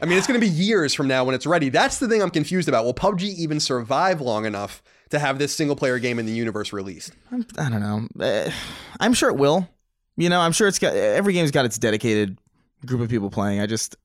I 0.02 0.06
mean, 0.06 0.18
it's 0.18 0.28
going 0.28 0.38
to 0.38 0.46
be 0.46 0.52
years 0.52 0.94
from 0.94 1.08
now 1.08 1.24
when 1.24 1.34
it's 1.34 1.46
ready. 1.46 1.70
That's 1.70 2.00
the 2.00 2.10
thing 2.10 2.22
I'm 2.22 2.30
confused 2.30 2.68
about. 2.68 2.84
Will 2.84 2.94
PUBG 2.94 3.24
even 3.36 3.62
survive 3.62 4.20
long 4.20 4.46
enough 4.46 4.84
to 5.12 5.20
have 5.20 5.40
this 5.40 5.56
single 5.56 5.78
player 5.78 5.98
game 5.98 6.20
in 6.20 6.26
the 6.26 6.34
universe 6.34 6.74
released? 6.74 7.14
I'm, 7.32 7.46
I 7.58 7.70
don't 7.70 7.80
know. 7.80 8.08
Eh, 8.22 8.52
I'm 9.00 9.14
sure 9.14 9.30
it 9.30 9.38
will. 9.38 9.70
You 10.18 10.28
know, 10.28 10.42
I'm 10.42 10.52
sure 10.52 10.68
it's 10.68 10.80
got 10.80 10.94
every 10.94 11.32
game's 11.32 11.52
got 11.52 11.64
its 11.64 11.78
dedicated 11.78 12.38
group 12.86 13.02
of 13.02 13.10
people 13.10 13.30
playing. 13.30 13.60
I 13.60 13.66
just, 13.66 13.96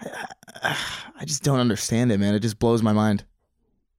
I, 0.00 0.76
I 1.20 1.24
just 1.24 1.42
don't 1.42 1.60
understand 1.60 2.12
it, 2.12 2.18
man. 2.18 2.34
It 2.34 2.40
just 2.40 2.58
blows 2.58 2.82
my 2.82 2.92
mind. 2.92 3.24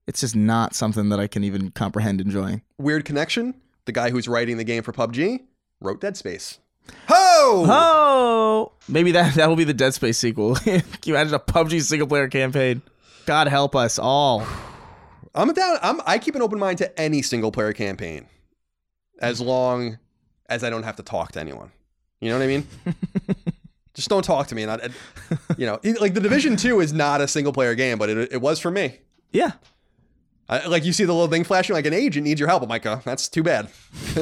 It's 0.08 0.22
just 0.22 0.36
not 0.36 0.76
something 0.76 1.10
that 1.10 1.20
I 1.20 1.28
can 1.28 1.44
even 1.44 1.72
comprehend 1.72 2.22
enjoying. 2.22 2.62
Weird 2.78 3.06
connection. 3.06 3.56
The 3.86 3.92
guy 3.92 4.12
who's 4.12 4.28
writing 4.28 4.58
the 4.58 4.64
game 4.64 4.84
for 4.84 4.92
PUBG 4.92 5.42
wrote 5.82 6.02
Dead 6.02 6.16
Space. 6.18 6.60
Ho! 7.08 7.66
Oh, 7.68 8.72
maybe 8.88 9.12
that 9.12 9.34
that'll 9.34 9.56
be 9.56 9.64
the 9.64 9.74
Dead 9.74 9.94
Space 9.94 10.18
sequel. 10.18 10.56
Can 10.56 10.84
you 11.06 11.16
imagine 11.16 11.34
a 11.34 11.40
PUBG 11.40 11.82
single 11.82 12.08
player 12.08 12.28
campaign? 12.28 12.82
God 13.26 13.48
help 13.48 13.76
us 13.76 13.98
all. 13.98 14.46
I'm 15.36 15.52
down. 15.54 15.78
I'm, 15.82 16.02
I 16.06 16.18
keep 16.20 16.36
an 16.36 16.42
open 16.42 16.60
mind 16.60 16.78
to 16.78 17.00
any 17.00 17.22
single 17.22 17.52
player 17.52 17.74
campaign, 17.74 18.28
as 19.20 19.42
long 19.42 19.98
as 20.48 20.64
I 20.64 20.70
don't 20.70 20.84
have 20.84 20.96
to 20.98 21.04
talk 21.04 21.34
to 21.34 21.40
anyone. 21.40 21.72
You 22.22 22.30
know 22.30 22.38
what 22.38 22.44
I 22.44 22.48
mean? 22.48 22.68
Just 23.96 24.10
don't 24.10 24.24
talk 24.24 24.48
to 24.48 24.56
me. 24.56 24.64
And 24.64 24.72
I, 24.72 24.90
you 25.58 25.66
know, 25.66 25.80
like 26.00 26.14
the 26.14 26.20
Division 26.22 26.56
Two 26.58 26.80
is 26.82 26.94
not 26.94 27.22
a 27.22 27.28
single 27.28 27.52
player 27.54 27.74
game, 27.76 27.98
but 27.98 28.10
it, 28.10 28.34
it 28.34 28.42
was 28.42 28.60
for 28.60 28.70
me. 28.70 29.00
Yeah. 29.32 29.54
I, 30.48 30.68
like 30.68 30.86
you 30.86 30.94
see 30.94 31.06
the 31.06 31.14
little 31.14 31.28
thing 31.30 31.44
flashing, 31.44 31.74
like 31.74 31.88
an 31.88 31.94
agent 31.94 32.26
needs 32.26 32.40
your 32.40 32.48
help. 32.48 32.62
I'm 32.62 32.70
like, 32.70 32.86
oh, 32.86 33.02
that's 33.04 33.28
too 33.30 33.42
bad. 33.42 33.68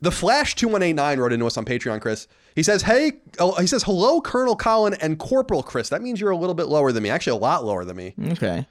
the 0.00 0.10
Flash 0.10 0.54
two 0.56 0.66
one 0.68 0.82
eight 0.82 0.94
nine 0.94 1.20
wrote 1.20 1.32
into 1.32 1.46
us 1.46 1.56
on 1.56 1.64
Patreon, 1.64 2.00
Chris. 2.00 2.26
He 2.56 2.62
says, 2.64 2.82
"Hey," 2.82 3.12
oh, 3.38 3.52
he 3.60 3.68
says, 3.68 3.84
"Hello, 3.84 4.20
Colonel 4.20 4.56
Colin 4.56 4.94
and 4.94 5.16
Corporal 5.18 5.62
Chris." 5.62 5.90
That 5.90 6.02
means 6.02 6.20
you're 6.20 6.30
a 6.30 6.36
little 6.36 6.54
bit 6.54 6.66
lower 6.66 6.90
than 6.90 7.04
me. 7.04 7.10
Actually, 7.10 7.36
a 7.38 7.40
lot 7.40 7.64
lower 7.64 7.84
than 7.84 7.96
me. 7.96 8.14
Okay. 8.32 8.66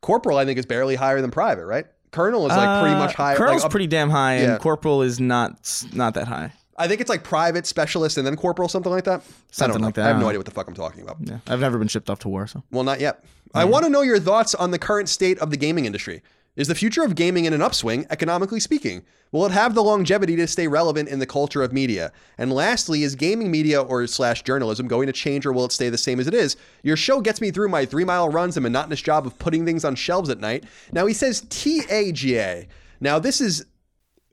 Corporal, 0.00 0.38
I 0.38 0.44
think, 0.44 0.58
is 0.60 0.66
barely 0.66 0.94
higher 0.94 1.20
than 1.20 1.30
Private, 1.32 1.66
right? 1.66 1.86
Colonel 2.12 2.46
is 2.46 2.56
like 2.56 2.82
pretty 2.82 2.94
much 2.96 3.14
higher. 3.14 3.34
Uh, 3.34 3.38
Colonel's 3.38 3.62
like, 3.62 3.70
pretty 3.70 3.86
damn 3.88 4.10
high, 4.10 4.38
Yeah. 4.40 4.52
and 4.52 4.60
Corporal 4.60 5.02
is 5.02 5.18
not 5.18 5.84
not 5.92 6.14
that 6.14 6.28
high. 6.28 6.52
I 6.82 6.88
think 6.88 7.00
it's 7.00 7.08
like 7.10 7.22
Private 7.22 7.66
Specialist 7.66 8.18
and 8.18 8.26
then 8.26 8.36
Corporal, 8.36 8.68
something 8.68 8.90
like 8.90 9.04
that. 9.04 9.20
I 9.20 9.24
Something 9.50 9.74
don't 9.74 9.80
know. 9.82 9.86
like 9.88 9.94
that, 9.94 10.04
I 10.06 10.08
have 10.08 10.18
no 10.20 10.28
idea 10.28 10.38
what 10.40 10.46
the 10.46 10.52
fuck 10.52 10.66
I'm 10.68 10.74
talking 10.74 11.02
about. 11.02 11.16
Yeah. 11.20 11.38
I've 11.46 11.60
never 11.60 11.78
been 11.78 11.88
shipped 11.88 12.10
off 12.10 12.18
to 12.20 12.28
war, 12.28 12.46
so. 12.46 12.62
Well, 12.70 12.84
not 12.84 13.00
yet. 13.00 13.24
I 13.54 13.64
want 13.64 13.84
to 13.84 13.90
know 13.90 14.02
your 14.02 14.18
thoughts 14.18 14.54
on 14.54 14.70
the 14.70 14.78
current 14.78 15.08
state 15.08 15.38
of 15.38 15.50
the 15.50 15.56
gaming 15.56 15.84
industry. 15.84 16.22
Is 16.54 16.68
the 16.68 16.74
future 16.74 17.02
of 17.02 17.14
gaming 17.14 17.46
in 17.46 17.54
an 17.54 17.62
upswing, 17.62 18.06
economically 18.10 18.60
speaking? 18.60 19.04
Will 19.30 19.46
it 19.46 19.52
have 19.52 19.74
the 19.74 19.82
longevity 19.82 20.36
to 20.36 20.46
stay 20.46 20.68
relevant 20.68 21.08
in 21.08 21.18
the 21.18 21.24
culture 21.26 21.62
of 21.62 21.72
media? 21.72 22.12
And 22.36 22.52
lastly, 22.52 23.04
is 23.04 23.14
gaming 23.14 23.50
media 23.50 23.80
or 23.80 24.06
slash 24.06 24.42
journalism 24.42 24.86
going 24.86 25.06
to 25.06 25.12
change 25.14 25.46
or 25.46 25.52
will 25.52 25.64
it 25.64 25.72
stay 25.72 25.88
the 25.88 25.96
same 25.96 26.20
as 26.20 26.26
it 26.26 26.34
is? 26.34 26.56
Your 26.82 26.96
show 26.96 27.22
gets 27.22 27.40
me 27.40 27.50
through 27.52 27.70
my 27.70 27.86
three 27.86 28.04
mile 28.04 28.28
runs 28.28 28.58
and 28.58 28.64
monotonous 28.64 29.00
job 29.00 29.26
of 29.26 29.38
putting 29.38 29.64
things 29.64 29.82
on 29.84 29.94
shelves 29.94 30.28
at 30.28 30.40
night. 30.40 30.64
Now 30.92 31.06
he 31.06 31.14
says 31.14 31.40
TAGA. 31.48 32.66
Now 33.00 33.18
this 33.18 33.40
is 33.40 33.64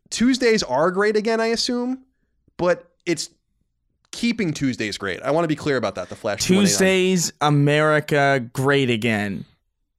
Tuesdays 0.10 0.64
are 0.64 0.92
great 0.92 1.16
again, 1.16 1.40
I 1.40 1.48
assume, 1.48 2.04
but 2.60 2.92
it's 3.08 3.32
keeping 4.12 4.54
Tuesdays 4.54 4.98
great. 5.00 5.20
I 5.24 5.32
want 5.32 5.44
to 5.46 5.48
be 5.48 5.56
clear 5.56 5.78
about 5.78 5.96
that. 5.96 6.10
The 6.10 6.16
Flash 6.16 6.44
Tuesdays, 6.46 7.34
America, 7.42 8.48
great 8.54 8.92
again. 8.92 9.46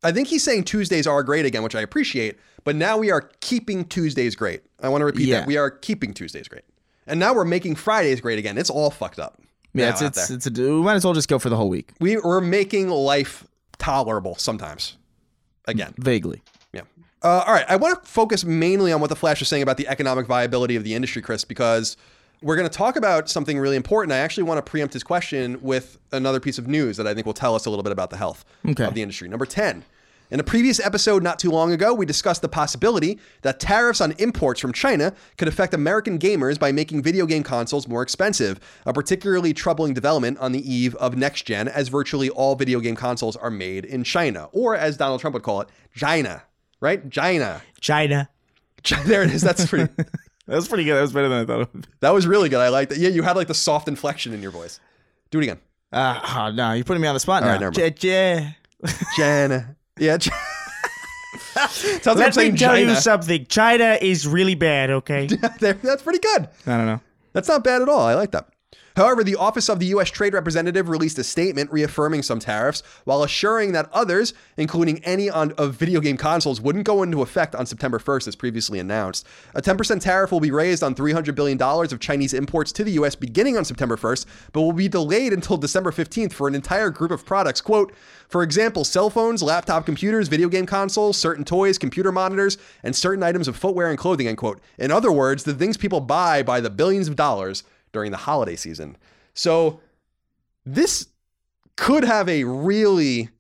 I 0.04 0.12
think 0.12 0.28
he's 0.28 0.44
saying 0.44 0.64
Tuesdays 0.64 1.06
are 1.08 1.22
great 1.24 1.44
again, 1.44 1.62
which 1.62 1.74
I 1.74 1.80
appreciate, 1.80 2.38
but 2.64 2.76
now 2.76 2.96
we 2.98 3.10
are 3.10 3.22
keeping 3.40 3.84
Tuesdays 3.84 4.34
great. 4.36 4.62
I 4.80 4.88
want 4.88 5.00
to 5.02 5.04
repeat 5.06 5.26
Yeah. 5.28 5.40
that. 5.40 5.46
We 5.48 5.56
are 5.56 5.70
keeping 5.70 6.14
Tuesdays 6.14 6.48
great. 6.48 6.62
And 7.06 7.18
now 7.18 7.34
we're 7.34 7.44
making 7.44 7.74
Fridays 7.74 8.20
great 8.20 8.38
again. 8.38 8.56
It's 8.56 8.70
all 8.70 8.90
fucked 8.90 9.18
up. 9.18 9.40
Yeah, 9.74 9.90
it's 9.90 10.02
it's, 10.02 10.30
it's 10.30 10.46
a, 10.46 10.50
we 10.50 10.82
might 10.82 10.94
as 10.94 11.04
well 11.04 11.14
just 11.14 11.28
go 11.28 11.38
for 11.38 11.48
the 11.48 11.56
whole 11.56 11.68
week. 11.68 11.92
we, 12.00 12.16
we're 12.16 12.40
making 12.40 12.88
life 12.88 13.46
tolerable 13.78 14.34
sometimes. 14.36 14.96
Again. 15.66 15.94
Vaguely. 15.98 16.42
Yeah. 16.72 16.82
Uh, 17.22 17.44
all 17.46 17.52
right. 17.52 17.64
I 17.68 17.76
want 17.76 18.02
to 18.02 18.08
focus 18.10 18.44
mainly 18.44 18.92
on 18.92 19.00
what 19.00 19.10
the 19.10 19.16
Flash 19.16 19.40
is 19.42 19.48
saying 19.48 19.62
about 19.62 19.76
the 19.76 19.86
economic 19.86 20.26
viability 20.26 20.74
of 20.76 20.82
the 20.84 20.94
industry, 20.94 21.22
Chris, 21.22 21.44
because 21.44 21.96
we're 22.42 22.56
going 22.56 22.68
to 22.68 22.74
talk 22.76 22.96
about 22.96 23.28
something 23.28 23.58
really 23.58 23.76
important. 23.76 24.12
I 24.12 24.18
actually 24.18 24.44
want 24.44 24.64
to 24.64 24.68
preempt 24.70 24.94
his 24.94 25.02
question 25.02 25.58
with 25.60 25.98
another 26.12 26.40
piece 26.40 26.58
of 26.58 26.66
news 26.66 26.96
that 26.96 27.06
I 27.06 27.14
think 27.14 27.26
will 27.26 27.34
tell 27.34 27.54
us 27.54 27.66
a 27.66 27.70
little 27.70 27.82
bit 27.82 27.92
about 27.92 28.10
the 28.10 28.16
health 28.16 28.44
Okay. 28.66 28.84
of 28.84 28.94
the 28.94 29.02
industry. 29.02 29.28
Number 29.28 29.46
10. 29.46 29.84
In 30.32 30.38
a 30.38 30.44
previous 30.44 30.78
episode 30.78 31.24
not 31.24 31.40
too 31.40 31.50
long 31.50 31.72
ago, 31.72 31.92
we 31.92 32.06
discussed 32.06 32.40
the 32.40 32.48
possibility 32.48 33.18
that 33.42 33.58
tariffs 33.58 34.00
on 34.00 34.12
imports 34.12 34.60
from 34.60 34.72
China 34.72 35.12
could 35.36 35.48
affect 35.48 35.74
American 35.74 36.20
gamers 36.20 36.56
by 36.56 36.70
making 36.70 37.02
video 37.02 37.26
game 37.26 37.42
consoles 37.42 37.88
more 37.88 38.00
expensive, 38.00 38.60
a 38.86 38.92
particularly 38.92 39.52
troubling 39.52 39.92
development 39.92 40.38
on 40.38 40.52
the 40.52 40.72
eve 40.72 40.94
of 40.94 41.16
next 41.16 41.42
gen, 41.46 41.66
as 41.66 41.88
virtually 41.88 42.30
all 42.30 42.54
video 42.54 42.78
game 42.78 42.94
consoles 42.94 43.34
are 43.34 43.50
made 43.50 43.84
in 43.84 44.04
China, 44.04 44.48
or 44.52 44.76
as 44.76 44.96
Donald 44.96 45.20
Trump 45.20 45.34
would 45.34 45.42
call 45.42 45.62
it, 45.62 45.68
China, 45.96 46.44
right? 46.78 47.10
China. 47.10 47.60
China. 47.80 48.28
There 49.06 49.24
it 49.24 49.32
is. 49.32 49.42
That's 49.42 49.66
pretty. 49.66 49.92
That 50.50 50.56
was 50.56 50.66
pretty 50.68 50.82
good. 50.84 50.96
That 50.96 51.02
was 51.02 51.12
better 51.12 51.28
than 51.28 51.38
I 51.42 51.44
thought 51.46 51.60
it 51.62 51.68
would 51.72 51.82
be. 51.82 51.88
That 52.00 52.10
was 52.10 52.26
really 52.26 52.48
good. 52.48 52.58
I 52.60 52.68
liked 52.70 52.90
that. 52.90 52.98
Yeah, 52.98 53.10
you 53.10 53.22
had 53.22 53.36
like 53.36 53.46
the 53.46 53.54
soft 53.54 53.86
inflection 53.86 54.32
in 54.32 54.42
your 54.42 54.50
voice. 54.50 54.80
Do 55.30 55.38
it 55.38 55.44
again. 55.44 55.60
Uh, 55.92 56.20
oh, 56.36 56.50
no, 56.52 56.72
you're 56.72 56.84
putting 56.84 57.00
me 57.02 57.06
on 57.08 57.14
the 57.14 57.20
spot 57.20 57.42
All 57.42 57.48
now. 57.48 57.52
right, 57.54 57.60
never 57.60 57.80
mind. 57.80 57.96
J- 57.96 58.54
J- 58.84 58.94
China. 59.16 59.76
Yeah. 59.98 60.18
Ch- 60.18 60.30
Sounds 61.54 62.06
I'm 62.06 62.16
Let 62.18 62.34
saying 62.34 62.52
me 62.54 62.58
tell 62.58 62.74
China. 62.74 62.90
you 62.90 62.96
something. 62.96 63.46
China 63.46 63.98
is 64.00 64.26
really 64.26 64.54
bad, 64.56 64.90
okay? 64.90 65.26
That's 65.60 66.02
pretty 66.02 66.18
good. 66.18 66.48
I 66.66 66.76
don't 66.76 66.86
know. 66.86 67.00
That's 67.32 67.48
not 67.48 67.62
bad 67.62 67.82
at 67.82 67.88
all. 67.88 68.00
I 68.00 68.14
like 68.14 68.32
that. 68.32 68.48
However, 69.00 69.24
the 69.24 69.36
Office 69.36 69.70
of 69.70 69.78
the 69.78 69.86
U.S. 69.86 70.10
Trade 70.10 70.34
Representative 70.34 70.90
released 70.90 71.18
a 71.18 71.24
statement 71.24 71.72
reaffirming 71.72 72.22
some 72.22 72.38
tariffs 72.38 72.82
while 73.04 73.22
assuring 73.22 73.72
that 73.72 73.88
others, 73.94 74.34
including 74.58 75.02
any 75.06 75.30
on 75.30 75.52
of 75.52 75.72
video 75.72 76.00
game 76.00 76.18
consoles, 76.18 76.60
wouldn't 76.60 76.84
go 76.84 77.02
into 77.02 77.22
effect 77.22 77.54
on 77.54 77.64
September 77.64 77.98
1st, 77.98 78.28
as 78.28 78.36
previously 78.36 78.78
announced. 78.78 79.26
A 79.54 79.62
10% 79.62 80.02
tariff 80.02 80.30
will 80.30 80.38
be 80.38 80.50
raised 80.50 80.82
on 80.82 80.94
$300 80.94 81.34
billion 81.34 81.58
of 81.62 81.98
Chinese 81.98 82.34
imports 82.34 82.72
to 82.72 82.84
the 82.84 82.92
U.S. 82.92 83.14
beginning 83.14 83.56
on 83.56 83.64
September 83.64 83.96
1st, 83.96 84.26
but 84.52 84.60
will 84.60 84.74
be 84.74 84.86
delayed 84.86 85.32
until 85.32 85.56
December 85.56 85.92
15th 85.92 86.34
for 86.34 86.46
an 86.46 86.54
entire 86.54 86.90
group 86.90 87.10
of 87.10 87.24
products. 87.24 87.62
Quote, 87.62 87.94
for 88.28 88.42
example, 88.42 88.84
cell 88.84 89.08
phones, 89.08 89.42
laptop 89.42 89.86
computers, 89.86 90.28
video 90.28 90.50
game 90.50 90.66
consoles, 90.66 91.16
certain 91.16 91.46
toys, 91.46 91.78
computer 91.78 92.12
monitors, 92.12 92.58
and 92.82 92.94
certain 92.94 93.22
items 93.22 93.48
of 93.48 93.56
footwear 93.56 93.88
and 93.88 93.96
clothing, 93.96 94.28
end 94.28 94.36
quote. 94.36 94.60
In 94.76 94.90
other 94.90 95.10
words, 95.10 95.44
the 95.44 95.54
things 95.54 95.78
people 95.78 96.02
buy 96.02 96.42
by 96.42 96.60
the 96.60 96.68
billions 96.68 97.08
of 97.08 97.16
dollars 97.16 97.64
during 97.92 98.10
the 98.10 98.16
holiday 98.16 98.56
season. 98.56 98.96
So 99.34 99.80
this 100.64 101.08
could 101.76 102.04
have 102.04 102.28
a 102.28 102.44
really, 102.44 103.30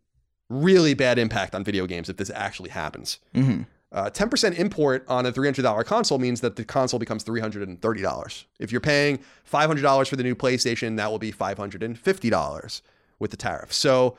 really 0.48 0.94
bad 0.94 1.18
impact 1.18 1.54
on 1.54 1.64
video 1.64 1.86
games 1.86 2.08
if 2.08 2.16
this 2.16 2.30
actually 2.30 2.70
happens. 2.70 3.18
Mm-hmm. 3.34 3.62
Uh, 3.92 4.08
10% 4.08 4.56
import 4.56 5.04
on 5.08 5.26
a 5.26 5.32
$300 5.32 5.84
console 5.84 6.18
means 6.18 6.40
that 6.42 6.54
the 6.54 6.64
console 6.64 7.00
becomes 7.00 7.24
$330. 7.24 8.44
If 8.60 8.70
you're 8.70 8.80
paying 8.80 9.18
$500 9.52 10.08
for 10.08 10.16
the 10.16 10.22
new 10.22 10.36
PlayStation, 10.36 10.96
that 10.96 11.10
will 11.10 11.18
be 11.18 11.32
$550 11.32 12.80
with 13.18 13.30
the 13.32 13.36
tariff. 13.36 13.72
So 13.72 14.16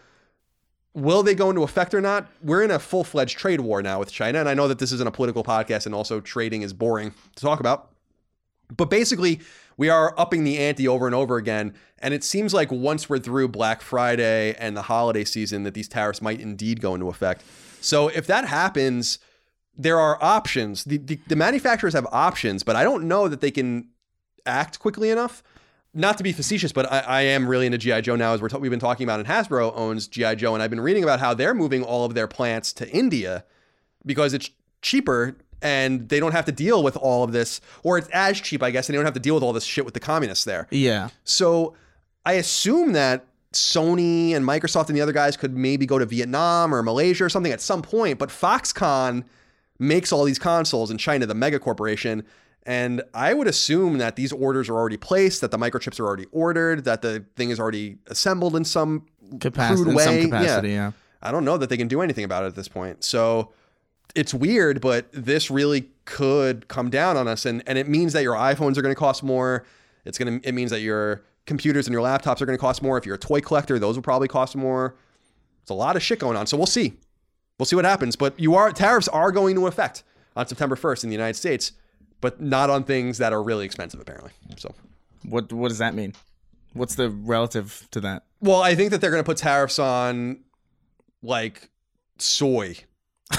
will 0.93 1.23
they 1.23 1.35
go 1.35 1.49
into 1.49 1.63
effect 1.63 1.93
or 1.93 2.01
not? 2.01 2.29
We're 2.43 2.63
in 2.63 2.71
a 2.71 2.79
full 2.79 3.05
fledged 3.05 3.37
trade 3.37 3.61
war 3.61 3.81
now 3.81 3.97
with 3.97 4.11
China. 4.11 4.39
And 4.39 4.49
I 4.49 4.53
know 4.53 4.67
that 4.67 4.79
this 4.79 4.91
isn't 4.91 5.07
a 5.07 5.11
political 5.11 5.43
podcast 5.43 5.85
and 5.85 5.95
also 5.95 6.19
trading 6.19 6.63
is 6.63 6.73
boring 6.73 7.13
to 7.35 7.41
talk 7.41 7.61
about. 7.61 7.91
But 8.75 8.89
basically, 8.89 9.39
we 9.81 9.89
are 9.89 10.13
upping 10.15 10.43
the 10.43 10.59
ante 10.59 10.87
over 10.87 11.07
and 11.07 11.15
over 11.15 11.37
again. 11.37 11.73
And 11.97 12.13
it 12.13 12.23
seems 12.23 12.53
like 12.53 12.71
once 12.71 13.09
we're 13.09 13.17
through 13.17 13.47
Black 13.47 13.81
Friday 13.81 14.53
and 14.59 14.77
the 14.77 14.83
holiday 14.83 15.23
season, 15.23 15.63
that 15.63 15.73
these 15.73 15.87
tariffs 15.87 16.21
might 16.21 16.39
indeed 16.39 16.81
go 16.81 16.93
into 16.93 17.09
effect. 17.09 17.43
So 17.81 18.07
if 18.09 18.27
that 18.27 18.47
happens, 18.47 19.17
there 19.75 19.99
are 19.99 20.23
options. 20.23 20.83
The, 20.83 20.97
the, 20.97 21.19
the 21.25 21.35
manufacturers 21.35 21.95
have 21.95 22.05
options, 22.11 22.61
but 22.61 22.75
I 22.75 22.83
don't 22.83 23.07
know 23.07 23.27
that 23.27 23.41
they 23.41 23.49
can 23.49 23.87
act 24.45 24.77
quickly 24.77 25.09
enough. 25.09 25.41
Not 25.95 26.15
to 26.19 26.23
be 26.23 26.31
facetious, 26.31 26.71
but 26.71 26.91
I, 26.91 26.99
I 26.99 27.21
am 27.21 27.47
really 27.47 27.65
into 27.65 27.79
GI 27.79 28.03
Joe 28.03 28.15
now, 28.15 28.33
as 28.35 28.39
we're 28.39 28.49
t- 28.49 28.57
we've 28.57 28.69
been 28.69 28.79
talking 28.79 29.03
about. 29.03 29.19
And 29.19 29.27
Hasbro 29.27 29.75
owns 29.75 30.07
GI 30.07 30.35
Joe, 30.35 30.53
and 30.53 30.61
I've 30.61 30.69
been 30.69 30.79
reading 30.79 31.03
about 31.03 31.19
how 31.19 31.33
they're 31.33 31.55
moving 31.55 31.81
all 31.81 32.05
of 32.05 32.13
their 32.13 32.27
plants 32.27 32.71
to 32.73 32.87
India 32.91 33.45
because 34.05 34.35
it's 34.35 34.51
cheaper 34.83 35.37
and 35.61 36.09
they 36.09 36.19
don't 36.19 36.31
have 36.31 36.45
to 36.45 36.51
deal 36.51 36.83
with 36.83 36.97
all 36.97 37.23
of 37.23 37.31
this, 37.31 37.61
or 37.83 37.97
it's 37.97 38.07
as 38.09 38.39
cheap, 38.41 38.63
I 38.63 38.71
guess, 38.71 38.87
and 38.87 38.93
they 38.93 38.97
don't 38.97 39.05
have 39.05 39.13
to 39.13 39.19
deal 39.19 39.35
with 39.35 39.43
all 39.43 39.53
this 39.53 39.63
shit 39.63 39.85
with 39.85 39.93
the 39.93 39.99
communists 39.99 40.45
there. 40.45 40.67
Yeah. 40.69 41.09
So 41.23 41.75
I 42.25 42.33
assume 42.33 42.93
that 42.93 43.25
Sony 43.53 44.33
and 44.33 44.45
Microsoft 44.45 44.87
and 44.87 44.97
the 44.97 45.01
other 45.01 45.11
guys 45.11 45.35
could 45.35 45.55
maybe 45.55 45.85
go 45.85 45.99
to 45.99 46.05
Vietnam 46.05 46.73
or 46.73 46.81
Malaysia 46.81 47.25
or 47.25 47.29
something 47.29 47.51
at 47.51 47.61
some 47.61 47.81
point, 47.81 48.17
but 48.17 48.29
Foxconn 48.29 49.23
makes 49.77 50.11
all 50.11 50.23
these 50.23 50.39
consoles 50.39 50.91
in 50.91 50.97
China, 50.97 51.25
the 51.25 51.35
mega 51.35 51.59
corporation. 51.59 52.23
And 52.63 53.01
I 53.13 53.33
would 53.33 53.47
assume 53.47 53.97
that 53.97 54.15
these 54.15 54.31
orders 54.31 54.69
are 54.69 54.75
already 54.75 54.97
placed, 54.97 55.41
that 55.41 55.49
the 55.51 55.57
microchips 55.57 55.99
are 55.99 56.05
already 56.05 56.27
ordered, 56.31 56.83
that 56.85 57.01
the 57.01 57.25
thing 57.35 57.49
is 57.49 57.59
already 57.59 57.97
assembled 58.07 58.55
in 58.55 58.63
some 58.63 59.07
Capacity, 59.39 59.83
crude 59.83 59.91
in 59.93 59.99
some 59.99 60.15
way. 60.15 60.25
capacity, 60.25 60.69
yeah. 60.69 60.91
I 61.21 61.31
don't 61.31 61.45
know 61.45 61.57
that 61.57 61.69
they 61.69 61.77
can 61.77 61.87
do 61.87 62.01
anything 62.01 62.23
about 62.23 62.43
it 62.43 62.47
at 62.47 62.55
this 62.55 62.67
point. 62.67 63.03
So 63.03 63.51
it's 64.15 64.33
weird, 64.33 64.81
but 64.81 65.11
this 65.11 65.49
really 65.51 65.89
could 66.05 66.67
come 66.67 66.89
down 66.89 67.17
on 67.17 67.27
us, 67.27 67.45
and 67.45 67.63
and 67.67 67.77
it 67.77 67.87
means 67.87 68.13
that 68.13 68.23
your 68.23 68.35
iPhones 68.35 68.77
are 68.77 68.81
going 68.81 68.93
to 68.93 68.99
cost 68.99 69.23
more. 69.23 69.65
It's 70.05 70.17
gonna 70.17 70.39
it 70.43 70.53
means 70.53 70.71
that 70.71 70.81
your 70.81 71.23
computers 71.45 71.87
and 71.87 71.93
your 71.93 72.03
laptops 72.03 72.41
are 72.41 72.45
going 72.45 72.57
to 72.57 72.61
cost 72.61 72.81
more. 72.81 72.97
If 72.97 73.05
you're 73.05 73.15
a 73.15 73.19
toy 73.19 73.41
collector, 73.41 73.79
those 73.79 73.95
will 73.95 74.03
probably 74.03 74.27
cost 74.27 74.55
more. 74.55 74.95
It's 75.61 75.71
a 75.71 75.75
lot 75.75 75.95
of 75.95 76.03
shit 76.03 76.19
going 76.19 76.37
on. 76.37 76.47
So 76.47 76.57
we'll 76.57 76.65
see. 76.65 76.93
We'll 77.57 77.65
see 77.65 77.75
what 77.75 77.85
happens. 77.85 78.15
But 78.15 78.39
you 78.39 78.55
are 78.55 78.71
tariffs 78.71 79.07
are 79.09 79.31
going 79.31 79.55
to 79.55 79.67
affect 79.67 80.03
on 80.35 80.47
September 80.47 80.75
1st 80.75 81.03
in 81.03 81.09
the 81.09 81.15
United 81.15 81.35
States, 81.35 81.73
but 82.21 82.41
not 82.41 82.69
on 82.69 82.83
things 82.83 83.17
that 83.17 83.33
are 83.33 83.43
really 83.43 83.65
expensive 83.65 83.99
apparently. 83.99 84.31
So 84.57 84.73
What 85.23 85.51
what 85.51 85.69
does 85.69 85.79
that 85.79 85.93
mean? 85.93 86.13
What's 86.73 86.95
the 86.95 87.09
relative 87.09 87.87
to 87.91 87.99
that? 88.01 88.23
Well, 88.39 88.61
I 88.61 88.75
think 88.75 88.91
that 88.91 89.01
they're 89.01 89.11
going 89.11 89.23
to 89.23 89.27
put 89.27 89.37
tariffs 89.37 89.77
on 89.77 90.39
like 91.21 91.69
soy 92.17 92.75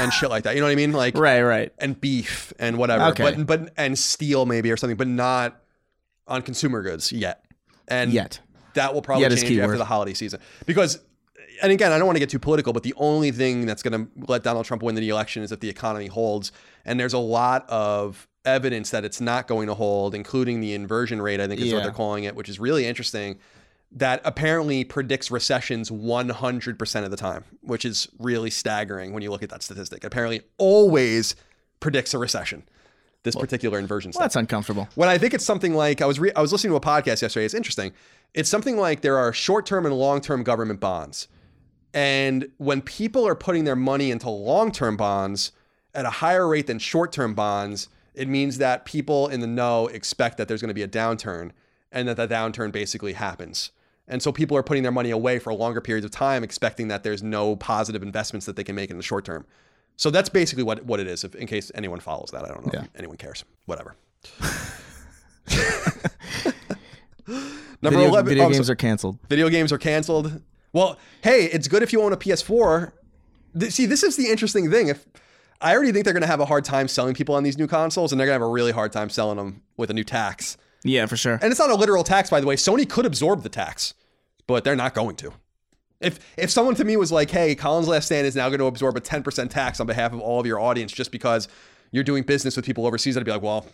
and 0.00 0.12
shit 0.12 0.30
like 0.30 0.44
that. 0.44 0.54
You 0.54 0.60
know 0.60 0.66
what 0.66 0.72
I 0.72 0.76
mean? 0.76 0.92
Like 0.92 1.16
Right, 1.16 1.42
right. 1.42 1.72
and 1.78 2.00
beef 2.00 2.52
and 2.58 2.78
whatever. 2.78 3.04
Okay. 3.06 3.34
But 3.34 3.46
but 3.46 3.72
and 3.76 3.98
steel 3.98 4.46
maybe 4.46 4.70
or 4.70 4.76
something, 4.76 4.96
but 4.96 5.08
not 5.08 5.60
on 6.26 6.42
consumer 6.42 6.82
goods 6.82 7.12
yet. 7.12 7.44
And 7.88 8.12
Yet. 8.12 8.40
that 8.74 8.94
will 8.94 9.02
probably 9.02 9.22
Yet 9.22 9.36
change 9.36 9.58
after 9.58 9.78
the 9.78 9.84
holiday 9.84 10.14
season 10.14 10.40
because. 10.66 11.00
And 11.60 11.70
again, 11.70 11.92
I 11.92 11.98
don't 11.98 12.06
want 12.06 12.16
to 12.16 12.20
get 12.20 12.30
too 12.30 12.40
political, 12.40 12.72
but 12.72 12.82
the 12.82 12.94
only 12.96 13.30
thing 13.30 13.66
that's 13.66 13.82
going 13.84 14.06
to 14.06 14.10
let 14.26 14.42
Donald 14.42 14.64
Trump 14.64 14.82
win 14.82 14.96
the 14.96 15.08
election 15.08 15.44
is 15.44 15.52
if 15.52 15.60
the 15.60 15.68
economy 15.68 16.06
holds. 16.06 16.50
And 16.84 16.98
there's 16.98 17.12
a 17.12 17.18
lot 17.18 17.68
of 17.68 18.26
evidence 18.44 18.90
that 18.90 19.04
it's 19.04 19.20
not 19.20 19.46
going 19.46 19.68
to 19.68 19.74
hold, 19.74 20.14
including 20.14 20.60
the 20.60 20.74
inversion 20.74 21.20
rate, 21.22 21.40
I 21.40 21.46
think 21.46 21.60
is 21.60 21.72
what 21.72 21.82
they're 21.82 21.92
calling 21.92 22.24
it, 22.24 22.34
which 22.34 22.48
is 22.48 22.58
really 22.58 22.86
interesting. 22.86 23.38
That 23.94 24.22
apparently 24.24 24.84
predicts 24.84 25.30
recessions 25.30 25.90
100% 25.90 27.04
of 27.04 27.10
the 27.10 27.16
time, 27.16 27.44
which 27.60 27.84
is 27.84 28.08
really 28.18 28.48
staggering 28.48 29.12
when 29.12 29.22
you 29.22 29.30
look 29.30 29.42
at 29.42 29.50
that 29.50 29.62
statistic. 29.62 30.02
Apparently, 30.02 30.40
always 30.56 31.36
predicts 31.80 32.14
a 32.14 32.18
recession. 32.18 32.62
This 33.24 33.36
particular 33.36 33.78
inversion 33.78 34.10
Well, 34.14 34.22
that's 34.22 34.34
uncomfortable. 34.34 34.88
When 34.96 35.08
I 35.08 35.16
think 35.16 35.32
it's 35.32 35.44
something 35.44 35.74
like 35.74 36.00
I 36.00 36.06
was 36.06 36.18
re- 36.18 36.32
I 36.34 36.40
was 36.40 36.50
listening 36.50 36.72
to 36.72 36.76
a 36.76 36.80
podcast 36.80 37.22
yesterday. 37.22 37.44
It's 37.44 37.54
interesting. 37.54 37.92
It's 38.34 38.48
something 38.48 38.76
like 38.76 39.02
there 39.02 39.16
are 39.16 39.32
short-term 39.32 39.86
and 39.86 39.94
long-term 39.94 40.42
government 40.42 40.80
bonds, 40.80 41.28
and 41.94 42.50
when 42.56 42.80
people 42.82 43.24
are 43.28 43.36
putting 43.36 43.62
their 43.62 43.76
money 43.76 44.10
into 44.10 44.28
long-term 44.28 44.96
bonds 44.96 45.52
at 45.94 46.04
a 46.04 46.10
higher 46.10 46.48
rate 46.48 46.66
than 46.66 46.80
short-term 46.80 47.34
bonds, 47.34 47.88
it 48.14 48.26
means 48.26 48.58
that 48.58 48.84
people 48.84 49.28
in 49.28 49.38
the 49.38 49.46
know 49.46 49.86
expect 49.86 50.36
that 50.38 50.48
there's 50.48 50.60
going 50.60 50.68
to 50.68 50.74
be 50.74 50.82
a 50.82 50.88
downturn, 50.88 51.52
and 51.92 52.08
that 52.08 52.16
the 52.16 52.26
downturn 52.26 52.72
basically 52.72 53.12
happens. 53.12 53.70
And 54.08 54.22
so 54.22 54.32
people 54.32 54.56
are 54.56 54.62
putting 54.62 54.82
their 54.82 54.92
money 54.92 55.10
away 55.10 55.38
for 55.38 55.54
longer 55.54 55.80
periods 55.80 56.04
of 56.04 56.10
time, 56.10 56.42
expecting 56.44 56.88
that 56.88 57.02
there's 57.04 57.22
no 57.22 57.56
positive 57.56 58.02
investments 58.02 58.46
that 58.46 58.56
they 58.56 58.64
can 58.64 58.74
make 58.74 58.90
in 58.90 58.96
the 58.96 59.02
short 59.02 59.24
term. 59.24 59.46
So 59.96 60.10
that's 60.10 60.28
basically 60.28 60.64
what, 60.64 60.84
what 60.84 61.00
it 61.00 61.06
is, 61.06 61.22
if, 61.24 61.34
in 61.34 61.46
case 61.46 61.70
anyone 61.74 62.00
follows 62.00 62.30
that. 62.32 62.44
I 62.44 62.48
don't 62.48 62.66
know 62.66 62.72
Yeah. 62.74 62.82
if 62.84 62.90
anyone 62.96 63.16
cares. 63.16 63.44
Whatever. 63.66 63.94
Number 67.26 67.98
Video, 67.98 68.08
11. 68.10 68.28
video 68.28 68.44
oh, 68.44 68.50
games 68.50 68.66
so- 68.66 68.72
are 68.72 68.76
canceled. 68.76 69.18
video 69.28 69.48
games 69.48 69.72
are 69.72 69.78
canceled. 69.78 70.40
Well, 70.72 70.98
hey, 71.22 71.44
it's 71.46 71.68
good 71.68 71.82
if 71.82 71.92
you 71.92 72.02
own 72.02 72.12
a 72.12 72.16
PS4. 72.16 72.92
Th- 73.58 73.72
See, 73.72 73.86
this 73.86 74.02
is 74.02 74.16
the 74.16 74.28
interesting 74.28 74.70
thing. 74.70 74.88
If 74.88 75.04
I 75.60 75.74
already 75.74 75.92
think 75.92 76.04
they're 76.04 76.14
going 76.14 76.22
to 76.22 76.26
have 76.28 76.40
a 76.40 76.44
hard 76.46 76.64
time 76.64 76.88
selling 76.88 77.14
people 77.14 77.34
on 77.34 77.42
these 77.42 77.58
new 77.58 77.66
consoles, 77.66 78.10
and 78.12 78.18
they're 78.20 78.26
going 78.26 78.38
to 78.38 78.42
have 78.44 78.48
a 78.48 78.52
really 78.52 78.72
hard 78.72 78.90
time 78.92 79.10
selling 79.10 79.36
them 79.36 79.62
with 79.76 79.90
a 79.90 79.94
new 79.94 80.04
tax. 80.04 80.56
Yeah, 80.84 81.06
for 81.06 81.16
sure. 81.16 81.38
And 81.40 81.44
it's 81.44 81.60
not 81.60 81.70
a 81.70 81.74
literal 81.74 82.04
tax, 82.04 82.30
by 82.30 82.40
the 82.40 82.46
way. 82.46 82.56
Sony 82.56 82.88
could 82.88 83.06
absorb 83.06 83.42
the 83.42 83.48
tax, 83.48 83.94
but 84.46 84.64
they're 84.64 84.76
not 84.76 84.94
going 84.94 85.16
to. 85.16 85.32
If 86.00 86.18
if 86.36 86.50
someone 86.50 86.74
to 86.76 86.84
me 86.84 86.96
was 86.96 87.12
like, 87.12 87.30
"Hey, 87.30 87.54
Colin's 87.54 87.86
Last 87.88 88.06
Stand 88.06 88.26
is 88.26 88.34
now 88.34 88.48
going 88.48 88.58
to 88.58 88.66
absorb 88.66 88.96
a 88.96 89.00
10% 89.00 89.50
tax 89.50 89.78
on 89.78 89.86
behalf 89.86 90.12
of 90.12 90.20
all 90.20 90.40
of 90.40 90.46
your 90.46 90.58
audience 90.58 90.90
just 90.92 91.12
because 91.12 91.46
you're 91.92 92.02
doing 92.04 92.24
business 92.24 92.56
with 92.56 92.64
people 92.66 92.86
overseas," 92.86 93.16
I'd 93.16 93.24
be 93.24 93.30
like, 93.30 93.42
"Well, 93.42 93.66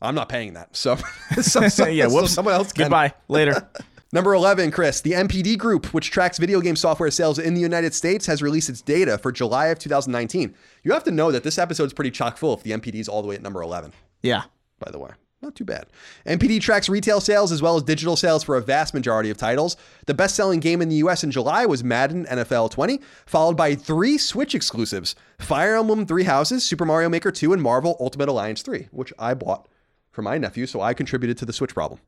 I'm 0.00 0.14
not 0.14 0.28
paying 0.28 0.52
that." 0.54 0.76
So, 0.76 0.96
so, 1.42 1.68
so- 1.68 1.86
yeah, 1.88 2.06
so 2.08 2.26
someone 2.26 2.54
else 2.54 2.72
can. 2.72 2.84
Goodbye. 2.84 3.14
Later. 3.28 3.68
Number 4.14 4.34
11, 4.34 4.72
Chris, 4.72 5.00
the 5.00 5.12
NPD 5.12 5.56
Group, 5.56 5.86
which 5.94 6.10
tracks 6.10 6.36
video 6.36 6.60
game 6.60 6.76
software 6.76 7.10
sales 7.10 7.38
in 7.38 7.54
the 7.54 7.62
United 7.62 7.94
States, 7.94 8.26
has 8.26 8.42
released 8.42 8.68
its 8.68 8.82
data 8.82 9.16
for 9.16 9.32
July 9.32 9.68
of 9.68 9.78
2019. 9.78 10.54
You 10.82 10.92
have 10.92 11.02
to 11.04 11.10
know 11.10 11.32
that 11.32 11.44
this 11.44 11.56
episode 11.56 11.84
is 11.84 11.94
pretty 11.94 12.10
chock 12.10 12.36
full 12.36 12.52
if 12.52 12.62
the 12.62 12.72
NPD 12.72 12.96
is 12.96 13.08
all 13.08 13.22
the 13.22 13.28
way 13.28 13.36
at 13.36 13.42
number 13.42 13.62
11 13.62 13.94
yeah. 14.22 14.42
by 14.78 14.90
the 14.90 14.98
way. 14.98 15.12
Not 15.42 15.56
too 15.56 15.64
bad. 15.64 15.86
NPD 16.24 16.60
tracks 16.60 16.88
retail 16.88 17.20
sales 17.20 17.50
as 17.50 17.60
well 17.60 17.74
as 17.76 17.82
digital 17.82 18.14
sales 18.14 18.44
for 18.44 18.56
a 18.56 18.60
vast 18.60 18.94
majority 18.94 19.28
of 19.28 19.36
titles. 19.36 19.76
The 20.06 20.14
best 20.14 20.36
selling 20.36 20.60
game 20.60 20.80
in 20.80 20.88
the 20.88 20.94
US 20.96 21.24
in 21.24 21.32
July 21.32 21.66
was 21.66 21.82
Madden 21.82 22.26
NFL 22.26 22.70
20, 22.70 23.00
followed 23.26 23.56
by 23.56 23.74
three 23.74 24.18
Switch 24.18 24.54
exclusives 24.54 25.16
Fire 25.40 25.76
Emblem 25.76 26.06
Three 26.06 26.22
Houses, 26.22 26.62
Super 26.62 26.84
Mario 26.84 27.08
Maker 27.08 27.32
2, 27.32 27.52
and 27.52 27.60
Marvel 27.60 27.96
Ultimate 27.98 28.28
Alliance 28.28 28.62
3, 28.62 28.88
which 28.92 29.12
I 29.18 29.34
bought 29.34 29.66
for 30.12 30.22
my 30.22 30.38
nephew, 30.38 30.64
so 30.66 30.80
I 30.80 30.94
contributed 30.94 31.36
to 31.38 31.44
the 31.44 31.52
Switch 31.52 31.74
problem. 31.74 31.98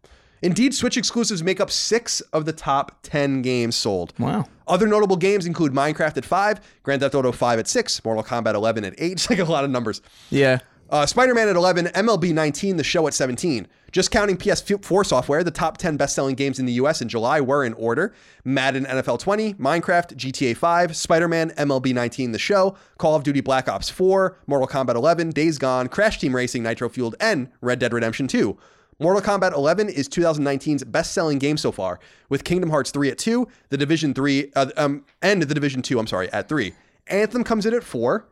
Indeed, 0.42 0.74
Switch 0.74 0.96
exclusives 0.96 1.42
make 1.42 1.58
up 1.58 1.70
six 1.70 2.20
of 2.32 2.44
the 2.44 2.52
top 2.52 2.98
10 3.02 3.42
games 3.42 3.74
sold. 3.76 4.12
Wow. 4.18 4.44
Other 4.68 4.86
notable 4.86 5.16
games 5.16 5.46
include 5.46 5.72
Minecraft 5.72 6.18
at 6.18 6.24
5, 6.24 6.60
Grand 6.82 7.00
Theft 7.00 7.14
Auto 7.14 7.32
5 7.32 7.58
at 7.58 7.66
6, 7.66 8.04
Mortal 8.04 8.22
Kombat 8.22 8.54
11 8.54 8.84
at 8.84 8.94
8. 8.98 9.12
It's 9.12 9.30
like 9.30 9.38
a 9.38 9.44
lot 9.44 9.64
of 9.64 9.70
numbers. 9.70 10.02
Yeah. 10.30 10.58
Uh, 10.94 11.04
Spider 11.04 11.34
Man 11.34 11.48
at 11.48 11.56
11, 11.56 11.86
MLB 11.86 12.32
19, 12.32 12.76
The 12.76 12.84
Show 12.84 13.08
at 13.08 13.14
17. 13.14 13.66
Just 13.90 14.12
counting 14.12 14.36
PS4 14.36 15.04
software, 15.04 15.42
the 15.42 15.50
top 15.50 15.76
10 15.76 15.96
best 15.96 16.14
selling 16.14 16.36
games 16.36 16.60
in 16.60 16.66
the 16.66 16.74
US 16.74 17.02
in 17.02 17.08
July 17.08 17.40
were 17.40 17.64
in 17.64 17.72
order 17.72 18.14
Madden 18.44 18.84
NFL 18.84 19.18
20, 19.18 19.54
Minecraft, 19.54 20.14
GTA 20.14 20.56
5, 20.56 20.94
Spider 20.94 21.26
Man, 21.26 21.50
MLB 21.50 21.92
19, 21.92 22.30
The 22.30 22.38
Show, 22.38 22.76
Call 22.96 23.16
of 23.16 23.24
Duty 23.24 23.40
Black 23.40 23.68
Ops 23.68 23.90
4, 23.90 24.38
Mortal 24.46 24.68
Kombat 24.68 24.94
11, 24.94 25.30
Days 25.30 25.58
Gone, 25.58 25.88
Crash 25.88 26.20
Team 26.20 26.32
Racing, 26.32 26.62
Nitro 26.62 26.88
Fueled, 26.88 27.16
and 27.18 27.50
Red 27.60 27.80
Dead 27.80 27.92
Redemption 27.92 28.28
2. 28.28 28.56
Mortal 29.00 29.20
Kombat 29.20 29.52
11 29.52 29.88
is 29.88 30.08
2019's 30.08 30.84
best-selling 30.84 31.40
game 31.40 31.56
so 31.56 31.72
far, 31.72 31.98
with 32.28 32.44
Kingdom 32.44 32.70
Hearts 32.70 32.92
3 32.92 33.10
at 33.10 33.18
2, 33.18 33.48
The 33.70 33.76
Division 33.76 34.14
3, 34.14 34.52
uh, 34.54 34.70
um, 34.76 35.04
and 35.20 35.42
The 35.42 35.54
Division 35.54 35.82
2, 35.82 35.98
I'm 35.98 36.06
sorry, 36.06 36.32
at 36.32 36.48
3. 36.48 36.72
Anthem 37.08 37.42
comes 37.42 37.66
in 37.66 37.74
at 37.74 37.82
4. 37.82 38.28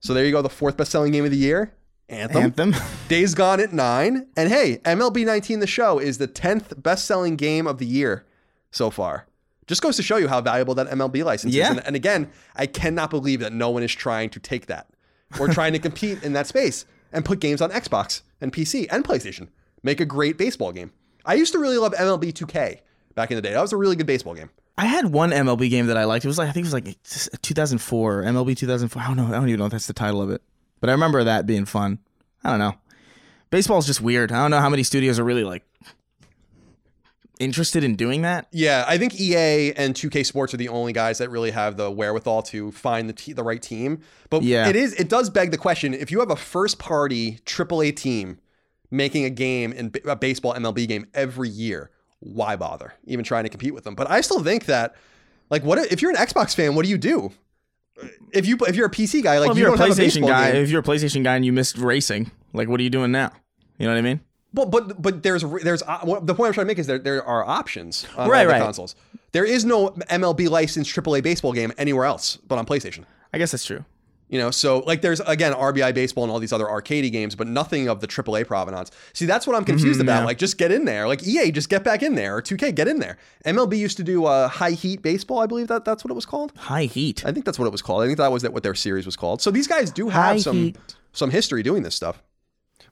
So 0.00 0.12
there 0.12 0.26
you 0.26 0.32
go, 0.32 0.42
the 0.42 0.50
fourth 0.50 0.76
best-selling 0.76 1.12
game 1.12 1.24
of 1.24 1.30
the 1.30 1.38
year. 1.38 1.72
Anthem. 2.08 2.42
Anthem. 2.42 2.74
Days 3.08 3.34
Gone 3.34 3.60
at 3.60 3.72
nine. 3.72 4.26
And 4.36 4.48
hey, 4.48 4.78
MLB 4.84 5.24
19 5.24 5.60
The 5.60 5.66
Show 5.66 5.98
is 5.98 6.18
the 6.18 6.28
10th 6.28 6.82
best 6.82 7.06
selling 7.06 7.36
game 7.36 7.66
of 7.66 7.78
the 7.78 7.86
year 7.86 8.24
so 8.70 8.90
far. 8.90 9.26
Just 9.66 9.80
goes 9.80 9.96
to 9.96 10.02
show 10.02 10.18
you 10.18 10.28
how 10.28 10.40
valuable 10.42 10.74
that 10.74 10.88
MLB 10.88 11.24
license 11.24 11.54
Yeah. 11.54 11.64
is. 11.70 11.76
And, 11.78 11.86
and 11.86 11.96
again, 11.96 12.30
I 12.54 12.66
cannot 12.66 13.08
believe 13.10 13.40
that 13.40 13.52
no 13.52 13.70
one 13.70 13.82
is 13.82 13.92
trying 13.92 14.28
to 14.30 14.40
take 14.40 14.66
that 14.66 14.88
or 15.40 15.48
trying 15.48 15.72
to 15.72 15.78
compete 15.88 16.22
in 16.22 16.34
that 16.34 16.46
space 16.46 16.84
and 17.12 17.24
put 17.24 17.40
games 17.40 17.62
on 17.62 17.70
Xbox 17.70 18.20
and 18.40 18.52
PC 18.52 18.86
and 18.90 19.04
PlayStation. 19.04 19.48
Make 19.82 20.00
a 20.00 20.04
great 20.04 20.36
baseball 20.36 20.72
game. 20.72 20.92
I 21.24 21.34
used 21.34 21.52
to 21.52 21.58
really 21.58 21.78
love 21.78 21.94
MLB 21.94 22.32
2K 22.34 22.80
back 23.14 23.30
in 23.30 23.36
the 23.36 23.42
day. 23.42 23.52
That 23.54 23.62
was 23.62 23.72
a 23.72 23.76
really 23.78 23.96
good 23.96 24.06
baseball 24.06 24.34
game. 24.34 24.50
I 24.76 24.86
had 24.86 25.06
one 25.12 25.30
MLB 25.30 25.70
game 25.70 25.86
that 25.86 25.96
I 25.96 26.04
liked. 26.04 26.24
It 26.24 26.28
was 26.28 26.36
like 26.36 26.48
I 26.48 26.52
think 26.52 26.66
it 26.66 26.72
was 26.72 26.74
like 26.74 26.88
uh, 26.88 27.36
2004, 27.40 28.22
MLB 28.24 28.56
2004. 28.56 29.00
I 29.02 29.06
don't 29.06 29.16
know. 29.16 29.26
I 29.28 29.30
don't 29.38 29.48
even 29.48 29.60
know 29.60 29.66
if 29.66 29.72
that's 29.72 29.86
the 29.86 29.92
title 29.92 30.20
of 30.20 30.30
it. 30.30 30.42
But 30.84 30.90
I 30.90 30.92
remember 30.92 31.24
that 31.24 31.46
being 31.46 31.64
fun. 31.64 31.98
I 32.44 32.50
don't 32.50 32.58
know. 32.58 32.74
Baseball's 33.48 33.86
just 33.86 34.02
weird. 34.02 34.30
I 34.30 34.42
don't 34.42 34.50
know 34.50 34.60
how 34.60 34.68
many 34.68 34.82
studios 34.82 35.18
are 35.18 35.24
really 35.24 35.42
like 35.42 35.64
interested 37.40 37.82
in 37.82 37.96
doing 37.96 38.20
that. 38.20 38.48
Yeah, 38.52 38.84
I 38.86 38.98
think 38.98 39.18
EA 39.18 39.72
and 39.72 39.94
2K 39.94 40.26
Sports 40.26 40.52
are 40.52 40.58
the 40.58 40.68
only 40.68 40.92
guys 40.92 41.16
that 41.18 41.30
really 41.30 41.52
have 41.52 41.78
the 41.78 41.90
wherewithal 41.90 42.42
to 42.42 42.70
find 42.72 43.08
the 43.08 43.14
te- 43.14 43.32
the 43.32 43.42
right 43.42 43.62
team. 43.62 44.00
But 44.28 44.42
Yeah. 44.42 44.68
it 44.68 44.76
is 44.76 44.92
it 45.00 45.08
does 45.08 45.30
beg 45.30 45.52
the 45.52 45.56
question: 45.56 45.94
if 45.94 46.10
you 46.10 46.20
have 46.20 46.30
a 46.30 46.36
first 46.36 46.78
party 46.78 47.38
AAA 47.46 47.90
team 47.90 48.38
making 48.90 49.24
a 49.24 49.30
game 49.30 49.72
in 49.72 49.88
b- 49.88 50.00
a 50.04 50.14
baseball 50.16 50.52
MLB 50.52 50.86
game 50.86 51.06
every 51.14 51.48
year, 51.48 51.90
why 52.20 52.56
bother 52.56 52.92
even 53.06 53.24
trying 53.24 53.44
to 53.44 53.48
compete 53.48 53.72
with 53.72 53.84
them? 53.84 53.94
But 53.94 54.10
I 54.10 54.20
still 54.20 54.42
think 54.44 54.66
that 54.66 54.94
like 55.48 55.64
what 55.64 55.78
if 55.90 56.02
you're 56.02 56.10
an 56.10 56.18
Xbox 56.18 56.54
fan? 56.54 56.74
What 56.74 56.84
do 56.84 56.90
you 56.90 56.98
do? 56.98 57.32
If 58.32 58.46
you 58.46 58.56
if 58.66 58.74
you're 58.76 58.86
a 58.86 58.90
PC 58.90 59.22
guy, 59.22 59.38
like 59.38 59.48
Well, 59.48 59.52
if 59.52 59.58
you 59.58 59.64
you're 59.64 59.72
a 59.74 59.76
a 59.76 59.78
PlayStation 59.78 59.96
baseball 59.96 60.28
guy, 60.28 60.52
game. 60.52 60.62
if 60.62 60.70
you're 60.70 60.80
a 60.80 60.84
PlayStation 60.84 61.22
guy 61.22 61.36
and 61.36 61.44
you 61.44 61.52
missed 61.52 61.78
racing, 61.78 62.30
like 62.52 62.68
what 62.68 62.80
are 62.80 62.82
you 62.82 62.90
doing 62.90 63.12
now? 63.12 63.30
You 63.78 63.86
know 63.86 63.92
what 63.92 63.98
I 63.98 64.02
mean? 64.02 64.20
But 64.52 64.70
but 64.70 65.00
but 65.00 65.22
there's 65.22 65.42
there's 65.62 65.82
uh, 65.82 66.20
the 66.20 66.34
point 66.34 66.48
I'm 66.48 66.54
trying 66.54 66.64
to 66.66 66.66
make 66.66 66.78
is 66.78 66.86
there 66.86 66.98
there 66.98 67.24
are 67.24 67.44
options 67.44 68.06
on 68.16 68.28
Right, 68.28 68.44
the 68.44 68.50
right. 68.50 68.62
consoles. 68.62 68.94
There 69.32 69.44
is 69.44 69.64
no 69.64 69.90
MLB 70.10 70.48
licensed 70.48 70.94
AAA 70.94 71.22
baseball 71.22 71.52
game 71.52 71.72
anywhere 71.78 72.04
else 72.04 72.36
but 72.48 72.58
on 72.58 72.66
PlayStation. 72.66 73.04
I 73.32 73.38
guess 73.38 73.50
that's 73.52 73.64
true. 73.64 73.84
You 74.34 74.40
know, 74.40 74.50
so 74.50 74.80
like 74.80 75.00
there's 75.00 75.20
again 75.20 75.52
RBI 75.52 75.94
baseball 75.94 76.24
and 76.24 76.32
all 76.32 76.40
these 76.40 76.52
other 76.52 76.64
arcadey 76.64 77.12
games, 77.12 77.36
but 77.36 77.46
nothing 77.46 77.88
of 77.88 78.00
the 78.00 78.08
AAA 78.08 78.48
provenance. 78.48 78.90
See, 79.12 79.26
that's 79.26 79.46
what 79.46 79.54
I'm 79.54 79.64
confused 79.64 80.00
about. 80.00 80.22
yeah. 80.22 80.24
Like, 80.24 80.38
just 80.38 80.58
get 80.58 80.72
in 80.72 80.86
there. 80.86 81.06
Like 81.06 81.22
EA, 81.22 81.52
just 81.52 81.68
get 81.68 81.84
back 81.84 82.02
in 82.02 82.16
there, 82.16 82.38
or 82.38 82.42
2K, 82.42 82.74
get 82.74 82.88
in 82.88 82.98
there. 82.98 83.16
MLB 83.46 83.78
used 83.78 83.96
to 83.98 84.02
do 84.02 84.24
uh, 84.24 84.48
high 84.48 84.72
heat 84.72 85.02
baseball. 85.02 85.38
I 85.38 85.46
believe 85.46 85.68
that 85.68 85.84
that's 85.84 86.02
what 86.02 86.10
it 86.10 86.14
was 86.14 86.26
called. 86.26 86.52
High 86.56 86.86
heat. 86.86 87.24
I 87.24 87.30
think 87.30 87.44
that's 87.44 87.60
what 87.60 87.66
it 87.66 87.70
was 87.70 87.80
called. 87.80 88.02
I 88.02 88.06
think 88.06 88.18
that 88.18 88.32
was 88.32 88.42
what 88.48 88.64
their 88.64 88.74
series 88.74 89.06
was 89.06 89.14
called. 89.14 89.40
So 89.40 89.52
these 89.52 89.68
guys 89.68 89.92
do 89.92 90.08
have 90.08 90.24
High 90.24 90.38
some 90.38 90.56
heat. 90.56 90.78
some 91.12 91.30
history 91.30 91.62
doing 91.62 91.84
this 91.84 91.94
stuff. 91.94 92.20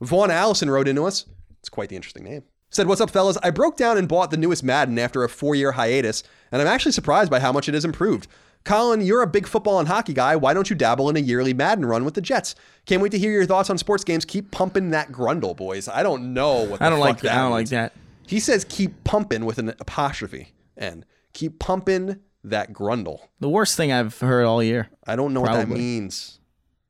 Vaughn 0.01 0.31
Allison 0.31 0.71
wrote 0.71 0.87
into 0.87 1.05
us. 1.05 1.27
It's 1.59 1.69
quite 1.69 1.89
the 1.89 1.97
interesting 1.97 2.23
name. 2.23 2.45
Said, 2.71 2.87
"What's 2.87 3.01
up, 3.01 3.11
fellas? 3.11 3.37
I 3.43 3.51
broke 3.51 3.77
down 3.77 3.99
and 3.99 4.07
bought 4.07 4.31
the 4.31 4.37
newest 4.37 4.63
Madden 4.63 4.97
after 4.97 5.25
a 5.25 5.29
four-year 5.29 5.73
hiatus, 5.73 6.23
and 6.53 6.63
I'm 6.63 6.69
actually 6.69 6.93
surprised 6.93 7.33
by 7.33 7.41
how 7.41 7.51
much 7.51 7.69
it 7.69 7.75
has 7.75 7.85
improved." 7.85 8.29
Colin, 8.65 9.01
you're 9.01 9.23
a 9.23 9.27
big 9.27 9.47
football 9.47 9.79
and 9.79 9.89
hockey 9.89 10.13
guy. 10.13 10.37
Why 10.37 10.55
don't 10.55 10.71
you 10.71 10.77
dabble 10.77 11.09
in 11.11 11.17
a 11.17 11.21
yearly 11.21 11.53
Madden 11.53 11.85
run 11.85 12.05
with 12.05 12.15
the 12.15 12.21
Jets? 12.21 12.55
Can't 12.87 13.03
wait 13.03 13.13
to 13.13 13.19
hear 13.19 13.33
your 13.33 13.47
thoughts 13.47 13.71
on 13.71 13.79
sports 13.79 14.05
games. 14.05 14.25
Keep 14.25 14.51
pumping 14.51 14.91
that 14.91 15.11
grundle, 15.11 15.57
boys. 15.57 15.89
I 15.89 16.03
don't 16.03 16.33
know 16.33 16.63
what 16.63 16.81
I 16.81 16.89
don't 16.89 17.01
like 17.01 17.21
that. 17.21 17.33
I 17.37 17.43
don't 17.43 17.51
like 17.51 17.69
that. 17.69 17.93
He 18.27 18.41
says 18.41 18.65
keep 18.69 19.05
pumping 19.05 19.45
with 19.45 19.59
an 19.59 19.71
apostrophe 19.81 20.53
and 20.77 21.05
keep 21.33 21.59
pumping 21.59 22.21
that 22.45 22.73
grundle. 22.73 23.21
The 23.41 23.49
worst 23.49 23.77
thing 23.77 23.93
I've 23.93 24.19
heard 24.19 24.45
all 24.45 24.63
year. 24.63 24.89
I 25.07 25.17
don't 25.17 25.33
know 25.33 25.41
what 25.41 25.53
that 25.53 25.69
means. 25.69 26.39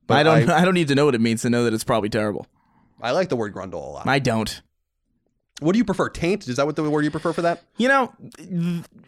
But 0.07 0.19
I 0.19 0.23
don't. 0.23 0.51
I, 0.51 0.59
I, 0.63 0.65
don't 0.65 0.75
need 0.75 0.89
to 0.89 0.95
know 0.95 1.07
what 1.07 1.15
it 1.15 1.21
means 1.21 1.43
to 1.43 1.51
know 1.51 1.65
that 1.65 1.75
it's 1.75 1.85
probably 1.85 2.09
terrible. 2.09 2.47
I 3.01 3.13
like 3.13 3.29
the 3.29 3.37
word 3.37 3.55
grundle 3.55 3.75
a 3.75 3.91
lot. 3.91 4.07
I 4.07 4.19
don't. 4.19 4.63
What 5.63 5.73
do 5.73 5.79
you 5.79 5.85
prefer? 5.85 6.09
Taint? 6.09 6.49
Is 6.49 6.57
that 6.57 6.67
what 6.67 6.77
the 6.77 6.89
word 6.89 7.05
you 7.05 7.11
prefer 7.11 7.33
for 7.33 7.43
that? 7.43 7.63
You 7.77 7.89
know, 7.89 8.13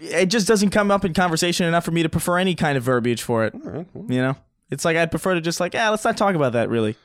it 0.01 0.27
just 0.27 0.47
doesn't 0.47 0.71
come 0.71 0.91
up 0.91 1.05
in 1.05 1.13
conversation 1.15 1.67
enough 1.67 1.85
for 1.85 1.91
me 1.91 2.03
to 2.03 2.09
prefer 2.09 2.39
any 2.39 2.55
kind 2.55 2.77
of 2.79 2.83
verbiage 2.85 3.23
for 3.23 3.45
it. 3.45 3.53
Right. 3.55 3.87
Well, 3.93 4.07
You 4.13 4.23
know, 4.23 4.37
it's 4.71 4.85
like 4.85 4.97
I'd 4.97 5.11
prefer 5.11 5.35
to 5.35 5.41
just 5.41 5.61
like, 5.61 5.75
yeah, 5.75 5.89
let's 5.91 6.05
not 6.05 6.17
talk 6.17 6.35
about 6.35 6.53
that 6.55 6.69
really. 6.69 6.97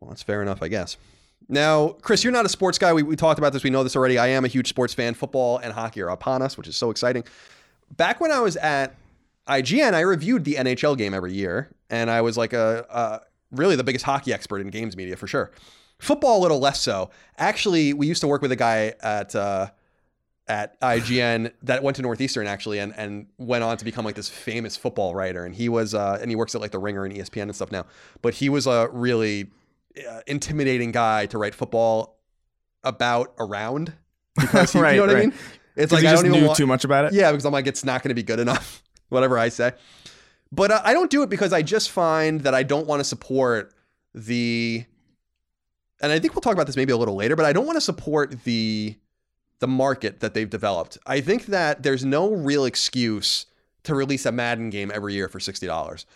well, 0.00 0.10
that's 0.10 0.22
fair 0.22 0.42
enough, 0.42 0.62
I 0.62 0.68
guess. 0.68 0.96
Now, 1.48 1.90
Chris, 2.02 2.24
you're 2.24 2.32
not 2.32 2.44
a 2.44 2.48
sports 2.48 2.76
guy. 2.78 2.92
We, 2.92 3.02
we 3.04 3.14
talked 3.14 3.38
about 3.38 3.52
this. 3.52 3.62
We 3.62 3.70
know 3.70 3.84
this 3.84 3.94
already. 3.94 4.18
I 4.18 4.28
am 4.28 4.44
a 4.44 4.48
huge 4.48 4.68
sports 4.68 4.94
fan. 4.94 5.14
Football 5.14 5.58
and 5.58 5.72
hockey 5.72 6.02
are 6.02 6.08
upon 6.08 6.42
us, 6.42 6.58
which 6.58 6.66
is 6.66 6.74
so 6.74 6.90
exciting. 6.90 7.22
Back 7.96 8.20
when 8.20 8.32
I 8.32 8.40
was 8.40 8.56
at 8.56 8.96
IGN, 9.48 9.94
I 9.94 10.00
reviewed 10.00 10.44
the 10.44 10.54
NHL 10.54 10.98
game 10.98 11.14
every 11.14 11.32
year, 11.32 11.70
and 11.88 12.10
I 12.10 12.20
was 12.22 12.36
like 12.36 12.52
a, 12.52 12.84
a 12.90 13.20
really 13.56 13.76
the 13.76 13.84
biggest 13.84 14.04
hockey 14.04 14.32
expert 14.32 14.58
in 14.60 14.70
games 14.70 14.96
media 14.96 15.14
for 15.16 15.28
sure. 15.28 15.52
Football 15.98 16.38
a 16.38 16.42
little 16.42 16.58
less 16.58 16.80
so. 16.80 17.10
Actually, 17.38 17.92
we 17.92 18.06
used 18.06 18.20
to 18.20 18.28
work 18.28 18.42
with 18.42 18.52
a 18.52 18.56
guy 18.56 18.94
at 19.00 19.34
uh, 19.34 19.68
at 20.48 20.80
IGN 20.80 21.52
that 21.62 21.82
went 21.82 21.96
to 21.96 22.02
Northeastern 22.02 22.46
actually, 22.46 22.78
and 22.78 22.94
and 22.96 23.26
went 23.38 23.64
on 23.64 23.76
to 23.78 23.84
become 23.84 24.04
like 24.04 24.14
this 24.14 24.28
famous 24.28 24.76
football 24.76 25.14
writer. 25.14 25.44
And 25.44 25.54
he 25.54 25.68
was 25.68 25.94
uh, 25.94 26.18
and 26.20 26.30
he 26.30 26.36
works 26.36 26.54
at 26.54 26.60
like 26.60 26.70
the 26.70 26.78
Ringer 26.78 27.04
and 27.04 27.14
ESPN 27.14 27.42
and 27.42 27.54
stuff 27.54 27.72
now. 27.72 27.86
But 28.22 28.34
he 28.34 28.48
was 28.48 28.66
a 28.66 28.88
really 28.92 29.50
uh, 30.08 30.20
intimidating 30.26 30.92
guy 30.92 31.26
to 31.26 31.38
write 31.38 31.54
football 31.54 32.18
about 32.84 33.34
around 33.38 33.92
because 34.40 34.72
he, 34.72 34.78
Right, 34.78 34.92
you 34.92 34.96
know 34.98 35.06
what 35.06 35.10
I 35.10 35.18
right. 35.20 35.28
mean. 35.28 35.38
It's 35.76 35.92
like 35.92 36.04
I 36.04 36.12
don't 36.12 36.26
even 36.26 36.40
knew 36.40 36.46
want, 36.46 36.56
too 36.56 36.66
much 36.66 36.84
about 36.84 37.06
it. 37.06 37.12
yeah, 37.12 37.30
because 37.30 37.44
I'm 37.44 37.52
like, 37.52 37.66
it's 37.66 37.84
not 37.84 38.02
going 38.02 38.08
to 38.10 38.14
be 38.14 38.22
good 38.22 38.38
enough, 38.38 38.82
whatever 39.10 39.38
I 39.38 39.50
say. 39.50 39.72
But 40.52 40.70
uh, 40.70 40.80
I 40.84 40.94
don't 40.94 41.10
do 41.10 41.22
it 41.22 41.28
because 41.28 41.52
I 41.52 41.60
just 41.62 41.90
find 41.90 42.40
that 42.42 42.54
I 42.54 42.62
don't 42.62 42.86
want 42.86 43.00
to 43.00 43.04
support 43.04 43.74
the, 44.14 44.86
and 46.00 46.12
I 46.12 46.18
think 46.18 46.34
we'll 46.34 46.42
talk 46.42 46.52
about 46.54 46.66
this 46.66 46.76
maybe 46.76 46.92
a 46.92 46.96
little 46.96 47.16
later, 47.16 47.36
but 47.36 47.46
I 47.46 47.52
don't 47.52 47.66
want 47.66 47.76
to 47.76 47.80
support 47.82 48.44
the 48.44 48.96
the 49.58 49.68
market 49.68 50.20
that 50.20 50.34
they've 50.34 50.50
developed. 50.50 50.98
I 51.06 51.20
think 51.20 51.46
that 51.46 51.82
there's 51.82 52.04
no 52.04 52.32
real 52.32 52.64
excuse 52.66 53.46
to 53.84 53.94
release 53.94 54.26
a 54.26 54.32
Madden 54.32 54.70
game 54.70 54.90
every 54.94 55.14
year 55.14 55.28
for 55.28 55.40
sixty 55.40 55.66
dollars, 55.66 56.06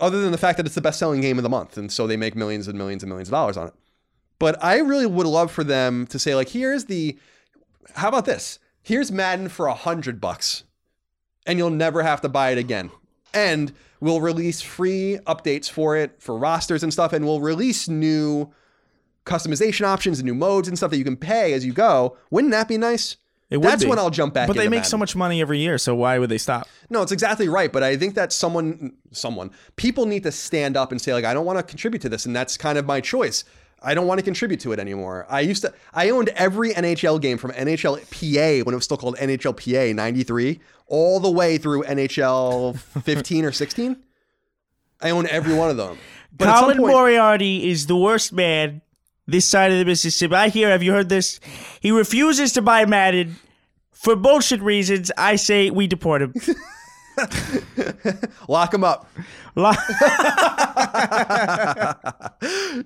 other 0.00 0.20
than 0.20 0.32
the 0.32 0.38
fact 0.38 0.56
that 0.56 0.66
it's 0.66 0.74
the 0.74 0.80
best 0.80 0.98
selling 0.98 1.20
game 1.20 1.38
of 1.38 1.42
the 1.42 1.48
month, 1.48 1.76
and 1.78 1.92
so 1.92 2.06
they 2.06 2.16
make 2.16 2.34
millions 2.34 2.66
and 2.66 2.76
millions 2.76 3.02
and 3.02 3.10
millions 3.10 3.28
of 3.28 3.32
dollars 3.32 3.56
on 3.56 3.68
it. 3.68 3.74
But 4.38 4.62
I 4.62 4.78
really 4.78 5.06
would 5.06 5.26
love 5.26 5.50
for 5.50 5.64
them 5.64 6.06
to 6.08 6.18
say 6.18 6.34
like, 6.34 6.50
here's 6.50 6.84
the, 6.84 7.18
how 7.94 8.08
about 8.08 8.24
this? 8.24 8.60
Here's 8.82 9.10
Madden 9.10 9.48
for 9.48 9.66
a 9.66 9.74
hundred 9.74 10.20
bucks, 10.20 10.64
and 11.46 11.58
you'll 11.58 11.70
never 11.70 12.02
have 12.02 12.20
to 12.20 12.28
buy 12.28 12.50
it 12.50 12.58
again. 12.58 12.90
And 13.34 13.72
we'll 14.00 14.20
release 14.20 14.60
free 14.60 15.18
updates 15.26 15.68
for 15.68 15.96
it 15.96 16.22
for 16.22 16.38
rosters 16.38 16.82
and 16.82 16.92
stuff, 16.92 17.12
and 17.12 17.24
we'll 17.24 17.40
release 17.40 17.88
new 17.88 18.50
customization 19.28 19.86
options 19.86 20.18
and 20.18 20.26
new 20.26 20.34
modes 20.34 20.66
and 20.66 20.76
stuff 20.76 20.90
that 20.90 20.96
you 20.96 21.04
can 21.04 21.16
pay 21.16 21.52
as 21.52 21.64
you 21.64 21.72
go. 21.72 22.16
Wouldn't 22.30 22.50
that 22.52 22.66
be 22.66 22.78
nice? 22.78 23.16
It 23.50 23.62
That's 23.62 23.84
be. 23.84 23.88
when 23.88 23.98
I'll 23.98 24.10
jump 24.10 24.34
back. 24.34 24.46
But 24.46 24.56
they 24.56 24.68
make 24.68 24.84
so 24.84 24.98
much 24.98 25.16
money 25.16 25.40
every 25.40 25.58
year, 25.58 25.78
so 25.78 25.94
why 25.94 26.18
would 26.18 26.28
they 26.28 26.36
stop? 26.36 26.68
No, 26.90 27.00
it's 27.00 27.12
exactly 27.12 27.48
right. 27.48 27.72
But 27.72 27.82
I 27.82 27.96
think 27.96 28.14
that 28.14 28.30
someone, 28.30 28.94
someone, 29.10 29.52
people 29.76 30.04
need 30.04 30.22
to 30.24 30.32
stand 30.32 30.76
up 30.76 30.90
and 30.92 31.00
say, 31.00 31.14
like, 31.14 31.24
I 31.24 31.32
don't 31.32 31.46
want 31.46 31.58
to 31.58 31.62
contribute 31.62 32.02
to 32.02 32.10
this. 32.10 32.26
And 32.26 32.36
that's 32.36 32.58
kind 32.58 32.76
of 32.76 32.84
my 32.84 33.00
choice. 33.00 33.44
I 33.80 33.94
don't 33.94 34.06
want 34.06 34.18
to 34.18 34.24
contribute 34.24 34.60
to 34.60 34.72
it 34.72 34.78
anymore. 34.80 35.24
I 35.30 35.40
used 35.40 35.62
to, 35.62 35.72
I 35.94 36.10
owned 36.10 36.28
every 36.30 36.72
NHL 36.74 37.20
game 37.22 37.38
from 37.38 37.52
NHL 37.52 37.96
PA 38.10 38.64
when 38.64 38.74
it 38.74 38.76
was 38.76 38.84
still 38.84 38.96
called 38.96 39.16
NHL 39.16 39.56
PA 39.56 39.94
93, 39.94 40.60
all 40.86 41.20
the 41.20 41.30
way 41.30 41.56
through 41.58 41.84
NHL 41.84 42.78
15 43.02 43.44
or 43.44 43.52
16. 43.52 43.96
I 45.00 45.10
own 45.10 45.26
every 45.28 45.54
one 45.54 45.70
of 45.70 45.76
them. 45.76 45.96
But 46.36 46.58
Colin 46.58 46.78
point- 46.78 46.92
Moriarty 46.92 47.70
is 47.70 47.86
the 47.86 47.96
worst 47.96 48.32
man 48.32 48.82
this 49.28 49.44
side 49.44 49.70
of 49.70 49.78
the 49.78 49.84
Mississippi. 49.84 50.34
I 50.34 50.48
hear, 50.48 50.70
have 50.70 50.82
you 50.82 50.92
heard 50.92 51.10
this? 51.10 51.38
He 51.80 51.92
refuses 51.92 52.52
to 52.54 52.62
buy 52.62 52.86
Madden 52.86 53.36
for 53.92 54.16
bullshit 54.16 54.60
reasons. 54.62 55.12
I 55.16 55.36
say 55.36 55.70
we 55.70 55.86
deport 55.86 56.22
him. 56.22 56.34
lock 58.48 58.72
him 58.74 58.84
up. 58.84 59.08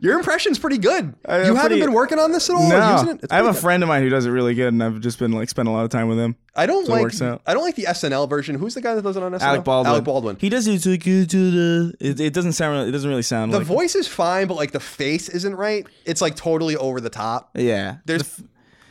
Your 0.01 0.19
impression's 0.19 0.59
pretty 0.59 0.79
good. 0.79 1.15
I- 1.27 1.39
you 1.39 1.55
haven't 1.55 1.61
pretty- 1.61 1.81
been 1.81 1.93
working 1.93 2.19
on 2.19 2.33
this 2.33 2.49
at 2.49 2.57
all? 2.57 2.65
or 2.65 2.69
no, 2.69 2.93
using 2.93 3.09
it? 3.11 3.21
It's 3.25 3.33
I 3.33 3.37
have 3.37 3.45
a 3.45 3.49
pretty 3.49 3.57
good. 3.57 3.63
friend 3.63 3.83
of 3.83 3.89
mine 3.89 4.03
who 4.03 4.09
does 4.09 4.27
it 4.27 4.31
really 4.31 4.55
good, 4.55 4.69
and 4.73 4.83
I've 4.83 5.01
just 5.01 5.19
been 5.19 5.33
like 5.33 5.49
spending 5.49 5.73
a 5.73 5.77
lot 5.77 5.85
of 5.85 5.91
time 5.91 6.09
with 6.09 6.19
him. 6.19 6.37
I 6.55 6.67
don't 6.67 6.87
So 6.87 6.93
it 6.93 6.95
like. 6.97 7.03
works 7.03 7.23
out. 7.23 7.43
I 7.47 7.55
don't 7.55 7.63
like 7.65 7.77
the 7.77 7.85
SNL 7.85 8.29
version. 8.29 8.55
Who's 8.57 8.75
the 8.75 8.81
guy 8.81 8.95
that 8.95 9.03
does 9.03 9.17
it 9.17 9.23
on 9.23 9.33
SNL? 9.33 9.41
Alec 9.41 9.65
Baldwin. 9.65 9.91
Alec 9.93 10.05
Baldwin. 10.05 10.37
He 10.41 10.49
does 10.49 10.67
it 10.67 10.85
like 10.87 11.07
you 11.07 11.25
do 11.27 11.51
the. 11.51 11.95
It, 12.01 12.21
it 12.21 12.33
doesn't 12.33 12.53
sound. 12.53 12.77
Really, 12.77 12.89
it 12.89 12.93
doesn't 12.93 13.09
really 13.09 13.23
sound 13.23 13.53
The 13.53 13.59
like. 13.59 13.67
voice 13.67 13.95
is 13.95 14.09
fine, 14.09 14.47
but 14.47 14.55
like 14.57 14.73
the 14.73 14.81
face 14.81 15.29
isn't 15.29 15.55
right. 15.55 15.87
It's 16.05 16.21
like 16.21 16.37
totally 16.37 16.77
over 16.77 17.01
the 17.01 17.11
top. 17.11 17.51
Yeah. 17.55 17.97
There's, 18.07 18.43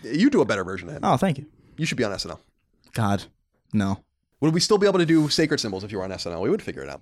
you 0.03 0.29
do 0.29 0.41
a 0.41 0.45
better 0.45 0.63
version 0.63 0.89
of 0.89 0.95
him. 0.95 1.01
Oh, 1.03 1.17
thank 1.17 1.37
you. 1.37 1.45
You 1.77 1.85
should 1.85 1.97
be 1.97 2.03
on 2.03 2.11
SNL. 2.11 2.39
God, 2.93 3.23
no. 3.73 4.03
Would 4.41 4.55
we 4.55 4.59
still 4.59 4.79
be 4.79 4.87
able 4.87 4.97
to 4.97 5.05
do 5.05 5.29
sacred 5.29 5.59
symbols 5.59 5.83
if 5.83 5.91
you 5.91 5.99
were 5.99 6.03
on 6.03 6.09
SNL? 6.09 6.41
We 6.41 6.49
would 6.49 6.63
figure 6.63 6.81
it 6.81 6.89
out. 6.89 7.01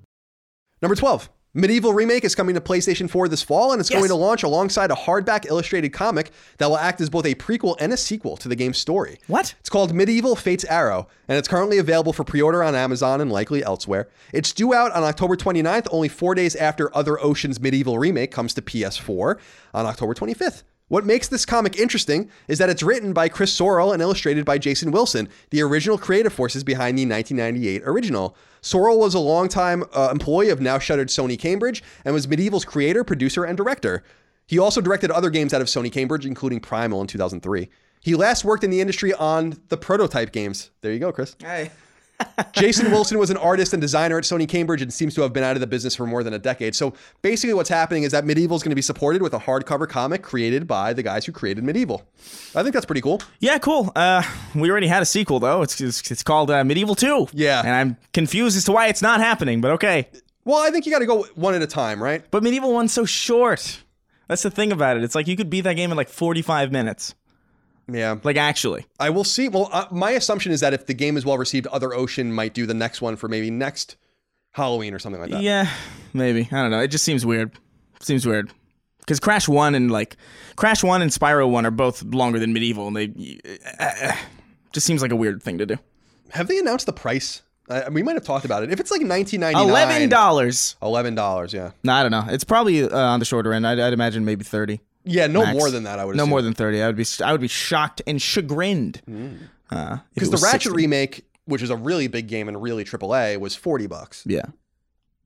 Number 0.81 0.95
12. 0.95 1.29
MediEvil 1.53 1.93
Remake 1.93 2.23
is 2.23 2.33
coming 2.33 2.55
to 2.55 2.61
PlayStation 2.61 3.09
4 3.09 3.27
this 3.27 3.43
fall, 3.43 3.73
and 3.73 3.81
it's 3.81 3.89
going 3.89 4.07
to 4.07 4.15
launch 4.15 4.41
alongside 4.41 4.89
a 4.89 4.95
hardback 4.95 5.45
illustrated 5.45 5.89
comic 5.89 6.31
that 6.57 6.67
will 6.67 6.77
act 6.77 7.01
as 7.01 7.09
both 7.09 7.25
a 7.25 7.35
prequel 7.35 7.75
and 7.79 7.91
a 7.91 7.97
sequel 7.97 8.37
to 8.37 8.47
the 8.47 8.55
game's 8.55 8.77
story. 8.77 9.19
What? 9.27 9.53
It's 9.59 9.69
called 9.69 9.93
MediEvil 9.93 10.37
Fate's 10.37 10.63
Arrow, 10.63 11.09
and 11.27 11.37
it's 11.37 11.49
currently 11.49 11.77
available 11.77 12.13
for 12.13 12.23
pre 12.23 12.41
order 12.41 12.63
on 12.63 12.73
Amazon 12.73 13.19
and 13.19 13.29
likely 13.29 13.63
elsewhere. 13.63 14.07
It's 14.31 14.53
due 14.53 14.73
out 14.73 14.93
on 14.93 15.03
October 15.03 15.35
29th, 15.35 15.87
only 15.91 16.07
four 16.07 16.35
days 16.35 16.55
after 16.55 16.95
Other 16.95 17.21
Ocean's 17.21 17.59
MediEvil 17.59 17.99
Remake 17.99 18.31
comes 18.31 18.53
to 18.53 18.61
PS4 18.61 19.37
on 19.73 19.85
October 19.85 20.13
25th. 20.13 20.63
What 20.87 21.05
makes 21.05 21.27
this 21.27 21.45
comic 21.45 21.77
interesting 21.77 22.29
is 22.47 22.57
that 22.59 22.69
it's 22.69 22.83
written 22.83 23.13
by 23.13 23.29
Chris 23.29 23.57
Sorrell 23.57 23.93
and 23.93 24.01
illustrated 24.01 24.45
by 24.45 24.57
Jason 24.57 24.91
Wilson, 24.91 25.29
the 25.49 25.61
original 25.61 25.97
creative 25.97 26.33
forces 26.33 26.63
behind 26.63 26.97
the 26.97 27.05
1998 27.05 27.83
original. 27.85 28.35
Sorrell 28.61 28.99
was 28.99 29.15
a 29.15 29.19
longtime 29.19 29.83
uh, 29.93 30.09
employee 30.11 30.49
of 30.49 30.61
now 30.61 30.77
shuttered 30.77 31.07
Sony 31.07 31.37
Cambridge 31.37 31.83
and 32.05 32.13
was 32.13 32.27
MediEvil's 32.27 32.65
creator, 32.65 33.03
producer, 33.03 33.43
and 33.43 33.57
director. 33.57 34.03
He 34.45 34.59
also 34.59 34.81
directed 34.81 35.09
other 35.09 35.29
games 35.29 35.53
out 35.53 35.61
of 35.61 35.67
Sony 35.67 35.91
Cambridge, 35.91 36.25
including 36.25 36.59
Primal 36.59 37.01
in 37.01 37.07
2003. 37.07 37.69
He 38.01 38.15
last 38.15 38.43
worked 38.43 38.63
in 38.63 38.69
the 38.69 38.81
industry 38.81 39.13
on 39.13 39.59
the 39.69 39.77
prototype 39.77 40.31
games. 40.31 40.71
There 40.81 40.91
you 40.91 40.99
go, 40.99 41.11
Chris. 41.11 41.35
Hey. 41.39 41.71
Jason 42.53 42.91
Wilson 42.91 43.17
was 43.17 43.29
an 43.29 43.37
artist 43.37 43.73
and 43.73 43.81
designer 43.81 44.17
at 44.17 44.23
Sony 44.23 44.47
Cambridge 44.47 44.81
and 44.81 44.93
seems 44.93 45.15
to 45.15 45.21
have 45.21 45.33
been 45.33 45.43
out 45.43 45.55
of 45.55 45.61
the 45.61 45.67
business 45.67 45.95
for 45.95 46.05
more 46.05 46.23
than 46.23 46.33
a 46.33 46.39
decade. 46.39 46.75
So 46.75 46.93
basically, 47.21 47.53
what's 47.53 47.69
happening 47.69 48.03
is 48.03 48.11
that 48.11 48.23
MediEvil 48.25 48.55
is 48.55 48.63
going 48.63 48.71
to 48.71 48.75
be 48.75 48.81
supported 48.81 49.21
with 49.21 49.33
a 49.33 49.39
hardcover 49.39 49.87
comic 49.87 50.21
created 50.21 50.67
by 50.67 50.93
the 50.93 51.03
guys 51.03 51.25
who 51.25 51.31
created 51.31 51.63
MediEvil. 51.63 52.01
I 52.55 52.63
think 52.63 52.73
that's 52.73 52.85
pretty 52.85 53.01
cool. 53.01 53.21
Yeah, 53.39 53.57
cool. 53.57 53.91
Uh, 53.95 54.23
we 54.55 54.69
already 54.69 54.87
had 54.87 55.01
a 55.01 55.05
sequel 55.05 55.39
though. 55.39 55.61
It's 55.61 55.79
it's, 55.81 56.09
it's 56.11 56.23
called 56.23 56.51
uh, 56.51 56.63
MediEvil 56.63 56.97
Two. 56.97 57.27
Yeah. 57.33 57.61
and 57.61 57.69
I'm 57.69 57.97
confused 58.13 58.57
as 58.57 58.65
to 58.65 58.71
why 58.71 58.87
it's 58.87 59.01
not 59.01 59.19
happening. 59.19 59.61
But 59.61 59.71
okay. 59.71 60.07
Well, 60.43 60.59
I 60.59 60.71
think 60.71 60.85
you 60.85 60.91
got 60.91 60.99
to 60.99 61.05
go 61.05 61.23
one 61.35 61.53
at 61.53 61.61
a 61.61 61.67
time, 61.67 62.01
right? 62.01 62.23
But 62.31 62.43
MediEvil 62.43 62.73
One's 62.73 62.91
so 62.91 63.05
short. 63.05 63.81
That's 64.27 64.41
the 64.43 64.49
thing 64.49 64.71
about 64.71 64.97
it. 64.97 65.03
It's 65.03 65.13
like 65.13 65.27
you 65.27 65.35
could 65.35 65.49
beat 65.49 65.61
that 65.61 65.73
game 65.73 65.91
in 65.91 65.97
like 65.97 66.09
45 66.09 66.71
minutes. 66.71 67.13
Yeah. 67.91 68.17
Like 68.23 68.37
actually. 68.37 68.85
I 68.99 69.09
will 69.09 69.23
see. 69.23 69.47
Well, 69.49 69.69
uh, 69.71 69.85
my 69.91 70.11
assumption 70.11 70.51
is 70.51 70.61
that 70.61 70.73
if 70.73 70.85
the 70.85 70.93
game 70.93 71.17
is 71.17 71.25
well 71.25 71.37
received, 71.37 71.67
Other 71.67 71.93
Ocean 71.93 72.31
might 72.31 72.53
do 72.53 72.65
the 72.65 72.73
next 72.73 73.01
one 73.01 73.15
for 73.15 73.27
maybe 73.27 73.51
next 73.51 73.95
Halloween 74.51 74.93
or 74.93 74.99
something 74.99 75.21
like 75.21 75.31
that. 75.31 75.41
Yeah, 75.41 75.69
maybe. 76.13 76.47
I 76.51 76.61
don't 76.61 76.71
know. 76.71 76.79
It 76.79 76.89
just 76.89 77.03
seems 77.03 77.25
weird. 77.25 77.51
Seems 77.99 78.25
weird. 78.25 78.51
Because 78.99 79.19
Crash 79.19 79.47
One 79.47 79.75
and 79.75 79.91
like 79.91 80.15
Crash 80.55 80.83
One 80.83 81.01
and 81.01 81.11
Spyro 81.11 81.49
One 81.49 81.65
are 81.65 81.71
both 81.71 82.03
longer 82.03 82.39
than 82.39 82.53
MediEvil, 82.53 82.87
and 82.87 82.95
they 82.95 83.39
uh, 83.79 84.15
just 84.73 84.85
seems 84.85 85.01
like 85.01 85.11
a 85.11 85.15
weird 85.15 85.41
thing 85.41 85.57
to 85.57 85.65
do. 85.65 85.77
Have 86.29 86.47
they 86.47 86.59
announced 86.59 86.85
the 86.85 86.93
price? 86.93 87.41
Uh, 87.67 87.89
we 87.91 88.03
might 88.03 88.13
have 88.15 88.23
talked 88.23 88.45
about 88.45 88.63
it. 88.63 88.71
If 88.71 88.79
it's 88.79 88.91
like 88.91 89.01
nineteen 89.01 89.39
ninety 89.39 89.59
nine, 89.59 89.69
Eleven 89.69 90.09
dollars. 90.09 90.75
Eleven 90.81 91.15
dollars. 91.15 91.53
Yeah. 91.53 91.71
No, 91.83 91.93
I 91.93 92.03
don't 92.03 92.11
know. 92.11 92.25
It's 92.29 92.43
probably 92.43 92.83
uh, 92.83 92.97
on 92.97 93.19
the 93.19 93.25
shorter 93.25 93.53
end. 93.53 93.65
I'd, 93.65 93.79
I'd 93.79 93.93
imagine 93.93 94.23
maybe 94.23 94.43
thirty. 94.43 94.81
Yeah. 95.03 95.27
No 95.27 95.43
Max. 95.43 95.57
more 95.57 95.69
than 95.71 95.83
that. 95.83 95.99
I 95.99 96.05
would. 96.05 96.15
No 96.15 96.23
assume. 96.23 96.29
more 96.29 96.41
than 96.41 96.53
thirty. 96.53 96.81
I 96.81 96.87
would 96.87 96.95
be. 96.95 97.05
I 97.23 97.31
would 97.31 97.41
be 97.41 97.47
shocked 97.47 98.01
and 98.07 98.21
chagrined. 98.21 99.01
Uh, 99.69 99.97
if 99.97 100.13
because 100.15 100.29
the 100.29 100.37
Ratchet 100.37 100.63
60. 100.63 100.75
remake, 100.77 101.25
which 101.45 101.61
is 101.61 101.69
a 101.69 101.75
really 101.77 102.07
big 102.07 102.27
game 102.27 102.47
and 102.47 102.61
really 102.61 102.83
AAA, 102.83 103.39
was 103.39 103.55
forty 103.55 103.87
bucks, 103.87 104.23
Yeah, 104.25 104.41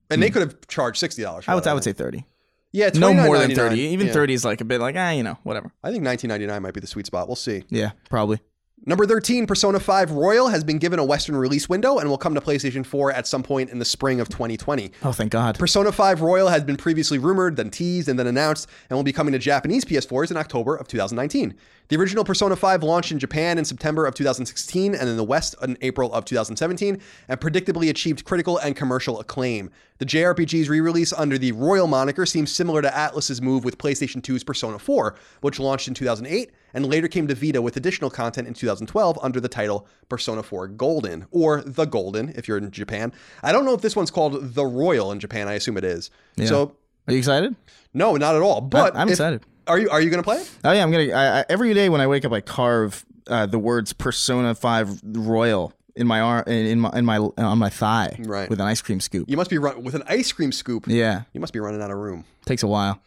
and 0.09 0.21
they 0.21 0.29
could 0.29 0.41
have 0.43 0.67
charged 0.67 0.97
sixty 0.97 1.21
dollars. 1.23 1.45
I 1.47 1.55
would. 1.55 1.65
I 1.65 1.73
would 1.73 1.83
say 1.83 1.93
thirty. 1.93 2.25
yeah, 2.71 2.89
No 2.93 3.13
more 3.13 3.37
than 3.37 3.55
thirty. 3.55 3.79
Even 3.81 4.07
Yeah. 4.07 4.13
thirty 4.13 4.33
is 4.33 4.45
like 4.45 4.61
a 4.61 4.65
bit 4.65 4.79
like 4.81 4.95
ah, 4.97 5.09
you 5.11 5.23
know, 5.23 5.37
whatever. 5.43 5.71
I 5.83 5.91
think 5.91 6.03
nineteen 6.03 6.29
ninety 6.29 6.45
nine 6.45 6.61
might 6.61 6.73
be 6.73 6.79
the 6.79 6.87
sweet 6.87 7.05
spot. 7.07 7.27
We'll 7.27 7.35
see. 7.35 7.63
Yeah, 7.69 7.91
probably. 8.09 8.39
Number 8.87 9.07
13, 9.07 9.47
Persona 9.47 9.79
5 9.79 10.11
Royal 10.11 10.49
has 10.49 10.63
been 10.63 10.77
given 10.77 10.99
a 10.99 11.03
Western 11.03 11.35
release 11.35 11.67
window 11.67 11.97
and 11.97 12.07
will 12.07 12.19
come 12.19 12.35
to 12.35 12.41
PlayStation 12.41 12.85
4 12.85 13.11
at 13.11 13.25
some 13.25 13.41
point 13.41 13.71
in 13.71 13.79
the 13.79 13.85
spring 13.85 14.19
of 14.19 14.29
2020. 14.29 14.91
Oh, 15.01 15.11
thank 15.11 15.31
God. 15.31 15.57
Persona 15.57 15.91
5 15.91 16.21
Royal 16.21 16.49
has 16.49 16.61
been 16.61 16.77
previously 16.77 17.17
rumored, 17.17 17.55
then 17.55 17.71
teased, 17.71 18.07
and 18.07 18.19
then 18.19 18.27
announced, 18.27 18.69
and 18.87 18.95
will 18.95 19.03
be 19.03 19.11
coming 19.11 19.31
to 19.31 19.39
Japanese 19.39 19.85
PS4s 19.85 20.29
in 20.29 20.37
October 20.37 20.75
of 20.75 20.87
2019. 20.87 21.55
The 21.87 21.95
original 21.97 22.23
Persona 22.23 22.55
5 22.55 22.83
launched 22.83 23.11
in 23.11 23.17
Japan 23.17 23.57
in 23.57 23.65
September 23.65 24.05
of 24.05 24.13
2016 24.13 24.93
and 24.93 25.09
in 25.09 25.17
the 25.17 25.23
West 25.23 25.55
in 25.63 25.79
April 25.81 26.13
of 26.13 26.23
2017, 26.25 27.01
and 27.27 27.41
predictably 27.41 27.89
achieved 27.89 28.23
critical 28.23 28.59
and 28.59 28.75
commercial 28.75 29.19
acclaim. 29.19 29.71
The 29.97 30.05
JRPG's 30.05 30.69
re 30.69 30.79
release 30.79 31.11
under 31.11 31.39
the 31.39 31.53
Royal 31.53 31.87
moniker 31.87 32.27
seems 32.27 32.51
similar 32.51 32.83
to 32.83 32.89
Atlus's 32.89 33.41
move 33.41 33.65
with 33.65 33.79
PlayStation 33.79 34.21
2's 34.21 34.43
Persona 34.43 34.77
4, 34.77 35.15
which 35.41 35.59
launched 35.59 35.87
in 35.87 35.95
2008 35.95 36.51
and 36.75 36.85
later 36.85 37.07
came 37.07 37.27
to 37.27 37.33
Vita 37.33 37.59
with 37.63 37.75
additional 37.77 38.11
content 38.11 38.47
in 38.47 38.53
2012 38.53 39.17
under 39.23 39.39
the 39.39 39.47
title 39.49 39.87
Persona 40.09 40.43
4 40.43 40.67
Golden, 40.67 41.25
or 41.31 41.61
The 41.65 41.85
Golden 41.85 42.29
if 42.35 42.47
you're 42.47 42.59
in 42.59 42.69
Japan. 42.69 43.11
I 43.41 43.51
don't 43.51 43.65
know 43.65 43.73
if 43.73 43.81
this 43.81 43.95
one's 43.95 44.11
called 44.11 44.53
The 44.53 44.65
Royal 44.65 45.11
in 45.11 45.19
Japan. 45.19 45.47
I 45.47 45.53
assume 45.53 45.77
it 45.77 45.83
is. 45.83 46.11
Yeah. 46.35 46.45
So, 46.45 46.75
Are 47.07 47.13
you 47.13 47.17
excited? 47.17 47.55
no, 47.93 48.15
not 48.17 48.35
at 48.35 48.43
all. 48.43 48.61
But 48.61 48.95
I'm 48.95 49.07
if- 49.07 49.13
excited. 49.13 49.41
Are 49.67 49.79
you? 49.79 49.89
Are 49.89 49.99
you 49.99 50.11
going 50.11 50.21
to 50.21 50.23
play 50.23 50.37
it? 50.37 50.51
Oh 50.63 50.71
yeah, 50.71 50.83
I'm 50.83 50.91
gonna. 50.91 51.11
I, 51.11 51.39
I, 51.39 51.45
every 51.49 51.73
day 51.73 51.89
when 51.89 51.99
I 51.99 52.05
wake 52.05 52.23
up, 52.23 52.31
I 52.31 52.39
carve 52.39 53.03
uh, 53.25 53.47
the 53.47 53.57
words 53.57 53.93
Persona 53.93 54.53
Five 54.53 54.99
Royal 55.03 55.73
in 55.95 56.05
my 56.05 56.19
arm, 56.19 56.43
in 56.45 56.79
my, 56.81 56.91
in 56.93 57.03
my 57.03 57.17
on 57.17 57.57
my 57.57 57.69
thigh, 57.69 58.15
Right. 58.19 58.47
with 58.47 58.59
an 58.59 58.67
ice 58.67 58.83
cream 58.83 58.99
scoop. 58.99 59.27
You 59.27 59.37
must 59.37 59.49
be 59.49 59.57
run 59.57 59.81
with 59.83 59.95
an 59.95 60.03
ice 60.07 60.31
cream 60.31 60.51
scoop. 60.51 60.85
Yeah, 60.87 61.23
You 61.33 61.39
must 61.41 61.51
be 61.51 61.59
running 61.59 61.81
out 61.81 61.89
of 61.89 61.97
room. 61.97 62.25
takes 62.45 62.61
a 62.61 62.67
while. 62.67 62.99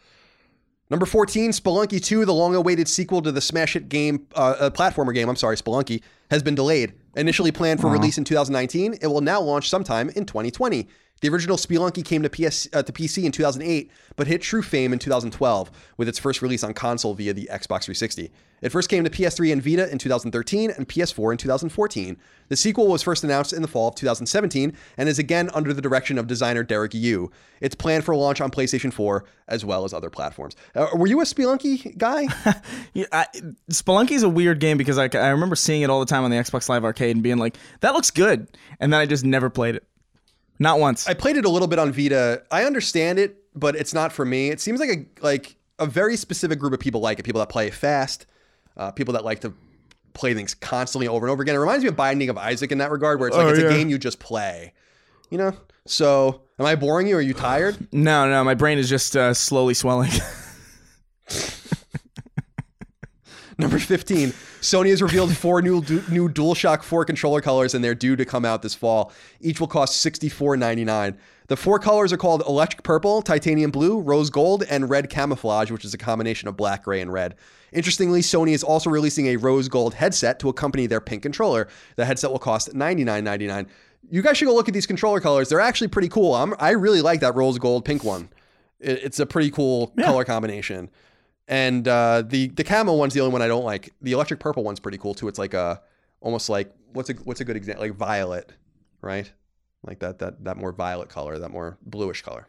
Number 0.89 1.05
14, 1.05 1.51
Spelunky 1.51 2.03
2, 2.03 2.25
the 2.25 2.33
long 2.33 2.55
awaited 2.55 2.87
sequel 2.87 3.21
to 3.21 3.31
the 3.31 3.41
smash 3.41 3.73
hit 3.73 3.89
game, 3.89 4.25
uh, 4.33 4.55
uh, 4.59 4.69
platformer 4.71 5.13
game, 5.13 5.29
I'm 5.29 5.35
sorry, 5.35 5.55
Spelunky, 5.55 6.01
has 6.31 6.41
been 6.41 6.55
delayed. 6.55 6.93
Initially 7.15 7.51
planned 7.51 7.79
for 7.79 7.89
release 7.89 8.17
in 8.17 8.23
2019, 8.23 8.95
it 8.99 9.05
will 9.05 9.21
now 9.21 9.39
launch 9.39 9.69
sometime 9.69 10.09
in 10.09 10.25
2020. 10.25 10.87
The 11.21 11.29
original 11.29 11.57
Spelunky 11.57 12.03
came 12.03 12.23
to, 12.23 12.29
PS, 12.29 12.67
uh, 12.73 12.83
to 12.83 12.91
PC 12.91 13.25
in 13.25 13.31
2008, 13.31 13.91
but 14.15 14.27
hit 14.27 14.41
true 14.41 14.61
fame 14.61 14.93
in 14.93 14.99
2012 14.99 15.71
with 15.97 16.07
its 16.07 16.19
first 16.19 16.41
release 16.41 16.63
on 16.63 16.73
console 16.73 17.13
via 17.13 17.33
the 17.33 17.49
Xbox 17.51 17.85
360. 17.85 18.31
It 18.61 18.69
first 18.69 18.89
came 18.89 19.03
to 19.03 19.09
PS3 19.09 19.53
and 19.53 19.63
Vita 19.63 19.89
in 19.89 19.97
2013 19.97 20.71
and 20.71 20.87
PS4 20.87 21.31
in 21.31 21.37
2014. 21.37 22.17
The 22.49 22.55
sequel 22.57 22.87
was 22.87 23.01
first 23.01 23.23
announced 23.23 23.53
in 23.53 23.61
the 23.61 23.67
fall 23.67 23.89
of 23.89 23.95
2017 23.95 24.75
and 24.97 25.09
is 25.09 25.19
again 25.19 25.49
under 25.53 25.73
the 25.73 25.81
direction 25.81 26.17
of 26.17 26.27
designer 26.27 26.63
Derek 26.63 26.93
Yu. 26.93 27.31
It's 27.61 27.75
planned 27.75 28.03
for 28.03 28.15
launch 28.15 28.41
on 28.41 28.51
PlayStation 28.51 28.91
4 28.91 29.23
as 29.47 29.63
well 29.63 29.85
as 29.85 29.93
other 29.93 30.09
platforms. 30.09 30.55
Uh, 30.75 30.87
were 30.93 31.07
you 31.07 31.21
a 31.21 31.23
Spelunky 31.23 31.97
guy? 31.97 32.27
Yeah, 32.93 33.25
is 33.67 34.23
a 34.23 34.29
weird 34.29 34.59
game 34.59 34.77
because 34.77 34.97
I, 34.97 35.09
I 35.13 35.29
remember 35.29 35.55
seeing 35.55 35.83
it 35.83 35.89
all 35.89 35.99
the 35.99 36.05
time 36.05 36.23
on 36.23 36.31
the 36.31 36.37
Xbox 36.37 36.67
Live 36.67 36.83
Arcade 36.83 37.15
and 37.15 37.23
being 37.23 37.37
like, 37.37 37.55
"That 37.81 37.93
looks 37.93 38.09
good," 38.11 38.47
and 38.79 38.91
then 38.91 38.99
I 38.99 39.05
just 39.05 39.23
never 39.23 39.49
played 39.49 39.75
it, 39.75 39.87
not 40.59 40.79
once. 40.79 41.07
I 41.07 41.13
played 41.13 41.37
it 41.37 41.45
a 41.45 41.49
little 41.49 41.67
bit 41.67 41.79
on 41.79 41.91
Vita. 41.91 42.43
I 42.51 42.65
understand 42.65 43.17
it, 43.19 43.37
but 43.55 43.75
it's 43.75 43.93
not 43.93 44.11
for 44.11 44.25
me. 44.25 44.49
It 44.49 44.59
seems 44.61 44.79
like 44.79 44.89
a 44.89 45.05
like 45.23 45.55
a 45.79 45.85
very 45.85 46.17
specific 46.17 46.59
group 46.59 46.73
of 46.73 46.79
people 46.79 47.01
like 47.01 47.19
it. 47.19 47.23
People 47.23 47.39
that 47.39 47.49
play 47.49 47.69
fast, 47.69 48.25
uh, 48.77 48.91
people 48.91 49.13
that 49.13 49.23
like 49.25 49.39
to 49.41 49.53
play 50.13 50.33
things 50.33 50.53
constantly 50.53 51.07
over 51.07 51.25
and 51.25 51.31
over 51.31 51.41
again. 51.41 51.55
It 51.55 51.59
reminds 51.59 51.83
me 51.83 51.89
of 51.89 51.95
Binding 51.95 52.29
of 52.29 52.37
Isaac 52.37 52.71
in 52.71 52.77
that 52.79 52.91
regard, 52.91 53.19
where 53.19 53.29
it's 53.29 53.37
like 53.37 53.45
Oh, 53.45 53.49
it's 53.49 53.59
yeah. 53.59 53.67
a 53.67 53.69
game 53.69 53.89
you 53.89 53.97
just 53.97 54.19
play. 54.19 54.73
You 55.29 55.37
know. 55.37 55.53
So, 55.85 56.41
am 56.59 56.65
I 56.65 56.75
boring 56.75 57.07
you? 57.07 57.15
Are 57.17 57.21
you 57.21 57.33
tired? 57.33 57.87
no, 57.93 58.29
no, 58.29 58.43
my 58.43 58.53
brain 58.53 58.77
is 58.77 58.89
just 58.89 59.15
uh, 59.15 59.33
slowly 59.33 59.73
swelling. 59.73 60.11
Number 63.59 63.77
15, 63.77 64.29
Sony 64.61 64.89
has 64.89 65.01
revealed 65.01 65.35
four 65.35 65.61
new 65.61 65.81
du- 65.81 66.01
new 66.09 66.29
DualShock 66.29 66.81
4 66.81 67.03
controller 67.03 67.41
colors 67.41 67.73
and 67.73 67.83
they're 67.83 67.93
due 67.93 68.15
to 68.15 68.23
come 68.23 68.45
out 68.45 68.61
this 68.61 68.73
fall. 68.73 69.11
Each 69.41 69.59
will 69.59 69.67
cost 69.67 70.03
$64.99. 70.05 71.17
The 71.47 71.57
four 71.57 71.77
colors 71.77 72.13
are 72.13 72.17
called 72.17 72.41
electric 72.47 72.83
purple, 72.83 73.21
titanium 73.21 73.69
blue, 73.69 73.99
rose 73.99 74.29
gold, 74.29 74.63
and 74.69 74.89
red 74.89 75.09
camouflage, 75.09 75.71
which 75.71 75.83
is 75.83 75.93
a 75.93 75.97
combination 75.97 76.47
of 76.47 76.55
black, 76.55 76.85
gray, 76.85 77.01
and 77.01 77.11
red. 77.11 77.35
Interestingly, 77.73 78.21
Sony 78.21 78.51
is 78.51 78.63
also 78.63 78.89
releasing 78.89 79.27
a 79.27 79.35
rose 79.35 79.67
gold 79.67 79.93
headset 79.93 80.39
to 80.39 80.47
accompany 80.47 80.87
their 80.87 81.01
pink 81.01 81.21
controller. 81.21 81.67
The 81.97 82.05
headset 82.05 82.31
will 82.31 82.39
cost 82.39 82.73
$99.99. 82.73 83.67
You 84.09 84.21
guys 84.21 84.37
should 84.37 84.45
go 84.45 84.55
look 84.55 84.69
at 84.69 84.73
these 84.73 84.87
controller 84.87 85.19
colors. 85.19 85.49
They're 85.49 85.59
actually 85.59 85.89
pretty 85.89 86.07
cool. 86.07 86.33
I'm, 86.33 86.55
I 86.59 86.69
really 86.71 87.01
like 87.01 87.19
that 87.19 87.35
rose 87.35 87.57
gold 87.57 87.83
pink 87.83 88.05
one. 88.05 88.29
It, 88.79 89.03
it's 89.03 89.19
a 89.19 89.25
pretty 89.25 89.51
cool 89.51 89.87
color 89.99 90.23
combination. 90.23 90.89
And 91.49 91.87
uh, 91.87 92.21
the 92.21 92.47
the 92.49 92.63
camo 92.63 92.93
one's 92.93 93.15
the 93.15 93.21
only 93.21 93.33
one 93.33 93.41
I 93.41 93.47
don't 93.47 93.65
like. 93.65 93.91
The 94.03 94.11
electric 94.11 94.39
purple 94.39 94.63
one's 94.63 94.79
pretty 94.79 94.99
cool 94.99 95.15
too. 95.15 95.27
It's 95.27 95.39
like 95.39 95.55
a 95.55 95.81
almost 96.21 96.47
like 96.47 96.71
what's 96.93 97.09
a 97.09 97.13
what's 97.13 97.41
a 97.41 97.45
good 97.45 97.55
example? 97.55 97.83
Like 97.83 97.95
violet, 97.95 98.53
right? 99.01 99.29
Like 99.83 99.99
that 99.99 100.19
that 100.19 100.43
that 100.45 100.57
more 100.57 100.71
violet 100.71 101.09
color, 101.09 101.39
that 101.39 101.49
more 101.49 101.79
bluish 101.81 102.21
color. 102.21 102.47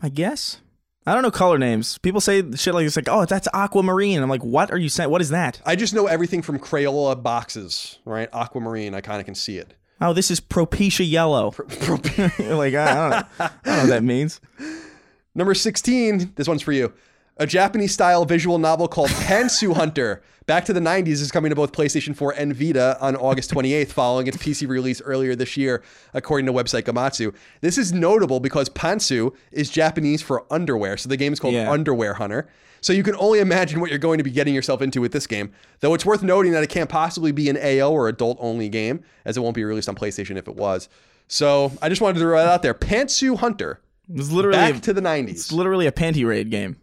I 0.00 0.08
guess. 0.08 0.60
I 1.06 1.14
don't 1.14 1.22
know 1.22 1.30
color 1.30 1.56
names. 1.56 1.98
People 1.98 2.20
say 2.20 2.42
shit 2.56 2.74
like 2.74 2.84
it's 2.84 2.96
like, 2.96 3.08
"Oh, 3.08 3.24
that's 3.24 3.46
aquamarine." 3.54 4.20
I'm 4.20 4.28
like, 4.28 4.44
"What 4.44 4.72
are 4.72 4.78
you 4.78 4.88
saying? 4.88 5.10
What 5.10 5.20
is 5.20 5.30
that?" 5.30 5.60
I 5.64 5.76
just 5.76 5.94
know 5.94 6.08
everything 6.08 6.42
from 6.42 6.58
Crayola 6.58 7.20
boxes, 7.20 8.00
right? 8.04 8.28
Aquamarine, 8.32 8.94
I 8.94 9.00
kind 9.00 9.20
of 9.20 9.24
can 9.24 9.36
see 9.36 9.58
it. 9.58 9.74
Oh, 10.00 10.12
this 10.12 10.32
is 10.32 10.40
Propecia 10.40 11.08
yellow. 11.08 11.54
like 11.58 12.74
I 12.74 12.94
don't, 12.94 13.10
know. 13.10 13.22
I 13.38 13.50
don't 13.64 13.66
know 13.66 13.78
what 13.78 13.86
that 13.88 14.02
means. 14.02 14.40
Number 15.34 15.54
16, 15.54 16.32
this 16.34 16.48
one's 16.48 16.60
for 16.60 16.72
you. 16.72 16.92
A 17.38 17.46
Japanese 17.46 17.92
style 17.94 18.24
visual 18.24 18.58
novel 18.58 18.88
called 18.88 19.10
Pantsu 19.10 19.74
Hunter. 19.76 20.22
Back 20.46 20.64
to 20.66 20.72
the 20.72 20.80
90s 20.80 21.08
is 21.20 21.30
coming 21.32 21.50
to 21.50 21.56
both 21.56 21.72
PlayStation 21.72 22.14
4 22.16 22.32
and 22.32 22.54
Vita 22.54 22.98
on 23.00 23.16
August 23.16 23.52
28th, 23.52 23.88
following 23.88 24.26
its 24.26 24.36
PC 24.36 24.68
release 24.68 25.00
earlier 25.00 25.34
this 25.36 25.56
year, 25.56 25.82
according 26.14 26.46
to 26.46 26.52
website 26.52 26.82
Gematsu. 26.82 27.32
This 27.60 27.78
is 27.78 27.92
notable 27.92 28.40
because 28.40 28.68
Pantsu 28.68 29.34
is 29.52 29.70
Japanese 29.70 30.20
for 30.20 30.44
underwear, 30.52 30.96
so 30.96 31.08
the 31.08 31.16
game 31.16 31.32
is 31.32 31.38
called 31.40 31.54
Yeah. 31.54 31.70
Underwear 31.70 32.14
Hunter. 32.14 32.48
So 32.80 32.92
you 32.92 33.04
can 33.04 33.14
only 33.16 33.38
imagine 33.38 33.80
what 33.80 33.90
you're 33.90 33.98
going 34.00 34.18
to 34.18 34.24
be 34.24 34.32
getting 34.32 34.54
yourself 34.54 34.82
into 34.82 35.00
with 35.00 35.12
this 35.12 35.28
game. 35.28 35.52
Though 35.80 35.94
it's 35.94 36.04
worth 36.04 36.24
noting 36.24 36.50
that 36.52 36.64
it 36.64 36.68
can't 36.70 36.90
possibly 36.90 37.30
be 37.30 37.48
an 37.48 37.56
AO 37.56 37.92
or 37.92 38.08
adult 38.08 38.38
only 38.40 38.68
game, 38.68 39.04
as 39.24 39.36
it 39.36 39.40
won't 39.40 39.54
be 39.54 39.62
released 39.64 39.88
on 39.88 39.94
PlayStation 39.94 40.36
if 40.36 40.48
it 40.48 40.56
was. 40.56 40.88
So 41.28 41.70
I 41.80 41.88
just 41.88 42.00
wanted 42.00 42.14
to 42.14 42.20
throw 42.20 42.36
that 42.36 42.48
out 42.48 42.62
there. 42.62 42.74
Pantsu 42.74 43.38
Hunter. 43.38 43.80
It's 44.12 44.32
literally 44.32 44.58
Back 44.58 44.76
a, 44.76 44.80
to 44.80 44.92
the 44.92 45.00
90s. 45.00 45.28
it's 45.30 45.52
literally 45.52 45.86
a 45.86 45.92
panty 45.92 46.26
raid 46.26 46.50
game. 46.50 46.76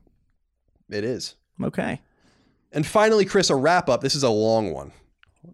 It 0.89 1.03
is. 1.03 1.35
Okay. 1.61 2.01
And 2.71 2.85
finally, 2.85 3.25
Chris, 3.25 3.49
a 3.49 3.55
wrap 3.55 3.89
up. 3.89 4.01
This 4.01 4.15
is 4.15 4.23
a 4.23 4.29
long 4.29 4.71
one 4.71 4.91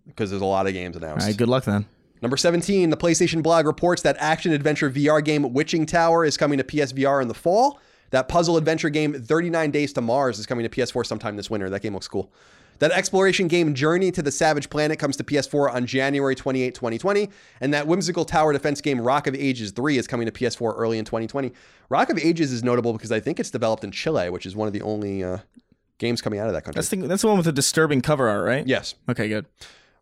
because 0.08 0.30
there's 0.30 0.42
a 0.42 0.46
lot 0.46 0.68
of 0.68 0.74
games 0.74 0.96
announced. 0.96 1.24
All 1.24 1.30
right, 1.30 1.38
Good 1.38 1.50
luck 1.50 1.66
then. 1.66 1.86
Number 2.22 2.38
17, 2.38 2.90
the 2.90 2.98
PlayStation 2.98 3.44
blog 3.44 3.66
reports 3.66 4.02
that 4.02 4.16
action 4.20 4.52
adventure 4.52 4.90
VR 4.90 5.24
game 5.24 5.54
Witching 5.54 5.86
Tower 5.86 6.26
is 6.26 6.38
coming 6.38 6.58
to 6.58 6.64
PSVR 6.64 7.22
in 7.22 7.28
the 7.28 7.34
fall. 7.34 7.80
That 8.12 8.28
puzzle 8.28 8.58
adventure 8.58 8.90
game 8.90 9.14
39 9.14 9.72
Days 9.72 9.94
to 9.94 10.02
Mars 10.02 10.40
is 10.40 10.46
coming 10.46 10.68
to 10.68 10.70
PS4 10.70 11.06
sometime 11.06 11.36
this 11.36 11.50
winter. 11.50 11.70
That 11.70 11.82
game 11.82 11.94
looks 11.94 12.08
cool. 12.08 12.32
That 12.80 12.92
exploration 12.92 13.48
game 13.48 13.74
Journey 13.74 14.12
to 14.12 14.22
the 14.22 14.32
Savage 14.32 14.70
Planet 14.70 15.00
comes 15.00 15.18
to 15.18 15.24
PS4 15.24 15.74
on 15.74 15.86
January 15.86 16.36
28, 16.36 16.76
2020. 16.76 17.30
And 17.62 17.74
that 17.74 17.88
whimsical 17.88 18.26
tower 18.26 18.54
defense 18.54 18.82
game 18.82 19.00
Rock 19.00 19.28
of 19.28 19.36
Ages 19.36 19.72
3 19.72 19.98
is 19.98 20.08
coming 20.08 20.26
to 20.26 20.32
PS4 20.32 20.74
early 20.78 20.98
in 20.98 21.06
2020. 21.06 21.52
Rock 21.90 22.10
of 22.10 22.18
Ages 22.18 22.52
is 22.52 22.64
notable 22.64 22.94
because 22.94 23.12
I 23.12 23.20
think 23.20 23.40
it's 23.40 23.52
developed 23.52 23.84
in 23.84 23.92
Chile, 23.92 24.30
which 24.30 24.46
is 24.46 24.56
one 24.56 24.68
of 24.68 24.74
the 24.74 24.82
only 24.82 25.24
uh, 25.24 25.40
games 25.98 26.22
coming 26.22 26.40
out 26.40 26.48
of 26.48 26.54
that 26.54 26.64
country. 26.64 26.80
That's 26.80 26.90
the, 26.90 26.98
that's 27.08 27.22
the 27.22 27.28
one 27.28 27.38
with 27.38 27.46
the 27.46 27.52
disturbing 27.52 28.02
cover 28.02 28.28
art, 28.28 28.46
right? 28.46 28.68
yes. 28.68 28.96
Okay. 29.10 29.30
Good. 29.30 29.46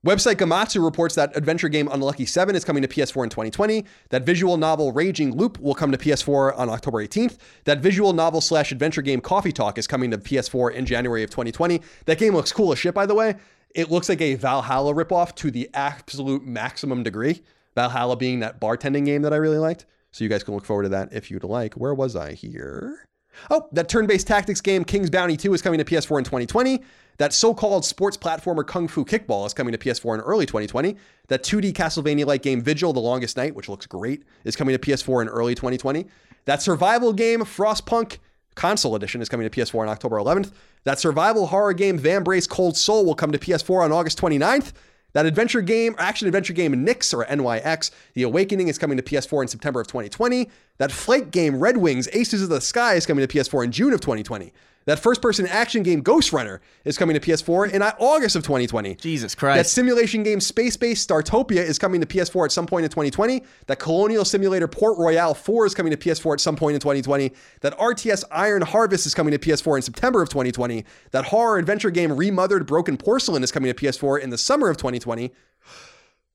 Website 0.06 0.36
Gematsu 0.36 0.84
reports 0.84 1.16
that 1.16 1.36
adventure 1.38 1.70
game 1.70 1.88
Unlucky 1.90 2.26
7 2.26 2.58
is 2.58 2.66
coming 2.66 2.82
to 2.82 2.90
PS4 2.90 3.24
in 3.24 3.30
2020. 3.30 3.86
That 4.10 4.26
visual 4.26 4.58
novel 4.58 4.92
Raging 4.92 5.34
Loop 5.34 5.58
will 5.62 5.74
come 5.74 5.94
to 5.94 5.98
PS4 5.98 6.60
on 6.60 6.70
October 6.70 6.98
18th. 6.98 7.38
That 7.64 7.80
visual 7.80 8.12
novel 8.12 8.42
slash 8.42 8.74
adventure 8.74 9.02
game 9.02 9.22
Coffee 9.22 9.54
Talk 9.54 9.78
is 9.78 9.88
coming 9.88 10.12
to 10.12 10.18
PS4 10.18 10.74
in 10.74 10.86
January 10.86 11.24
of 11.24 11.30
2020. 11.30 11.80
That 12.04 12.18
game 12.18 12.36
looks 12.36 12.52
cool 12.52 12.74
as 12.74 12.80
shit, 12.80 12.94
by 12.94 13.06
the 13.06 13.16
way. 13.16 13.36
It 13.74 13.92
looks 13.92 14.10
like 14.10 14.20
a 14.20 14.36
Valhalla 14.36 14.94
ripoff 14.94 15.36
to 15.36 15.50
the 15.50 15.70
absolute 15.74 16.46
maximum 16.46 17.04
degree. 17.04 17.42
Valhalla 17.74 18.18
being 18.18 18.42
that 18.42 18.60
bartending 18.60 19.06
game 19.06 19.22
that 19.22 19.32
I 19.32 19.38
really 19.38 19.58
liked. 19.58 19.86
So 20.12 20.26
you 20.26 20.30
guys 20.30 20.44
can 20.44 20.54
look 20.54 20.66
forward 20.66 20.84
to 20.84 20.90
that 20.90 21.14
if 21.14 21.32
you'd 21.32 21.46
like. 21.46 21.76
Where 21.76 21.94
was 21.94 22.18
I 22.18 22.34
here? 22.34 23.08
Oh, 23.50 23.68
that 23.72 23.90
turn 23.90 24.08
based 24.08 24.28
tactics 24.28 24.62
game 24.62 24.84
King's 24.84 25.10
Bounty 25.10 25.38
2 25.38 25.54
is 25.54 25.62
coming 25.62 25.78
to 25.80 25.86
PS4 25.86 26.20
in 26.20 26.24
2020. 26.24 26.82
That 27.18 27.34
so 27.34 27.54
called 27.54 27.86
sports 27.86 28.18
platformer 28.18 28.66
Kung 28.66 28.88
Fu 28.88 29.06
Kickball 29.06 29.46
is 29.46 29.54
coming 29.54 29.72
to 29.72 29.78
PS4 29.78 30.16
in 30.16 30.22
early 30.22 30.46
2020. 30.46 30.96
That 31.28 31.44
2D 31.44 31.74
Castlevania 31.74 32.26
like 32.26 32.42
game 32.42 32.62
Vigil 32.62 32.92
The 32.92 33.00
Longest 33.00 33.38
Night, 33.38 33.54
which 33.56 33.70
looks 33.70 33.86
great, 33.86 34.24
is 34.44 34.56
coming 34.56 34.76
to 34.78 34.80
PS4 34.80 35.22
in 35.22 35.30
early 35.30 35.54
2020. 35.54 36.08
That 36.46 36.62
survival 36.62 37.14
game 37.14 37.42
Frostpunk 37.42 38.18
Console 38.56 38.96
Edition 38.96 39.22
is 39.22 39.30
coming 39.30 39.50
to 39.50 39.60
PS4 39.60 39.82
on 39.82 39.90
October 39.90 40.18
11th. 40.18 40.52
That 40.84 41.00
survival 41.00 41.48
horror 41.48 41.74
game 41.74 42.00
Vambrace 42.00 42.50
Cold 42.50 42.78
Soul 42.78 43.06
will 43.06 43.16
come 43.16 43.32
to 43.32 43.40
PS4 43.40 43.84
on 43.84 43.92
August 43.92 44.20
29th. 44.20 44.74
That 45.14 45.26
adventure 45.28 45.62
game, 45.62 45.96
action 45.98 46.28
adventure 46.28 46.54
game 46.54 46.84
Nix 46.84 47.14
or 47.14 47.24
NYX, 47.26 47.92
The 48.14 48.24
Awakening 48.24 48.68
is 48.68 48.78
coming 48.78 48.98
to 48.98 49.04
PS4 49.04 49.44
in 49.44 49.48
September 49.48 49.80
of 49.80 49.88
2020. 49.88 50.50
That 50.80 50.92
flight 50.92 51.32
game 51.32 51.60
Red 51.60 51.78
Wings 51.78 52.10
Aces 52.14 52.42
of 52.42 52.50
the 52.50 52.60
Sky 52.60 52.96
is 52.96 53.06
coming 53.06 53.26
to 53.26 53.34
PS4 53.34 53.64
in 53.64 53.72
June 53.72 53.94
of 53.94 54.02
2020. 54.02 54.52
That 54.86 55.00
first 55.00 55.22
person 55.22 55.48
action 55.48 55.84
game 55.84 56.02
Ghost 56.02 56.34
Runner 56.34 56.62
is 56.84 56.98
coming 56.98 57.14
to 57.14 57.20
PS4 57.20 57.72
in 57.72 57.82
August 57.82 58.36
of 58.36 58.44
2020. 58.44 58.96
Jesus 58.96 59.34
Christ. 59.34 59.58
That 59.58 59.68
simulation 59.68 60.24
game 60.24 60.40
Space 60.40 60.76
Base 60.76 61.06
Startopia 61.06 61.58
is 61.64 61.80
coming 61.80 62.02
to 62.02 62.08
PS4 62.08 62.46
at 62.46 62.52
some 62.52 62.66
point 62.66 62.84
in 62.84 62.90
2020. 62.90 63.44
That 63.68 63.80
Colonial 63.80 64.26
Simulator 64.26 64.68
Port 64.68 64.98
Royale 64.98 65.34
4 65.34 65.66
is 65.66 65.74
coming 65.74 65.92
to 65.92 65.98
PS4 65.98 66.34
at 66.34 66.40
some 66.42 66.56
point 66.56 66.76
in 66.76 66.82
2020. 66.82 67.32
That 67.62 67.78
RTS 67.78 68.24
Iron 68.32 68.62
Harvest 68.62 69.06
is 69.06 69.14
coming 69.14 69.32
to 69.32 69.40
PS4 69.40 69.78
in 69.78 69.82
September 69.82 70.22
of 70.22 70.30
2020. 70.30 70.84
That 71.12 71.26
horror 71.26 71.58
adventure 71.58 71.90
game 71.92 72.12
Remothered 72.12 72.66
Broken 72.66 72.98
Porcelain 72.98 73.44
is 73.44 73.52
coming 73.52 73.74
to 73.74 73.86
PS4 73.86 74.22
in 74.22 74.30
the 74.30 74.38
summer 74.38 74.70
of 74.70 74.78
2020. 74.78 75.32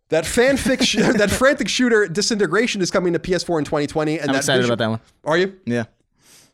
That 0.09 0.25
fanfic, 0.25 0.83
sh- 0.83 0.95
that 1.19 1.31
frantic 1.31 1.69
shooter 1.69 2.09
Disintegration 2.09 2.81
is 2.81 2.91
coming 2.91 3.13
to 3.13 3.19
PS4 3.19 3.59
in 3.59 3.65
2020. 3.67 4.19
And 4.19 4.31
I'm 4.31 4.33
that 4.33 4.39
excited 4.39 4.65
about 4.65 4.79
that 4.79 4.89
one. 4.89 5.01
Are 5.25 5.37
you? 5.37 5.59
Yeah. 5.67 5.85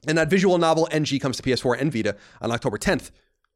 And 0.06 0.18
that 0.18 0.28
visual 0.28 0.58
novel 0.58 0.88
NG 0.90 1.18
comes 1.18 1.36
to 1.38 1.42
PS4 1.42 1.80
and 1.80 1.92
Vita 1.92 2.16
on 2.40 2.50
October 2.50 2.78
10th. 2.78 3.10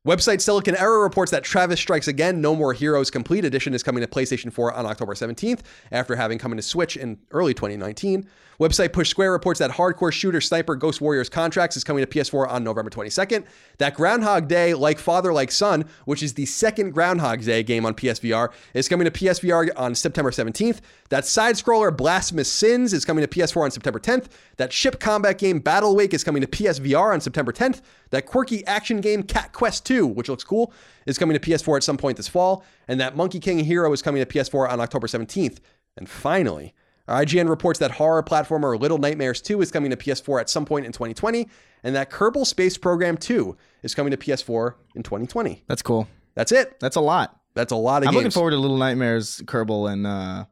Website 0.07 0.39
Siliconera 0.39 1.03
reports 1.03 1.31
that 1.33 1.43
Travis 1.43 1.81
Strikes 1.81 2.09
Again 2.09 2.41
No 2.41 2.55
More 2.55 2.73
Heroes 2.73 3.11
Complete 3.11 3.45
Edition 3.45 3.75
is 3.75 3.83
coming 3.83 4.01
to 4.01 4.07
PlayStation 4.07 4.53
4 4.53 4.73
on 4.73 4.87
October 4.87 5.15
17th 5.15 5.61
after 5.91 6.17
having 6.17 6.39
come 6.39 6.57
to 6.57 6.63
Switch 6.63 6.97
in 6.97 7.19
early 7.33 7.53
2019. 7.53 8.27
Website 8.61 8.93
Push 8.93 9.09
Square 9.09 9.31
reports 9.31 9.61
that 9.61 9.71
Hardcore 9.71 10.13
Shooter 10.13 10.41
Sniper 10.41 10.75
Ghost 10.75 11.01
Warriors 11.01 11.29
Contracts 11.29 11.77
is 11.77 11.85
coming 11.85 12.05
to 12.05 12.11
PS4 12.11 12.49
on 12.51 12.65
November 12.65 12.91
22nd. 12.91 13.45
That 13.79 13.95
Groundhog 13.95 14.49
Day 14.49 14.75
Like 14.75 14.99
Father 14.99 15.33
Like 15.33 15.53
Son, 15.53 15.85
which 16.07 16.25
is 16.25 16.35
the 16.35 16.45
second 16.45 16.91
Groundhog 16.91 17.45
Day 17.45 17.63
game 17.63 17.87
on 17.87 17.95
PSVR, 17.95 18.49
is 18.75 18.89
coming 18.89 19.05
to 19.05 19.13
PSVR 19.13 19.71
on 19.77 19.95
September 19.95 20.33
17th. 20.33 20.81
That 21.09 21.25
side 21.25 21.55
scroller 21.55 21.97
Blasphemous 21.97 22.51
Sins 22.51 22.93
is 22.93 23.05
coming 23.05 23.25
to 23.25 23.29
PS4 23.29 23.63
on 23.63 23.71
September 23.71 24.01
10th. 24.01 24.27
That 24.57 24.73
ship 24.73 24.99
combat 24.99 25.39
game 25.39 25.61
Battle 25.61 25.95
Wake 25.95 26.13
is 26.13 26.25
coming 26.25 26.43
to 26.43 26.49
PSVR 26.49 27.13
on 27.13 27.21
September 27.21 27.53
10th. 27.53 27.81
That 28.11 28.27
quirky 28.27 28.67
action 28.67 29.01
game 29.01 29.23
Cat 29.23 29.53
Quest 29.53 29.87
2, 29.87 30.05
which 30.05 30.29
looks 30.29 30.43
cool, 30.43 30.73
is 31.07 31.17
coming 31.17 31.39
to 31.39 31.51
PS4 31.51 31.77
at 31.77 31.85
some 31.85 31.97
point 31.97 32.17
this 32.17 32.27
fall. 32.27 32.65
And 32.89 32.99
that 32.99 33.15
Monkey 33.15 33.39
King 33.39 33.61
Hero 33.61 33.93
is 33.93 34.03
coming 34.03 34.21
to 34.21 34.27
PS4 34.27 34.69
on 34.69 34.81
October 34.81 35.07
17th. 35.07 35.59
And 35.97 36.09
finally, 36.09 36.75
IGN 37.09 37.49
reports 37.49 37.79
that 37.81 37.91
horror 37.93 38.23
platformer 38.23 38.79
Little 38.79 38.99
Nightmares 38.99 39.41
2 39.41 39.61
is 39.63 39.71
coming 39.71 39.91
to 39.91 39.97
PS4 39.97 40.41
at 40.41 40.51
some 40.51 40.65
point 40.65 40.87
in 40.87 40.93
2020, 40.93 41.49
and 41.83 41.95
that 41.95 42.11
Kerbal 42.11 42.47
Space 42.47 42.79
Program 42.79 43.17
2 43.17 43.57
is 43.83 43.95
coming 43.95 44.11
to 44.11 44.17
PS4 44.17 44.75
in 44.95 45.03
2020. 45.03 45.65
That's 45.67 45.83
cool. 45.83 46.09
That's 46.35 46.53
it. 46.53 46.79
That's 46.81 46.97
a 46.97 47.01
lot. 47.01 47.41
That's 47.55 47.73
a 47.73 47.77
lot 47.77 47.99
of 47.99 48.05
games. 48.05 48.09
I'm 48.09 48.15
games. 48.15 48.25
looking 48.25 48.35
forward 48.35 48.51
to 48.53 48.59
Little 48.59 48.77
Nightmares, 48.77 49.43
Kerbal, 49.47 49.93
and 49.93 50.07
uh, 50.07 50.45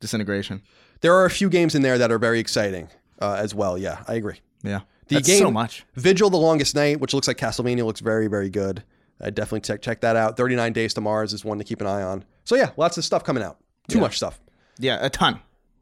Disintegration. 0.00 0.62
There 1.00 1.14
are 1.14 1.24
a 1.24 1.30
few 1.30 1.48
games 1.48 1.74
in 1.74 1.82
there 1.82 1.96
that 1.96 2.12
are 2.12 2.18
very 2.18 2.40
exciting 2.40 2.88
uh, 3.20 3.36
as 3.38 3.54
well. 3.54 3.78
Yeah, 3.78 4.02
I 4.06 4.14
agree. 4.14 4.40
Yeah. 4.62 4.80
The 5.08 5.16
That's 5.16 5.26
game 5.26 5.38
so 5.38 5.50
much. 5.50 5.84
Vigil: 5.94 6.30
The 6.30 6.36
Longest 6.36 6.74
Night, 6.74 7.00
which 7.00 7.14
looks 7.14 7.26
like 7.26 7.36
Castlevania, 7.36 7.84
looks 7.84 8.00
very, 8.00 8.28
very 8.28 8.50
good. 8.50 8.84
I 9.20 9.30
definitely 9.30 9.60
check 9.60 9.82
check 9.82 10.00
that 10.02 10.16
out. 10.16 10.36
39 10.36 10.72
Days 10.72 10.94
to 10.94 11.00
Mars 11.00 11.32
is 11.32 11.44
one 11.44 11.58
to 11.58 11.64
keep 11.64 11.80
an 11.80 11.86
eye 11.86 12.02
on. 12.02 12.24
So 12.44 12.54
yeah, 12.54 12.70
lots 12.76 12.96
of 12.96 13.04
stuff 13.04 13.24
coming 13.24 13.42
out. 13.42 13.58
Too 13.88 14.00
much 14.00 14.16
stuff. 14.16 14.40
Yeah, 14.78 14.98
a 15.00 15.10
ton. 15.10 15.40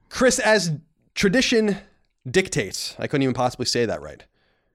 Chris, 0.09 0.39
as 0.39 0.73
tradition 1.15 1.77
dictates, 2.29 2.95
I 2.99 3.07
couldn't 3.07 3.23
even 3.23 3.35
possibly 3.35 3.67
say 3.67 3.87
that 3.87 4.03
right. 4.03 4.25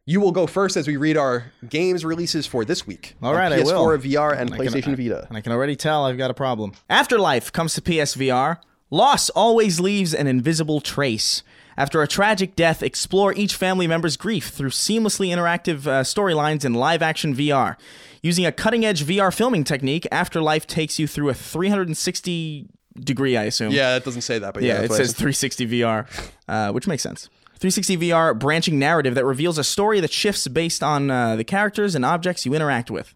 You 0.06 0.20
will 0.20 0.32
go 0.34 0.48
first 0.48 0.76
as 0.76 0.86
we 0.88 0.98
read 0.98 1.16
our 1.16 1.46
games 1.70 2.04
releases 2.04 2.46
for 2.46 2.66
this 2.66 2.86
week. 2.86 3.16
All 3.24 3.34
right, 3.34 3.46
on 3.46 3.52
right, 3.52 3.60
I 3.60 3.64
PS4, 3.64 3.74
will. 3.74 3.98
VR, 4.00 4.38
and 4.38 4.52
can- 4.52 4.60
PlayStation 4.60 4.92
I- 4.92 4.96
Vita. 4.96 5.26
And 5.30 5.38
I 5.38 5.42
can 5.42 5.54
already 5.54 5.76
tell 5.78 6.06
I've 6.06 6.18
got 6.18 6.30
a 6.30 6.34
problem. 6.34 6.74
Afterlife 6.90 7.52
comes 7.54 7.74
to 7.76 7.82
PSVR. 7.82 8.58
Loss 8.90 9.30
always 9.30 9.80
leaves 9.80 10.14
an 10.14 10.28
invisible 10.28 10.82
trace. 10.82 11.42
After 11.78 12.02
a 12.04 12.08
tragic 12.08 12.56
death, 12.56 12.84
explore 12.84 13.34
each 13.34 13.56
family 13.56 13.88
member's 13.88 14.18
grief 14.18 14.50
through 14.50 14.70
seamlessly 14.70 15.30
interactive 15.36 15.88
uh, 15.88 16.04
storylines 16.04 16.64
in 16.66 16.74
live 16.76 17.02
action 17.02 17.34
VR. 17.36 17.78
Using 18.22 18.46
a 18.46 18.52
cutting 18.52 18.86
edge 18.86 19.04
VR 19.06 19.34
filming 19.34 19.64
technique, 19.64 20.06
Afterlife 20.12 20.68
takes 20.68 21.00
you 21.00 21.08
through 21.08 21.30
a 21.30 21.34
360 21.34 22.68
degree, 23.00 23.36
I 23.38 23.44
assume. 23.44 23.72
Yeah, 23.72 23.96
it 23.96 24.04
doesn't 24.06 24.22
say 24.22 24.40
that, 24.40 24.54
but 24.54 24.64
yeah, 24.64 24.80
Yeah, 24.80 24.82
it 24.86 24.92
says 24.92 25.14
360 25.14 25.68
VR, 25.68 26.08
uh, 26.48 26.72
which 26.72 26.88
makes 26.88 27.04
sense. 27.04 27.30
360 27.60 27.98
VR 27.98 28.38
branching 28.38 28.78
narrative 28.78 29.16
that 29.16 29.26
reveals 29.26 29.58
a 29.58 29.64
story 29.64 30.00
that 30.02 30.12
shifts 30.12 30.48
based 30.48 30.84
on 30.84 31.10
uh, 31.10 31.36
the 31.36 31.44
characters 31.46 31.96
and 31.96 32.04
objects 32.04 32.46
you 32.46 32.54
interact 32.54 32.92
with. 32.92 33.16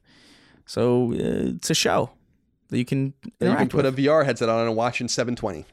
So 0.66 1.12
uh, 1.14 1.56
it's 1.56 1.70
a 1.70 1.76
show 1.76 2.12
that 2.70 2.78
you 2.78 2.86
can 2.86 3.14
You 3.42 3.56
can 3.56 3.68
put 3.70 3.84
with. 3.86 4.00
a 4.00 4.02
VR 4.02 4.26
headset 4.26 4.48
on 4.50 4.66
and 4.68 4.76
watch 4.76 5.02
in 5.02 5.08
720. 5.08 5.66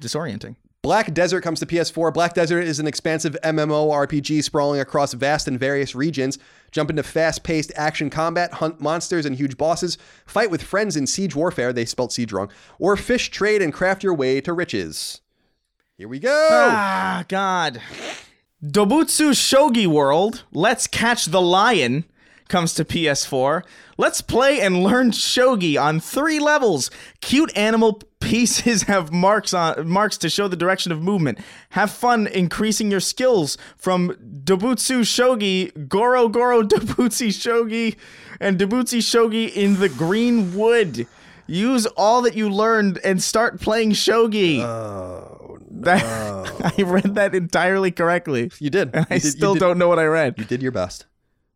Disorienting. 0.00 0.56
Black 0.84 1.14
Desert 1.14 1.40
comes 1.40 1.60
to 1.60 1.66
PS4. 1.66 2.12
Black 2.12 2.34
Desert 2.34 2.60
is 2.60 2.78
an 2.78 2.86
expansive 2.86 3.34
MMO 3.42 3.88
RPG 3.88 4.44
sprawling 4.44 4.80
across 4.80 5.14
vast 5.14 5.48
and 5.48 5.58
various 5.58 5.94
regions. 5.94 6.38
Jump 6.72 6.90
into 6.90 7.02
fast 7.02 7.42
paced 7.42 7.72
action 7.74 8.10
combat, 8.10 8.52
hunt 8.52 8.82
monsters 8.82 9.24
and 9.24 9.34
huge 9.34 9.56
bosses, 9.56 9.96
fight 10.26 10.50
with 10.50 10.62
friends 10.62 10.94
in 10.94 11.06
siege 11.06 11.34
warfare, 11.34 11.72
they 11.72 11.86
spelt 11.86 12.12
siege 12.12 12.34
wrong, 12.34 12.50
or 12.78 12.98
fish, 12.98 13.30
trade, 13.30 13.62
and 13.62 13.72
craft 13.72 14.04
your 14.04 14.12
way 14.12 14.42
to 14.42 14.52
riches. 14.52 15.22
Here 15.96 16.06
we 16.06 16.18
go. 16.18 16.48
Ah, 16.52 17.24
God. 17.28 17.80
Dobutsu 18.62 19.30
Shogi 19.30 19.86
World, 19.86 20.44
Let's 20.52 20.86
Catch 20.86 21.24
the 21.26 21.40
Lion, 21.40 22.04
comes 22.48 22.74
to 22.74 22.84
PS4. 22.84 23.62
Let's 23.96 24.20
play 24.20 24.60
and 24.60 24.82
learn 24.82 25.12
shogi 25.12 25.80
on 25.80 25.98
three 25.98 26.38
levels. 26.38 26.90
Cute 27.22 27.56
animal 27.56 28.02
pieces 28.24 28.82
have 28.92 29.12
marks 29.12 29.54
on 29.54 29.88
marks 29.88 30.16
to 30.18 30.28
show 30.28 30.48
the 30.48 30.56
direction 30.56 30.90
of 30.92 31.02
movement. 31.02 31.38
Have 31.70 31.90
fun 31.90 32.26
increasing 32.26 32.90
your 32.90 33.00
skills 33.00 33.56
from 33.76 34.10
Dobutsu 34.44 35.00
Shogi, 35.02 35.88
Goro 35.88 36.28
Goro 36.28 36.62
Dobutsu 36.72 37.28
Shogi, 37.28 37.96
and 38.40 38.58
Dobutsu 38.58 38.98
Shogi 38.98 39.52
in 39.54 39.78
the 39.78 39.88
Green 39.88 40.54
Wood. 40.56 41.06
Use 41.46 41.84
all 41.96 42.22
that 42.22 42.34
you 42.34 42.48
learned 42.48 42.98
and 43.04 43.22
start 43.22 43.60
playing 43.60 43.90
shogi. 43.92 44.60
Oh, 44.60 45.58
That, 45.84 46.72
I 46.78 46.82
read 46.82 47.16
that 47.16 47.34
entirely 47.34 47.90
correctly. 47.90 48.50
You 48.58 48.70
did. 48.70 48.90
And 48.94 49.06
I 49.10 49.16
You 49.16 49.20
did- 49.20 49.30
still 49.32 49.52
did- 49.54 49.60
don't 49.60 49.76
know 49.76 49.88
what 49.88 49.98
I 49.98 50.06
read. 50.06 50.38
You 50.38 50.44
did 50.44 50.62
your 50.62 50.72
best. 50.72 51.04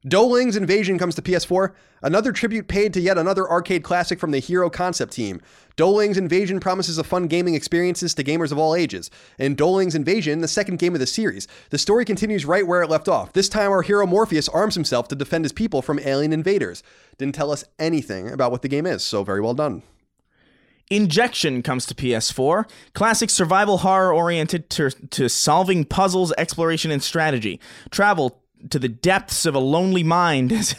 Doling's 0.06 0.54
Invasion 0.54 0.96
comes 0.96 1.16
to 1.16 1.22
PS4, 1.22 1.72
another 2.02 2.30
tribute 2.30 2.68
paid 2.68 2.94
to 2.94 3.00
yet 3.00 3.18
another 3.18 3.50
arcade 3.50 3.82
classic 3.82 4.20
from 4.20 4.30
the 4.30 4.38
Hero 4.38 4.70
concept 4.70 5.12
team. 5.12 5.40
Doling's 5.74 6.16
Invasion 6.16 6.60
promises 6.60 6.98
a 6.98 7.04
fun 7.04 7.26
gaming 7.26 7.54
experiences 7.54 8.14
to 8.14 8.22
gamers 8.22 8.52
of 8.52 8.58
all 8.58 8.76
ages. 8.76 9.10
In 9.40 9.56
Doling's 9.56 9.96
Invasion, 9.96 10.40
the 10.40 10.46
second 10.46 10.78
game 10.78 10.94
of 10.94 11.00
the 11.00 11.06
series, 11.06 11.48
the 11.70 11.78
story 11.78 12.04
continues 12.04 12.46
right 12.46 12.64
where 12.64 12.82
it 12.82 12.90
left 12.90 13.08
off. 13.08 13.32
This 13.32 13.48
time, 13.48 13.72
our 13.72 13.82
hero 13.82 14.06
Morpheus 14.06 14.48
arms 14.48 14.76
himself 14.76 15.08
to 15.08 15.16
defend 15.16 15.44
his 15.44 15.52
people 15.52 15.82
from 15.82 15.98
alien 15.98 16.32
invaders. 16.32 16.84
Didn't 17.18 17.34
tell 17.34 17.50
us 17.50 17.64
anything 17.80 18.30
about 18.30 18.52
what 18.52 18.62
the 18.62 18.68
game 18.68 18.86
is, 18.86 19.02
so 19.02 19.24
very 19.24 19.40
well 19.40 19.54
done. 19.54 19.82
Injection 20.90 21.60
comes 21.62 21.84
to 21.86 21.94
PS4. 21.94 22.70
Classic 22.94 23.28
survival 23.28 23.78
horror 23.78 24.14
oriented 24.14 24.70
to, 24.70 24.90
to 24.90 25.28
solving 25.28 25.84
puzzles, 25.84 26.32
exploration, 26.38 26.90
and 26.92 27.02
strategy. 27.02 27.60
Travel 27.90 28.40
to 28.70 28.78
the 28.78 28.88
depths 28.88 29.46
of 29.46 29.54
a 29.54 29.58
lonely 29.58 30.02
mind. 30.02 30.52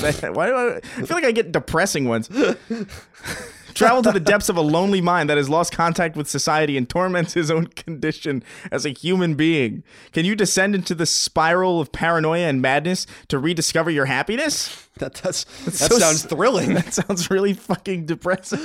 Why 0.00 0.10
do 0.10 0.54
I, 0.54 0.76
I 0.76 0.80
feel 0.80 1.16
like 1.16 1.24
I 1.24 1.32
get 1.32 1.52
depressing 1.52 2.06
ones. 2.06 2.28
Travel 3.74 4.02
to 4.02 4.12
the 4.12 4.20
depths 4.20 4.48
of 4.48 4.56
a 4.56 4.60
lonely 4.60 5.00
mind 5.00 5.28
that 5.28 5.36
has 5.36 5.48
lost 5.48 5.72
contact 5.72 6.16
with 6.16 6.28
society 6.28 6.76
and 6.76 6.88
torments 6.88 7.34
his 7.34 7.50
own 7.50 7.66
condition 7.66 8.44
as 8.70 8.86
a 8.86 8.90
human 8.90 9.34
being. 9.34 9.82
Can 10.12 10.24
you 10.24 10.36
descend 10.36 10.76
into 10.76 10.94
the 10.94 11.06
spiral 11.06 11.80
of 11.80 11.90
paranoia 11.90 12.46
and 12.46 12.62
madness 12.62 13.04
to 13.28 13.38
rediscover 13.38 13.90
your 13.90 14.04
happiness? 14.04 14.88
That, 14.98 15.14
that's, 15.14 15.44
that 15.64 15.72
so 15.74 15.98
sounds 15.98 16.24
thrilling. 16.24 16.74
That 16.74 16.94
sounds 16.94 17.30
really 17.30 17.52
fucking 17.52 18.06
depressing. 18.06 18.60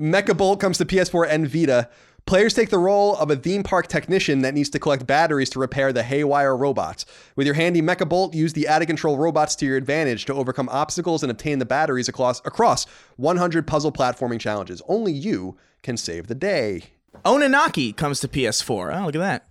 Mecha 0.00 0.36
Bolt 0.36 0.60
comes 0.60 0.78
to 0.78 0.84
PS4 0.84 1.26
and 1.28 1.48
Vita. 1.48 1.88
Players 2.26 2.54
take 2.54 2.70
the 2.70 2.78
role 2.78 3.14
of 3.18 3.30
a 3.30 3.36
theme 3.36 3.62
park 3.62 3.86
technician 3.86 4.42
that 4.42 4.52
needs 4.52 4.68
to 4.70 4.80
collect 4.80 5.06
batteries 5.06 5.48
to 5.50 5.60
repair 5.60 5.92
the 5.92 6.02
haywire 6.02 6.56
robots. 6.56 7.06
With 7.36 7.46
your 7.46 7.54
handy 7.54 7.80
Mecha 7.80 8.08
Bolt, 8.08 8.34
use 8.34 8.52
the 8.52 8.66
out 8.66 8.82
of 8.82 8.88
control 8.88 9.16
robots 9.16 9.54
to 9.56 9.64
your 9.64 9.76
advantage 9.76 10.24
to 10.24 10.34
overcome 10.34 10.68
obstacles 10.72 11.22
and 11.22 11.30
obtain 11.30 11.60
the 11.60 11.64
batteries 11.64 12.08
across, 12.08 12.40
across 12.44 12.84
100 13.14 13.64
puzzle 13.68 13.92
platforming 13.92 14.40
challenges. 14.40 14.82
Only 14.88 15.12
you 15.12 15.56
can 15.82 15.96
save 15.96 16.26
the 16.26 16.34
day. 16.34 16.86
Oninaki 17.24 17.96
comes 17.96 18.18
to 18.18 18.28
PS4. 18.28 19.00
Oh, 19.00 19.06
look 19.06 19.14
at 19.14 19.18
that. 19.20 19.46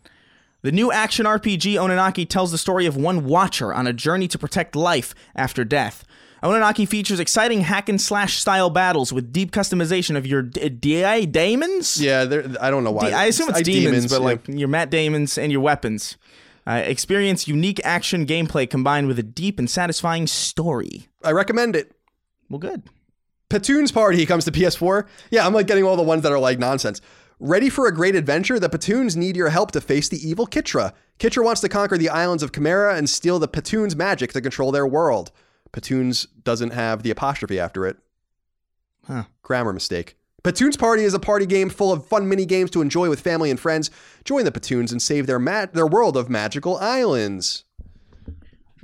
The 0.62 0.74
new 0.74 0.92
action 0.92 1.26
RPG 1.26 1.76
Oninaki 1.76 2.28
tells 2.28 2.52
the 2.52 2.58
story 2.58 2.86
of 2.86 2.98
one 2.98 3.24
watcher 3.24 3.74
on 3.74 3.88
a 3.88 3.94
journey 3.94 4.28
to 4.28 4.38
protect 4.38 4.76
life 4.76 5.16
after 5.34 5.64
death. 5.64 6.04
Oninaki 6.46 6.88
features 6.88 7.20
exciting 7.20 7.62
hack 7.62 7.90
and 7.90 8.00
slash 8.00 8.40
style 8.40 8.70
battles 8.70 9.12
with 9.12 9.34
deep 9.34 9.52
customization 9.52 10.16
of 10.16 10.28
your 10.28 10.44
d- 10.44 10.70
d- 10.70 11.26
daemons. 11.26 12.00
Yeah, 12.00 12.22
I 12.62 12.70
don't 12.70 12.84
know 12.84 12.92
why. 12.92 13.12
I 13.12 13.26
assume 13.26 13.50
it's 13.50 13.60
I- 13.60 13.64
demons, 13.64 14.12
but 14.12 14.22
yeah. 14.22 14.26
like 14.26 14.48
your 14.48 14.68
Matt 14.68 14.90
Damons 14.90 15.38
and 15.38 15.52
your 15.52 15.62
weapons. 15.62 16.18
Uh, 16.68 16.82
experience 16.86 17.48
unique 17.48 17.80
action 17.84 18.26
gameplay 18.26 18.68
combined 18.70 19.08
with 19.08 19.20
a 19.20 19.24
deep 19.24 19.60
and 19.60 19.70
satisfying 19.70 20.26
story. 20.26 21.08
I 21.24 21.32
recommend 21.32 21.76
it. 21.76 21.96
Well, 22.50 22.60
good. 22.60 22.84
Patoon's 23.50 23.92
Party 23.92 24.26
comes 24.26 24.46
to 24.46 24.52
PS4. 24.52 25.06
Yeah, 25.30 25.46
I'm 25.46 25.54
like 25.54 25.68
getting 25.68 25.84
all 25.84 25.96
the 25.96 26.04
ones 26.04 26.24
that 26.24 26.32
are 26.32 26.40
like 26.40 26.58
nonsense. 26.58 27.02
Ready 27.40 27.70
for 27.70 27.88
a 27.88 27.94
great 27.94 28.16
adventure? 28.16 28.60
The 28.60 28.70
Patoons 28.70 29.16
need 29.16 29.36
your 29.36 29.50
help 29.50 29.72
to 29.72 29.82
face 29.82 30.10
the 30.10 30.28
evil 30.28 30.48
Kitra. 30.48 30.94
Kitra 31.20 31.44
wants 31.44 31.62
to 31.62 31.70
conquer 31.70 31.98
the 31.98 32.10
islands 32.10 32.42
of 32.42 32.52
Chimera 32.52 32.96
and 32.96 33.10
steal 33.10 33.40
the 33.40 33.48
Patoons' 33.48 33.96
magic 33.96 34.34
to 34.34 34.42
control 34.42 34.72
their 34.72 34.88
world. 34.88 35.32
Patoons 35.76 36.28
doesn't 36.44 36.72
have 36.72 37.04
the 37.04 37.12
apostrophe 37.12 37.60
after 37.60 37.86
it. 37.86 37.98
Huh. 39.06 39.26
Grammar 39.44 39.74
mistake. 39.74 40.16
Patoons 40.42 40.78
Party 40.78 41.04
is 41.04 41.14
a 41.14 41.20
party 41.20 41.46
game 41.46 41.70
full 41.70 41.92
of 41.92 42.06
fun 42.06 42.30
mini 42.30 42.46
games 42.46 42.72
to 42.72 42.82
enjoy 42.82 43.10
with 43.10 43.20
family 43.20 43.52
and 43.52 43.60
friends. 43.60 43.92
Join 44.24 44.46
the 44.46 44.52
Patoons 44.52 44.92
and 44.92 45.02
save 45.02 45.28
their 45.28 45.40
ma- 45.40 45.66
their 45.66 45.86
world 45.86 46.16
of 46.16 46.30
magical 46.30 46.78
islands. 46.78 47.65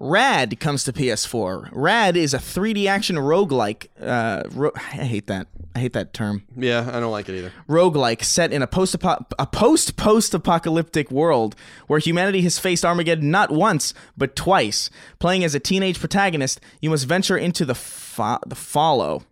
Rad 0.04 0.60
comes 0.60 0.84
to 0.86 0.92
PS4. 0.94 1.70
Rad 1.72 2.18
is 2.18 2.34
a 2.34 2.40
3D 2.40 2.88
action 2.88 3.18
roguelike. 3.18 3.86
Uh, 4.02 4.42
ro- 4.52 4.72
I 4.76 4.80
hate 5.06 5.28
that. 5.28 5.46
I 5.76 5.80
hate 5.80 5.94
that 5.94 6.12
term. 6.12 6.42
Yeah, 6.58 6.90
I 6.92 7.00
don't 7.00 7.12
like 7.12 7.30
it 7.30 7.36
either. 7.38 7.54
Roguelike 7.70 8.24
set 8.24 8.52
in 8.52 8.64
a 8.64 8.68
post 8.68 8.96
a 8.96 9.46
post 9.46 9.98
post 9.98 10.34
apocalyptic 10.34 11.12
world 11.12 11.56
where 11.86 12.00
humanity 12.00 12.42
has 12.42 12.58
faced 12.58 12.84
Armageddon 12.84 13.30
not 13.30 13.52
once 13.52 13.94
but 14.18 14.36
twice. 14.36 14.90
Playing 15.20 15.44
as 15.44 15.54
a 15.54 15.60
teenage 15.60 16.00
protagonist, 16.00 16.60
you 16.82 16.90
must 16.90 17.06
venture 17.06 17.38
into 17.38 17.64
the 17.64 17.76
fa- 17.76 18.40
the 18.48 18.56
follow. 18.56 19.24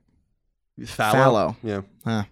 Fallow. 0.86 1.12
Fallow. 1.14 1.56
Yeah. 1.64 1.82
Huh. 2.06 2.24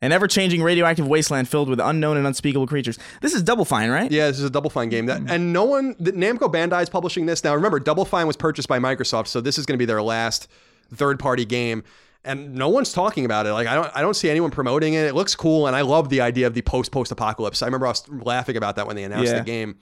An 0.00 0.12
ever 0.12 0.28
changing 0.28 0.62
radioactive 0.62 1.08
wasteland 1.08 1.48
filled 1.48 1.68
with 1.68 1.80
unknown 1.80 2.16
and 2.16 2.26
unspeakable 2.26 2.68
creatures. 2.68 2.98
This 3.20 3.34
is 3.34 3.42
Double 3.42 3.64
Fine, 3.64 3.90
right? 3.90 4.10
Yeah, 4.10 4.28
this 4.28 4.38
is 4.38 4.44
a 4.44 4.50
Double 4.50 4.70
Fine 4.70 4.90
game. 4.90 5.06
That 5.06 5.20
hmm. 5.22 5.28
and 5.28 5.52
no 5.52 5.64
one, 5.64 5.96
the, 5.98 6.12
Namco 6.12 6.52
Bandai 6.52 6.82
is 6.82 6.88
publishing 6.88 7.26
this 7.26 7.42
now. 7.42 7.54
Remember, 7.54 7.80
Double 7.80 8.04
Fine 8.04 8.28
was 8.28 8.36
purchased 8.36 8.68
by 8.68 8.78
Microsoft, 8.78 9.26
so 9.26 9.40
this 9.40 9.58
is 9.58 9.66
going 9.66 9.74
to 9.74 9.78
be 9.78 9.86
their 9.86 10.02
last 10.02 10.48
third-party 10.94 11.44
game, 11.46 11.82
and 12.24 12.54
no 12.54 12.68
one's 12.68 12.92
talking 12.92 13.24
about 13.24 13.46
it. 13.46 13.52
Like 13.52 13.66
I 13.66 13.74
don't, 13.74 13.90
I 13.96 14.00
don't 14.00 14.14
see 14.14 14.30
anyone 14.30 14.52
promoting 14.52 14.94
it. 14.94 15.04
It 15.04 15.14
looks 15.14 15.34
cool, 15.34 15.66
and 15.66 15.74
I 15.74 15.80
love 15.80 16.10
the 16.10 16.20
idea 16.20 16.46
of 16.46 16.54
the 16.54 16.62
post-post 16.62 17.10
apocalypse. 17.10 17.60
I 17.62 17.66
remember 17.66 17.86
I 17.86 17.90
was 17.90 18.08
laughing 18.08 18.56
about 18.56 18.76
that 18.76 18.86
when 18.86 18.94
they 18.94 19.02
announced 19.02 19.32
Yeah. 19.32 19.40
the 19.40 19.44
game, 19.44 19.78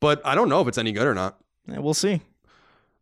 but 0.00 0.20
I 0.26 0.34
don't 0.34 0.50
know 0.50 0.60
if 0.60 0.68
it's 0.68 0.78
any 0.78 0.92
good 0.92 1.06
or 1.06 1.14
not. 1.14 1.38
Yeah, 1.66 1.78
we'll 1.78 1.94
see. 1.94 2.20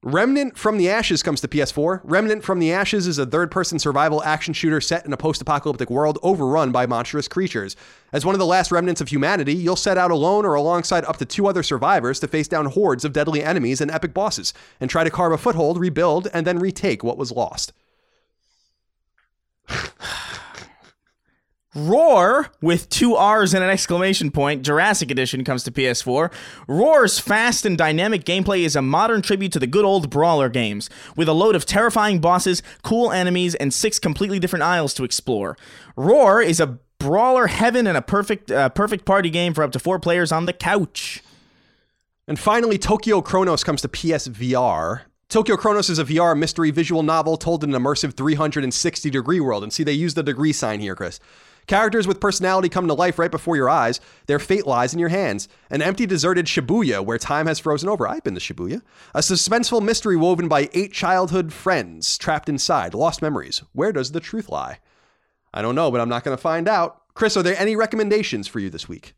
Remnant 0.04 0.56
from 0.56 0.78
the 0.78 0.88
Ashes 0.88 1.24
comes 1.24 1.40
to 1.40 1.48
PS4. 1.48 2.02
Remnant 2.04 2.44
from 2.44 2.60
the 2.60 2.72
Ashes 2.72 3.08
is 3.08 3.18
a 3.18 3.26
third 3.26 3.50
person 3.50 3.80
survival 3.80 4.22
action 4.22 4.54
shooter 4.54 4.80
set 4.80 5.04
in 5.04 5.12
a 5.12 5.16
post 5.16 5.42
apocalyptic 5.42 5.90
world 5.90 6.20
overrun 6.22 6.70
by 6.70 6.86
monstrous 6.86 7.26
creatures. 7.26 7.74
As 8.12 8.24
one 8.24 8.32
of 8.32 8.38
the 8.38 8.46
last 8.46 8.70
remnants 8.70 9.00
of 9.00 9.08
humanity, 9.08 9.56
you'll 9.56 9.74
set 9.74 9.98
out 9.98 10.12
alone 10.12 10.46
or 10.46 10.54
alongside 10.54 11.04
up 11.06 11.16
to 11.16 11.24
two 11.24 11.48
other 11.48 11.64
survivors 11.64 12.20
to 12.20 12.28
face 12.28 12.46
down 12.46 12.66
hordes 12.66 13.04
of 13.04 13.12
deadly 13.12 13.42
enemies 13.42 13.80
and 13.80 13.90
epic 13.90 14.14
bosses, 14.14 14.54
and 14.78 14.88
try 14.88 15.02
to 15.02 15.10
carve 15.10 15.32
a 15.32 15.38
foothold, 15.38 15.80
rebuild, 15.80 16.28
and 16.32 16.46
then 16.46 16.60
retake 16.60 17.02
what 17.02 17.18
was 17.18 17.32
lost. 17.32 17.72
Roar 21.74 22.49
with 22.62 22.89
two 22.89 23.15
R's 23.15 23.53
and 23.53 23.62
an 23.62 23.69
exclamation 23.69 24.31
point. 24.31 24.62
Jurassic 24.62 25.11
Edition 25.11 25.45
comes 25.45 25.65
to 25.65 25.70
PS4. 25.70 26.32
Roar's 26.66 27.19
fast 27.19 27.66
and 27.66 27.77
dynamic 27.77 28.24
gameplay 28.24 28.65
is 28.65 28.74
a 28.74 28.81
modern 28.81 29.20
tribute 29.20 29.53
to 29.53 29.59
the 29.59 29.66
good 29.66 29.85
old 29.85 30.09
brawler 30.09 30.49
games, 30.49 30.89
with 31.15 31.28
a 31.28 31.35
load 31.35 31.55
of 31.55 31.66
terrifying 31.66 32.20
bosses, 32.20 32.62
cool 32.82 33.12
enemies, 33.12 33.55
and 33.55 33.74
six 33.74 33.99
completely 33.99 34.39
different 34.39 34.62
isles 34.62 34.95
to 34.95 35.05
explore. 35.05 35.59
Roar 35.95 36.40
is 36.40 36.59
a 36.59 36.78
brawler 36.99 37.49
heaven 37.49 37.86
and 37.86 37.99
a 37.99 38.03
perfect 38.03 38.51
uh, 38.51 38.70
perfect 38.70 39.05
party 39.05 39.31
game 39.31 39.53
for 39.53 39.62
up 39.62 39.73
to 39.73 39.78
four 39.78 39.99
players 39.99 40.32
on 40.32 40.47
the 40.47 40.55
couch. 40.55 41.23
And 42.27 42.39
finally, 42.39 42.78
Tokyo 42.78 43.20
Chronos 43.20 43.62
comes 43.62 43.82
to 43.82 43.89
PSVR. 43.89 45.03
Tokyo 45.28 45.57
Chronos 45.57 45.90
is 45.90 45.99
a 45.99 46.05
VR 46.05 46.36
mystery 46.39 46.70
visual 46.70 47.03
novel 47.03 47.36
told 47.36 47.62
in 47.62 47.74
an 47.74 47.82
immersive 47.82 48.15
360 48.15 49.11
degree 49.11 49.40
world. 49.40 49.62
And 49.62 49.70
see, 49.70 49.85
they 49.85 49.93
use 49.93 50.15
the 50.15 50.23
degree 50.23 50.55
sign 50.55 50.81
here, 50.81 50.95
Chris. 50.95 51.20
Characters 51.69 52.07
with 52.09 52.19
personality 52.19 52.69
come 52.69 52.89
to 52.89 52.95
life 52.95 53.19
right 53.19 53.31
before 53.31 53.55
your 53.55 53.69
eyes. 53.69 54.01
Their 54.27 54.39
fate 54.39 54.66
lies 54.66 54.95
in 54.95 54.99
your 54.99 55.11
hands. 55.11 55.49
An 55.70 55.82
empty, 55.82 56.07
deserted 56.07 56.47
Shibuya 56.47 57.05
where 57.05 57.19
time 57.19 57.47
has 57.47 57.59
frozen 57.59 57.89
over. 57.89 58.09
I've 58.09 58.24
been 58.24 58.35
to 58.35 58.40
Shibuya. 58.40 58.82
A 59.15 59.20
suspenseful 59.20 59.82
mystery 59.82 60.16
woven 60.16 60.49
by 60.49 60.70
eight 60.73 60.93
childhood 60.93 61.53
friends 61.53 62.19
trapped 62.19 62.49
inside. 62.49 62.95
Lost 62.95 63.23
memories. 63.23 63.62
Where 63.74 63.93
does 63.93 64.12
the 64.12 64.20
truth 64.20 64.49
lie? 64.49 64.78
I 65.53 65.62
don't 65.62 65.74
know, 65.74 65.90
but 65.90 66.01
I'm 66.01 66.09
not 66.09 66.24
going 66.24 66.36
to 66.36 66.40
find 66.40 66.69
out. 66.69 67.03
Chris, 67.12 67.36
are 67.36 67.43
there 67.43 67.59
any 67.59 67.77
recommendations 67.77 68.49
for 68.49 68.61
you 68.61 68.70
this 68.70 68.89
week? 68.89 69.15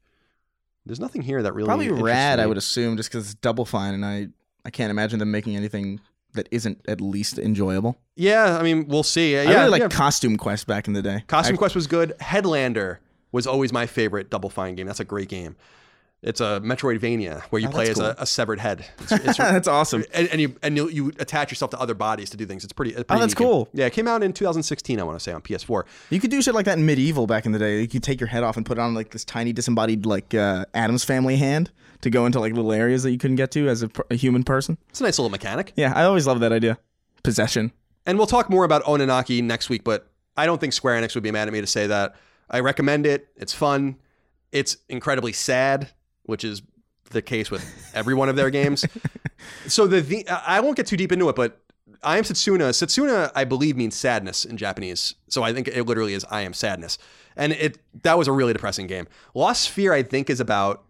There's 0.84 1.00
nothing 1.00 1.22
here 1.22 1.42
that 1.42 1.54
really 1.54 1.66
Probably 1.66 1.90
rad, 1.90 2.40
I 2.40 2.46
would 2.46 2.56
assume, 2.56 2.96
just 2.96 3.10
because 3.10 3.26
it's 3.26 3.34
Double 3.34 3.64
Fine, 3.64 3.94
and 3.94 4.04
I 4.04 4.28
I 4.64 4.70
can't 4.70 4.90
imagine 4.90 5.18
them 5.18 5.30
making 5.30 5.56
anything 5.56 6.00
that 6.34 6.48
isn't 6.50 6.80
at 6.88 7.00
least 7.00 7.38
enjoyable. 7.38 7.98
Yeah, 8.16 8.56
I 8.58 8.62
mean, 8.62 8.86
we'll 8.88 9.02
see. 9.02 9.36
Uh, 9.36 9.40
I 9.40 9.44
yeah, 9.44 9.58
really 9.60 9.70
like 9.70 9.82
yeah. 9.82 9.88
Costume 9.88 10.36
Quest 10.36 10.66
back 10.66 10.86
in 10.86 10.92
the 10.94 11.02
day. 11.02 11.24
Costume 11.26 11.54
I- 11.54 11.58
Quest 11.58 11.74
was 11.74 11.86
good. 11.86 12.14
Headlander 12.20 12.98
was 13.32 13.46
always 13.46 13.72
my 13.72 13.86
favorite 13.86 14.30
Double 14.30 14.50
Fine 14.50 14.74
game. 14.74 14.86
That's 14.86 15.00
a 15.00 15.04
great 15.04 15.28
game. 15.28 15.56
It's 16.22 16.42
a 16.42 16.60
Metroidvania 16.62 17.40
where 17.44 17.62
you 17.62 17.68
Oh, 17.68 17.70
play 17.70 17.88
as 17.88 17.96
that's 17.96 18.20
a, 18.20 18.22
a 18.24 18.26
severed 18.26 18.60
head. 18.60 18.84
It's, 19.00 19.12
it's, 19.12 19.36
That's 19.38 19.66
awesome. 19.68 20.04
and, 20.12 20.28
and 20.28 20.38
you 20.38 20.54
and 20.62 20.76
you, 20.76 20.88
you 20.90 21.08
attach 21.18 21.50
yourself 21.50 21.70
to 21.70 21.80
other 21.80 21.94
bodies 21.94 22.28
to 22.30 22.36
do 22.36 22.44
things. 22.44 22.62
It's 22.62 22.74
pretty. 22.74 22.90
It's 22.90 23.04
pretty 23.04 23.18
Oh, 23.18 23.20
that's 23.26 23.32
neat 23.32 23.38
game. 23.38 23.48
cool. 23.48 23.68
Yeah, 23.72 23.86
it 23.86 23.94
came 23.94 24.06
out 24.06 24.22
in 24.22 24.34
2016. 24.34 25.00
I 25.00 25.02
want 25.02 25.18
to 25.18 25.22
say 25.22 25.32
on 25.32 25.40
PS4. 25.40 25.84
You 26.10 26.20
could 26.20 26.30
do 26.30 26.42
shit 26.42 26.54
like 26.54 26.66
that 26.66 26.76
in 26.76 26.86
MediEvil 26.86 27.26
back 27.26 27.46
in 27.46 27.52
the 27.52 27.58
day. 27.58 27.80
You 27.80 27.88
could 27.88 28.02
take 28.02 28.20
your 28.20 28.26
head 28.28 28.42
off 28.42 28.58
and 28.58 28.66
put 28.66 28.76
it 28.76 28.82
on 28.82 28.92
like 28.94 29.12
this 29.12 29.24
tiny 29.24 29.54
disembodied 29.54 30.04
like 30.04 30.34
uh, 30.34 30.66
Addams 30.74 31.04
Family 31.04 31.36
hand 31.38 31.70
to 32.02 32.10
go 32.10 32.26
into 32.26 32.40
like 32.40 32.52
little 32.52 32.72
areas 32.72 33.02
that 33.02 33.10
you 33.10 33.18
couldn't 33.18 33.36
get 33.36 33.50
to 33.52 33.68
as 33.68 33.82
a, 33.82 33.90
a 34.10 34.14
human 34.14 34.44
person. 34.44 34.78
It's 34.88 35.00
a 35.00 35.04
nice 35.04 35.18
little 35.18 35.30
mechanic. 35.30 35.72
Yeah, 35.76 35.92
I 35.94 36.04
always 36.04 36.26
love 36.26 36.40
that 36.40 36.52
idea. 36.52 36.78
Possession. 37.22 37.72
And 38.06 38.16
we'll 38.16 38.26
talk 38.26 38.48
more 38.48 38.64
about 38.64 38.82
Oninaki 38.84 39.42
next 39.42 39.68
week, 39.68 39.84
but 39.84 40.10
I 40.36 40.46
don't 40.46 40.60
think 40.60 40.72
Square 40.72 41.00
Enix 41.00 41.14
would 41.14 41.22
be 41.22 41.30
mad 41.30 41.48
at 41.48 41.52
me 41.52 41.60
to 41.60 41.66
say 41.66 41.86
that. 41.86 42.16
I 42.48 42.60
recommend 42.60 43.06
it. 43.06 43.28
It's 43.36 43.52
fun. 43.52 43.96
It's 44.52 44.78
incredibly 44.88 45.32
sad, 45.32 45.90
which 46.24 46.44
is 46.44 46.62
the 47.10 47.22
case 47.22 47.50
with 47.50 47.90
every 47.94 48.14
one 48.14 48.28
of 48.28 48.36
their 48.36 48.50
games. 48.50 48.84
so 49.66 49.86
the, 49.86 50.00
the 50.00 50.28
I 50.28 50.60
won't 50.60 50.76
get 50.76 50.86
too 50.86 50.96
deep 50.96 51.12
into 51.12 51.28
it, 51.28 51.36
but 51.36 51.60
I 52.02 52.18
am 52.18 52.24
Setsuna. 52.24 52.70
Setsuna, 52.70 53.30
I 53.34 53.44
believe, 53.44 53.76
means 53.76 53.94
sadness 53.96 54.44
in 54.44 54.56
Japanese. 54.56 55.14
So 55.28 55.42
I 55.42 55.52
think 55.52 55.68
it 55.68 55.84
literally 55.84 56.14
is 56.14 56.24
I 56.30 56.42
am 56.42 56.54
sadness. 56.54 56.98
And 57.36 57.52
it 57.52 57.78
that 58.02 58.18
was 58.18 58.28
a 58.28 58.32
really 58.32 58.52
depressing 58.52 58.86
game. 58.86 59.06
Lost 59.34 59.70
Sphear, 59.70 59.92
I 59.92 60.02
think, 60.02 60.30
is 60.30 60.40
about 60.40 60.84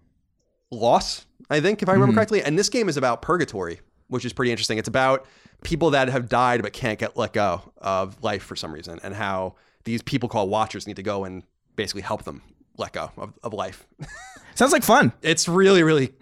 loss, 0.70 1.26
I 1.48 1.60
think, 1.60 1.82
if 1.82 1.88
I 1.88 1.92
remember 1.92 2.14
correctly. 2.14 2.42
And 2.42 2.58
this 2.58 2.68
game 2.68 2.88
is 2.88 2.96
about 2.96 3.22
purgatory, 3.22 3.80
which 4.08 4.24
is 4.24 4.32
pretty 4.32 4.50
interesting. 4.52 4.78
It's 4.78 4.88
about 4.88 5.26
people 5.62 5.90
that 5.90 6.08
have 6.08 6.28
died 6.28 6.62
but 6.62 6.72
can't 6.72 6.98
get 6.98 7.16
let 7.16 7.32
go 7.32 7.62
of 7.78 8.22
life 8.22 8.42
for 8.42 8.56
some 8.56 8.72
reason, 8.72 9.00
and 9.02 9.14
how 9.14 9.54
these 9.84 10.02
people 10.02 10.28
called 10.28 10.50
watchers 10.50 10.86
need 10.86 10.96
to 10.96 11.02
go 11.02 11.24
and 11.24 11.42
basically 11.76 12.02
help 12.02 12.24
them 12.24 12.42
let 12.76 12.92
go 12.92 13.10
of, 13.16 13.38
of 13.42 13.52
life. 13.52 13.86
Sounds 14.54 14.72
like 14.72 14.82
fun. 14.82 15.12
It's 15.22 15.48
really, 15.48 15.82
really. 15.82 16.12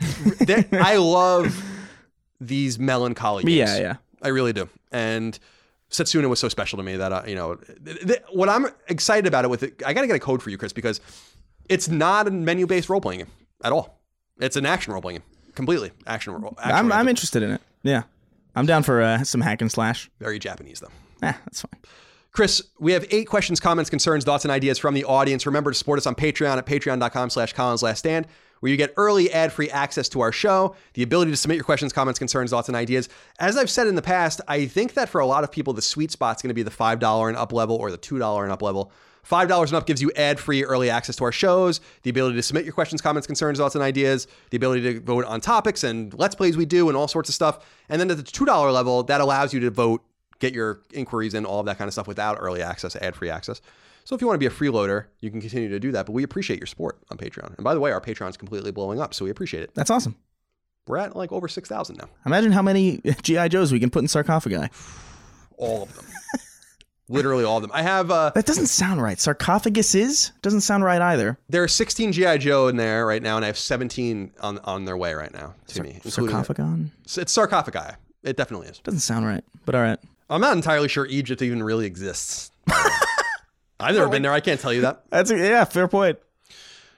I 0.72 0.96
love 0.96 1.64
these 2.40 2.78
melancholy 2.78 3.44
games. 3.44 3.70
Yeah, 3.70 3.78
yeah. 3.78 3.96
I 4.22 4.28
really 4.28 4.52
do. 4.52 4.68
And 4.92 5.38
Setsuna 5.90 6.28
was 6.28 6.38
so 6.38 6.48
special 6.48 6.76
to 6.76 6.82
me 6.82 6.96
that 6.96 7.12
uh, 7.12 7.22
you 7.26 7.34
know 7.34 7.56
th- 7.56 8.00
th- 8.00 8.22
what 8.32 8.48
I'm 8.48 8.66
excited 8.88 9.26
about 9.26 9.44
it 9.44 9.48
with 9.48 9.62
it. 9.62 9.82
I 9.84 9.92
got 9.92 10.02
to 10.02 10.06
get 10.06 10.16
a 10.16 10.20
code 10.20 10.42
for 10.42 10.50
you, 10.50 10.58
Chris, 10.58 10.72
because 10.72 11.00
it's 11.68 11.88
not 11.88 12.28
a 12.28 12.30
menu-based 12.30 12.88
role 12.88 13.00
playing 13.00 13.20
game 13.20 13.28
at 13.62 13.72
all. 13.72 13.97
It's 14.38 14.56
an 14.56 14.66
action 14.66 14.92
role 14.92 15.02
playing 15.02 15.18
game, 15.18 15.26
completely 15.54 15.92
action 16.06 16.32
role. 16.32 16.54
Action 16.58 16.72
I'm, 16.74 16.92
I'm 16.92 17.08
interested 17.08 17.42
in 17.42 17.50
it. 17.52 17.60
Yeah. 17.82 18.02
I'm 18.54 18.66
down 18.66 18.82
for 18.82 19.00
uh, 19.00 19.22
some 19.24 19.40
hack 19.40 19.60
and 19.60 19.70
slash. 19.70 20.10
very 20.18 20.38
Japanese 20.38 20.80
though. 20.80 20.90
Eh, 21.22 21.32
that's 21.44 21.62
fine. 21.62 21.80
Chris, 22.32 22.62
we 22.78 22.92
have 22.92 23.04
eight 23.10 23.26
questions, 23.26 23.58
comments, 23.58 23.90
concerns, 23.90 24.24
thoughts, 24.24 24.44
and 24.44 24.52
ideas 24.52 24.78
from 24.78 24.94
the 24.94 25.04
audience. 25.04 25.46
Remember 25.46 25.70
to 25.70 25.76
support 25.76 25.98
us 25.98 26.06
on 26.06 26.14
Patreon 26.14 26.56
at 26.56 26.66
patreon.com 26.66 27.30
slash 27.30 27.52
Colin's 27.52 27.82
Last 27.82 28.00
Stand, 28.00 28.26
where 28.60 28.70
you 28.70 28.76
get 28.76 28.94
early 28.96 29.32
ad-free 29.32 29.70
access 29.70 30.08
to 30.10 30.20
our 30.20 30.30
show, 30.30 30.76
the 30.94 31.02
ability 31.02 31.30
to 31.32 31.36
submit 31.36 31.56
your 31.56 31.64
questions, 31.64 31.92
comments, 31.92 32.18
concerns, 32.18 32.50
thoughts, 32.50 32.68
and 32.68 32.76
ideas. 32.76 33.08
As 33.40 33.56
I've 33.56 33.70
said 33.70 33.86
in 33.88 33.96
the 33.96 34.02
past, 34.02 34.40
I 34.46 34.66
think 34.66 34.94
that 34.94 35.08
for 35.08 35.20
a 35.20 35.26
lot 35.26 35.42
of 35.42 35.50
people, 35.50 35.72
the 35.72 35.82
sweet 35.82 36.12
spot's 36.12 36.42
going 36.42 36.50
to 36.50 36.54
be 36.54 36.62
the 36.62 36.70
$5 36.70 37.28
and 37.28 37.36
up 37.36 37.52
level 37.52 37.76
or 37.76 37.90
the 37.90 37.98
$2 37.98 38.42
and 38.42 38.52
up 38.52 38.62
level. 38.62 38.92
$5 39.28 39.66
and 39.66 39.74
up 39.74 39.86
gives 39.86 40.00
you 40.00 40.10
ad-free 40.16 40.64
early 40.64 40.90
access 40.90 41.16
to 41.16 41.24
our 41.24 41.32
shows, 41.32 41.80
the 42.02 42.10
ability 42.10 42.36
to 42.36 42.42
submit 42.42 42.64
your 42.64 42.72
questions, 42.72 43.00
comments, 43.00 43.26
concerns, 43.26 43.58
thoughts, 43.58 43.74
and 43.74 43.84
ideas, 43.84 44.26
the 44.50 44.56
ability 44.56 44.82
to 44.82 45.00
vote 45.00 45.24
on 45.24 45.40
topics 45.40 45.84
and 45.84 46.14
let's 46.18 46.34
plays 46.34 46.56
we 46.56 46.64
do 46.64 46.88
and 46.88 46.96
all 46.96 47.08
sorts 47.08 47.28
of 47.28 47.34
stuff. 47.34 47.66
And 47.88 48.00
then 48.00 48.10
at 48.10 48.16
the 48.16 48.22
$2 48.22 48.72
level, 48.72 49.02
that 49.04 49.20
allows 49.20 49.52
you 49.52 49.60
to 49.60 49.70
vote 49.70 50.02
get 50.38 50.54
your 50.54 50.80
inquiries 50.92 51.34
and 51.34 51.44
all 51.44 51.60
of 51.60 51.66
that 51.66 51.78
kind 51.78 51.88
of 51.88 51.92
stuff 51.92 52.06
without 52.06 52.38
early 52.40 52.62
access, 52.62 52.96
ad-free 52.96 53.30
access. 53.30 53.60
So 54.04 54.14
if 54.14 54.20
you 54.20 54.26
want 54.26 54.36
to 54.36 54.38
be 54.38 54.46
a 54.46 54.56
freeloader, 54.56 55.06
you 55.20 55.30
can 55.30 55.40
continue 55.40 55.68
to 55.68 55.78
do 55.78 55.92
that. 55.92 56.06
But 56.06 56.12
we 56.12 56.22
appreciate 56.22 56.58
your 56.58 56.66
support 56.66 56.98
on 57.10 57.18
Patreon. 57.18 57.56
And 57.56 57.64
by 57.64 57.74
the 57.74 57.80
way, 57.80 57.92
our 57.92 58.00
Patreon's 58.00 58.36
completely 58.36 58.70
blowing 58.70 59.00
up, 59.00 59.12
so 59.12 59.24
we 59.24 59.30
appreciate 59.30 59.62
it. 59.62 59.74
That's 59.74 59.90
awesome. 59.90 60.16
We're 60.86 60.96
at 60.96 61.14
like 61.14 61.30
over 61.30 61.48
six 61.48 61.68
thousand 61.68 61.98
now. 61.98 62.08
Imagine 62.24 62.52
how 62.52 62.62
many 62.62 63.02
GI 63.22 63.50
Joes 63.50 63.70
we 63.70 63.78
can 63.80 63.90
put 63.90 64.00
in 64.00 64.08
sarcophagi. 64.08 64.68
All 65.58 65.82
of 65.82 65.94
them, 65.94 66.06
literally 67.08 67.44
all 67.44 67.56
of 67.56 67.62
them. 67.62 67.70
I 67.74 67.82
have. 67.82 68.10
Uh, 68.10 68.30
That 68.34 68.46
doesn't 68.46 68.66
sound 68.66 69.02
right. 69.02 69.18
Sarcophagus 69.20 69.94
is 69.94 70.32
doesn't 70.42 70.60
sound 70.62 70.84
right 70.84 71.00
either. 71.00 71.38
there 71.48 71.62
are 71.62 71.68
sixteen 71.68 72.12
GI 72.12 72.38
Joe 72.38 72.68
in 72.68 72.76
there 72.76 73.06
right 73.06 73.22
now, 73.22 73.36
and 73.36 73.44
I 73.44 73.48
have 73.48 73.58
seventeen 73.58 74.32
on 74.40 74.58
on 74.60 74.84
their 74.84 74.96
way 74.96 75.14
right 75.14 75.32
now 75.32 75.54
to 75.68 75.82
me. 75.82 76.00
including- 76.04 76.36
Sarcophagon 76.36 76.90
It's 77.16 77.32
sarcophagi. 77.32 77.96
It 78.22 78.36
definitely 78.36 78.68
is. 78.68 78.78
doesn't 78.80 79.00
sound 79.00 79.26
right, 79.26 79.44
but 79.64 79.74
all 79.74 79.82
right. 79.82 79.98
I'm 80.30 80.40
not 80.40 80.56
entirely 80.56 80.88
sure 80.88 81.06
Egypt 81.06 81.40
even 81.40 81.62
really 81.62 81.86
exists. 81.86 82.50
I've 83.80 83.94
never 83.94 84.08
been 84.08 84.22
there. 84.22 84.32
I 84.32 84.40
can't 84.40 84.60
tell 84.60 84.72
you 84.72 84.80
that. 84.82 85.04
That's 85.10 85.30
a, 85.30 85.38
yeah, 85.38 85.64
fair 85.64 85.88
point. 85.88 86.18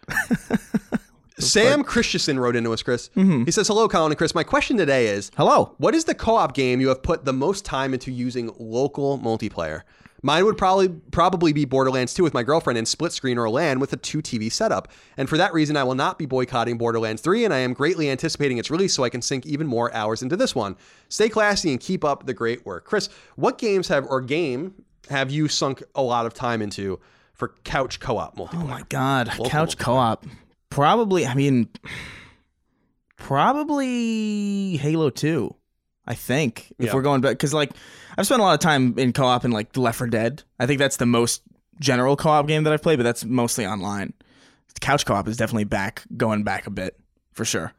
Sam 1.39 1.85
Christensen 1.85 2.39
wrote 2.39 2.55
into 2.55 2.71
us, 2.73 2.83
Chris. 2.83 3.09
He 3.15 3.51
says, 3.51 3.67
Hello, 3.69 3.89
Colin 3.89 4.13
and 4.13 4.19
Chris. 4.19 4.35
My 4.35 4.45
question 4.45 4.77
today 4.77 5.07
is 5.07 5.31
Hello. 5.37 5.75
What 5.79 5.95
is 5.95 6.05
the 6.05 6.15
co 6.15 6.37
op 6.37 6.55
game 6.55 6.81
you 6.81 6.89
have 6.89 7.03
put 7.03 7.25
the 7.25 7.33
most 7.33 7.65
time 7.65 7.95
into 7.95 8.11
using 8.13 8.51
local 8.59 9.19
multiplayer? 9.19 9.83
Mine 10.23 10.45
would 10.45 10.59
probably 10.59 10.89
probably 11.11 11.53
be 11.53 11.65
Borderlands 11.65 12.13
2 12.15 12.23
with 12.23 12.35
my 12.35 12.43
girlfriend 12.43 12.77
in 12.79 12.85
split 12.87 13.13
screen 13.13 13.39
or 13.39 13.49
LAN 13.49 13.81
with 13.81 13.93
a 13.93 13.97
two 13.97 14.19
TV 14.21 14.53
setup. 14.53 14.89
And 15.17 15.29
for 15.29 15.37
that 15.39 15.53
reason, 15.55 15.77
I 15.77 15.85
will 15.85 15.95
not 15.95 16.19
be 16.19 16.27
boycotting 16.27 16.77
Borderlands 16.79 17.23
3, 17.23 17.45
and 17.47 17.55
I 17.55 17.59
am 17.59 17.73
greatly 17.73 18.11
anticipating 18.11 18.59
its 18.59 18.71
release 18.71 18.93
so 18.95 19.03
I 19.05 19.09
can 19.09 19.23
sink 19.23 19.47
even 19.47 19.67
more 19.67 19.93
hours 19.95 20.23
into 20.23 20.37
this 20.37 20.55
one. 20.55 20.77
Stay 21.09 21.29
classy 21.29 21.71
and 21.71 21.81
keep 21.81 22.05
up 22.05 22.27
the 22.27 22.35
great 22.35 22.67
work. 22.67 22.85
Chris, 22.85 23.09
what 23.37 23.57
games 23.59 23.89
have 23.89 24.07
or 24.07 24.21
game 24.21 24.85
have 25.09 25.31
you 25.31 25.49
sunk 25.49 25.83
a 25.95 26.03
lot 26.03 26.27
of 26.27 26.35
time 26.35 26.61
into 26.63 27.01
for 27.33 27.55
couch 27.65 27.99
co 28.01 28.19
op 28.19 28.37
multiplayer? 28.37 28.63
Oh 28.63 28.67
my 28.67 28.83
god, 28.91 29.31
couch 29.47 29.79
co-op. 29.79 30.27
Probably, 30.69 31.27
I 31.27 31.35
mean, 31.35 31.69
probably 33.17 34.77
Halo 34.77 35.11
Two. 35.11 35.55
I 36.07 36.15
think 36.15 36.73
if 36.79 36.87
Yeah. 36.87 36.95
we're 36.95 37.03
going 37.03 37.21
back, 37.21 37.33
because 37.33 37.55
like 37.55 37.71
I've 38.17 38.27
spent 38.27 38.41
a 38.41 38.45
lot 38.45 38.55
of 38.55 38.61
time 38.61 38.99
in 38.99 39.13
co-op 39.13 39.45
in 39.45 39.51
like 39.51 39.77
Left 39.77 39.99
4 39.99 40.09
Dead. 40.09 40.43
I 40.59 40.67
think 40.67 40.79
that's 40.79 40.97
the 40.97 41.07
most 41.07 41.43
general 41.81 42.17
co-op 42.17 42.47
game 42.47 42.65
that 42.65 42.73
I've 42.73 42.83
played, 42.83 42.97
but 42.97 43.05
that's 43.05 43.25
mostly 43.25 43.67
online. 43.67 44.13
Couch 44.81 45.05
co-op 45.05 45.29
is 45.29 45.37
definitely 45.37 45.65
back, 45.65 46.05
going 46.17 46.43
back 46.43 46.67
a 46.67 46.71
bit 46.71 46.99
for 47.33 47.45
sure. 47.45 47.75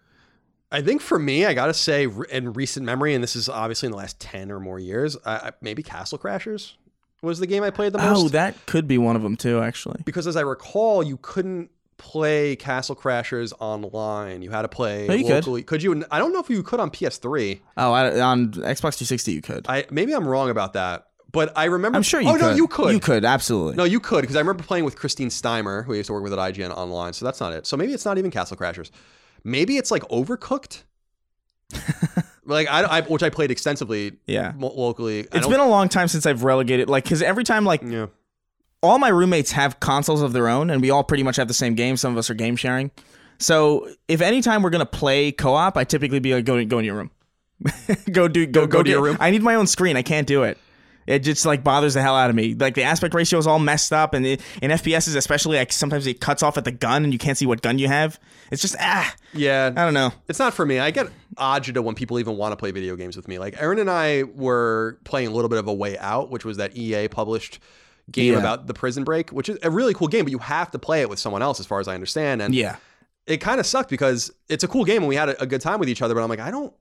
I 0.71 0.81
think 0.81 1.01
for 1.01 1.19
me, 1.19 1.45
I 1.45 1.53
gotta 1.53 1.73
say, 1.73 2.07
in 2.29 2.53
recent 2.53 2.85
memory, 2.85 3.13
and 3.13 3.23
this 3.23 3.35
is 3.35 3.49
obviously 3.49 3.87
in 3.87 3.91
the 3.91 3.97
last 3.97 4.19
ten 4.19 4.51
or 4.51 4.59
more 4.59 4.79
years, 4.79 5.17
I, 5.25 5.35
I, 5.35 5.51
maybe 5.61 5.83
Castle 5.83 6.17
Crashers 6.17 6.73
was 7.21 7.39
the 7.39 7.47
game 7.47 7.63
I 7.63 7.69
played 7.71 7.93
the 7.93 7.99
oh, 7.99 8.11
most. 8.11 8.25
Oh, 8.25 8.27
that 8.29 8.65
could 8.65 8.87
be 8.87 8.97
one 8.97 9.15
of 9.15 9.21
them 9.21 9.35
too, 9.35 9.61
actually. 9.61 10.01
because 10.05 10.27
as 10.27 10.35
I 10.35 10.41
recall, 10.41 11.03
you 11.03 11.17
couldn't 11.21 11.71
play 12.01 12.55
Castle 12.55 12.95
Crashers 12.95 13.53
online. 13.59 14.41
You 14.41 14.49
had 14.49 14.63
to 14.63 14.67
play 14.67 15.07
No, 15.07 15.13
you 15.13 15.25
locally. 15.25 15.61
Could 15.61 15.83
you? 15.83 16.03
I 16.09 16.17
don't 16.17 16.33
know 16.33 16.39
if 16.39 16.49
you 16.49 16.63
could 16.63 16.79
on 16.79 16.89
PS3. 16.89 17.61
Oh, 17.77 17.91
I, 17.93 18.19
on 18.19 18.51
Xbox 18.51 18.97
360 18.97 19.31
you 19.31 19.41
could. 19.41 19.67
I 19.69 19.85
maybe 19.91 20.13
I'm 20.13 20.27
wrong 20.27 20.49
about 20.49 20.73
that, 20.73 21.07
but 21.31 21.53
I 21.55 21.65
remember. 21.65 21.95
I'm 21.95 22.03
sure 22.03 22.19
you 22.19 22.29
oh 22.29 22.33
could. 22.33 22.41
no, 22.41 22.55
you 22.55 22.67
could. 22.67 22.93
You 22.93 22.99
could 22.99 23.23
absolutely. 23.23 23.75
No, 23.75 23.83
you 23.83 23.99
could 23.99 24.21
because 24.21 24.35
I 24.35 24.39
remember 24.39 24.63
playing 24.63 24.83
with 24.83 24.97
Kristine 24.97 25.27
Steimer, 25.27 25.85
who 25.85 25.93
I 25.93 25.97
used 25.97 26.07
to 26.07 26.13
work 26.13 26.23
with 26.23 26.33
at 26.33 26.39
IGN 26.39 26.71
online. 26.71 27.13
So 27.13 27.23
that's 27.23 27.39
not 27.39 27.53
it. 27.53 27.67
So 27.67 27.77
maybe 27.77 27.93
it's 27.93 28.05
not 28.05 28.17
even 28.17 28.31
Castle 28.31 28.57
Crashers. 28.57 28.89
Maybe 29.43 29.77
it's 29.77 29.91
like 29.91 30.01
Overcooked. 30.03 30.83
like 32.45 32.67
I, 32.67 32.81
I, 32.81 33.01
which 33.01 33.23
I 33.23 33.29
played 33.29 33.51
extensively. 33.51 34.17
Yeah. 34.25 34.53
locally. 34.57 35.21
it's 35.31 35.47
been 35.47 35.59
a 35.59 35.69
long 35.69 35.87
time 35.87 36.07
since 36.07 36.25
I've 36.25 36.43
relegated 36.43 36.89
like 36.89 37.03
because 37.03 37.21
every 37.21 37.43
time 37.43 37.63
like 37.63 37.83
yeah. 37.83 38.07
All 38.81 38.97
my 38.99 39.09
roommates 39.09 39.51
have 39.51 39.79
consoles 39.79 40.21
of 40.21 40.33
their 40.33 40.47
own 40.47 40.69
and 40.69 40.81
we 40.81 40.89
all 40.89 41.03
pretty 41.03 41.23
much 41.23 41.35
have 41.35 41.47
the 41.47 41.53
same 41.53 41.75
game. 41.75 41.97
Some 41.97 42.11
of 42.11 42.17
us 42.17 42.29
are 42.29 42.33
game 42.33 42.55
sharing. 42.55 42.91
So 43.37 43.87
if 44.07 44.21
anytime 44.21 44.61
we're 44.63 44.69
gonna 44.69 44.85
play 44.85 45.31
co-op, 45.31 45.77
I 45.77 45.83
typically 45.83 46.19
be 46.19 46.33
like, 46.33 46.45
go 46.45 46.63
go 46.65 46.79
in 46.79 46.85
your 46.85 46.95
room, 46.95 47.11
go 48.11 48.27
do 48.27 48.45
go 48.45 48.67
go 48.67 48.79
to 48.79 48.83
do- 48.83 48.91
your 48.91 49.01
room? 49.03 49.17
I 49.19 49.31
need 49.31 49.41
my 49.43 49.55
own 49.55 49.67
screen. 49.67 49.97
I 49.97 50.03
can't 50.03 50.27
do 50.27 50.43
it. 50.43 50.57
It 51.07 51.19
just 51.19 51.47
like 51.47 51.63
bothers 51.63 51.95
the 51.95 52.01
hell 52.01 52.15
out 52.15 52.29
of 52.29 52.35
me. 52.35 52.53
Like 52.53 52.75
the 52.75 52.83
aspect 52.83 53.15
ratio 53.15 53.39
is 53.39 53.47
all 53.47 53.57
messed 53.57 53.91
up, 53.91 54.13
and 54.13 54.23
it, 54.25 54.41
in 54.61 54.69
FPSs 54.69 55.15
especially, 55.15 55.57
like 55.57 55.71
sometimes 55.71 56.05
it 56.05 56.21
cuts 56.21 56.43
off 56.43 56.57
at 56.59 56.63
the 56.63 56.71
gun 56.71 57.03
and 57.03 57.11
you 57.11 57.17
can't 57.17 57.35
see 57.37 57.47
what 57.47 57.63
gun 57.63 57.79
you 57.79 57.87
have. 57.87 58.19
It's 58.51 58.61
just 58.61 58.75
ah, 58.79 59.13
Yeah. 59.33 59.73
I 59.75 59.83
don't 59.83 59.95
know. 59.95 60.11
It's 60.29 60.37
not 60.37 60.53
for 60.53 60.63
me. 60.65 60.77
I 60.77 60.91
get 60.91 61.07
agita 61.37 61.83
when 61.83 61.95
people 61.95 62.19
even 62.19 62.37
want 62.37 62.51
to 62.51 62.55
play 62.55 62.69
video 62.69 62.95
games 62.95 63.17
with 63.17 63.27
me. 63.27 63.39
Like 63.39 63.59
Aaron 63.59 63.79
and 63.79 63.89
I 63.89 64.23
were 64.23 64.99
playing 65.03 65.29
a 65.29 65.31
little 65.31 65.49
bit 65.49 65.57
of 65.57 65.67
a 65.67 65.73
way 65.73 65.97
out, 65.97 66.29
which 66.29 66.45
was 66.45 66.57
that 66.57 66.77
EA 66.77 67.07
published 67.07 67.59
game 68.09 68.33
Yeah. 68.33 68.39
about 68.39 68.67
the 68.67 68.73
prison 68.73 69.03
break, 69.03 69.29
which 69.31 69.49
is 69.49 69.57
a 69.63 69.69
really 69.69 69.93
cool 69.93 70.07
game, 70.07 70.25
but 70.25 70.31
you 70.31 70.39
have 70.39 70.71
to 70.71 70.79
play 70.79 71.01
it 71.01 71.09
with 71.09 71.19
someone 71.19 71.41
else, 71.41 71.59
as 71.59 71.65
far 71.65 71.79
as 71.79 71.87
I 71.87 71.93
understand. 71.93 72.41
And 72.41 72.55
Yeah, 72.55 72.77
it 73.27 73.37
kind 73.37 73.59
of 73.59 73.65
sucked 73.65 73.89
because 73.89 74.31
it's 74.49 74.63
a 74.63 74.67
cool 74.67 74.85
game 74.85 74.97
and 75.03 75.07
we 75.07 75.15
had 75.15 75.29
a, 75.29 75.41
a 75.43 75.45
good 75.45 75.61
time 75.61 75.79
with 75.79 75.89
each 75.89 76.01
other. 76.01 76.13
But 76.15 76.23
I'm 76.23 76.29
like, 76.29 76.39
I 76.39 76.51
don't, 76.51 76.73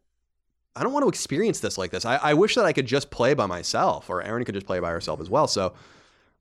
I 0.76 0.82
don't 0.82 0.92
want 0.92 1.04
to 1.04 1.08
experience 1.08 1.60
this 1.60 1.76
like 1.76 1.90
this. 1.90 2.04
I, 2.04 2.16
I 2.16 2.34
wish 2.34 2.54
that 2.54 2.64
I 2.64 2.72
could 2.72 2.86
just 2.86 3.10
play 3.10 3.34
by 3.34 3.46
myself, 3.46 4.08
or 4.08 4.22
Aaron 4.22 4.44
could 4.44 4.54
just 4.54 4.66
play 4.66 4.78
by 4.80 4.90
herself 4.90 5.20
as 5.20 5.28
well. 5.28 5.46
So. 5.46 5.74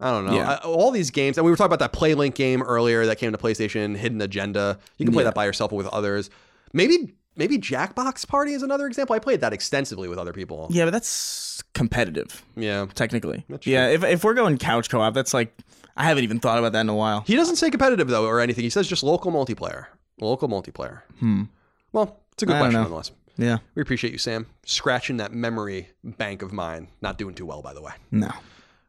I 0.01 0.11
don't 0.11 0.26
know. 0.26 0.34
Yeah. 0.35 0.51
I, 0.51 0.56
all 0.60 0.91
these 0.91 1.11
games, 1.11 1.38
and 1.38 1.43
we 1.43 1.51
were 1.51 1.57
talking 1.57 1.73
about 1.73 1.80
that 1.80 1.91
PlayLink 1.91 2.34
game 2.34 2.61
earlier 2.61 3.06
that 3.06 3.18
came 3.18 3.34
to 3.34 3.38
PlayStation, 3.38 3.97
Hidden 3.97 4.22
Agenda. 4.22 4.80
You 4.97 5.06
can 5.06 5.11
play 5.11 5.23
Yeah. 5.23 5.31
that 5.31 5.35
by 5.35 5.43
yourself 5.43 5.73
or 5.73 5.76
with 5.76 5.88
others. 5.88 6.30
Maybe 6.72 7.15
maybe 7.35 7.57
Jackbox 7.57 8.26
Party 8.26 8.53
is 8.53 8.64
another 8.64 8.88
example. 8.88 9.14
I 9.14 9.19
played 9.19 9.41
that 9.41 9.51
extensively 9.51 10.07
with 10.07 10.18
other 10.18 10.31
people. 10.31 10.69
yeah, 10.72 10.85
but 10.85 10.91
that's 10.91 11.10
competitive 11.73 12.44
Yeah. 12.56 12.88
technically. 12.95 13.45
Yeah, 13.64 13.88
if 13.88 14.03
if 14.03 14.23
we're 14.23 14.34
going 14.34 14.57
couch 14.57 14.90
co-op, 14.90 15.14
that's 15.14 15.34
like 15.34 15.56
I 15.98 16.03
haven't 16.06 16.23
even 16.23 16.40
thought 16.40 16.60
about 16.60 16.72
that 16.73 16.81
in 16.81 16.90
a 16.90 16.95
while. 16.95 17.22
He 17.27 17.36
doesn't 17.36 17.57
say 17.57 17.69
competitive 17.69 18.07
though 18.07 18.26
or 18.26 18.40
anything. 18.40 18.64
He 18.64 18.69
says 18.69 18.88
just 18.88 19.03
local 19.03 19.31
multiplayer. 19.31 19.88
Local 20.22 20.48
multiplayer. 20.49 21.02
Hmm. 21.19 21.44
Well, 21.91 22.19
it's 22.34 22.44
a 22.44 22.45
good 22.45 22.56
I 22.56 22.60
question 22.60 22.73
nonetheless. 22.81 23.11
Yeah. 23.38 23.60
We 23.76 23.81
appreciate 23.81 24.11
you, 24.11 24.19
Sam. 24.19 24.48
Scratching 24.65 25.18
that 25.18 25.31
memory 25.34 25.90
bank 26.03 26.41
of 26.41 26.52
mine. 26.52 26.90
Not 27.02 27.18
doing 27.18 27.36
too 27.36 27.45
well, 27.45 27.61
by 27.61 27.73
the 27.73 27.81
way. 27.81 27.94
No. 28.11 28.31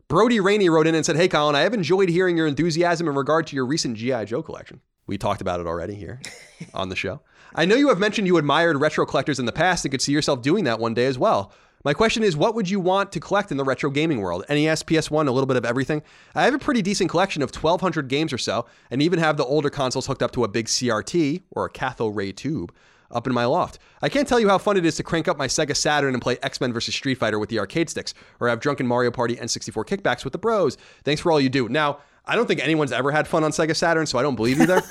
Brody 0.09 0.41
Rainey 0.41 0.69
wrote 0.69 0.89
in 0.89 0.97
and 0.97 1.07
said, 1.07 1.15
Hey, 1.15 1.29
Colin, 1.29 1.55
I 1.55 1.61
have 1.61 1.73
enjoyed 1.73 2.09
hearing 2.09 2.37
your 2.37 2.49
enthusiasm 2.49 3.07
in 3.07 3.15
regard 3.15 3.47
to 3.49 3.55
your 3.57 3.65
recent 3.65 3.97
G.I. 3.97 4.25
Joe 4.25 4.43
collection. 4.43 4.81
We 5.07 5.19
talked 5.19 5.41
about 5.41 5.61
it 5.61 5.67
already 5.69 5.95
here 5.95 6.21
on 6.75 6.89
the 6.89 6.97
show. 6.97 7.21
I 7.55 7.65
know 7.65 7.77
you 7.77 7.89
have 7.89 7.99
mentioned 8.01 8.27
you 8.27 8.37
admired 8.39 8.81
retro 8.81 9.07
collectors 9.07 9.39
in 9.39 9.47
the 9.47 9.53
past 9.53 9.85
and 9.85 9.91
could 9.93 10.03
see 10.03 10.13
yourself 10.13 10.43
doing 10.43 10.65
that 10.65 10.81
one 10.81 10.95
day 10.95 11.07
as 11.07 11.17
well. 11.19 11.53
My 11.83 11.95
question 11.95 12.23
is, 12.23 12.37
what 12.37 12.55
would 12.55 12.69
you 12.69 12.79
want 12.79 13.11
to 13.13 13.21
collect 13.21 13.51
in 13.51 13.57
the 13.57 13.65
retro 13.65 13.89
gaming 13.89 14.21
world? 14.21 14.45
NES, 14.51 14.83
PS1, 14.83 15.29
a 15.29 15.31
little 15.31 15.47
bit 15.47 15.57
of 15.57 15.65
everything. 15.65 16.03
I 16.35 16.45
have 16.45 16.53
a 16.53 16.59
pretty 16.59 16.83
decent 16.83 17.09
collection 17.09 17.41
of 17.41 17.55
1,200 17.55 18.07
games 18.07 18.35
or 18.35 18.39
so, 18.39 18.67
and 18.91 19.01
even 19.01 19.19
have 19.19 19.39
the 19.39 19.47
older 19.47 19.71
consoles 19.71 20.07
hooked 20.07 20.23
up 20.23 20.31
to 20.33 20.45
a 20.45 20.49
big 20.49 20.67
CRT 20.67 21.43
or 21.53 21.65
a 21.65 21.71
cathode 21.71 22.15
ray 22.15 22.33
tube 22.33 22.75
up 23.11 23.27
in 23.27 23.33
my 23.33 23.47
loft. 23.47 23.79
I 24.03 24.11
can't 24.11 24.29
tell 24.29 24.39
you 24.39 24.49
how 24.49 24.59
fun 24.59 24.77
it 24.77 24.85
is 24.85 24.97
to 24.97 25.03
crank 25.03 25.27
up 25.27 25.39
my 25.39 25.47
Sega 25.47 25.75
Saturn 25.75 26.13
and 26.13 26.23
play 26.23 26.37
X 26.43 26.61
Men 26.61 26.71
vs. 26.73 26.95
Street 26.95 27.17
Fighter 27.17 27.39
with 27.39 27.49
the 27.49 27.59
arcade 27.59 27.89
sticks, 27.89 28.13
or 28.41 28.49
have 28.49 28.61
drunken 28.61 28.87
Mario 28.87 29.11
Party 29.11 29.37
N64 29.37 29.85
kickbacks 29.87 30.23
with 30.23 30.33
the 30.33 30.39
bros. 30.39 30.77
Thanks 31.05 31.23
for 31.23 31.33
all 31.33 31.41
you 31.41 31.49
do. 31.49 31.67
Now, 31.69 32.01
I 32.27 32.37
don't 32.37 32.47
think 32.47 32.61
anyone's 32.61 32.93
ever 32.93 33.11
had 33.11 33.27
fun 33.27 33.43
on 33.43 33.53
Sega 33.53 33.75
Saturn, 33.75 34.05
so 34.05 34.19
I 34.19 34.23
don't 34.23 34.37
believe 34.37 34.59
you 34.59 34.67
there. 34.67 34.83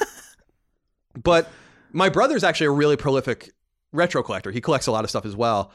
but 1.23 1.51
my 1.93 2.09
brother's 2.09 2.43
actually 2.43 2.67
a 2.67 2.71
really 2.71 2.97
prolific 2.97 3.51
retro 3.91 4.23
collector. 4.23 4.51
He 4.51 4.59
collects 4.59 4.87
a 4.87 4.91
lot 4.91 5.03
of 5.03 5.09
stuff 5.11 5.25
as 5.25 5.35
well. 5.35 5.71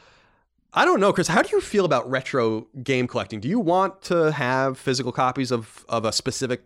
I 0.75 0.83
don't 0.83 0.99
know, 0.99 1.13
Chris. 1.13 1.29
How 1.29 1.41
do 1.41 1.49
you 1.55 1.61
feel 1.61 1.85
about 1.85 2.09
retro 2.09 2.67
game 2.83 3.07
collecting? 3.07 3.39
Do 3.39 3.47
you 3.47 3.61
want 3.61 4.01
to 4.03 4.31
have 4.33 4.77
physical 4.77 5.13
copies 5.13 5.51
of 5.51 5.85
of 5.87 6.03
a 6.03 6.11
specific 6.11 6.63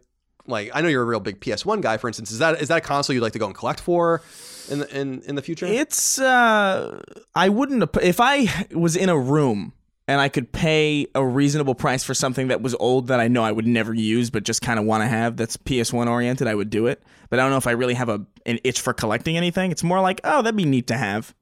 like? 0.48 0.72
I 0.74 0.82
know 0.82 0.88
you're 0.88 1.04
a 1.04 1.06
real 1.06 1.20
big 1.20 1.40
PS1 1.40 1.82
guy, 1.82 1.98
for 1.98 2.08
instance. 2.08 2.32
Is 2.32 2.40
that 2.40 2.60
is 2.60 2.70
that 2.70 2.80
a 2.80 2.82
console 2.82 3.14
you'd 3.14 3.22
like 3.22 3.34
to 3.34 3.40
go 3.40 3.46
and 3.46 3.54
collect 3.54 3.80
for 3.80 4.24
in 4.70 4.80
the 4.80 5.00
in 5.00 5.22
in 5.22 5.36
the 5.36 5.44
future? 5.44 5.68
It's 5.68 6.18
uh 6.18 7.02
I 7.36 7.50
wouldn't 7.50 7.88
if 8.02 8.20
I 8.20 8.66
was 8.72 8.96
in 8.96 9.10
a 9.10 9.18
room 9.18 9.74
and 10.08 10.20
I 10.20 10.28
could 10.28 10.52
pay 10.52 11.06
a 11.14 11.24
reasonable 11.24 11.76
price 11.76 12.04
for 12.04 12.16
something 12.16 12.48
that 12.48 12.64
was 12.64 12.74
old 12.80 13.10
that 13.10 13.20
I 13.20 13.28
know 13.28 13.44
I 13.44 13.52
would 13.52 13.68
never 13.68 13.94
use 13.94 14.32
but 14.32 14.44
just 14.44 14.64
kind 14.64 14.80
of 14.80 14.86
want 14.86 15.04
to 15.04 15.08
have 15.08 15.38
that's 15.38 15.56
PS1 15.56 16.08
oriented, 16.08 16.48
I 16.48 16.56
would 16.56 16.72
do 16.72 16.88
it. 16.88 17.04
But 17.30 17.40
I 17.40 17.44
don't 17.44 17.52
know 17.52 17.58
if 17.58 17.68
I 17.68 17.72
really 17.72 17.94
have 17.94 18.10
a 18.10 18.26
an 18.48 18.58
itch 18.64 18.82
for 18.82 18.92
collecting 18.92 19.38
anything. 19.38 19.70
It's 19.72 19.84
more 19.84 20.02
like, 20.02 20.20
oh, 20.24 20.42
that'd 20.42 20.58
be 20.58 20.66
neat 20.66 20.88
to 20.88 20.98
have. 20.98 21.36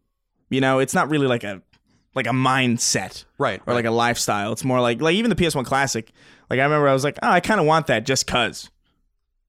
You 0.49 0.59
know, 0.59 0.79
it's 0.79 0.93
not 0.93 1.09
really 1.09 1.27
like 1.27 1.45
a 1.45 1.61
like 2.15 2.27
a 2.27 2.31
mindset 2.31 3.25
right, 3.37 3.61
or 3.65 3.73
like 3.73 3.85
a 3.85 3.91
lifestyle. 3.91 4.51
It's 4.51 4.63
more 4.63 4.81
like 4.81 5.01
like 5.01 5.15
even 5.15 5.29
the 5.29 5.35
PS1 5.35 5.65
classic. 5.65 6.11
Like 6.49 6.59
I 6.59 6.63
remember 6.63 6.87
I 6.87 6.93
was 6.93 7.03
like, 7.03 7.17
"Oh, 7.21 7.29
I 7.29 7.39
kind 7.39 7.59
of 7.59 7.65
want 7.65 7.87
that 7.87 8.05
just 8.05 8.27
cuz." 8.27 8.69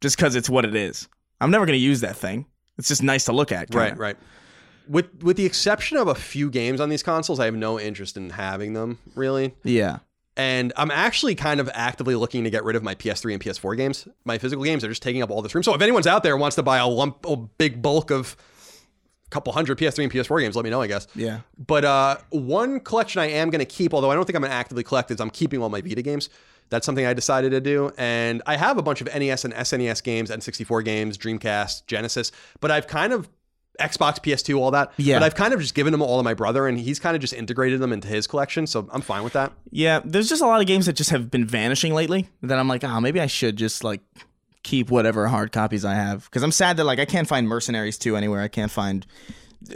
Just 0.01 0.19
cuz 0.19 0.37
it's 0.37 0.49
what 0.51 0.65
it 0.65 0.75
is. 0.77 1.09
I'm 1.41 1.51
never 1.51 1.67
going 1.67 1.77
to 1.79 1.83
use 1.85 2.01
that 2.01 2.17
thing. 2.17 2.47
It's 2.79 2.89
just 2.89 3.03
nice 3.03 3.25
to 3.25 3.33
look 3.33 3.51
at. 3.53 3.71
kinda. 3.71 3.79
Right, 3.79 3.99
right. 3.99 4.17
With 4.89 5.23
with 5.23 5.37
the 5.37 5.45
exception 5.45 5.97
of 5.99 6.09
a 6.09 6.15
few 6.15 6.51
games 6.51 6.81
on 6.81 6.89
these 6.89 7.03
consoles, 7.03 7.41
I 7.41 7.45
have 7.47 7.55
no 7.55 7.79
interest 7.81 8.17
in 8.17 8.31
having 8.31 8.73
them 8.75 8.99
really. 9.15 9.55
Yeah. 9.65 9.99
And 10.37 10.73
I'm 10.77 10.93
actually 10.93 11.35
kind 11.35 11.59
of 11.59 11.69
actively 11.75 12.15
looking 12.15 12.45
to 12.45 12.51
get 12.51 12.63
rid 12.63 12.77
of 12.77 12.85
my 12.85 12.95
PS3 12.95 13.33
and 13.35 13.43
PS4 13.43 13.77
games. 13.77 14.07
My 14.25 14.39
physical 14.39 14.65
games 14.65 14.85
are 14.85 14.89
just 14.89 15.03
taking 15.03 15.21
up 15.21 15.31
all 15.33 15.43
this 15.43 15.53
room. 15.53 15.65
So 15.65 15.75
if 15.75 15.83
anyone's 15.83 16.07
out 16.07 16.23
there 16.23 16.37
wants 16.37 16.55
to 16.57 16.63
buy 16.63 16.79
a 16.79 16.87
lump, 16.87 17.27
a 17.27 17.35
big 17.37 17.83
bulk 17.83 18.13
of 18.13 18.37
couple 19.31 19.53
hundred 19.53 19.79
PS3 19.79 20.05
and 20.05 20.13
PS4 20.13 20.41
games, 20.41 20.57
let 20.57 20.65
me 20.65 20.71
know, 20.71 20.81
I 20.81 20.87
guess. 20.87 21.07
Yeah. 21.15 21.41
But 21.59 21.85
uh, 21.85 22.19
one 22.31 22.81
collection 22.81 23.21
I 23.21 23.27
am 23.27 23.51
going 23.51 23.61
to 23.61 23.67
keep, 23.67 23.93
although 23.93 24.11
I 24.11 24.15
don't 24.15 24.25
think 24.25 24.37
I'm 24.37 24.43
going 24.43 24.51
to 24.51 24.57
actively 24.57 24.83
collect, 24.83 25.11
is 25.11 25.21
I'm 25.21 25.31
keeping 25.31 25.63
all 25.63 25.69
my 25.69 25.81
Vita 25.81 26.03
games. 26.03 26.29
That's 26.71 26.85
something 26.85 27.07
I 27.07 27.15
decided 27.15 27.51
to 27.51 27.61
do. 27.61 27.93
And 27.97 28.43
I 28.47 28.57
have 28.57 28.79
a 28.79 28.83
bunch 28.83 29.01
of 29.01 29.07
NES 29.07 29.45
and 29.45 29.55
SNES 29.55 30.03
games, 30.03 30.31
N64 30.31 30.85
games, 30.85 31.17
Dreamcast, 31.17 31.87
Genesis, 31.87 32.31
but 32.61 32.71
I've 32.71 32.87
kind 32.87 33.13
of 33.13 33.29
Xbox, 33.79 34.19
PS2, 34.19 34.59
all 34.59 34.73
that. 34.73 34.93
Yeah. 34.97 35.19
But 35.19 35.25
I've 35.25 35.35
kind 35.35 35.55
of 35.55 35.61
just 35.61 35.75
given 35.75 35.93
them 35.93 36.03
all 36.03 36.19
to 36.19 36.23
my 36.23 36.35
brother, 36.35 36.67
and 36.67 36.79
he's 36.79 36.99
kind 36.99 37.15
of 37.15 37.21
just 37.21 37.33
integrated 37.33 37.81
them 37.81 37.93
into 37.93 38.09
his 38.09 38.27
collection. 38.27 38.67
So 38.67 38.89
I'm 38.93 39.03
fine 39.03 39.23
with 39.23 39.35
that. 39.35 39.53
Yeah, 39.71 40.01
there's 40.05 40.29
just 40.29 40.43
a 40.43 40.47
lot 40.47 40.61
of 40.61 40.67
games 40.67 40.87
that 40.87 40.95
just 40.95 41.11
have 41.11 41.31
been 41.31 41.47
vanishing 41.47 41.95
lately 41.95 42.29
that 42.43 42.59
I'm 42.59 42.69
like, 42.69 42.83
oh, 42.83 43.01
maybe 43.01 43.21
I 43.21 43.27
should 43.27 43.57
just 43.57 43.85
like 43.85 44.01
keep 44.63 44.91
whatever 44.91 45.29
hard 45.29 45.53
copies 45.53 45.85
I 45.85 45.95
have 45.95 46.25
because 46.25 46.43
I'm 46.43 46.53
sad 46.53 46.77
that 46.77 46.85
like 46.85 46.99
I 46.99 47.05
can't 47.05 47.29
find 47.29 47.49
Mercenaries 47.49 47.99
2 47.99 48.17
anywhere. 48.17 48.41
I 48.41 48.49
can't 48.49 48.71
find 48.71 49.07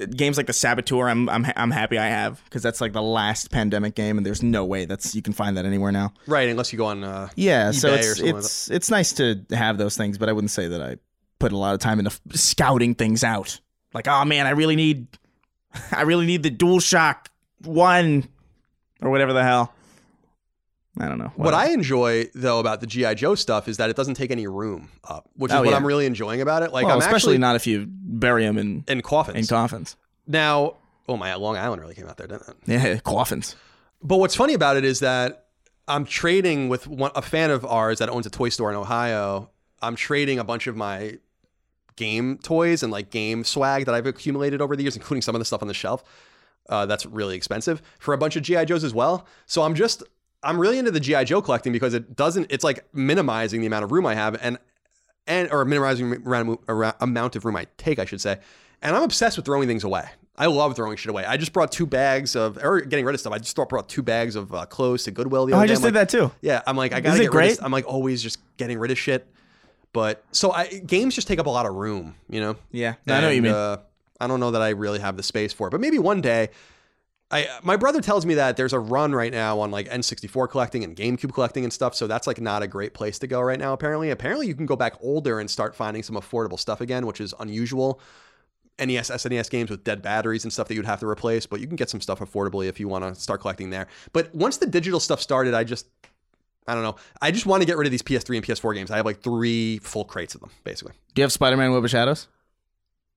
uh, 0.01 0.07
games 0.07 0.37
like 0.37 0.47
the 0.47 0.53
Saboteur. 0.53 1.09
I'm 1.09 1.29
I'm 1.29 1.47
I'm 1.57 1.71
happy 1.71 1.99
I 1.99 2.09
have 2.09 2.43
because 2.45 2.63
that's 2.63 2.81
like 2.81 2.93
the 2.93 3.03
last 3.03 3.51
pandemic 3.51 3.95
game 3.95 4.17
and 4.19 4.27
there's 4.27 4.43
no 4.43 4.65
way 4.65 4.85
that's 4.85 5.15
you 5.15 5.23
can 5.23 5.33
find 5.33 5.57
that 5.57 5.65
anywhere 5.65 5.93
now. 5.93 6.13
Right, 6.27 6.49
unless 6.49 6.73
you 6.73 6.79
go 6.79 6.87
on 6.87 7.05
uh, 7.05 7.29
Yeah, 7.37 7.71
eBay 7.71 7.75
so 7.75 7.93
or 7.93 7.95
it's 7.95 8.21
like 8.21 8.35
it's 8.35 8.71
it's 8.71 8.91
nice 8.91 9.13
to 9.15 9.45
have 9.51 9.79
those 9.79 9.97
things, 9.97 10.19
but 10.19 10.29
I 10.29 10.33
wouldn't 10.33 10.51
say 10.51 10.69
that 10.69 10.83
I 10.83 10.97
put 11.39 11.53
a 11.53 11.57
lot 11.59 11.75
of 11.75 11.81
time 11.81 11.99
into 11.99 12.13
f- 12.13 12.37
scouting 12.37 12.95
things 12.95 13.25
out. 13.25 13.61
Like, 13.93 14.07
oh 14.07 14.25
man, 14.25 14.47
I 14.47 14.51
really 14.51 14.77
need, 14.77 15.09
I 15.93 16.03
really 16.03 16.25
need 16.25 16.43
the 16.45 16.51
DualShock 16.51 17.27
One, 17.65 18.29
or 19.01 19.11
whatever 19.11 19.33
the 19.33 19.43
hell. 19.43 19.75
I 21.01 21.09
don't 21.09 21.19
know. 21.19 21.33
What 21.37 21.55
I 21.55 21.71
enjoy 21.73 22.27
though 22.35 22.59
about 22.61 22.81
the 22.81 22.87
GI 22.87 23.15
Joe 23.15 23.35
stuff 23.35 23.67
is 23.67 23.79
that 23.79 23.89
it 23.89 23.97
doesn't 23.97 24.15
take 24.15 24.31
any 24.31 24.47
room 24.47 24.91
up, 25.09 25.29
which 25.37 25.51
is 25.51 25.57
Oh, 25.57 25.63
what 25.63 25.71
yeah. 25.71 25.77
I'm 25.77 25.87
really 25.87 26.05
enjoying 26.07 26.41
about 26.43 26.63
it. 26.63 26.73
Like 26.73 26.85
well, 26.85 26.95
I'm 26.95 26.99
especially 26.99 27.35
actually 27.35 27.39
not 27.39 27.57
if 27.57 27.67
you 27.67 27.87
bury 27.89 28.45
them 28.45 28.59
in 28.59 28.85
in 28.89 29.01
coffins. 29.01 29.39
in 29.39 29.47
coffins. 29.47 29.97
now, 30.27 30.77
oh 31.09 31.17
my, 31.17 31.35
Long 31.35 31.57
Island 31.57 31.81
really 31.81 31.95
came 31.95 32.07
out 32.09 32.19
there, 32.19 32.27
didn't 32.27 32.47
it? 32.49 32.57
Yeah, 32.67 32.97
coffins. 32.99 33.57
But 34.03 34.19
what's 34.19 34.35
funny 34.35 34.53
about 34.55 34.77
it 34.77 34.85
is 34.85 35.01
that 35.01 35.47
I'm 35.89 36.05
trading 36.05 36.69
with 36.69 36.87
one, 36.87 37.11
a 37.15 37.23
fan 37.23 37.51
of 37.51 37.65
ours 37.65 37.99
that 37.99 38.09
owns 38.11 38.27
a 38.27 38.31
toy 38.31 38.51
store 38.51 38.71
in 38.71 38.77
Ohio. 38.77 39.51
I'm 39.81 39.97
trading 39.97 40.39
a 40.39 40.45
bunch 40.45 40.67
of 40.67 40.77
my 40.77 41.19
game 41.97 42.39
toys 42.43 42.83
and 42.83 42.93
like 42.93 43.11
game 43.11 43.45
swag 43.45 43.87
that 43.87 43.95
I've 43.95 44.07
accumulated 44.07 44.61
over 44.61 44.77
the 44.77 44.83
years, 44.83 44.97
including 44.97 45.23
some 45.23 45.35
of 45.35 45.39
the 45.39 45.45
stuff 45.45 45.63
on 45.63 45.69
the 45.69 45.75
shelf. 45.75 46.03
Uh, 46.69 46.87
that's 46.87 47.05
really 47.07 47.35
expensive 47.37 47.83
for 47.99 48.15
a 48.15 48.19
bunch 48.19 48.37
of 48.37 48.43
GI 48.43 48.67
Joes 48.67 48.85
as 48.85 48.95
well. 48.95 49.27
So 49.47 49.63
I'm 49.63 49.75
just 49.75 50.03
I'm 50.43 50.59
really 50.61 50.79
into 50.79 50.91
the 50.91 51.01
GI 51.01 51.25
Joe 51.25 51.41
collecting 51.43 51.73
because 51.73 51.95
it 51.95 52.17
doesn't. 52.17 52.49
It's 52.51 52.65
like 52.65 52.85
minimizing 52.93 53.61
the 53.61 53.67
amount 53.67 53.85
of 53.85 53.93
room 53.93 54.07
I 54.07 54.15
have 54.15 54.37
and 54.43 54.59
and 55.27 55.51
or 55.53 55.65
minimizing 55.65 56.13
around 56.27 56.59
amount 57.01 57.37
of 57.37 57.45
room 57.45 57.57
I 57.57 57.67
take, 57.77 57.99
I 57.99 58.05
should 58.05 58.21
say. 58.21 58.39
And 58.83 58.97
I'm 58.97 59.03
obsessed 59.05 59.37
with 59.37 59.47
throwing 59.47 59.69
things 59.69 59.85
away. 59.85 60.05
I 60.37 60.47
love 60.47 60.75
throwing 60.75 60.97
shit 60.97 61.11
away. 61.11 61.25
I 61.25 61.37
just 61.37 61.53
brought 61.53 61.71
two 61.71 61.87
bags 61.87 62.35
of, 62.35 62.57
or 62.65 62.81
getting 62.81 63.05
rid 63.05 63.15
of 63.15 63.21
stuff. 63.21 63.33
I 63.35 63.39
just 63.39 63.55
brought 63.55 63.89
two 63.89 64.03
bags 64.03 64.35
of 64.35 64.53
uh, 64.53 64.65
clothes 64.67 65.05
to 65.05 65.11
Goodwill 65.13 65.45
the 65.47 65.53
Oh, 65.53 65.57
other 65.57 65.65
I 65.65 65.67
day. 65.67 65.73
just 65.75 65.83
I'm 65.85 65.93
did 65.93 65.99
like- 65.99 66.09
that 66.09 66.19
too. 66.19 66.33
Yeah, 66.41 66.63
I'm 66.67 66.77
like, 66.77 66.93
I 66.93 67.01
gotta 67.01 67.17
it 67.17 67.21
get 67.21 67.21
rid 67.21 67.27
of. 67.27 67.33
great? 67.33 67.59
I'm 67.63 67.71
like 67.71 67.87
always 67.87 68.23
just 68.23 68.39
getting 68.57 68.79
rid 68.79 68.91
of 68.91 68.99
shit. 68.99 69.27
But 69.93 70.25
so 70.33 70.51
I 70.51 70.67
games 70.79 71.15
just 71.15 71.29
take 71.29 71.39
up 71.39 71.47
a 71.47 71.51
lot 71.51 71.67
of 71.67 71.75
room, 71.75 72.15
you 72.31 72.41
know. 72.41 72.57
Yeah, 72.73 72.95
I 73.07 73.21
know 73.21 73.27
what 73.29 73.37
you 73.37 73.43
mean. 73.43 73.53
Uh, 73.53 73.77
I 74.19 74.27
don't 74.27 74.41
know 74.41 74.53
that 74.53 74.63
I 74.63 74.71
really 74.71 75.01
have 75.01 75.17
the 75.19 75.23
space 75.23 75.53
for 75.53 75.69
it, 75.69 75.71
but 75.71 75.81
maybe 75.81 75.99
one 75.99 76.21
day. 76.23 76.49
I 77.33 77.49
my 77.63 77.77
brother 77.77 78.01
tells 78.01 78.27
me 78.27 78.35
that 78.35 78.57
there's 78.57 78.75
a 78.75 78.79
run 78.79 79.15
right 79.15 79.33
now 79.33 79.59
on 79.61 79.71
like 79.71 79.89
N64 79.89 80.51
collecting 80.51 80.85
and 80.85 80.95
GameCube 80.95 81.33
collecting 81.33 81.65
and 81.65 81.73
stuff, 81.73 81.95
so 81.95 82.07
that's 82.07 82.27
like 82.27 82.41
not 82.41 82.63
a 82.63 82.67
great 82.67 82.93
place 82.93 83.19
to 83.21 83.27
go 83.27 83.41
right 83.41 83.59
now. 83.59 83.73
Apparently, 83.73 84.11
apparently 84.11 84.47
you 84.47 84.55
can 84.55 84.67
go 84.67 84.77
back 84.77 84.95
older 85.01 85.41
and 85.41 85.51
start 85.51 85.75
finding 85.75 86.03
some 86.03 86.17
affordable 86.17 86.59
stuff 86.59 86.81
again, 86.81 87.07
which 87.07 87.21
is 87.21 87.35
unusual. 87.41 88.01
NES, 88.79 89.11
SNES 89.11 89.51
games 89.51 89.71
with 89.71 89.85
dead 89.85 90.03
batteries 90.03 90.45
and 90.45 90.53
stuff 90.53 90.67
that 90.69 90.75
you'd 90.75 90.87
have 90.87 91.01
to 91.01 91.07
replace, 91.07 91.47
but 91.47 91.61
you 91.61 91.67
can 91.67 91.77
get 91.77 91.91
some 91.91 92.01
stuff 92.01 92.21
affordably 92.21 92.69
if 92.69 92.81
you 92.81 92.89
want 92.89 93.05
to 93.05 93.21
start 93.21 93.41
collecting 93.41 93.71
there. 93.71 93.87
But 94.13 94.35
once 94.35 94.57
the 94.57 94.67
digital 94.67 94.99
stuff 94.99 95.21
started, 95.21 95.55
I 95.55 95.65
just 95.65 95.87
I 96.67 96.75
don't 96.75 96.83
know. 96.83 96.97
I 97.21 97.31
just 97.31 97.47
want 97.47 97.63
to 97.63 97.67
get 97.67 97.77
rid 97.77 97.87
of 97.87 97.91
these 97.91 98.03
PS3 98.03 98.37
and 98.37 98.47
PS4 98.47 98.75
games. 98.75 98.91
I 98.91 98.97
have 98.97 99.07
like 99.07 99.21
three 99.21 99.79
full 99.79 100.05
crates 100.05 100.35
of 100.35 100.41
them, 100.41 100.51
basically. 100.65 100.93
Do 101.15 101.21
you 101.21 101.25
have 101.25 101.33
Spider-Man 101.33 101.73
Web 101.73 101.85
of 101.85 101.91
Shadows? 101.91 102.29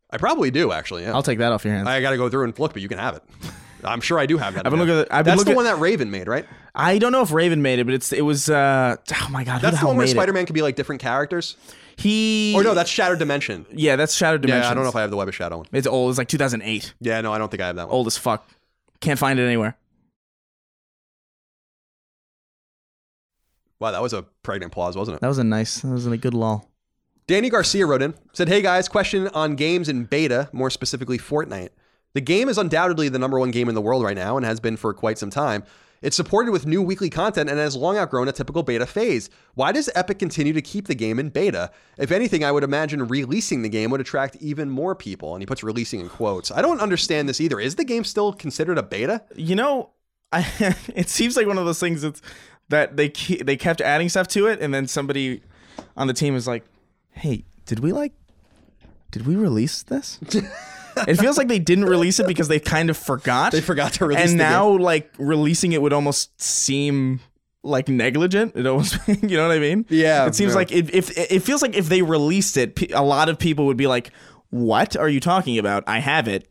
I 0.09 0.17
probably 0.17 0.51
do 0.51 0.71
actually. 0.71 1.03
Yeah. 1.03 1.13
I'll 1.13 1.23
take 1.23 1.39
that 1.39 1.51
off 1.51 1.65
your 1.65 1.73
hands. 1.73 1.87
I 1.87 2.01
got 2.01 2.11
to 2.11 2.17
go 2.17 2.29
through 2.29 2.45
and 2.45 2.57
look, 2.57 2.73
but 2.73 2.81
you 2.81 2.87
can 2.87 2.97
have 2.97 3.15
it. 3.15 3.23
I'm 3.87 4.01
sure 4.01 4.17
I 4.19 4.25
do 4.25 4.37
have 4.37 4.53
that. 4.55 4.65
I've 4.65 4.71
been 4.71 4.79
looking 4.79 4.95
at- 4.99 5.07
I've 5.13 5.25
been 5.25 5.31
That's 5.31 5.39
looking- 5.39 5.53
the 5.53 5.55
one 5.55 5.65
that 5.65 5.79
Raven 5.79 6.11
made, 6.11 6.27
right? 6.27 6.45
I 6.73 6.97
don't 6.97 7.11
know 7.11 7.21
if 7.21 7.31
Raven 7.31 7.61
made 7.61 7.79
it, 7.79 7.85
but 7.85 7.93
it's 7.93 8.11
it 8.13 8.21
was. 8.21 8.49
uh 8.49 8.95
Oh 9.21 9.27
my 9.29 9.43
god, 9.43 9.61
who 9.61 9.61
That's 9.61 9.77
the 9.77 9.81
the 9.81 9.87
one 9.87 9.97
where? 9.97 10.07
Spider-Man 10.07 10.45
could 10.45 10.53
be 10.55 10.61
like 10.61 10.75
different 10.75 11.01
characters. 11.01 11.55
He 11.97 12.53
Or 12.55 12.63
no, 12.63 12.73
that's 12.73 12.89
Shattered 12.89 13.19
Dimension. 13.19 13.65
yeah, 13.71 13.95
that's 13.95 14.13
Shadow 14.13 14.37
Dimension. 14.37 14.63
Yeah, 14.63 14.69
I 14.71 14.73
don't 14.73 14.83
know 14.83 14.89
if 14.89 14.95
I 14.97 15.01
have 15.01 15.11
the 15.11 15.15
Web 15.17 15.29
of 15.29 15.35
Shadow 15.35 15.57
one. 15.59 15.67
It's 15.71 15.87
old. 15.87 16.09
It's 16.09 16.17
like 16.17 16.27
2008. 16.27 16.93
Yeah, 16.99 17.21
no, 17.21 17.31
I 17.31 17.37
don't 17.37 17.49
think 17.49 17.61
I 17.61 17.67
have 17.67 17.77
that 17.77 17.87
one. 17.87 17.95
Old 17.95 18.07
as 18.07 18.17
fuck. 18.17 18.45
Can't 18.99 19.17
find 19.19 19.39
it 19.39 19.45
anywhere. 19.45 19.77
Wow, 23.79 23.91
that 23.91 24.01
was 24.01 24.13
a 24.13 24.23
pregnant 24.43 24.71
pause, 24.71 24.95
wasn't 24.95 25.15
it? 25.17 25.21
That 25.21 25.27
was 25.27 25.37
a 25.37 25.43
nice. 25.43 25.81
That 25.81 25.89
was 25.89 26.05
a 26.07 26.17
good 26.17 26.33
lull. 26.33 26.69
Danny 27.27 27.49
Garcia 27.49 27.85
wrote 27.85 28.01
in, 28.01 28.13
said, 28.33 28.47
Hey 28.47 28.61
guys, 28.61 28.87
question 28.87 29.27
on 29.29 29.55
games 29.55 29.89
in 29.89 30.05
beta, 30.05 30.49
more 30.53 30.69
specifically 30.69 31.17
Fortnite. 31.17 31.69
The 32.15 32.21
game 32.21 32.47
is 32.47 32.57
undoubtedly 32.57 33.09
the 33.09 33.19
number 33.19 33.37
one 33.37 33.51
game 33.51 33.67
in 33.67 33.75
the 33.75 33.81
world 33.81 34.01
right 34.01 34.15
now 34.15 34.37
and 34.37 34.45
has 34.45 34.61
been 34.61 34.77
for 34.77 34.93
quite 34.93 35.17
some 35.17 35.29
time. 35.29 35.65
It's 36.01 36.15
supported 36.15 36.51
with 36.51 36.65
new 36.65 36.81
weekly 36.81 37.09
content 37.09 37.49
and 37.49 37.59
has 37.59 37.75
long 37.75 37.97
outgrown 37.97 38.29
a 38.29 38.31
typical 38.31 38.63
beta 38.63 38.85
phase. 38.85 39.29
Why 39.55 39.73
does 39.73 39.89
Epic 39.95 40.17
continue 40.17 40.53
to 40.53 40.61
keep 40.61 40.87
the 40.87 40.95
game 40.95 41.19
in 41.19 41.27
beta? 41.27 41.71
If 41.97 42.11
anything, 42.11 42.45
I 42.45 42.53
would 42.53 42.63
imagine 42.63 43.05
releasing 43.05 43.63
the 43.63 43.69
game 43.69 43.91
would 43.91 43.99
attract 43.99 44.37
even 44.37 44.69
more 44.69 44.95
people. 44.95 45.35
And 45.35 45.41
he 45.41 45.45
puts 45.45 45.61
releasing 45.61 45.99
in 45.99 46.07
quotes. 46.07 46.51
I 46.51 46.61
don't 46.61 46.79
understand 46.79 47.27
this 47.27 47.41
either. 47.41 47.59
Is 47.59 47.75
the 47.75 47.83
game 47.83 48.05
still 48.05 48.31
considered 48.31 48.77
a 48.77 48.83
beta? 48.83 49.21
You 49.35 49.57
know, 49.57 49.89
I 50.31 50.47
it 50.95 51.09
seems 51.09 51.35
like 51.35 51.47
one 51.47 51.57
of 51.57 51.65
those 51.65 51.81
things 51.81 52.01
that's 52.01 52.21
that 52.69 52.95
they 52.95 53.09
ke- 53.09 53.43
they 53.43 53.57
kept 53.57 53.81
adding 53.81 54.07
stuff 54.07 54.29
to 54.29 54.47
it, 54.47 54.61
and 54.61 54.73
then 54.73 54.87
somebody 54.87 55.43
on 55.97 56.07
the 56.07 56.13
team 56.13 56.37
is 56.37 56.47
like, 56.47 56.63
"Hey, 57.11 57.43
did 57.65 57.79
we 57.79 57.91
like? 57.91 58.13
Did 59.11 59.27
we 59.27 59.35
release 59.35 59.83
this?" 59.83 60.17
it 61.07 61.15
feels 61.17 61.37
like 61.37 61.47
they 61.47 61.59
didn't 61.59 61.85
release 61.85 62.19
it 62.19 62.27
because 62.27 62.47
they 62.47 62.59
kind 62.59 62.89
of 62.89 62.97
forgot. 62.97 63.51
They 63.51 63.61
forgot 63.61 63.93
to 63.93 64.05
release 64.05 64.25
it. 64.25 64.29
and 64.31 64.37
now 64.37 64.71
game. 64.71 64.81
like 64.81 65.13
releasing 65.17 65.71
it 65.73 65.81
would 65.81 65.93
almost 65.93 66.39
seem 66.41 67.19
like 67.63 67.87
negligent. 67.89 68.53
It 68.55 68.65
almost, 68.67 68.97
you 69.07 69.37
know 69.37 69.47
what 69.47 69.55
I 69.55 69.59
mean? 69.59 69.85
Yeah, 69.89 70.27
It 70.27 70.35
seems 70.35 70.51
yeah. 70.51 70.55
like 70.55 70.71
it, 70.71 70.93
if 70.93 71.17
it 71.17 71.41
feels 71.41 71.61
like 71.61 71.75
if 71.75 71.87
they 71.89 72.01
released 72.01 72.57
it, 72.57 72.91
a 72.91 73.03
lot 73.03 73.29
of 73.29 73.39
people 73.39 73.65
would 73.65 73.77
be 73.77 73.87
like, 73.87 74.11
"What 74.51 74.95
are 74.95 75.09
you 75.09 75.19
talking 75.19 75.57
about? 75.57 75.83
I 75.87 75.99
have 75.99 76.27
it." 76.27 76.47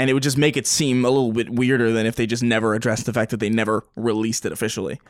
And 0.00 0.08
it 0.08 0.14
would 0.14 0.22
just 0.22 0.38
make 0.38 0.56
it 0.56 0.66
seem 0.66 1.04
a 1.04 1.10
little 1.10 1.32
bit 1.32 1.50
weirder 1.50 1.90
than 1.92 2.06
if 2.06 2.14
they 2.14 2.24
just 2.26 2.42
never 2.42 2.74
addressed 2.74 3.06
the 3.06 3.12
fact 3.12 3.32
that 3.32 3.40
they 3.40 3.50
never 3.50 3.82
released 3.96 4.46
it 4.46 4.52
officially. 4.52 5.00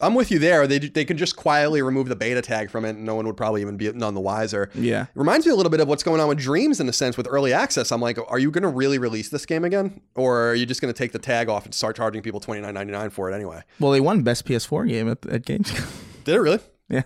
I'm 0.00 0.14
with 0.14 0.30
you 0.30 0.38
there. 0.38 0.66
They 0.66 0.78
they 0.78 1.04
could 1.04 1.16
just 1.16 1.36
quietly 1.36 1.80
remove 1.80 2.08
the 2.08 2.16
beta 2.16 2.42
tag 2.42 2.70
from 2.70 2.84
it, 2.84 2.90
and 2.90 3.04
no 3.04 3.14
one 3.14 3.26
would 3.26 3.36
probably 3.36 3.60
even 3.60 3.76
be 3.76 3.90
none 3.92 4.14
the 4.14 4.20
wiser. 4.20 4.70
Yeah. 4.74 5.02
It 5.04 5.08
reminds 5.14 5.46
me 5.46 5.52
a 5.52 5.54
little 5.54 5.70
bit 5.70 5.80
of 5.80 5.88
what's 5.88 6.02
going 6.02 6.20
on 6.20 6.28
with 6.28 6.38
Dreams 6.38 6.80
in 6.80 6.88
a 6.88 6.92
sense 6.92 7.16
with 7.16 7.28
early 7.30 7.52
access. 7.52 7.92
I'm 7.92 8.00
like, 8.00 8.18
are 8.28 8.38
you 8.38 8.50
going 8.50 8.62
to 8.62 8.68
really 8.68 8.98
release 8.98 9.28
this 9.28 9.46
game 9.46 9.64
again, 9.64 10.00
or 10.14 10.50
are 10.50 10.54
you 10.54 10.66
just 10.66 10.80
going 10.80 10.92
to 10.92 10.98
take 10.98 11.12
the 11.12 11.18
tag 11.18 11.48
off 11.48 11.64
and 11.64 11.72
start 11.74 11.96
charging 11.96 12.22
people 12.22 12.40
twenty 12.40 12.60
nine 12.60 12.74
ninety 12.74 12.92
nine 12.92 13.10
for 13.10 13.30
it 13.30 13.34
anyway? 13.34 13.62
Well, 13.78 13.92
they 13.92 14.00
won 14.00 14.22
best 14.22 14.44
PS4 14.46 14.88
game 14.88 15.08
at, 15.08 15.24
at 15.26 15.44
Games. 15.44 15.72
Did 16.24 16.34
it 16.34 16.40
really? 16.40 16.60
yeah, 16.88 17.02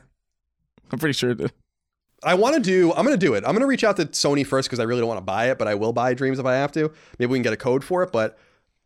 I'm 0.90 0.98
pretty 0.98 1.12
sure 1.12 1.31
it 1.31 1.39
did. 1.39 1.52
I 2.24 2.35
want 2.35 2.56
to 2.56 2.60
do. 2.60 2.93
I'm 2.94 3.05
going 3.05 3.19
to 3.19 3.27
do 3.27 3.35
it. 3.35 3.44
I'm 3.44 3.52
going 3.52 3.60
to 3.60 3.66
reach 3.66 3.85
out 3.85 3.97
to 3.98 4.06
Sony 4.06 4.44
first 4.44 4.69
because 4.69 4.81
I 4.81 4.85
really 4.85 5.01
don't 5.01 5.09
want 5.09 5.19
to 5.19 5.24
buy 5.24 5.51
it, 5.51 5.59
but 5.59 5.69
I 5.69 5.77
will 5.77 5.93
buy 5.93 6.15
Dreams 6.15 6.40
if 6.40 6.47
I 6.47 6.55
have 6.55 6.73
to. 6.73 6.90
Maybe 7.19 7.31
we 7.31 7.39
can 7.39 7.44
get 7.44 7.52
a 7.52 7.56
code 7.56 7.85
for 7.85 8.02
it, 8.02 8.10
but 8.10 8.39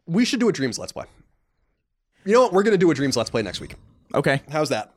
we 0.07 0.25
should 0.27 0.41
do 0.41 0.49
a 0.51 0.53
Dreams 0.53 0.79
Let's 0.79 0.93
Play. 0.93 1.07
You 2.27 2.35
know 2.35 2.43
what? 2.43 2.53
We're 2.53 2.63
going 2.63 2.75
to 2.75 2.79
do 2.79 2.91
a 2.91 2.95
Dreams 2.95 3.17
Let's 3.17 3.31
Play 3.31 3.41
next 3.43 3.61
week. 3.61 3.75
Okay, 4.15 4.43
How's 4.51 4.69
that? 4.71 4.95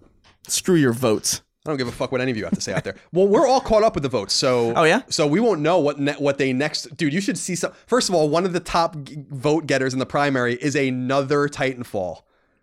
screw 0.47 0.75
your 0.75 0.93
votes. 0.93 1.41
I 1.65 1.71
don't 1.71 1.77
give 1.77 1.87
a 1.87 1.91
fuck 1.91 2.11
what 2.11 2.21
any 2.21 2.29
of 2.29 2.37
you 2.37 2.43
have 2.43 2.53
to 2.53 2.61
say 2.61 2.73
out 2.73 2.83
there. 2.83 2.95
Well, 3.11 3.27
we're 3.27 3.47
all 3.47 3.59
caught 3.59 3.81
up 3.81 3.95
with 3.95 4.03
the 4.03 4.09
votes, 4.09 4.35
so 4.35 4.71
Oh, 4.75 4.83
yeah? 4.83 5.01
so 5.09 5.25
we 5.25 5.39
won't 5.39 5.61
know 5.61 5.79
what 5.79 5.99
ne- 5.99 6.13
what 6.13 6.37
they 6.37 6.53
next. 6.53 6.95
Dude, 6.95 7.11
you 7.11 7.21
should 7.21 7.37
see 7.39 7.55
some. 7.55 7.71
First 7.87 8.07
of 8.09 8.13
all, 8.13 8.29
one 8.29 8.45
of 8.45 8.53
the 8.53 8.59
top 8.59 8.95
g- 9.03 9.17
vote 9.31 9.65
getters 9.65 9.91
in 9.93 9.97
the 9.99 10.05
primary 10.05 10.53
is 10.55 10.75
another 10.75 11.47
Titanfall. 11.49 12.21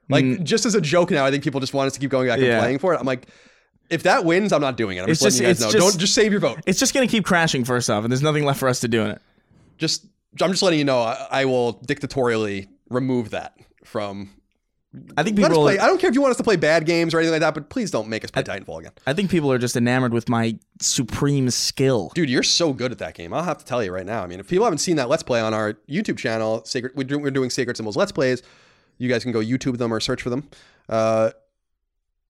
Like 0.08 0.44
just 0.44 0.66
as 0.66 0.74
a 0.76 0.80
joke 0.80 1.10
now, 1.10 1.24
I 1.24 1.30
think 1.30 1.42
people 1.42 1.58
just 1.58 1.74
want 1.74 1.86
us 1.88 1.94
to 1.94 2.00
keep 2.00 2.10
going 2.10 2.28
back 2.28 2.38
Mm. 2.38 2.42
Yeah. 2.44 2.52
and 2.52 2.60
playing 2.60 2.78
for 2.80 2.92
it. 2.94 3.00
I'm 3.00 3.06
like, 3.06 3.26
if 3.90 4.02
that 4.04 4.24
wins, 4.24 4.52
I'm 4.52 4.60
not 4.60 4.76
doing 4.76 4.98
it. 4.98 5.02
I'm 5.02 5.08
It's 5.10 5.20
just, 5.20 5.40
letting 5.40 5.50
just- 5.54 5.60
you 5.60 5.66
guys 5.66 5.74
know. 5.74 5.80
just- 5.80 5.94
don't 5.94 6.00
just 6.00 6.14
save 6.14 6.30
your 6.32 6.40
vote. 6.40 6.60
It's 6.66 6.78
just 6.78 6.92
gonna 6.94 7.06
keep 7.08 7.24
crashing 7.24 7.64
first 7.64 7.88
off, 7.90 8.04
and 8.04 8.12
there's 8.12 8.22
nothing 8.22 8.44
left 8.44 8.60
for 8.60 8.68
us 8.68 8.78
to 8.80 8.88
do 8.88 9.02
in 9.02 9.10
it. 9.12 9.22
Just 9.78 10.06
I'm 10.40 10.50
just 10.50 10.62
letting 10.62 10.78
you 10.78 10.84
know. 10.84 11.00
I, 11.00 11.26
I 11.30 11.44
will 11.46 11.72
dictatorially 11.86 12.68
remove 12.88 13.30
that 13.30 13.54
from. 13.84 14.30
I 15.16 15.22
think 15.22 15.36
people. 15.36 15.54
play. 15.54 15.78
I 15.78 15.86
don't 15.86 15.98
care 15.98 16.10
if 16.10 16.14
you 16.14 16.20
want 16.20 16.32
us 16.32 16.36
to 16.36 16.42
play 16.42 16.56
bad 16.56 16.84
games 16.84 17.14
or 17.14 17.18
anything 17.18 17.32
like 17.32 17.40
that, 17.40 17.54
but 17.54 17.70
please 17.70 17.90
don't 17.90 18.08
make 18.08 18.24
us 18.24 18.30
play 18.30 18.42
Titanfall 18.42 18.80
again. 18.80 18.92
I 19.06 19.14
think 19.14 19.30
people 19.30 19.50
are 19.50 19.58
just 19.58 19.74
enamored 19.74 20.12
with 20.12 20.28
my 20.28 20.58
supreme 20.80 21.48
skill. 21.50 22.12
Dude, 22.14 22.28
you're 22.28 22.42
so 22.42 22.74
good 22.74 22.92
at 22.92 22.98
that 22.98 23.14
game. 23.14 23.32
I'll 23.32 23.42
have 23.42 23.58
to 23.58 23.64
tell 23.64 23.82
you 23.82 23.90
right 23.90 24.04
now. 24.04 24.22
I 24.22 24.26
mean, 24.26 24.38
if 24.38 24.48
people 24.48 24.64
haven't 24.64 24.78
seen 24.78 24.96
that 24.96 25.08
Let's 25.08 25.22
Play 25.22 25.40
on 25.40 25.54
our 25.54 25.74
YouTube 25.88 26.18
channel, 26.18 26.62
Sacred, 26.64 26.92
we're 26.94 27.04
doing, 27.04 27.22
we're 27.22 27.30
doing 27.30 27.48
Sacred 27.48 27.76
Symbols 27.76 27.96
Let's 27.96 28.12
Plays. 28.12 28.42
You 28.98 29.08
guys 29.08 29.22
can 29.22 29.32
go 29.32 29.40
YouTube 29.40 29.78
them 29.78 29.92
or 29.92 30.00
search 30.00 30.20
for 30.20 30.30
them. 30.30 30.48
Uh, 30.88 31.30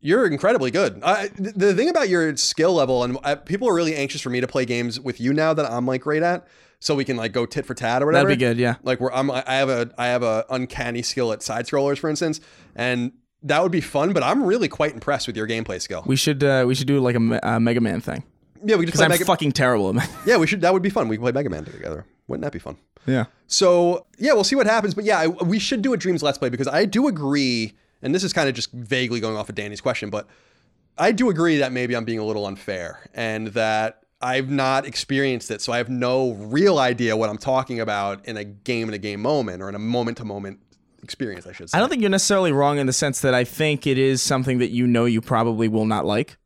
you're 0.01 0.27
incredibly 0.27 0.71
good. 0.71 1.01
I, 1.03 1.29
th- 1.29 1.55
the 1.55 1.75
thing 1.75 1.89
about 1.89 2.09
your 2.09 2.37
skill 2.37 2.75
level, 2.75 3.05
and 3.05 3.19
uh, 3.25 3.37
people 3.37 3.69
are 3.69 3.75
really 3.75 3.95
anxious 3.97 4.21
for 4.21 4.31
me 4.31 4.41
to 4.41 4.47
play 4.47 4.65
games 4.65 5.01
with 5.01 5.21
you 5.21 5.33
now 5.33 5.53
that 5.55 5.71
I'm 5.71 5.87
like 5.87 6.03
great 6.03 6.23
at, 6.23 6.47
so 6.83 6.95
we 6.95 7.05
can 7.05 7.17
like 7.17 7.33
go 7.33 7.47
tit 7.47 7.67
for 7.67 7.75
tat 7.75 8.03
or 8.03 8.07
whatever. 8.07 8.29
That'd 8.29 8.39
be 8.39 8.45
good, 8.45 8.59
yeah. 8.59 8.77
Like 8.83 9.01
where 9.01 9.15
I'm, 9.15 9.31
I 9.31 9.43
have 9.47 9.69
a, 9.69 9.91
I 9.97 10.09
have 10.09 10.23
a 10.23 10.45
uncanny 10.51 11.03
skill 11.03 11.33
at 11.33 11.43
side 11.43 11.67
scrollers, 11.67 11.99
for 11.99 12.11
instance, 12.11 12.41
and 12.75 13.13
that 13.43 13.63
would 13.63 13.73
be 13.73 13.81
fun. 13.81 14.13
But 14.13 14.23
I'm 14.23 14.43
really 14.45 14.69
quite 14.69 14.93
impressed 14.93 15.27
with 15.27 15.37
your 15.37 15.47
gameplay 15.47 15.81
skill. 15.81 16.03
We 16.07 16.17
should 16.17 16.43
uh, 16.43 16.65
we 16.67 16.75
should 16.75 16.87
do 16.87 17.01
like 17.01 17.17
a, 17.17 17.41
a 17.43 17.61
Mega 17.61 17.81
Man 17.81 18.01
thing 18.01 18.25
yeah, 18.65 18.77
we 18.77 18.85
could 18.85 18.93
just 18.93 18.93
because 18.93 18.99
play 18.99 19.05
I'm 19.07 19.11
Mega. 19.11 19.25
fucking 19.25 19.53
terrible 19.53 19.95
yeah, 20.27 20.37
we 20.37 20.47
should. 20.47 20.61
That 20.61 20.73
would 20.73 20.83
be 20.83 20.91
fun. 20.91 21.09
We 21.09 21.17
can 21.17 21.23
play 21.23 21.33
Mega 21.33 21.51
Man 21.51 21.65
together. 21.65 22.07
Wouldn't 22.29 22.45
that 22.45 22.53
be 22.53 22.59
fun? 22.59 22.77
Yeah. 23.07 23.25
So 23.47 24.07
yeah, 24.19 24.33
we'll 24.33 24.45
see 24.45 24.57
what 24.57 24.67
happens. 24.67 24.95
But 24.95 25.05
yeah, 25.05 25.19
I, 25.19 25.27
we 25.27 25.59
should 25.59 25.83
do 25.83 25.93
a 25.93 25.97
Dreams 25.97 26.23
Let's 26.23 26.39
Play 26.39 26.49
because 26.49 26.69
I 26.69 26.85
do 26.85 27.09
agree, 27.09 27.73
and 28.01 28.15
this 28.15 28.23
is 28.23 28.33
kind 28.33 28.49
of 28.49 28.55
just 28.55 28.73
vaguely 28.73 29.21
going 29.21 29.37
off 29.37 29.49
of 29.49 29.55
Danny's 29.55 29.81
question, 29.81 30.11
but 30.11 30.29
I 30.97 31.13
do 31.13 31.31
agree 31.31 31.59
that 31.59 31.73
maybe 31.73 31.97
I'm 31.97 32.05
being 32.05 32.19
a 32.19 32.25
little 32.25 32.47
unfair 32.47 33.01
and 33.15 33.49
that 33.49 34.02
I've 34.23 34.49
not 34.51 34.87
experienced 34.87 35.51
it, 35.51 35.61
so 35.61 35.73
I 35.73 35.79
have 35.79 35.89
no 35.89 36.33
real 36.33 36.79
idea 36.79 37.17
what 37.17 37.29
I'm 37.29 37.39
talking 37.39 37.81
about 37.81 38.25
in 38.27 38.37
a 38.37 38.45
game 38.45 38.89
in 38.89 38.95
a 38.95 38.99
game 38.99 39.21
moment 39.21 39.63
or 39.63 39.69
in 39.69 39.75
a 39.75 39.81
moment 39.81 40.19
to 40.19 40.25
moment 40.25 40.61
experience. 41.03 41.47
I 41.47 41.53
should 41.53 41.69
say. 41.71 41.77
I 41.77 41.81
don't 41.81 41.89
think 41.89 42.01
you're 42.03 42.11
necessarily 42.11 42.53
wrong 42.53 42.79
in 42.79 42.87
the 42.87 42.93
sense 42.93 43.21
that 43.23 43.35
I 43.35 43.45
think 43.45 43.87
it 43.87 43.99
is 43.99 44.23
something 44.23 44.59
that 44.59 44.71
you 44.71 44.87
know 44.87 45.05
you 45.05 45.21
probably 45.21 45.69
will 45.69 45.87
not 45.87 46.05
like. 46.07 46.37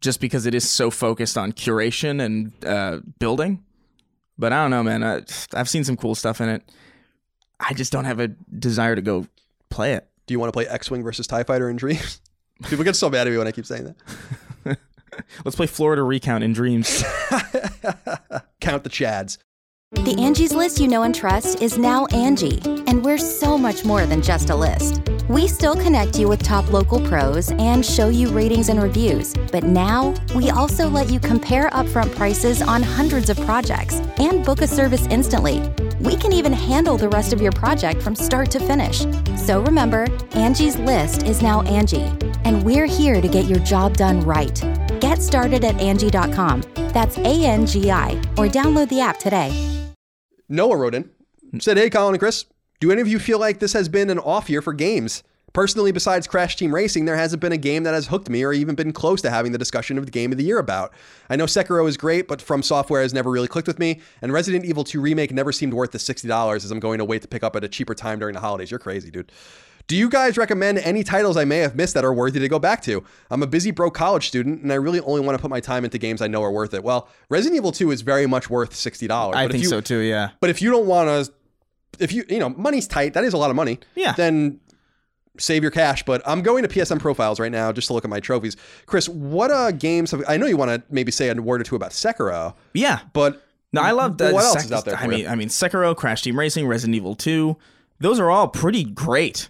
just 0.00 0.20
because 0.20 0.46
it 0.46 0.54
is 0.54 0.68
so 0.68 0.90
focused 0.90 1.38
on 1.38 1.52
curation 1.52 2.20
and 2.20 2.52
uh, 2.64 2.98
building. 3.20 3.62
But 4.36 4.52
I 4.52 4.62
don't 4.62 4.70
know, 4.70 4.82
man. 4.82 5.04
I, 5.04 5.22
I've 5.54 5.68
seen 5.68 5.84
some 5.84 5.96
cool 5.96 6.14
stuff 6.16 6.40
in 6.40 6.48
it. 6.48 6.62
I 7.60 7.72
just 7.74 7.92
don't 7.92 8.04
have 8.06 8.18
a 8.18 8.28
desire 8.28 8.96
to 8.96 9.02
go 9.02 9.26
play 9.70 9.92
it. 9.92 10.08
Do 10.26 10.34
you 10.34 10.40
want 10.40 10.48
to 10.48 10.52
play 10.52 10.66
X-wing 10.66 11.04
versus 11.04 11.28
Tie 11.28 11.44
Fighter 11.44 11.70
in 11.70 11.76
Dreams? 11.76 12.20
People 12.68 12.84
get 12.84 12.96
so 12.96 13.08
mad 13.10 13.26
at 13.26 13.30
me 13.30 13.38
when 13.38 13.46
I 13.46 13.52
keep 13.52 13.66
saying 13.66 13.84
that. 13.84 13.96
Let's 15.44 15.56
play 15.56 15.66
Florida 15.66 16.02
Recount 16.02 16.44
in 16.44 16.52
Dreams. 16.52 17.02
Count 18.60 18.84
the 18.84 18.90
Chads. 18.90 19.38
The 19.92 20.16
Angie's 20.18 20.54
list 20.54 20.80
you 20.80 20.88
know 20.88 21.02
and 21.02 21.14
trust 21.14 21.60
is 21.60 21.76
now 21.76 22.06
Angi, 22.06 22.64
and 22.88 23.04
we're 23.04 23.18
so 23.18 23.58
much 23.58 23.84
more 23.84 24.06
than 24.06 24.22
just 24.22 24.48
a 24.48 24.56
list. 24.56 25.02
We 25.28 25.46
still 25.46 25.74
connect 25.74 26.18
you 26.18 26.28
with 26.28 26.42
top 26.42 26.72
local 26.72 26.98
pros 27.06 27.50
and 27.52 27.84
show 27.84 28.08
you 28.08 28.30
ratings 28.30 28.70
and 28.70 28.82
reviews, 28.82 29.34
but 29.52 29.64
now 29.64 30.14
we 30.34 30.48
also 30.48 30.88
let 30.88 31.10
you 31.10 31.20
compare 31.20 31.68
upfront 31.70 32.14
prices 32.16 32.62
on 32.62 32.82
hundreds 32.82 33.28
of 33.28 33.38
projects 33.42 33.96
and 34.16 34.42
book 34.46 34.62
a 34.62 34.66
service 34.66 35.06
instantly. 35.08 35.60
We 36.02 36.16
can 36.16 36.32
even 36.32 36.52
handle 36.52 36.96
the 36.96 37.08
rest 37.08 37.32
of 37.32 37.40
your 37.40 37.52
project 37.52 38.02
from 38.02 38.16
start 38.16 38.50
to 38.50 38.58
finish. 38.58 39.06
So 39.36 39.62
remember, 39.62 40.08
Angie's 40.32 40.76
list 40.76 41.22
is 41.22 41.42
now 41.42 41.62
Angi, 41.62 42.04
and 42.44 42.60
we're 42.64 42.86
here 42.86 43.20
to 43.20 43.28
get 43.28 43.44
your 43.44 43.60
job 43.60 43.96
done 43.96 44.20
right. 44.22 44.60
Get 45.00 45.22
started 45.22 45.64
at 45.64 45.76
Angi.com. 45.76 46.64
That's 46.92 47.18
A 47.18 47.44
N 47.44 47.66
G 47.66 47.92
I, 47.92 48.14
or 48.36 48.48
download 48.48 48.88
the 48.88 49.00
app 49.00 49.20
today. 49.20 49.52
Noah 50.48 50.76
wrote 50.76 50.96
in, 50.96 51.08
said, 51.60 51.76
Hey, 51.76 51.88
Colin 51.88 52.14
and 52.14 52.18
Chris, 52.18 52.46
do 52.80 52.90
any 52.90 53.00
of 53.00 53.06
you 53.06 53.20
feel 53.20 53.38
like 53.38 53.60
this 53.60 53.72
has 53.72 53.88
been 53.88 54.10
an 54.10 54.18
off 54.18 54.50
year 54.50 54.60
for 54.60 54.72
games? 54.72 55.22
Personally, 55.52 55.92
besides 55.92 56.26
Crash 56.26 56.56
Team 56.56 56.74
Racing, 56.74 57.04
there 57.04 57.16
hasn't 57.16 57.42
been 57.42 57.52
a 57.52 57.58
game 57.58 57.82
that 57.82 57.92
has 57.92 58.06
hooked 58.06 58.30
me 58.30 58.42
or 58.42 58.52
even 58.52 58.74
been 58.74 58.92
close 58.92 59.20
to 59.22 59.30
having 59.30 59.52
the 59.52 59.58
discussion 59.58 59.98
of 59.98 60.06
the 60.06 60.10
game 60.10 60.32
of 60.32 60.38
the 60.38 60.44
year 60.44 60.58
about. 60.58 60.92
I 61.28 61.36
know 61.36 61.44
Sekiro 61.44 61.86
is 61.86 61.96
great, 61.98 62.26
but 62.26 62.40
From 62.40 62.62
Software 62.62 63.02
has 63.02 63.12
never 63.12 63.30
really 63.30 63.48
clicked 63.48 63.68
with 63.68 63.78
me, 63.78 64.00
and 64.22 64.32
Resident 64.32 64.64
Evil 64.64 64.82
2 64.82 65.00
Remake 65.00 65.30
never 65.32 65.52
seemed 65.52 65.74
worth 65.74 65.92
the 65.92 65.98
$60 65.98 66.56
as 66.56 66.70
I'm 66.70 66.80
going 66.80 66.98
to 66.98 67.04
wait 67.04 67.22
to 67.22 67.28
pick 67.28 67.42
up 67.42 67.54
at 67.54 67.64
a 67.64 67.68
cheaper 67.68 67.94
time 67.94 68.18
during 68.18 68.34
the 68.34 68.40
holidays. 68.40 68.70
You're 68.70 68.80
crazy, 68.80 69.10
dude. 69.10 69.30
Do 69.88 69.96
you 69.96 70.08
guys 70.08 70.38
recommend 70.38 70.78
any 70.78 71.02
titles 71.02 71.36
I 71.36 71.44
may 71.44 71.58
have 71.58 71.74
missed 71.74 71.94
that 71.94 72.04
are 72.04 72.14
worthy 72.14 72.38
to 72.40 72.48
go 72.48 72.58
back 72.58 72.82
to? 72.82 73.04
I'm 73.30 73.42
a 73.42 73.46
busy 73.46 73.72
broke 73.72 73.94
college 73.94 74.28
student 74.28 74.62
and 74.62 74.72
I 74.72 74.76
really 74.76 75.00
only 75.00 75.20
want 75.20 75.36
to 75.36 75.42
put 75.42 75.50
my 75.50 75.60
time 75.60 75.84
into 75.84 75.98
games 75.98 76.22
I 76.22 76.28
know 76.28 76.42
are 76.42 76.52
worth 76.52 76.72
it. 76.72 76.84
Well, 76.84 77.08
Resident 77.28 77.56
Evil 77.56 77.72
2 77.72 77.90
is 77.90 78.02
very 78.02 78.26
much 78.26 78.48
worth 78.48 78.72
$60. 78.72 79.34
I 79.34 79.48
think 79.48 79.64
you, 79.64 79.68
so 79.68 79.80
too. 79.80 79.98
Yeah. 79.98 80.30
But 80.40 80.50
if 80.50 80.62
you 80.62 80.70
don't 80.70 80.86
want 80.86 81.08
to, 81.08 81.32
if 81.98 82.12
you, 82.12 82.24
you 82.28 82.38
know, 82.38 82.50
money's 82.50 82.86
tight, 82.86 83.14
that 83.14 83.24
is 83.24 83.34
a 83.34 83.36
lot 83.36 83.50
of 83.50 83.56
money. 83.56 83.80
Yeah. 83.96 84.12
Then 84.12 84.60
save 85.38 85.62
your 85.62 85.70
cash. 85.70 86.02
But 86.04 86.22
I'm 86.26 86.42
going 86.42 86.62
to 86.62 86.68
PSN 86.68 87.00
profiles 87.00 87.40
right 87.40 87.52
now 87.52 87.72
just 87.72 87.86
to 87.88 87.94
look 87.94 88.04
at 88.04 88.10
my 88.10 88.20
trophies. 88.20 88.56
Chris, 88.86 89.08
what 89.08 89.50
uh, 89.50 89.70
games 89.72 90.10
have, 90.10 90.22
I 90.28 90.36
know 90.36 90.46
you 90.46 90.56
want 90.56 90.70
to 90.70 90.82
maybe 90.92 91.10
say 91.12 91.28
a 91.28 91.34
word 91.34 91.60
or 91.60 91.64
two 91.64 91.76
about 91.76 91.90
Sekiro, 91.92 92.54
Yeah. 92.74 93.00
but 93.12 93.42
No, 93.72 93.80
I 93.82 93.92
love 93.92 94.18
that. 94.18 94.34
What 94.34 94.44
else 94.44 94.52
Sek- 94.54 94.64
is 94.66 94.72
out 94.72 94.84
there 94.84 94.96
I 94.96 95.06
mean, 95.06 95.20
you? 95.20 95.28
I 95.28 95.34
mean, 95.34 95.48
Sekiro, 95.48 95.96
Crash 95.96 96.22
Team 96.22 96.38
Racing, 96.38 96.66
Resident 96.66 96.94
Evil 96.96 97.14
2. 97.14 97.56
Those 98.00 98.18
are 98.20 98.30
all 98.30 98.48
pretty 98.48 98.84
great. 98.84 99.48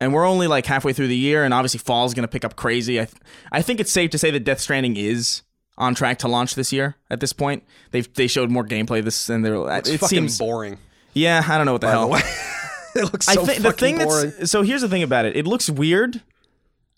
And 0.00 0.12
we're 0.12 0.26
only 0.26 0.46
like 0.48 0.66
halfway 0.66 0.92
through 0.92 1.06
the 1.08 1.16
year, 1.16 1.44
and 1.44 1.54
obviously 1.54 1.78
fall's 1.78 2.12
going 2.14 2.24
to 2.24 2.28
pick 2.28 2.44
up 2.44 2.56
crazy. 2.56 3.00
I, 3.00 3.04
th- 3.04 3.16
I 3.52 3.62
think 3.62 3.78
it's 3.78 3.92
safe 3.92 4.10
to 4.10 4.18
say 4.18 4.30
that 4.32 4.40
Death 4.40 4.58
Stranding 4.60 4.96
is 4.96 5.42
on 5.78 5.94
track 5.94 6.18
to 6.20 6.28
launch 6.28 6.56
this 6.56 6.72
year. 6.72 6.96
At 7.08 7.20
this 7.20 7.32
point, 7.32 7.62
they've 7.92 8.12
they 8.14 8.26
showed 8.26 8.50
more 8.50 8.64
gameplay 8.64 9.02
this, 9.04 9.28
and 9.28 9.44
they're 9.44 9.54
it's 9.78 9.88
it 9.88 9.98
fucking 10.00 10.18
seems 10.28 10.38
boring. 10.38 10.78
yeah. 11.12 11.44
I 11.48 11.56
don't 11.56 11.66
know 11.66 11.72
what 11.72 11.82
the 11.82 11.86
By 11.86 11.92
the 11.92 11.98
hell. 11.98 12.10
way. 12.10 12.20
it 12.96 13.12
looks 13.12 13.26
so 13.26 13.42
I 13.42 13.44
think 13.44 13.62
fucking 13.62 13.62
the 13.62 13.72
thing 13.72 13.98
boring. 13.98 14.32
that's 14.38 14.50
so 14.50 14.62
here's 14.62 14.82
the 14.82 14.88
thing 14.88 15.02
about 15.02 15.24
it. 15.24 15.36
It 15.36 15.46
looks 15.46 15.68
weird. 15.70 16.22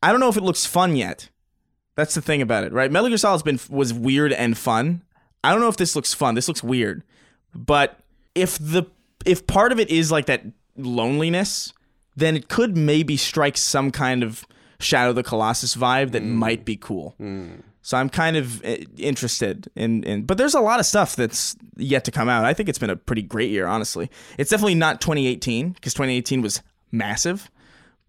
I 0.03 0.11
don't 0.11 0.21
know 0.21 0.29
if 0.29 0.37
it 0.37 0.43
looks 0.43 0.67
fun 0.67 0.97
yet. 0.97 1.29
That's 1.97 2.15
the 2.15 2.23
thing 2.23 2.43
about 2.43 2.65
it, 2.65 2.73
right? 2.73 2.91
Metal 2.91 3.09
Gear 3.09 3.17
Solid's 3.17 3.43
been 3.43 3.61
was 3.71 3.95
weird 3.95 4.33
and 4.33 4.59
fun. 4.59 5.03
I 5.43 5.53
don't 5.53 5.61
know 5.61 5.69
if 5.69 5.77
this 5.77 5.95
looks 5.95 6.13
fun. 6.13 6.35
This 6.35 6.49
looks 6.49 6.63
weird. 6.63 7.05
But 7.55 7.99
if 8.35 8.59
the 8.59 8.85
if 9.25 9.47
part 9.47 9.73
of 9.73 9.79
it 9.79 9.91
is 9.91 10.11
like 10.11 10.27
that 10.27 10.43
loneliness, 10.77 11.73
then 12.17 12.37
it 12.37 12.49
could 12.49 12.77
maybe 12.77 13.17
strike 13.17 13.57
some 13.57 13.91
kind 13.91 14.23
of 14.23 14.45
Shadow 14.81 15.11
of 15.11 15.17
the 15.17 15.23
Colossus 15.23 15.77
vibe 15.77 16.11
that 16.13 16.23
mm. 16.23 16.31
might 16.33 16.65
be 16.65 16.77
cool. 16.77 17.15
Mm. 17.21 17.63
So 17.85 17.99
I'm 17.99 18.09
kind 18.09 18.39
of 18.39 18.65
uh, 18.65 18.79
interested 18.97 19.69
in, 19.77 20.03
in, 20.05 20.23
but 20.23 20.39
there's 20.39 20.55
a 20.55 20.61
lot 20.61 20.81
of 20.81 20.87
stuff 20.87 21.17
that's 21.17 21.55
yet 21.77 22.03
to 22.07 22.11
come 22.11 22.31
out. 22.31 22.47
I 22.47 22.55
think 22.55 22.71
it's 22.71 22.79
been 22.79 22.89
a 22.89 22.97
pretty 22.97 23.21
great 23.21 23.51
year, 23.51 23.67
honestly. 23.67 24.11
It's 24.39 24.51
definitely 24.51 24.75
not 24.75 25.03
2018 25.03 25.73
because 25.73 25.93
2018 25.93 26.41
was 26.41 26.63
massive. 26.91 27.51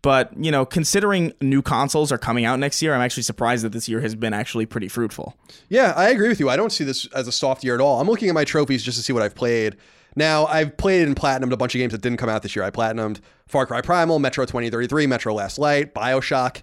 But 0.01 0.31
you 0.41 0.49
know, 0.49 0.65
considering 0.65 1.33
new 1.41 1.61
consoles 1.61 2.09
are 2.13 2.17
coming 2.17 2.45
out 2.45 2.57
next 2.57 2.81
year, 2.81 2.95
I'm 2.95 3.01
actually 3.01 3.23
surprised 3.23 3.65
that 3.65 3.73
this 3.73 3.89
year 3.89 3.99
has 3.99 4.15
been 4.15 4.33
actually 4.33 4.65
pretty 4.65 4.87
fruitful. 4.87 5.35
Yeah, 5.67 5.91
I 5.97 6.07
agree 6.07 6.29
with 6.29 6.39
you. 6.39 6.49
I 6.49 6.55
don't 6.55 6.71
see 6.71 6.85
this 6.85 7.07
as 7.07 7.27
a 7.27 7.31
soft 7.33 7.65
year 7.65 7.75
at 7.75 7.81
all. 7.81 7.99
I'm 7.99 8.07
looking 8.07 8.29
at 8.29 8.35
my 8.35 8.45
trophies 8.45 8.81
just 8.81 8.97
to 8.97 9.03
see 9.03 9.11
what 9.11 9.23
I've 9.23 9.35
played. 9.35 9.75
Now, 10.15 10.45
I've 10.45 10.77
played 10.77 11.05
and 11.05 11.17
platinumed 11.17 11.51
a 11.51 11.57
bunch 11.57 11.75
of 11.75 11.79
games 11.79 11.91
that 11.91 12.01
didn't 12.01 12.19
come 12.19 12.29
out 12.29 12.43
this 12.43 12.55
year. 12.55 12.63
I 12.63 12.69
platinumed 12.69 13.19
Far 13.45 13.65
Cry 13.65 13.81
Primal, 13.81 14.19
Metro 14.19 14.45
2033, 14.45 15.05
Metro 15.05 15.33
Last 15.33 15.59
Light, 15.59 15.93
Bioshock, 15.93 16.61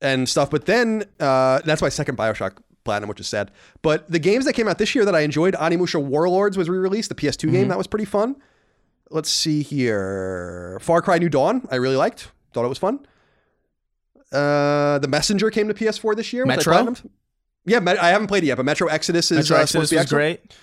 and 0.00 0.28
stuff. 0.28 0.50
But 0.50 0.66
then, 0.66 1.04
uh, 1.20 1.60
that's 1.64 1.82
my 1.82 1.88
second 1.88 2.16
Bioshock 2.16 2.58
platinum, 2.84 3.08
which 3.08 3.20
is 3.20 3.26
sad. 3.26 3.50
But 3.82 4.10
the 4.10 4.18
games 4.18 4.44
that 4.46 4.54
came 4.54 4.68
out 4.68 4.78
this 4.78 4.94
year 4.94 5.04
that 5.04 5.14
I 5.14 5.20
enjoyed, 5.20 5.54
Onimusha 5.54 6.02
Warlords 6.02 6.56
was 6.56 6.68
re-released, 6.68 7.08
the 7.08 7.14
PS2 7.14 7.52
game. 7.52 7.68
That 7.68 7.78
was 7.78 7.86
pretty 7.86 8.06
fun. 8.06 8.36
Let's 9.10 9.30
see 9.30 9.62
here. 9.62 10.78
Far 10.80 11.02
Cry 11.02 11.18
New 11.18 11.28
Dawn, 11.28 11.66
I 11.70 11.76
really 11.76 11.96
liked. 11.96 12.30
Thought 12.52 12.64
it 12.64 12.68
was 12.68 12.78
fun. 12.78 13.00
Uh, 14.32 14.98
the 14.98 15.08
Messenger 15.08 15.50
came 15.50 15.68
to 15.68 15.74
PS4 15.74 16.16
this 16.16 16.32
year. 16.32 16.44
Metro? 16.44 16.94
Yeah, 17.64 17.80
I 18.00 18.08
haven't 18.08 18.28
played 18.28 18.44
it 18.44 18.46
yet, 18.46 18.56
but 18.56 18.64
Metro 18.64 18.88
Exodus 18.88 19.30
is 19.30 19.50
Metro 19.50 19.56
uh, 19.56 19.62
Exodus 19.62 19.70
supposed 19.70 19.90
to 19.90 19.94
be 19.96 20.00
excellent. 20.00 20.40
great. 20.40 20.56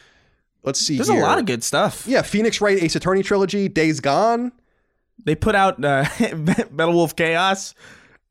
Let's 0.64 0.80
see. 0.80 0.95
There's 0.95 1.10
here. 1.10 1.22
a 1.22 1.24
lot 1.24 1.38
of 1.38 1.45
good 1.45 1.64
stuff. 1.64 2.07
Yeah, 2.07 2.24
Phoenix 2.24 2.60
Wright 2.60 2.82
Ace 2.82 2.95
Attorney 2.95 3.22
trilogy, 3.22 3.68
Days 3.68 3.99
Gone. 3.99 4.52
They 5.24 5.36
put 5.36 5.56
out 5.56 5.84
uh, 5.84 6.06
Metal 6.72 6.94
Wolf 6.94 7.16
Chaos. 7.16 7.76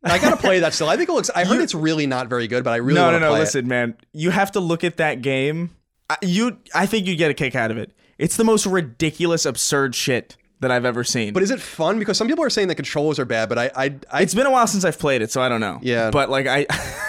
I 0.04 0.18
gotta 0.18 0.36
play 0.36 0.60
that 0.60 0.74
still. 0.74 0.88
I 0.88 0.96
think 0.96 1.08
it 1.08 1.12
looks. 1.12 1.30
I 1.34 1.44
heard 1.44 1.60
it's 1.60 1.74
really 1.74 2.06
not 2.06 2.28
very 2.28 2.46
good, 2.46 2.62
but 2.64 2.72
I 2.72 2.76
really 2.76 2.94
no, 3.00 3.10
no, 3.10 3.18
no. 3.18 3.32
Listen, 3.32 3.66
man, 3.66 3.96
you 4.12 4.30
have 4.30 4.52
to 4.52 4.60
look 4.60 4.84
at 4.84 4.98
that 4.98 5.22
game. 5.22 5.70
I- 6.10 6.18
You, 6.22 6.58
I 6.74 6.86
think 6.86 7.06
you 7.06 7.16
get 7.16 7.30
a 7.30 7.34
kick 7.34 7.54
out 7.54 7.70
of 7.70 7.78
it. 7.78 7.92
It's 8.18 8.36
the 8.36 8.44
most 8.44 8.66
ridiculous, 8.66 9.44
absurd 9.46 9.94
shit 9.94 10.36
that 10.60 10.70
I've 10.70 10.84
ever 10.84 11.02
seen. 11.04 11.32
But 11.32 11.42
is 11.42 11.50
it 11.50 11.60
fun? 11.60 11.98
Because 11.98 12.16
some 12.16 12.28
people 12.28 12.44
are 12.44 12.50
saying 12.50 12.68
the 12.68 12.74
controllers 12.74 13.18
are 13.18 13.24
bad, 13.24 13.48
but 13.48 13.58
I, 13.58 13.70
I, 13.74 13.94
I 14.10 14.22
it's 14.22 14.34
been 14.34 14.46
a 14.46 14.50
while 14.50 14.66
since 14.66 14.84
I've 14.84 14.98
played 14.98 15.20
it, 15.22 15.30
so 15.32 15.42
I 15.42 15.48
don't 15.48 15.60
know. 15.60 15.78
Yeah. 15.82 16.10
but 16.10 16.30
like 16.30 16.46
I, 16.46 16.66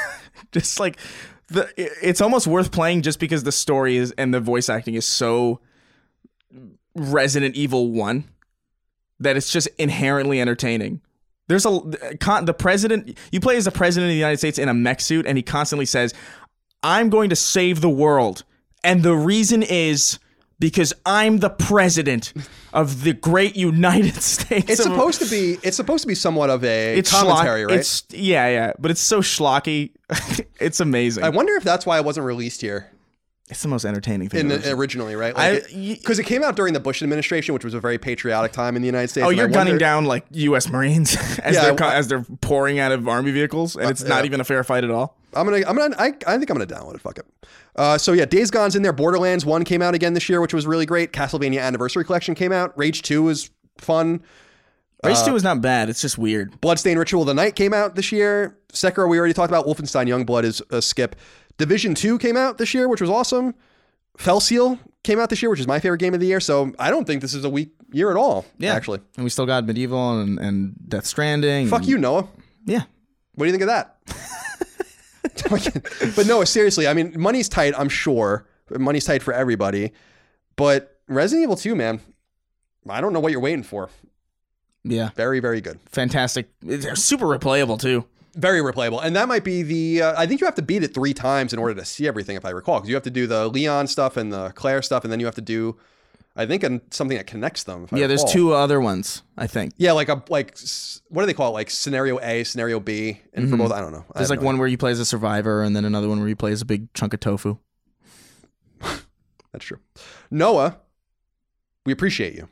just 0.51 0.79
like 0.79 0.97
the, 1.49 1.69
it's 1.77 2.21
almost 2.21 2.47
worth 2.47 2.71
playing 2.71 3.01
just 3.03 3.19
because 3.19 3.43
the 3.43 3.51
story 3.51 3.97
is 3.97 4.11
and 4.17 4.33
the 4.33 4.39
voice 4.39 4.67
acting 4.67 4.95
is 4.95 5.05
so 5.05 5.59
Resident 6.95 7.55
Evil 7.55 7.91
One 7.91 8.25
that 9.19 9.37
it's 9.37 9.51
just 9.51 9.67
inherently 9.77 10.41
entertaining. 10.41 11.01
There's 11.47 11.65
a 11.65 12.17
con, 12.19 12.45
the 12.45 12.53
president. 12.53 13.17
You 13.31 13.39
play 13.39 13.57
as 13.57 13.65
the 13.65 13.71
president 13.71 14.09
of 14.09 14.13
the 14.13 14.17
United 14.17 14.37
States 14.37 14.57
in 14.57 14.69
a 14.69 14.73
mech 14.73 14.99
suit, 15.01 15.25
and 15.25 15.37
he 15.37 15.43
constantly 15.43 15.85
says, 15.85 16.13
"I'm 16.81 17.09
going 17.09 17.29
to 17.29 17.35
save 17.35 17.81
the 17.81 17.89
world," 17.89 18.43
and 18.83 19.03
the 19.03 19.15
reason 19.15 19.63
is. 19.63 20.19
Because 20.57 20.93
I'm 21.05 21.39
the 21.39 21.49
president 21.49 22.31
of 22.71 23.03
the 23.03 23.11
great 23.11 23.57
United 23.57 24.15
States. 24.21 24.69
it's 24.69 24.81
supposed 24.81 25.21
to 25.21 25.29
be. 25.29 25.57
It's 25.61 25.75
supposed 25.75 26.03
to 26.03 26.07
be 26.07 26.15
somewhat 26.15 26.49
of 26.49 26.63
a 26.63 26.97
it's 26.97 27.11
commentary, 27.11 27.63
schlock- 27.63 27.67
right? 27.67 27.79
It's 27.79 28.03
yeah, 28.11 28.47
yeah, 28.47 28.73
but 28.79 28.89
it's 28.89 29.01
so 29.01 29.19
schlocky. 29.19 29.91
it's 30.61 30.79
amazing. 30.79 31.25
I 31.25 31.29
wonder 31.29 31.55
if 31.55 31.65
that's 31.65 31.85
why 31.85 31.97
it 31.97 32.05
wasn't 32.05 32.25
released 32.25 32.61
here 32.61 32.89
it's 33.49 33.61
the 33.61 33.67
most 33.67 33.85
entertaining 33.85 34.27
thing. 34.29 34.47
the, 34.47 34.71
originally, 34.71 35.15
right? 35.15 35.33
I- 35.35 35.51
Like 35.53 35.67
because 35.73 36.17
it, 36.19 36.25
came 36.25 36.43
out 36.43 36.55
during 36.55 36.73
the 36.73 36.79
Bush 36.79 37.03
administration, 37.03 37.53
which 37.53 37.63
was 37.63 37.73
a 37.73 37.79
very 37.79 37.97
patriotic 37.97 38.51
time 38.51 38.75
in 38.75 38.81
the 38.81 38.87
United 38.87 39.09
States. 39.09 39.25
oh, 39.25 39.29
you're 39.29 39.47
gunning 39.47 39.77
down 39.77 40.05
like 40.05 40.25
U.S. 40.31 40.69
Marines 40.69 41.15
as 41.43 41.55
Yeah, 41.55 41.71
they're 41.71 41.83
as 41.83 42.07
they're 42.07 42.25
pouring 42.41 42.79
out 42.79 42.91
of 42.91 43.07
army 43.07 43.31
vehicles, 43.31 43.75
and 43.75 43.89
it's 43.89 44.01
yeah. 44.01 44.09
not 44.09 44.25
even 44.25 44.41
a 44.41 44.43
fair 44.43 44.63
fight 44.63 44.83
at 44.83 44.89
all. 44.91 45.17
I'm 45.33 45.45
gonna, 45.45 45.65
I'm 45.67 45.75
gonna, 45.75 45.95
I, 45.99 46.13
I 46.25 46.37
think 46.37 46.49
I'm 46.49 46.57
gonna 46.57 46.65
download 46.65 46.95
it. 46.95 47.01
Fuck 47.01 47.19
it. 47.19 47.25
Uh, 47.75 47.97
so 47.97 48.13
yeah, 48.13 48.25
Days 48.25 48.49
Gone's 48.51 48.75
in 48.75 48.81
there. 48.83 48.93
Borderlands 48.93 49.45
One 49.45 49.63
came 49.65 49.81
out 49.81 49.93
again 49.93 50.13
this 50.13 50.29
year, 50.29 50.39
which 50.41 50.53
was 50.53 50.65
really 50.65 50.85
great. 50.85 51.11
Castlevania 51.11 51.61
Anniversary 51.61 52.05
Collection 52.05 52.33
came 52.35 52.51
out. 52.51 52.75
Rage 52.77 53.01
Two 53.01 53.23
was 53.23 53.49
fun. 53.77 54.21
Race 55.03 55.21
Uh, 55.21 55.25
two 55.27 55.35
is 55.35 55.43
not 55.43 55.61
bad. 55.61 55.89
It's 55.89 56.01
just 56.01 56.17
weird. 56.17 56.59
Bloodstained 56.61 56.97
Ritual 56.97 57.21
of 57.21 57.27
the 57.27 57.33
Night 57.33 57.55
came 57.55 57.73
out 57.73 57.95
this 57.95 58.11
year. 58.11 58.57
Sekiro, 58.73 59.07
we 59.09 59.19
already 59.19 59.33
talked 59.33 59.51
about. 59.51 59.65
Wolfenstein 59.67 60.07
Youngblood 60.07 60.45
is 60.45 60.63
a 60.71 60.81
skip. 60.81 61.15
Division 61.57 61.95
2 61.95 62.17
came 62.19 62.35
out 62.37 62.57
this 62.57 62.73
year, 62.73 62.87
which 62.87 63.01
was 63.01 63.09
awesome. 63.09 63.55
Fell 64.17 64.39
Seal 64.39 64.79
came 65.03 65.19
out 65.19 65.29
this 65.29 65.41
year, 65.41 65.49
which 65.49 65.59
is 65.59 65.67
my 65.67 65.79
favorite 65.79 65.99
game 65.99 66.13
of 66.13 66.19
the 66.19 66.25
year. 66.25 66.39
So 66.39 66.73
I 66.79 66.89
don't 66.89 67.05
think 67.05 67.21
this 67.21 67.33
is 67.33 67.43
a 67.45 67.49
weak 67.49 67.71
year 67.91 68.09
at 68.11 68.17
all, 68.17 68.45
Yeah, 68.57 68.73
actually. 68.73 68.99
and 69.15 69.23
we 69.23 69.29
still 69.29 69.45
got 69.45 69.65
MediEvil 69.65 70.21
and, 70.23 70.39
and 70.39 70.75
Death 70.87 71.05
Stranding. 71.05 71.67
Fuck 71.67 71.81
and- 71.81 71.89
you, 71.89 71.97
Noah. 71.97 72.27
Yeah, 72.65 72.83
What 73.35 73.45
do 73.45 73.51
you 73.51 73.57
think 73.57 73.61
of 73.61 73.67
that? 73.67 73.97
but 76.15 76.25
no, 76.27 76.43
seriously, 76.43 76.87
I 76.87 76.93
mean, 76.93 77.13
money's 77.17 77.49
tight, 77.49 77.73
I'm 77.77 77.89
sure. 77.89 78.47
Money's 78.69 79.05
tight 79.05 79.21
for 79.21 79.33
everybody. 79.33 79.91
But 80.55 80.99
Resident 81.07 81.43
Evil 81.43 81.55
2, 81.55 81.75
man, 81.75 81.99
I 82.89 83.01
don't 83.01 83.13
know 83.13 83.19
what 83.19 83.31
you're 83.31 83.41
waiting 83.41 83.63
for. 83.63 83.89
yeah, 84.83 85.09
Very, 85.15 85.39
very 85.39 85.61
good. 85.61 85.79
fantastic. 85.91 86.49
It's 86.65 87.03
super 87.03 87.25
replayable 87.25 87.79
too. 87.79 88.05
Very 88.35 88.59
replayable, 88.59 89.01
and 89.03 89.15
that 89.15 89.27
might 89.29 89.43
be 89.45 89.63
the. 89.63 90.01
Uh, 90.01 90.13
I 90.21 90.25
think 90.27 90.41
you 90.41 90.45
have 90.45 90.55
to 90.55 90.61
beat 90.61 90.83
it 90.83 90.93
three 90.93 91.13
times 91.13 91.53
in 91.53 91.59
order 91.59 91.73
to 91.75 91.85
see 91.85 92.05
everything, 92.07 92.35
if 92.35 92.43
I 92.43 92.49
recall, 92.49 92.79
because 92.79 92.89
you 92.89 92.95
have 92.95 93.03
to 93.03 93.09
do 93.09 93.27
the 93.27 93.47
Leon 93.47 93.87
stuff 93.87 94.17
and 94.17 94.31
the 94.33 94.49
Claire 94.55 94.81
stuff, 94.81 95.03
and 95.05 95.11
then 95.13 95.21
you 95.21 95.25
have 95.25 95.35
to 95.35 95.41
do, 95.41 95.77
I 96.35 96.45
think, 96.45 96.63
something 96.91 97.15
that 97.17 97.27
connects 97.27 97.63
them. 97.63 97.85
if 97.85 97.93
I 97.93 97.97
Yeah, 97.97 98.07
there's 98.07 98.25
two 98.25 98.53
other 98.53 98.81
ones, 98.81 99.23
I 99.37 99.47
think. 99.47 99.71
Yeah, 99.77 99.93
like 99.93 100.09
a 100.09 100.21
like 100.27 100.57
what 101.07 101.21
do 101.21 101.27
they 101.27 101.33
call 101.33 101.51
it? 101.51 101.53
Like 101.53 101.69
scenario 101.69 102.19
A, 102.19 102.43
scenario 102.43 102.81
B, 102.81 103.21
and 103.33 103.49
for 103.49 103.55
both, 103.55 103.71
I 103.71 103.79
don't 103.79 103.93
know. 103.93 103.99
Mm-hmm. 103.99 104.17
There's 104.17 104.29
like 104.29 104.41
no 104.41 104.45
one 104.47 104.55
idea. 104.55 104.59
where 104.59 104.67
you 104.67 104.77
play 104.77 104.91
as 104.91 104.99
a 104.99 105.05
survivor, 105.05 105.63
and 105.63 105.73
then 105.73 105.85
another 105.85 106.09
one 106.09 106.19
where 106.19 106.27
you 106.27 106.35
play 106.35 106.51
as 106.51 106.61
a 106.61 106.65
big 106.65 106.93
chunk 106.93 107.13
of 107.13 107.21
tofu. 107.21 107.57
That's 108.81 109.63
true. 109.63 109.79
Noah, 110.29 110.77
we 111.85 111.93
appreciate 111.93 112.35
you. 112.35 112.49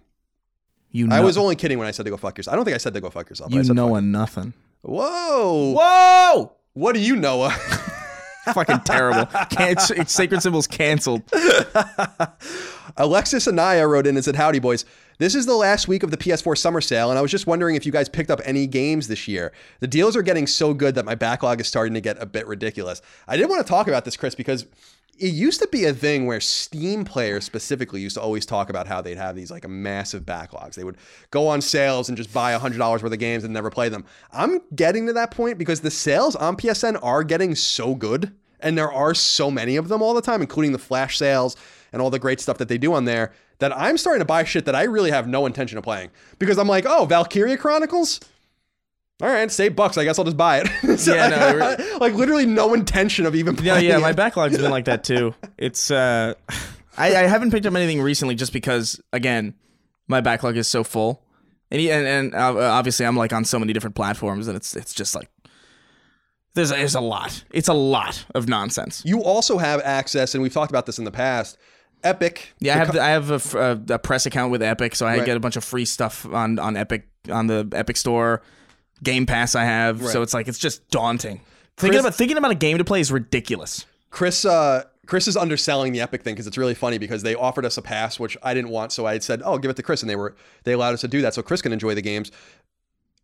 You 0.92 1.08
Know- 1.08 1.16
I 1.18 1.20
was 1.20 1.38
only 1.38 1.56
kidding 1.58 1.78
when 1.78 1.88
I 1.88 1.92
said 1.92 2.04
to 2.06 2.10
go 2.12 2.16
fuck 2.18 2.38
yourself. 2.38 2.54
I 2.54 2.56
don't 2.56 2.64
think 2.64 2.76
I 2.76 2.78
said 2.78 2.94
to 2.94 3.02
go 3.02 3.10
fuck 3.10 3.30
yourself. 3.30 3.52
you 3.52 3.62
know 3.74 3.94
fuck- 3.96 4.04
nothing. 4.04 4.54
Whoa. 4.84 5.74
Whoa! 5.78 6.52
What 6.74 6.94
do 6.94 7.00
you, 7.00 7.16
Noah? 7.16 7.52
Fucking 8.54 8.82
terrible. 8.82 9.26
Can't, 9.50 9.80
sacred 10.10 10.42
symbols 10.42 10.68
canceled. 10.68 11.24
Alexis 12.98 13.48
Anaya 13.48 13.88
wrote 13.88 14.06
in 14.06 14.16
and 14.16 14.26
said, 14.26 14.36
Howdy, 14.36 14.60
boys. 14.60 14.84
This 15.20 15.36
is 15.36 15.46
the 15.46 15.56
last 15.56 15.88
week 15.88 16.04
of 16.04 16.12
the 16.12 16.18
PS4 16.18 16.58
summer 16.58 16.82
sale, 16.82 17.10
and 17.10 17.18
I 17.18 17.22
was 17.22 17.32
just 17.32 17.48
wondering 17.48 17.76
if 17.76 17.86
you 17.86 17.92
guys 17.92 18.10
picked 18.10 18.32
up 18.32 18.42
any 18.44 18.68
games 18.68 19.08
this 19.08 19.28
year. 19.28 19.54
The 19.80 19.88
deals 19.88 20.18
are 20.18 20.22
getting 20.24 20.48
so 20.48 20.74
good 20.74 20.96
that 20.96 21.06
my 21.06 21.16
backlog 21.16 21.62
is 21.62 21.68
starting 21.68 21.94
to 21.94 22.02
get 22.02 22.22
a 22.22 22.26
bit 22.26 22.46
ridiculous. 22.48 23.02
I 23.28 23.38
did 23.38 23.48
want 23.48 23.66
to 23.66 23.70
talk 23.70 23.88
about 23.88 24.06
this, 24.06 24.18
Chris, 24.18 24.36
because 24.36 24.66
it 25.18 25.34
used 25.34 25.62
to 25.62 25.68
be 25.68 25.86
a 25.86 25.94
thing 25.94 26.26
where 26.26 26.40
Steam 26.40 27.06
players 27.06 27.46
specifically 27.46 28.02
used 28.02 28.16
to 28.16 28.22
always 28.22 28.46
talk 28.46 28.70
about 28.70 28.88
how 28.88 29.02
they'd 29.02 29.18
have 29.18 29.36
these 29.36 29.52
like 29.52 29.68
massive 29.68 30.24
backlogs. 30.24 30.76
They 30.76 30.84
would 30.84 30.98
go 31.30 31.48
on 31.48 31.62
sales 31.62 32.10
and 32.10 32.18
just 32.18 32.34
buy 32.34 32.58
$100 32.58 32.80
worth 32.80 33.04
of 33.04 33.20
games 33.20 33.44
and 33.44 33.54
never 33.54 33.70
play 33.70 33.90
them. 33.90 34.06
I'm 34.32 34.60
getting 34.76 35.06
to 35.08 35.14
that 35.14 35.32
point 35.32 35.58
because 35.58 35.82
the 35.82 35.92
sales 35.92 36.36
on 36.36 36.58
PSN 36.58 37.00
are 37.04 37.24
getting 37.24 37.54
so 37.56 37.94
good, 37.96 38.34
and 38.60 38.78
there 38.78 38.92
are 38.92 39.14
so 39.14 39.52
many 39.52 39.76
of 39.76 39.88
them 39.88 40.02
all 40.02 40.14
the 40.14 40.22
time, 40.22 40.42
including 40.42 40.72
the 40.72 40.80
flash 40.80 41.18
sales 41.18 41.56
and 41.92 42.02
all 42.02 42.10
the 42.10 42.20
great 42.20 42.40
stuff 42.40 42.58
that 42.58 42.68
they 42.68 42.78
do 42.78 42.94
on 42.94 43.06
there 43.06 43.34
that 43.60 43.76
I'm 43.78 43.98
starting 43.98 44.20
to 44.20 44.26
buy 44.26 44.44
shit 44.44 44.66
that 44.66 44.76
I 44.76 44.84
really 44.84 45.12
have 45.12 45.28
no 45.28 45.46
intention 45.46 45.78
of 45.78 45.84
playing 45.84 46.10
because 46.40 46.58
I'm 46.58 46.68
like, 46.68 46.86
oh, 46.88 47.06
Valkyria 47.06 47.58
Chronicles. 47.58 48.20
All 49.22 49.30
right, 49.30 49.50
save 49.52 49.76
bucks. 49.76 49.98
I 49.98 50.04
guess 50.04 50.18
I'll 50.20 50.26
just 50.26 50.38
buy 50.38 50.62
it. 50.66 50.98
So, 51.00 51.14
Yeah, 51.14 51.28
no, 51.30 51.58
like, 51.58 51.80
like 52.02 52.14
literally 52.14 52.46
no 52.46 52.74
intention 52.74 53.26
of 53.26 53.36
even 53.36 53.56
Yeah, 53.62 53.78
yeah, 53.80 53.98
it. 53.98 54.02
my 54.02 54.12
backlog's 54.12 54.58
been 54.58 54.72
like 54.72 54.86
that 54.86 55.04
too. 55.04 55.34
It's 55.58 55.92
uh 55.92 56.34
I, 56.98 57.08
I 57.16 57.22
haven't 57.24 57.52
picked 57.52 57.66
up 57.66 57.74
anything 57.76 58.02
recently 58.02 58.36
just 58.36 58.54
because 58.54 59.00
again, 59.12 59.56
my 60.08 60.22
backlog 60.22 60.58
is 60.58 60.68
so 60.68 60.84
full. 60.84 61.24
And 61.72 61.82
and, 61.82 62.06
and 62.08 62.36
uh, 62.36 62.58
obviously 62.72 63.06
I'm 63.06 63.16
like 63.18 63.34
on 63.34 63.46
so 63.46 63.58
many 63.60 63.72
different 63.74 63.96
platforms 63.96 64.48
and 64.48 64.56
it's 64.58 64.76
it's 64.76 64.94
just 64.94 65.16
like 65.16 65.30
there's 66.56 66.70
there's 66.70 66.96
a 66.96 67.02
lot. 67.02 67.44
It's 67.52 67.68
a 67.68 67.74
lot 67.74 68.26
of 68.36 68.48
nonsense. 68.48 69.02
You 69.06 69.24
also 69.24 69.58
have 69.58 69.82
access, 69.82 70.36
and 70.36 70.44
we've 70.44 70.54
talked 70.54 70.72
about 70.72 70.86
this 70.86 71.00
in 71.00 71.04
the 71.06 71.12
past. 71.12 71.58
Epic. 72.04 72.54
Yeah, 72.60 72.76
I 72.76 72.78
have 72.78 72.94
the, 72.94 73.02
I 73.02 73.08
have 73.10 73.32
a, 73.56 73.58
a- 73.90 73.94
a 73.96 74.00
press 74.00 74.26
account 74.28 74.52
with 74.52 74.62
Epic, 74.62 74.94
so 74.96 75.08
I 75.08 75.18
Right. 75.18 75.26
get 75.26 75.38
a 75.38 75.40
bunch 75.40 75.56
of 75.56 75.64
free 75.64 75.86
stuff 75.86 76.26
on 76.28 76.60
on 76.60 76.76
Epic 76.78 77.08
on 77.32 77.48
the 77.48 77.68
Epic 77.74 77.98
Store. 77.98 78.42
Game 79.04 79.26
Pass 79.26 79.56
I 79.56 79.66
have, 79.66 80.04
so 80.04 80.22
it's 80.22 80.34
like 80.34 80.48
it's 80.48 80.60
just 80.60 80.88
daunting. 80.90 81.42
Thinking 81.78 81.96
Chris- 81.96 82.06
about 82.06 82.16
thinking 82.16 82.38
about 82.38 82.52
a 82.52 82.56
game 82.56 82.78
to 82.78 82.84
play 82.84 83.00
is 83.00 83.12
ridiculous. 83.12 83.86
Chris. 84.10 84.46
Uh, 84.46 84.84
Chris 85.06 85.28
is 85.28 85.36
underselling 85.36 85.92
the 85.92 86.00
Epic 86.00 86.24
thing 86.24 86.34
because 86.34 86.48
it's 86.48 86.58
really 86.58 86.74
funny 86.74 86.98
because 86.98 87.24
they 87.24 87.36
offered 87.36 87.66
us 87.66 87.78
a 87.78 87.82
pass 87.82 88.20
which 88.20 88.38
I 88.42 88.54
didn't 88.54 88.70
want, 88.70 88.94
so 88.94 89.06
I 89.06 89.14
had 89.14 89.24
said, 89.24 89.42
"Oh, 89.44 89.58
give 89.58 89.70
it 89.70 89.76
to 89.76 89.84
Chris," 89.84 90.02
and 90.02 90.10
they 90.10 90.16
were 90.16 90.36
they 90.64 90.72
allowed 90.72 90.94
us 90.94 91.02
to 91.02 91.10
do 91.10 91.22
that, 91.24 91.34
so 91.34 91.42
Chris 91.42 91.62
can 91.62 91.74
enjoy 91.74 91.94
the 91.94 92.02
games. 92.02 92.32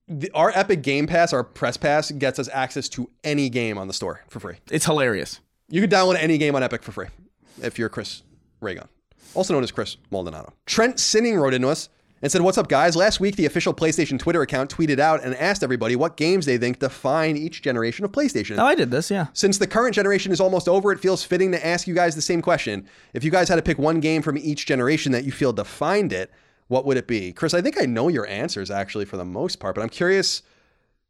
The, 0.08 0.30
our 0.32 0.52
Epic 0.56 0.82
Game 0.82 1.08
Pass, 1.08 1.32
our 1.32 1.44
Press 1.44 1.78
Pass, 1.78 2.12
gets 2.12 2.38
us 2.40 2.50
access 2.52 2.90
to 2.90 3.10
any 3.24 3.48
game 3.50 3.78
on 3.78 3.88
the 3.88 3.94
store 3.94 4.24
for 4.28 4.40
free. 4.40 4.56
It's 4.70 4.86
hilarious. 4.86 5.40
You 5.70 5.80
can 5.82 5.90
download 5.90 6.18
any 6.20 6.38
game 6.38 6.56
on 6.56 6.64
Epic 6.64 6.84
for 6.84 6.92
free 6.92 7.08
if 7.62 7.80
you're 7.80 7.90
Chris 7.90 8.24
Ray 8.60 8.76
Gun, 8.76 8.90
also 9.34 9.54
known 9.54 9.64
as 9.64 9.72
Chris 9.72 9.96
Maldonado. 10.12 10.52
Trent 10.66 11.00
Sinning 11.00 11.38
wrote 11.38 11.54
into 11.54 11.70
us 11.70 11.88
and 12.22 12.32
said, 12.32 12.42
What's 12.42 12.58
up, 12.58 12.68
guys? 12.68 12.96
Last 12.96 13.20
week, 13.20 13.36
the 13.36 13.46
official 13.46 13.74
PlayStation 13.74 14.20
Twitter 14.20 14.42
account 14.42 14.76
tweeted 14.76 15.00
out 15.00 15.24
and 15.24 15.36
asked 15.36 15.64
everybody 15.64 15.96
what 15.96 16.18
games 16.18 16.46
they 16.46 16.58
think 16.58 16.80
define 16.80 17.38
each 17.38 17.62
generation 17.62 18.06
of 18.06 18.12
PlayStation. 18.12 18.58
Oh, 18.58 18.66
I 18.66 18.76
did 18.76 18.92
this, 18.92 19.10
yeah. 19.10 19.28
Since 19.34 19.58
the 19.58 19.68
current 19.68 19.96
generation 19.96 20.32
is 20.32 20.40
almost 20.40 20.68
over, 20.68 20.92
it 20.92 21.00
feels 21.00 21.24
fitting 21.24 21.52
to 21.52 21.66
ask 21.66 21.88
you 21.88 21.96
guys 21.96 22.16
the 22.16 22.22
same 22.22 22.42
question. 22.42 22.88
If 23.14 23.24
you 23.24 23.32
guys 23.32 23.50
had 23.50 23.56
to 23.56 23.62
pick 23.62 23.78
one 23.78 24.00
game 24.00 24.22
from 24.22 24.38
each 24.38 24.66
generation 24.66 25.12
that 25.14 25.24
you 25.24 25.32
feel 25.32 25.54
defined 25.54 26.14
it, 26.14 26.32
what 26.68 26.86
would 26.86 26.98
it 26.98 27.08
be? 27.08 27.34
Chris, 27.34 27.54
I 27.54 27.62
think 27.62 27.82
I 27.82 27.86
know 27.86 28.08
your 28.08 28.28
answers 28.28 28.70
actually 28.70 29.06
for 29.06 29.18
the 29.18 29.26
most 29.26 29.60
part, 29.60 29.76
but 29.76 29.82
I'm 29.82 29.90
curious. 29.90 30.44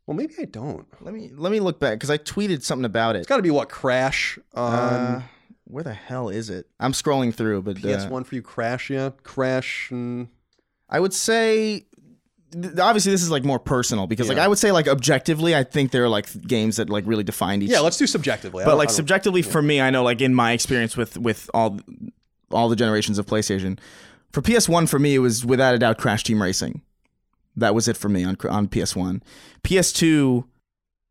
Well, 0.05 0.15
maybe 0.15 0.33
I 0.39 0.45
don't. 0.45 0.87
Let 1.01 1.13
me 1.13 1.29
let 1.35 1.51
me 1.51 1.59
look 1.59 1.79
back 1.79 1.93
because 1.93 2.09
I 2.09 2.17
tweeted 2.17 2.63
something 2.63 2.85
about 2.85 3.15
it. 3.15 3.19
It's 3.19 3.27
got 3.27 3.37
to 3.37 3.43
be 3.43 3.51
what 3.51 3.69
Crash 3.69 4.39
on 4.55 4.73
Uh, 4.73 5.21
where 5.65 5.83
the 5.83 5.93
hell 5.93 6.29
is 6.29 6.49
it? 6.49 6.67
I'm 6.79 6.93
scrolling 6.93 7.33
through, 7.33 7.61
but 7.61 7.77
uh, 7.77 7.81
PS1 7.81 8.25
for 8.25 8.35
you. 8.35 8.41
Crash, 8.41 8.89
yeah, 8.89 9.11
Crash. 9.21 9.91
And... 9.91 10.29
I 10.89 10.99
would 10.99 11.13
say 11.13 11.85
obviously 12.53 13.11
this 13.11 13.21
is 13.21 13.29
like 13.29 13.43
more 13.43 13.59
personal 13.59 14.07
because 14.07 14.27
like 14.27 14.37
I 14.37 14.47
would 14.47 14.57
say 14.57 14.71
like 14.71 14.87
objectively 14.87 15.55
I 15.55 15.63
think 15.63 15.91
there 15.91 16.03
are 16.03 16.09
like 16.09 16.27
games 16.47 16.77
that 16.77 16.89
like 16.89 17.05
really 17.05 17.23
defined 17.23 17.63
each. 17.63 17.69
Yeah, 17.69 17.79
let's 17.79 17.97
do 17.97 18.07
subjectively. 18.07 18.65
But 18.65 18.77
like 18.77 18.89
subjectively 18.89 19.41
for 19.41 19.61
me, 19.61 19.81
I 19.81 19.89
know 19.89 20.03
like 20.03 20.21
in 20.21 20.33
my 20.33 20.51
experience 20.53 20.97
with 20.97 21.17
with 21.17 21.49
all 21.53 21.79
all 22.51 22.69
the 22.69 22.75
generations 22.75 23.19
of 23.19 23.25
PlayStation, 23.25 23.79
for 24.31 24.41
PS1 24.41 24.89
for 24.89 24.99
me 24.99 25.15
it 25.15 25.19
was 25.19 25.45
without 25.45 25.75
a 25.75 25.79
doubt 25.79 25.97
Crash 25.97 26.23
Team 26.23 26.41
Racing. 26.41 26.81
That 27.55 27.75
was 27.75 27.87
it 27.87 27.97
for 27.97 28.09
me 28.09 28.23
on 28.23 28.37
on 28.49 28.67
PS1. 28.67 29.21
PS2 29.63 30.45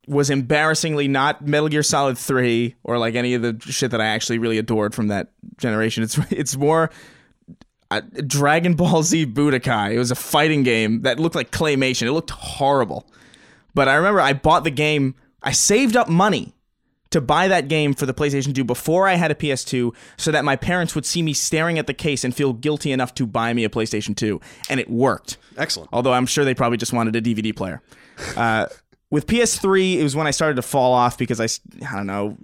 was 0.09 0.31
embarrassingly 0.31 1.07
not 1.07 1.47
Metal 1.47 1.69
Gear 1.69 1.83
Solid 1.83 2.17
3 2.17 2.75
or 2.83 2.99
like 2.99 3.15
any 3.15 3.35
of 3.35 3.43
the 3.43 3.61
shit 3.61 3.91
that 3.91 4.01
I 4.01 4.07
actually 4.07 4.39
really 4.39 4.57
adored 4.57 4.95
from 4.95 5.09
that 5.09 5.33
generation. 5.59 6.03
It's 6.03 6.19
it's 6.31 6.57
more 6.57 6.91
uh, 7.91 8.01
Dragon 8.27 8.75
Ball 8.75 9.03
Z 9.03 9.27
Budokai. 9.27 9.93
It 9.93 9.99
was 9.99 10.11
a 10.11 10.17
fighting 10.17 10.63
game 10.63 11.03
that 11.03 11.19
looked 11.19 11.35
like 11.35 11.51
claymation. 11.51 12.07
It 12.07 12.13
looked 12.13 12.31
horrible. 12.31 13.07
But 13.75 13.89
I 13.89 13.95
remember 13.95 14.21
I 14.21 14.33
bought 14.33 14.65
the 14.65 14.71
game. 14.71 15.15
I 15.43 15.53
saved 15.53 15.97
up 15.97 16.09
money 16.09 16.55
to 17.11 17.21
buy 17.21 17.49
that 17.49 17.69
game 17.69 17.95
for 17.95 18.07
the 18.07 18.13
PlayStation 18.13 18.55
2 18.55 18.65
before 18.65 19.09
I 19.09 19.15
had 19.15 19.31
a 19.31 19.35
PS2 19.35 19.95
so 20.17 20.31
that 20.31 20.45
my 20.45 20.57
parents 20.57 20.95
would 20.95 21.07
see 21.07 21.23
me 21.23 21.33
staring 21.33 21.79
at 21.79 21.87
the 21.87 21.95
case 21.95 22.25
and 22.25 22.35
feel 22.35 22.53
guilty 22.53 22.93
enough 22.93 23.15
to 23.15 23.27
buy 23.27 23.53
me 23.55 23.65
a 23.65 23.69
PlayStation 23.69 24.15
2. 24.15 24.41
And 24.69 24.79
it 24.79 24.91
worked. 24.91 25.39
Excellent. 25.57 25.89
Although 25.93 26.13
I'm 26.13 26.27
sure 26.27 26.45
they 26.45 26.55
probably 26.55 26.77
just 26.77 26.93
wanted 26.93 27.17
a 27.17 27.23
DVD 27.23 27.57
player. 27.57 27.81
Uh, 28.37 28.67
with 29.11 29.27
PS3, 29.27 29.95
it 29.97 30.03
was 30.03 30.15
when 30.15 30.27
I 30.27 30.33
started 30.33 30.57
to 30.57 30.63
fall 30.63 30.93
off 30.93 31.17
because 31.17 31.41
I, 31.41 31.47
I 31.87 31.97
don't 31.97 32.07
know, 32.07 32.37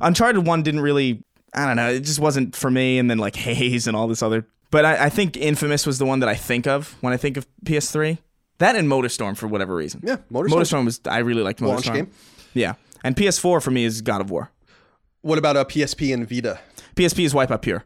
Uncharted 0.00 0.46
1 0.46 0.62
didn't 0.62 0.80
really, 0.80 1.24
I 1.54 1.66
don't 1.66 1.76
know, 1.76 1.88
it 1.88 2.00
just 2.00 2.18
wasn't 2.18 2.54
for 2.54 2.70
me. 2.70 2.98
And 2.98 3.10
then 3.10 3.18
like 3.18 3.36
Haze 3.36 3.86
and 3.86 3.96
all 3.96 4.08
this 4.08 4.22
other. 4.22 4.46
But 4.72 4.86
I, 4.86 5.04
I 5.04 5.08
think 5.10 5.36
Infamous 5.36 5.86
was 5.86 5.98
the 5.98 6.06
one 6.06 6.20
that 6.20 6.28
I 6.30 6.34
think 6.34 6.66
of 6.66 6.96
when 7.02 7.12
I 7.12 7.16
think 7.18 7.36
of 7.36 7.46
PS3. 7.64 8.18
That 8.58 8.74
and 8.74 8.88
Motorstorm 8.88 9.36
for 9.36 9.46
whatever 9.46 9.76
reason. 9.76 10.00
Yeah, 10.02 10.16
Motorstorm. 10.32 10.48
Motorstorm 10.48 10.84
was, 10.86 11.00
I 11.06 11.18
really 11.18 11.42
liked 11.42 11.60
Motorstorm. 11.60 11.68
Launch 11.68 11.92
game. 11.92 12.10
Yeah. 12.54 12.74
And 13.04 13.14
PS4 13.14 13.62
for 13.62 13.70
me 13.70 13.84
is 13.84 14.00
God 14.00 14.20
of 14.22 14.30
War. 14.30 14.50
What 15.20 15.38
about 15.38 15.56
uh, 15.56 15.60
a 15.60 15.64
PSP 15.66 16.14
and 16.14 16.28
Vita? 16.28 16.58
PSP 16.96 17.24
is 17.24 17.34
Wipeout 17.34 17.60
Pure. 17.60 17.84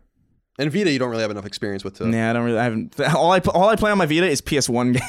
And 0.59 0.73
Vita, 0.73 0.91
you 0.91 0.99
don't 0.99 1.11
really 1.11 1.23
have 1.23 1.31
enough 1.31 1.45
experience 1.45 1.83
with. 1.83 2.01
Uh, 2.01 2.05
to, 2.05 2.11
Yeah, 2.11 2.31
I 2.31 2.33
don't 2.33 2.45
really. 2.45 2.59
I 2.59 2.65
haven't. 2.65 3.01
All 3.15 3.33
I 3.33 3.41
all 3.41 3.69
I 3.69 3.77
play 3.77 3.91
on 3.91 3.99
my 3.99 4.07
Vita 4.07 4.27
is 4.27 4.41
PS1 4.41 4.95
game. 4.95 5.03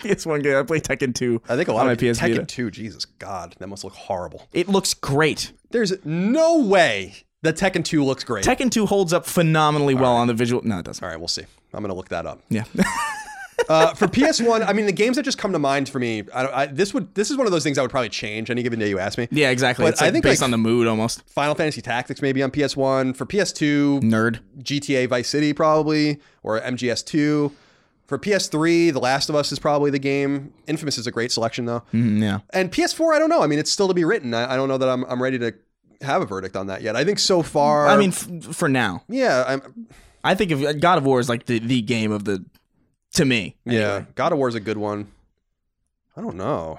PS1 0.00 0.42
game. 0.42 0.56
I 0.56 0.62
play 0.64 0.80
Tekken 0.80 1.14
2. 1.14 1.42
I 1.48 1.56
think 1.56 1.68
a 1.68 1.72
lot 1.72 1.80
on 1.80 1.86
my 1.86 1.92
of 1.92 1.98
PS 1.98 2.18
Tekken 2.18 2.36
Vita. 2.36 2.46
2. 2.46 2.70
Jesus 2.70 3.04
God, 3.04 3.54
that 3.58 3.68
must 3.68 3.84
look 3.84 3.94
horrible. 3.94 4.48
It 4.52 4.68
looks 4.68 4.92
great. 4.92 5.52
There's 5.70 6.04
no 6.04 6.58
way 6.58 7.24
that 7.42 7.56
Tekken 7.56 7.84
2 7.84 8.04
looks 8.04 8.24
great. 8.24 8.44
Tekken 8.44 8.70
2 8.70 8.86
holds 8.86 9.12
up 9.12 9.26
phenomenally 9.26 9.94
well 9.94 10.16
on 10.16 10.26
the 10.26 10.34
visual. 10.34 10.62
No, 10.62 10.78
it 10.78 10.84
doesn't. 10.84 11.02
All 11.02 11.10
right, 11.10 11.18
we'll 11.18 11.28
see. 11.28 11.44
I'm 11.72 11.82
gonna 11.82 11.94
look 11.94 12.08
that 12.08 12.26
up. 12.26 12.42
Yeah. 12.48 12.64
Uh, 13.68 13.94
for 13.94 14.08
PS1, 14.08 14.66
I 14.66 14.72
mean, 14.72 14.86
the 14.86 14.92
games 14.92 15.16
that 15.16 15.22
just 15.22 15.38
come 15.38 15.52
to 15.52 15.58
mind 15.58 15.88
for 15.88 15.98
me, 15.98 16.24
I, 16.34 16.62
I, 16.62 16.66
this 16.66 16.94
would 16.94 17.14
this 17.14 17.30
is 17.30 17.36
one 17.36 17.46
of 17.46 17.52
those 17.52 17.62
things 17.62 17.78
I 17.78 17.82
would 17.82 17.90
probably 17.90 18.08
change 18.08 18.50
any 18.50 18.62
given 18.62 18.78
day 18.78 18.88
you 18.88 18.98
ask 18.98 19.18
me. 19.18 19.28
yeah, 19.30 19.50
exactly. 19.50 19.84
But 19.84 19.92
it's 19.92 20.00
like 20.00 20.08
I 20.08 20.12
think 20.12 20.24
based 20.24 20.40
like, 20.40 20.46
on 20.46 20.50
the 20.50 20.58
mood 20.58 20.86
almost. 20.86 21.22
Final 21.28 21.54
Fantasy 21.54 21.80
Tactics 21.80 22.22
maybe 22.22 22.42
on 22.42 22.50
PS1. 22.50 23.16
For 23.16 23.26
PS2, 23.26 24.00
Nerd. 24.00 24.40
GTA 24.58 25.08
Vice 25.08 25.28
City 25.28 25.52
probably, 25.52 26.20
or 26.42 26.60
MGS2. 26.60 27.52
For 28.06 28.18
PS3, 28.18 28.92
The 28.92 28.98
Last 28.98 29.28
of 29.28 29.36
Us 29.36 29.52
is 29.52 29.60
probably 29.60 29.92
the 29.92 30.00
game. 30.00 30.52
Infamous 30.66 30.98
is 30.98 31.06
a 31.06 31.12
great 31.12 31.30
selection 31.30 31.66
though. 31.66 31.84
Mm, 31.94 32.20
yeah. 32.20 32.40
And 32.52 32.72
PS4, 32.72 33.14
I 33.14 33.20
don't 33.20 33.28
know. 33.28 33.42
I 33.42 33.46
mean, 33.46 33.60
it's 33.60 33.70
still 33.70 33.86
to 33.86 33.94
be 33.94 34.04
written. 34.04 34.34
I, 34.34 34.54
I 34.54 34.56
don't 34.56 34.68
know 34.68 34.78
that 34.78 34.88
I'm, 34.88 35.04
I'm 35.04 35.22
ready 35.22 35.38
to 35.38 35.54
have 36.00 36.22
a 36.22 36.26
verdict 36.26 36.56
on 36.56 36.68
that 36.68 36.82
yet. 36.82 36.96
I 36.96 37.04
think 37.04 37.18
so 37.18 37.42
far. 37.42 37.86
I 37.88 37.96
mean, 37.96 38.10
f- 38.10 38.54
for 38.54 38.68
now, 38.68 39.02
yeah, 39.08 39.44
I'm, 39.46 39.88
I 40.24 40.34
think 40.34 40.50
of 40.50 40.80
God 40.80 40.98
of 40.98 41.04
War 41.04 41.20
is 41.20 41.28
like 41.28 41.46
the, 41.46 41.58
the 41.58 41.82
game 41.82 42.12
of 42.12 42.24
the. 42.24 42.44
To 43.14 43.24
me. 43.24 43.56
yeah. 43.64 44.04
God 44.14 44.30
of 44.30 44.38
War 44.38 44.48
is 44.48 44.54
a 44.54 44.60
good 44.60 44.78
one. 44.78 45.08
I 46.16 46.20
don't 46.20 46.36
know. 46.36 46.78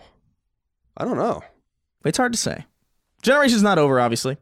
I 0.95 1.03
don't 1.03 1.17
know. 1.17 1.41
It's 2.05 2.17
hard 2.17 2.31
to 2.31 2.37
say. 2.37 2.65
Generation's 3.21 3.63
not 3.63 3.77
over, 3.77 3.99
obviously. 3.99 4.37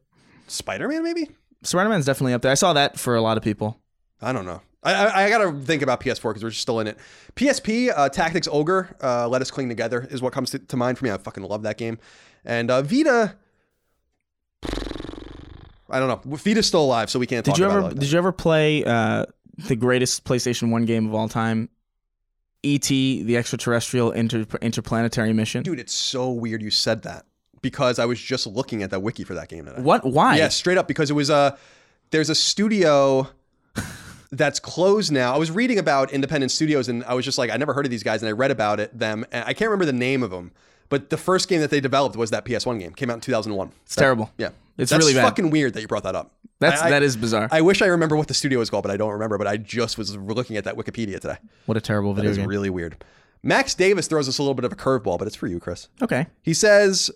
Spider 0.48 0.88
Man 0.88 1.04
maybe. 1.04 1.30
Spider 1.64 1.90
Man's 1.90 2.06
definitely 2.06 2.34
up 2.34 2.44
there. 2.44 2.52
I 2.52 2.56
saw 2.56 2.74
that 2.74 3.00
for 3.00 3.16
a 3.16 3.22
lot 3.22 3.38
of 3.38 3.44
people. 3.44 3.80
I 4.22 4.34
don't 4.34 4.46
know. 4.46 4.62
I, 4.84 4.94
I, 4.94 5.26
I 5.26 5.30
gotta 5.30 5.52
think 5.60 5.82
about 5.82 6.00
PS4 6.00 6.30
because 6.30 6.44
we're 6.44 6.52
still 6.52 6.80
in 6.80 6.88
it. 6.88 6.98
PSP, 7.36 7.92
uh, 7.96 8.08
Tactics 8.10 8.48
Ogre, 8.52 8.96
uh, 9.02 9.28
Let 9.28 9.42
Us 9.42 9.52
Cling 9.52 9.68
Together 9.68 10.08
is 10.10 10.22
what 10.22 10.32
comes 10.32 10.52
to, 10.52 10.60
to 10.60 10.78
mind 10.78 10.98
for 10.98 11.06
me. 11.06 11.12
I 11.12 11.18
fucking 11.18 11.44
love 11.44 11.64
that 11.64 11.78
game. 11.78 11.98
And 12.46 12.72
uh, 12.72 12.82
Vita, 12.82 13.36
I 15.92 16.00
don't 16.00 16.08
know. 16.08 16.36
Vita's 16.38 16.68
still 16.68 16.84
alive, 16.84 17.10
so 17.10 17.20
we 17.20 17.26
can't. 17.26 17.44
Did 17.44 17.52
talk 17.52 17.60
you 17.60 17.66
about 17.66 17.78
ever 17.78 17.80
it 17.80 17.90
like 17.92 18.00
did 18.00 18.12
you 18.12 18.18
ever 18.18 18.32
play 18.32 18.84
uh, 18.86 19.26
the 19.58 19.76
greatest 19.76 20.24
PlayStation 20.24 20.70
One 20.70 20.86
game 20.86 21.08
of 21.08 21.16
all 21.16 21.28
time, 21.28 21.70
E.T. 22.64 23.24
the 23.24 23.38
Extraterrestrial 23.38 24.12
Inter- 24.12 24.46
Interplanetary 24.62 25.34
Mission? 25.34 25.64
Dude, 25.64 25.80
it's 25.80 25.94
so 25.94 26.30
weird 26.30 26.62
you 26.62 26.70
said 26.70 27.04
that 27.04 27.26
because 27.62 28.00
I 28.00 28.06
was 28.06 28.22
just 28.22 28.46
looking 28.46 28.84
at 28.84 28.92
that 28.92 29.02
wiki 29.02 29.24
for 29.24 29.34
that 29.34 29.50
game 29.50 29.66
today. 29.66 29.82
What? 29.82 30.06
Why? 30.06 30.38
Yeah, 30.38 30.50
straight 30.50 30.78
up 30.78 30.88
because 30.88 31.10
it 31.10 31.16
was 31.16 31.30
a 31.30 31.58
there's 32.12 32.30
a 32.30 32.36
studio 32.36 33.28
that's 34.32 34.60
closed 34.60 35.12
now. 35.12 35.34
I 35.34 35.38
was 35.38 35.50
reading 35.50 35.80
about 35.80 36.12
independent 36.12 36.52
studios 36.52 36.88
and 36.88 37.04
I 37.06 37.16
was 37.16 37.26
just 37.26 37.38
like 37.38 37.50
I 37.50 37.58
never 37.58 37.74
heard 37.74 37.86
of 37.86 37.92
these 37.92 38.04
guys 38.04 38.22
and 38.22 38.30
I 38.30 38.34
read 38.34 38.52
about 38.52 38.80
it 38.80 38.98
them 38.98 39.26
and 39.32 39.44
I 39.46 39.54
can't 39.54 39.70
remember 39.70 39.86
the 39.86 39.94
name 39.94 40.22
of 40.22 40.30
them. 40.30 40.52
But 40.90 41.10
the 41.12 41.18
first 41.18 41.48
game 41.48 41.62
that 41.62 41.70
they 41.70 41.80
developed 41.80 42.16
was 42.16 42.32
that 42.32 42.46
PS1 42.46 42.80
game. 42.80 42.94
Came 42.94 43.10
out 43.10 43.16
in 43.16 43.22
2001. 43.22 43.72
It's 43.86 43.96
terrible. 43.96 44.32
Yeah. 44.38 44.50
It's 44.78 44.92
That's 44.92 45.04
really 45.04 45.14
bad. 45.14 45.24
fucking 45.24 45.50
weird 45.52 45.74
that 45.74 45.82
you 45.82 45.88
brought 45.88 46.04
that 46.04 46.16
up. 46.16 46.32
That's 46.60 46.82
I- 46.82 46.88
I- 46.88 46.90
that 46.92 47.04
is 47.04 47.16
bizarre. 47.16 47.48
I 47.52 47.62
wish 47.62 47.82
I 47.82 47.86
remember 47.88 48.16
what 48.18 48.28
the 48.28 48.34
studio 48.34 48.60
was 48.60 48.70
called, 48.70 48.84
but 48.84 48.92
I 48.92 48.98
don't 48.98 49.12
remember. 49.12 49.38
But 49.38 49.48
I 49.48 49.58
just 49.58 49.98
was 49.98 50.16
looking 50.18 50.58
at 50.58 50.64
that 50.64 50.76
Wikipedia 50.76 51.20
today. 51.20 51.38
what 51.68 51.78
a 51.78 51.82
terrible 51.82 52.14
video 52.14 52.32
is 52.32 52.38
game. 52.38 52.48
really 52.48 52.70
weird. 52.70 53.04
Max 53.44 53.74
Davis 53.76 54.08
throws 54.08 54.28
us 54.28 54.38
a 54.38 54.42
little 54.42 54.54
bit 54.56 54.66
of 54.66 54.72
a 54.74 54.76
curveball, 54.76 55.18
but 55.20 55.28
it's 55.28 55.36
for 55.36 55.48
you, 55.48 55.60
Chris. 55.60 55.88
okay. 56.02 56.28
He 56.42 56.54
says, 56.54 57.10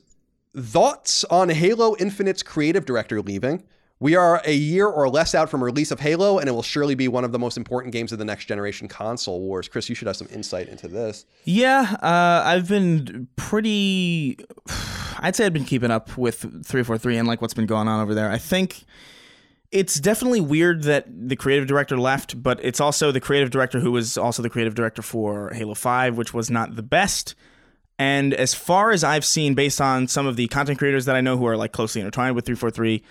Thoughts 0.56 1.24
on 1.26 1.50
Halo 1.50 1.96
Infinite's 1.98 2.44
creative 2.44 2.86
director 2.86 3.22
leaving? 3.22 3.64
We 4.04 4.18
are 4.18 4.42
a 4.44 4.52
year 4.52 4.88
or 4.88 5.08
less 5.08 5.34
out 5.34 5.50
from 5.50 5.64
release 5.64 5.90
of 5.90 6.02
Halo, 6.02 6.38
and 6.38 6.50
it 6.50 6.52
will 6.52 6.62
surely 6.62 6.94
be 6.94 7.08
one 7.08 7.24
of 7.24 7.32
the 7.32 7.40
most 7.40 7.56
important 7.56 7.94
games 7.94 8.12
of 8.12 8.20
the 8.20 8.26
next 8.26 8.48
generation 8.48 8.90
console 8.90 9.40
wars. 9.40 9.70
Chris, 9.70 9.88
you 9.88 9.96
should 9.96 10.08
have 10.08 10.18
some 10.18 10.28
insight 10.30 10.68
into 10.68 10.90
this. 10.90 11.24
Yeah, 11.46 11.96
uh, 12.02 12.44
I've 12.46 12.68
been 12.68 13.30
pretty. 13.38 14.38
I'd 15.20 15.38
say 15.38 15.46
I've 15.46 15.54
been 15.54 15.64
keeping 15.64 15.90
up 15.90 16.18
with 16.18 16.42
343 16.42 17.16
and 17.16 17.30
like 17.30 17.42
what's 17.42 17.54
been 17.54 17.66
going 17.66 17.88
on 17.88 18.02
over 18.02 18.14
there. 18.14 18.30
I 18.30 18.40
think 18.40 18.84
it's 19.72 20.02
definitely 20.02 20.42
weird 20.42 20.84
that 20.84 21.06
the 21.08 21.38
creative 21.38 21.66
director 21.66 21.98
left, 21.98 22.44
but 22.44 22.60
it's 22.62 22.82
also 22.82 23.10
the 23.10 23.22
creative 23.22 23.52
director 23.52 23.80
who 23.80 23.94
was 23.94 24.18
also 24.18 24.42
the 24.42 24.50
creative 24.50 24.76
director 24.76 25.02
for 25.02 25.52
Halo 25.54 25.76
5, 25.76 26.18
which 26.18 26.34
was 26.34 26.52
not 26.52 26.76
the 26.76 26.84
best. 26.84 27.36
And 27.98 28.34
as 28.34 28.54
far 28.54 28.92
as 28.92 29.06
I've 29.06 29.24
seen, 29.24 29.54
based 29.54 29.80
on 29.80 30.10
some 30.10 30.28
of 30.28 30.36
the 30.36 30.50
content 30.50 30.78
creators 30.78 31.06
that 31.06 31.16
I 31.16 31.22
know 31.22 31.38
who 31.38 31.48
are 31.48 31.56
like 31.56 31.72
closely 31.72 32.02
intertwined 32.02 32.36
with 32.36 32.46
343, 32.46 33.02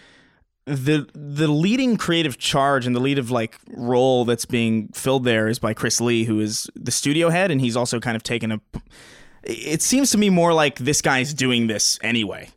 the 0.64 1.08
the 1.14 1.48
leading 1.48 1.96
creative 1.96 2.38
charge 2.38 2.86
and 2.86 2.94
the 2.94 3.00
lead 3.00 3.18
of 3.18 3.30
like 3.30 3.58
role 3.68 4.24
that's 4.24 4.44
being 4.44 4.88
filled 4.88 5.24
there 5.24 5.48
is 5.48 5.58
by 5.58 5.74
Chris 5.74 6.00
Lee, 6.00 6.24
who 6.24 6.40
is 6.40 6.70
the 6.74 6.92
studio 6.92 7.30
head, 7.30 7.50
and 7.50 7.60
he's 7.60 7.76
also 7.76 7.98
kind 7.98 8.16
of 8.16 8.22
taken 8.22 8.52
a. 8.52 8.60
It 9.42 9.82
seems 9.82 10.10
to 10.10 10.18
me 10.18 10.30
more 10.30 10.52
like 10.52 10.78
this 10.78 11.02
guy's 11.02 11.34
doing 11.34 11.66
this 11.66 11.98
anyway, 12.02 12.48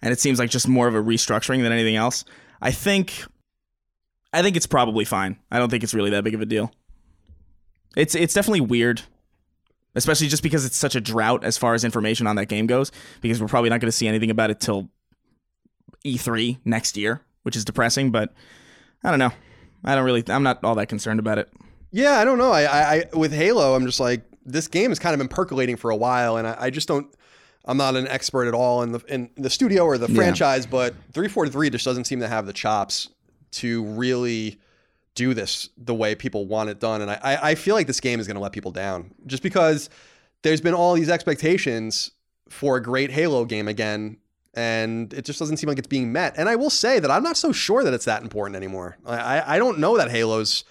and 0.00 0.12
it 0.12 0.20
seems 0.20 0.38
like 0.38 0.50
just 0.50 0.68
more 0.68 0.86
of 0.86 0.94
a 0.94 1.02
restructuring 1.02 1.62
than 1.62 1.72
anything 1.72 1.96
else. 1.96 2.24
I 2.62 2.70
think, 2.70 3.24
I 4.32 4.42
think 4.42 4.56
it's 4.56 4.66
probably 4.66 5.04
fine. 5.04 5.36
I 5.50 5.58
don't 5.58 5.70
think 5.70 5.82
it's 5.82 5.94
really 5.94 6.10
that 6.10 6.22
big 6.22 6.34
of 6.34 6.40
a 6.40 6.46
deal. 6.46 6.72
It's 7.96 8.14
it's 8.14 8.34
definitely 8.34 8.60
weird, 8.60 9.02
especially 9.96 10.28
just 10.28 10.44
because 10.44 10.64
it's 10.64 10.76
such 10.76 10.94
a 10.94 11.00
drought 11.00 11.42
as 11.42 11.58
far 11.58 11.74
as 11.74 11.82
information 11.82 12.28
on 12.28 12.36
that 12.36 12.46
game 12.46 12.68
goes. 12.68 12.92
Because 13.20 13.40
we're 13.40 13.48
probably 13.48 13.70
not 13.70 13.80
going 13.80 13.88
to 13.88 13.96
see 13.96 14.06
anything 14.06 14.30
about 14.30 14.50
it 14.50 14.60
till 14.60 14.88
E3 16.04 16.58
next 16.64 16.96
year, 16.96 17.22
which 17.42 17.56
is 17.56 17.64
depressing. 17.64 18.10
But 18.10 18.32
I 19.04 19.10
don't 19.10 19.18
know. 19.18 19.32
I 19.84 19.94
don't 19.94 20.04
really. 20.04 20.24
I'm 20.28 20.42
not 20.42 20.62
all 20.64 20.74
that 20.76 20.88
concerned 20.88 21.20
about 21.20 21.38
it. 21.38 21.50
Yeah, 21.92 22.18
I 22.18 22.24
don't 22.24 22.38
know. 22.38 22.52
I, 22.52 22.62
I, 22.62 22.94
I 22.94 23.16
with 23.16 23.32
Halo, 23.32 23.74
I'm 23.74 23.86
just 23.86 24.00
like 24.00 24.22
this 24.44 24.68
game 24.68 24.90
has 24.90 24.98
kind 24.98 25.14
of 25.14 25.18
been 25.18 25.28
percolating 25.28 25.76
for 25.76 25.90
a 25.90 25.96
while, 25.96 26.36
and 26.36 26.46
I, 26.46 26.56
I 26.58 26.70
just 26.70 26.88
don't. 26.88 27.12
I'm 27.64 27.76
not 27.76 27.94
an 27.94 28.08
expert 28.08 28.48
at 28.48 28.54
all 28.54 28.82
in 28.82 28.92
the 28.92 29.00
in 29.08 29.30
the 29.36 29.50
studio 29.50 29.84
or 29.84 29.98
the 29.98 30.08
franchise, 30.08 30.66
but 30.66 30.94
343 31.12 31.70
just 31.70 31.84
doesn't 31.84 32.04
seem 32.04 32.20
to 32.20 32.28
have 32.28 32.46
the 32.46 32.52
chops 32.52 33.10
to 33.52 33.84
really 33.84 34.58
do 35.14 35.34
this 35.34 35.68
the 35.76 35.94
way 35.94 36.14
people 36.14 36.46
want 36.46 36.70
it 36.70 36.80
done. 36.80 37.02
And 37.02 37.10
I, 37.10 37.20
I 37.22 37.50
I 37.50 37.54
feel 37.54 37.74
like 37.74 37.86
this 37.86 38.00
game 38.00 38.18
is 38.18 38.26
going 38.26 38.36
to 38.36 38.40
let 38.40 38.52
people 38.52 38.70
down 38.70 39.12
just 39.26 39.42
because 39.42 39.90
there's 40.42 40.60
been 40.60 40.74
all 40.74 40.94
these 40.94 41.10
expectations 41.10 42.12
for 42.48 42.76
a 42.76 42.82
great 42.82 43.10
Halo 43.10 43.44
game 43.44 43.68
again, 43.68 44.16
and 44.54 45.12
it 45.12 45.24
just 45.24 45.38
doesn't 45.38 45.58
seem 45.58 45.68
like 45.68 45.78
it's 45.78 45.86
being 45.86 46.12
met. 46.12 46.34
And 46.36 46.48
I 46.48 46.56
will 46.56 46.70
say 46.70 46.98
that 46.98 47.10
I'm 47.10 47.22
not 47.22 47.36
so 47.36 47.52
sure 47.52 47.84
that 47.84 47.94
it's 47.94 48.06
that 48.06 48.22
important 48.22 48.56
anymore. 48.56 48.96
I, 49.06 49.54
I, 49.54 49.58
don't 49.58 49.78
know 49.78 49.96
that 49.96 50.10
Halo's 50.10 50.64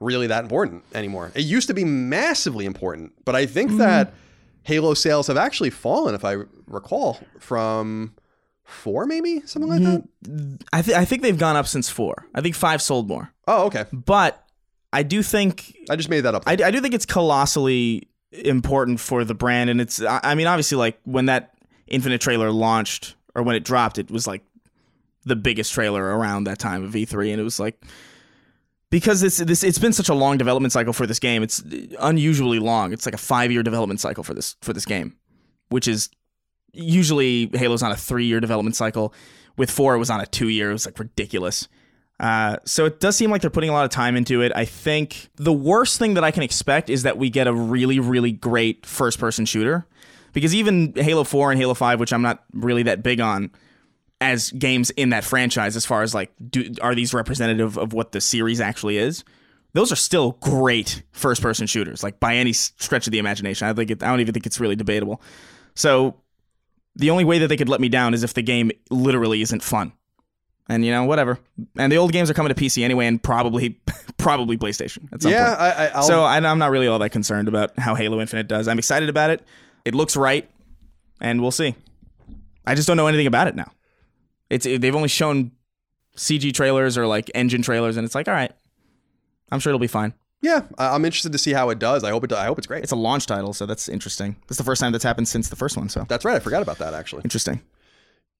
really 0.00 0.26
that 0.28 0.42
important 0.42 0.84
anymore. 0.94 1.32
It 1.34 1.42
used 1.42 1.68
to 1.68 1.74
be 1.74 1.84
massively 1.84 2.64
important, 2.64 3.12
but 3.24 3.36
I 3.36 3.46
think 3.46 3.70
mm-hmm. 3.70 3.78
that 3.78 4.14
Halo 4.62 4.94
sales 4.94 5.26
have 5.26 5.36
actually 5.36 5.70
fallen, 5.70 6.14
if 6.14 6.24
I 6.24 6.36
recall, 6.66 7.20
from 7.38 8.14
four 8.64 9.06
maybe 9.06 9.40
something 9.46 9.70
like 9.70 9.82
that. 9.82 10.02
Mm-hmm. 10.24 10.56
I 10.72 10.82
th- 10.82 10.96
I 10.96 11.04
think 11.04 11.22
they've 11.22 11.38
gone 11.38 11.56
up 11.56 11.66
since 11.66 11.88
four. 11.88 12.26
I 12.34 12.40
think 12.40 12.54
five 12.54 12.82
sold 12.82 13.08
more, 13.08 13.32
Oh, 13.46 13.66
okay. 13.66 13.84
but 13.92 14.44
I 14.92 15.02
do 15.02 15.22
think 15.22 15.76
I 15.88 15.96
just 15.96 16.08
made 16.08 16.22
that 16.22 16.34
up. 16.34 16.42
I, 16.46 16.52
I 16.52 16.70
do 16.70 16.80
think 16.80 16.94
it's 16.94 17.06
colossally 17.06 18.08
important 18.32 18.98
for 18.98 19.24
the 19.24 19.34
brand, 19.34 19.70
and 19.70 19.80
it's. 19.80 20.02
I 20.02 20.20
I 20.22 20.34
mean, 20.34 20.46
obviously, 20.46 20.78
like 20.78 20.98
when 21.04 21.26
that 21.26 21.54
Infinite 21.86 22.20
trailer 22.20 22.50
launched 22.50 23.14
or 23.36 23.42
when 23.42 23.54
it 23.54 23.64
dropped, 23.64 23.98
it 23.98 24.10
was 24.10 24.26
like 24.26 24.42
the 25.24 25.36
biggest 25.36 25.72
trailer 25.72 26.02
around 26.02 26.44
that 26.44 26.58
time 26.58 26.82
of 26.82 26.92
E3, 26.92 27.30
and 27.30 27.40
it 27.40 27.44
was 27.44 27.60
like 27.60 27.80
because 28.90 29.22
it's 29.22 29.36
this. 29.38 29.62
It's 29.62 29.78
been 29.78 29.92
such 29.92 30.08
a 30.08 30.14
long 30.14 30.38
development 30.38 30.72
cycle 30.72 30.92
for 30.92 31.06
this 31.06 31.18
game. 31.18 31.42
It's 31.42 31.62
unusually 32.00 32.58
long. 32.58 32.92
It's 32.92 33.06
like 33.06 33.14
a 33.14 33.18
five 33.18 33.52
year 33.52 33.62
development 33.62 34.00
cycle 34.00 34.24
for 34.24 34.34
this 34.34 34.56
for 34.62 34.72
this 34.72 34.86
game, 34.86 35.16
which 35.68 35.86
is 35.86 36.08
usually 36.72 37.50
Halo's 37.52 37.82
on 37.82 37.92
a 37.92 37.96
three 37.96 38.26
year 38.26 38.40
development 38.40 38.74
cycle. 38.74 39.12
With 39.56 39.70
four, 39.70 39.94
it 39.94 39.98
was 39.98 40.10
on 40.10 40.20
a 40.20 40.26
two 40.26 40.48
year. 40.48 40.70
It 40.70 40.74
was 40.74 40.86
like 40.86 40.98
ridiculous. 40.98 41.68
Uh, 42.18 42.56
so 42.64 42.86
it 42.86 42.98
does 42.98 43.14
seem 43.14 43.30
like 43.30 43.42
they're 43.42 43.50
putting 43.50 43.68
a 43.68 43.74
lot 43.74 43.84
of 43.84 43.90
time 43.90 44.16
into 44.16 44.40
it. 44.40 44.50
I 44.54 44.64
think 44.64 45.28
the 45.36 45.52
worst 45.52 45.98
thing 45.98 46.14
that 46.14 46.24
I 46.24 46.30
can 46.30 46.42
expect 46.42 46.88
is 46.88 47.02
that 47.02 47.18
we 47.18 47.28
get 47.28 47.46
a 47.46 47.52
really, 47.52 48.00
really 48.00 48.32
great 48.32 48.86
first 48.86 49.18
person 49.18 49.44
shooter. 49.44 49.86
Because 50.36 50.54
even 50.54 50.92
Halo 50.94 51.24
4 51.24 51.52
and 51.52 51.58
Halo 51.58 51.72
5, 51.72 51.98
which 51.98 52.12
I'm 52.12 52.20
not 52.20 52.44
really 52.52 52.82
that 52.82 53.02
big 53.02 53.22
on 53.22 53.50
as 54.20 54.50
games 54.50 54.90
in 54.90 55.08
that 55.08 55.24
franchise, 55.24 55.76
as 55.76 55.86
far 55.86 56.02
as 56.02 56.14
like, 56.14 56.30
do, 56.50 56.74
are 56.82 56.94
these 56.94 57.14
representative 57.14 57.78
of 57.78 57.94
what 57.94 58.12
the 58.12 58.20
series 58.20 58.60
actually 58.60 58.98
is? 58.98 59.24
Those 59.72 59.90
are 59.92 59.96
still 59.96 60.32
great 60.42 61.02
first 61.12 61.40
person 61.40 61.66
shooters, 61.66 62.02
like 62.02 62.20
by 62.20 62.36
any 62.36 62.52
stretch 62.52 63.06
of 63.06 63.12
the 63.12 63.18
imagination. 63.18 63.66
I 63.66 63.72
think 63.72 63.90
it, 63.90 64.02
I 64.02 64.08
don't 64.08 64.20
even 64.20 64.34
think 64.34 64.44
it's 64.44 64.60
really 64.60 64.76
debatable. 64.76 65.22
So 65.74 66.16
the 66.96 67.08
only 67.08 67.24
way 67.24 67.38
that 67.38 67.48
they 67.48 67.56
could 67.56 67.70
let 67.70 67.80
me 67.80 67.88
down 67.88 68.12
is 68.12 68.22
if 68.22 68.34
the 68.34 68.42
game 68.42 68.70
literally 68.90 69.40
isn't 69.40 69.62
fun. 69.62 69.94
And 70.68 70.84
you 70.84 70.90
know, 70.90 71.04
whatever. 71.04 71.38
And 71.78 71.90
the 71.90 71.96
old 71.96 72.12
games 72.12 72.28
are 72.28 72.34
coming 72.34 72.52
to 72.52 72.62
PC 72.62 72.84
anyway, 72.84 73.06
and 73.06 73.22
probably, 73.22 73.80
probably 74.18 74.58
PlayStation 74.58 75.10
at 75.14 75.22
some 75.22 75.32
yeah, 75.32 75.46
point. 75.46 75.60
I, 75.60 75.70
I, 75.70 75.86
I'll, 75.94 76.02
so 76.02 76.24
I, 76.24 76.36
I'm 76.36 76.58
not 76.58 76.70
really 76.70 76.88
all 76.88 76.98
that 76.98 77.08
concerned 77.08 77.48
about 77.48 77.78
how 77.78 77.94
Halo 77.94 78.20
Infinite 78.20 78.48
does. 78.48 78.68
I'm 78.68 78.78
excited 78.78 79.08
about 79.08 79.30
it. 79.30 79.42
It 79.86 79.94
looks 79.94 80.16
right, 80.16 80.50
and 81.20 81.40
we'll 81.40 81.50
see. 81.52 81.74
I 82.66 82.74
just 82.74 82.88
don't 82.88 82.96
know 82.96 83.06
anything 83.06 83.26
about 83.28 83.46
it 83.46 83.54
now. 83.54 83.70
It's 84.50 84.66
it, 84.66 84.80
they've 84.80 84.94
only 84.94 85.08
shown 85.08 85.52
CG 86.16 86.52
trailers 86.52 86.98
or 86.98 87.06
like 87.06 87.30
engine 87.34 87.62
trailers, 87.62 87.96
and 87.96 88.04
it's 88.04 88.14
like, 88.14 88.26
all 88.28 88.34
right, 88.34 88.52
I'm 89.50 89.60
sure 89.60 89.70
it'll 89.70 89.78
be 89.78 89.86
fine. 89.86 90.12
yeah, 90.42 90.62
I'm 90.76 91.04
interested 91.04 91.32
to 91.32 91.38
see 91.38 91.52
how 91.52 91.70
it 91.70 91.78
does. 91.78 92.02
I 92.04 92.10
hope 92.10 92.24
it. 92.24 92.32
I 92.32 92.46
hope 92.46 92.58
it's 92.58 92.66
great. 92.66 92.82
It's 92.82 92.92
a 92.92 92.96
launch 92.96 93.26
title, 93.26 93.52
so 93.52 93.64
that's 93.64 93.88
interesting. 93.88 94.36
That's 94.48 94.58
the 94.58 94.64
first 94.64 94.80
time 94.80 94.92
that's 94.92 95.04
happened 95.04 95.28
since 95.28 95.48
the 95.48 95.56
first 95.56 95.76
one, 95.76 95.88
so 95.88 96.04
That's 96.08 96.24
right. 96.24 96.36
I 96.36 96.40
forgot 96.40 96.62
about 96.62 96.78
that 96.78 96.92
actually. 96.94 97.22
interesting. 97.22 97.60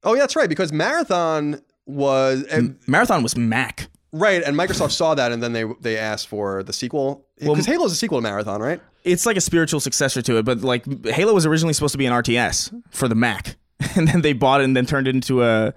Oh 0.02 0.14
yeah, 0.14 0.20
that's 0.20 0.36
right. 0.36 0.48
Because 0.48 0.72
Marathon 0.72 1.60
was 1.86 2.42
and, 2.44 2.78
Marathon 2.88 3.22
was 3.22 3.36
Mac. 3.36 3.88
right, 4.12 4.42
and 4.42 4.56
Microsoft 4.56 4.90
saw 4.92 5.14
that, 5.14 5.30
and 5.32 5.40
then 5.42 5.52
they 5.52 5.64
they 5.80 5.96
asked 5.96 6.26
for 6.28 6.62
the 6.64 6.72
sequel 6.72 7.26
because 7.38 7.66
Halo's 7.66 7.92
a 7.92 7.96
sequel 7.96 8.18
to 8.18 8.22
Marathon, 8.22 8.60
right? 8.60 8.80
It's 9.06 9.24
like 9.24 9.36
a 9.36 9.40
spiritual 9.40 9.80
successor 9.80 10.20
to 10.22 10.38
it, 10.38 10.44
but 10.44 10.60
like 10.62 11.06
Halo 11.06 11.32
was 11.32 11.46
originally 11.46 11.72
supposed 11.72 11.92
to 11.92 11.98
be 11.98 12.06
an 12.06 12.12
RTS 12.12 12.82
for 12.90 13.08
the 13.08 13.14
Mac, 13.14 13.56
and 13.96 14.08
then 14.08 14.22
they 14.22 14.32
bought 14.32 14.60
it 14.60 14.64
and 14.64 14.76
then 14.76 14.86
turned 14.86 15.08
it 15.08 15.14
into 15.14 15.42
a 15.42 15.72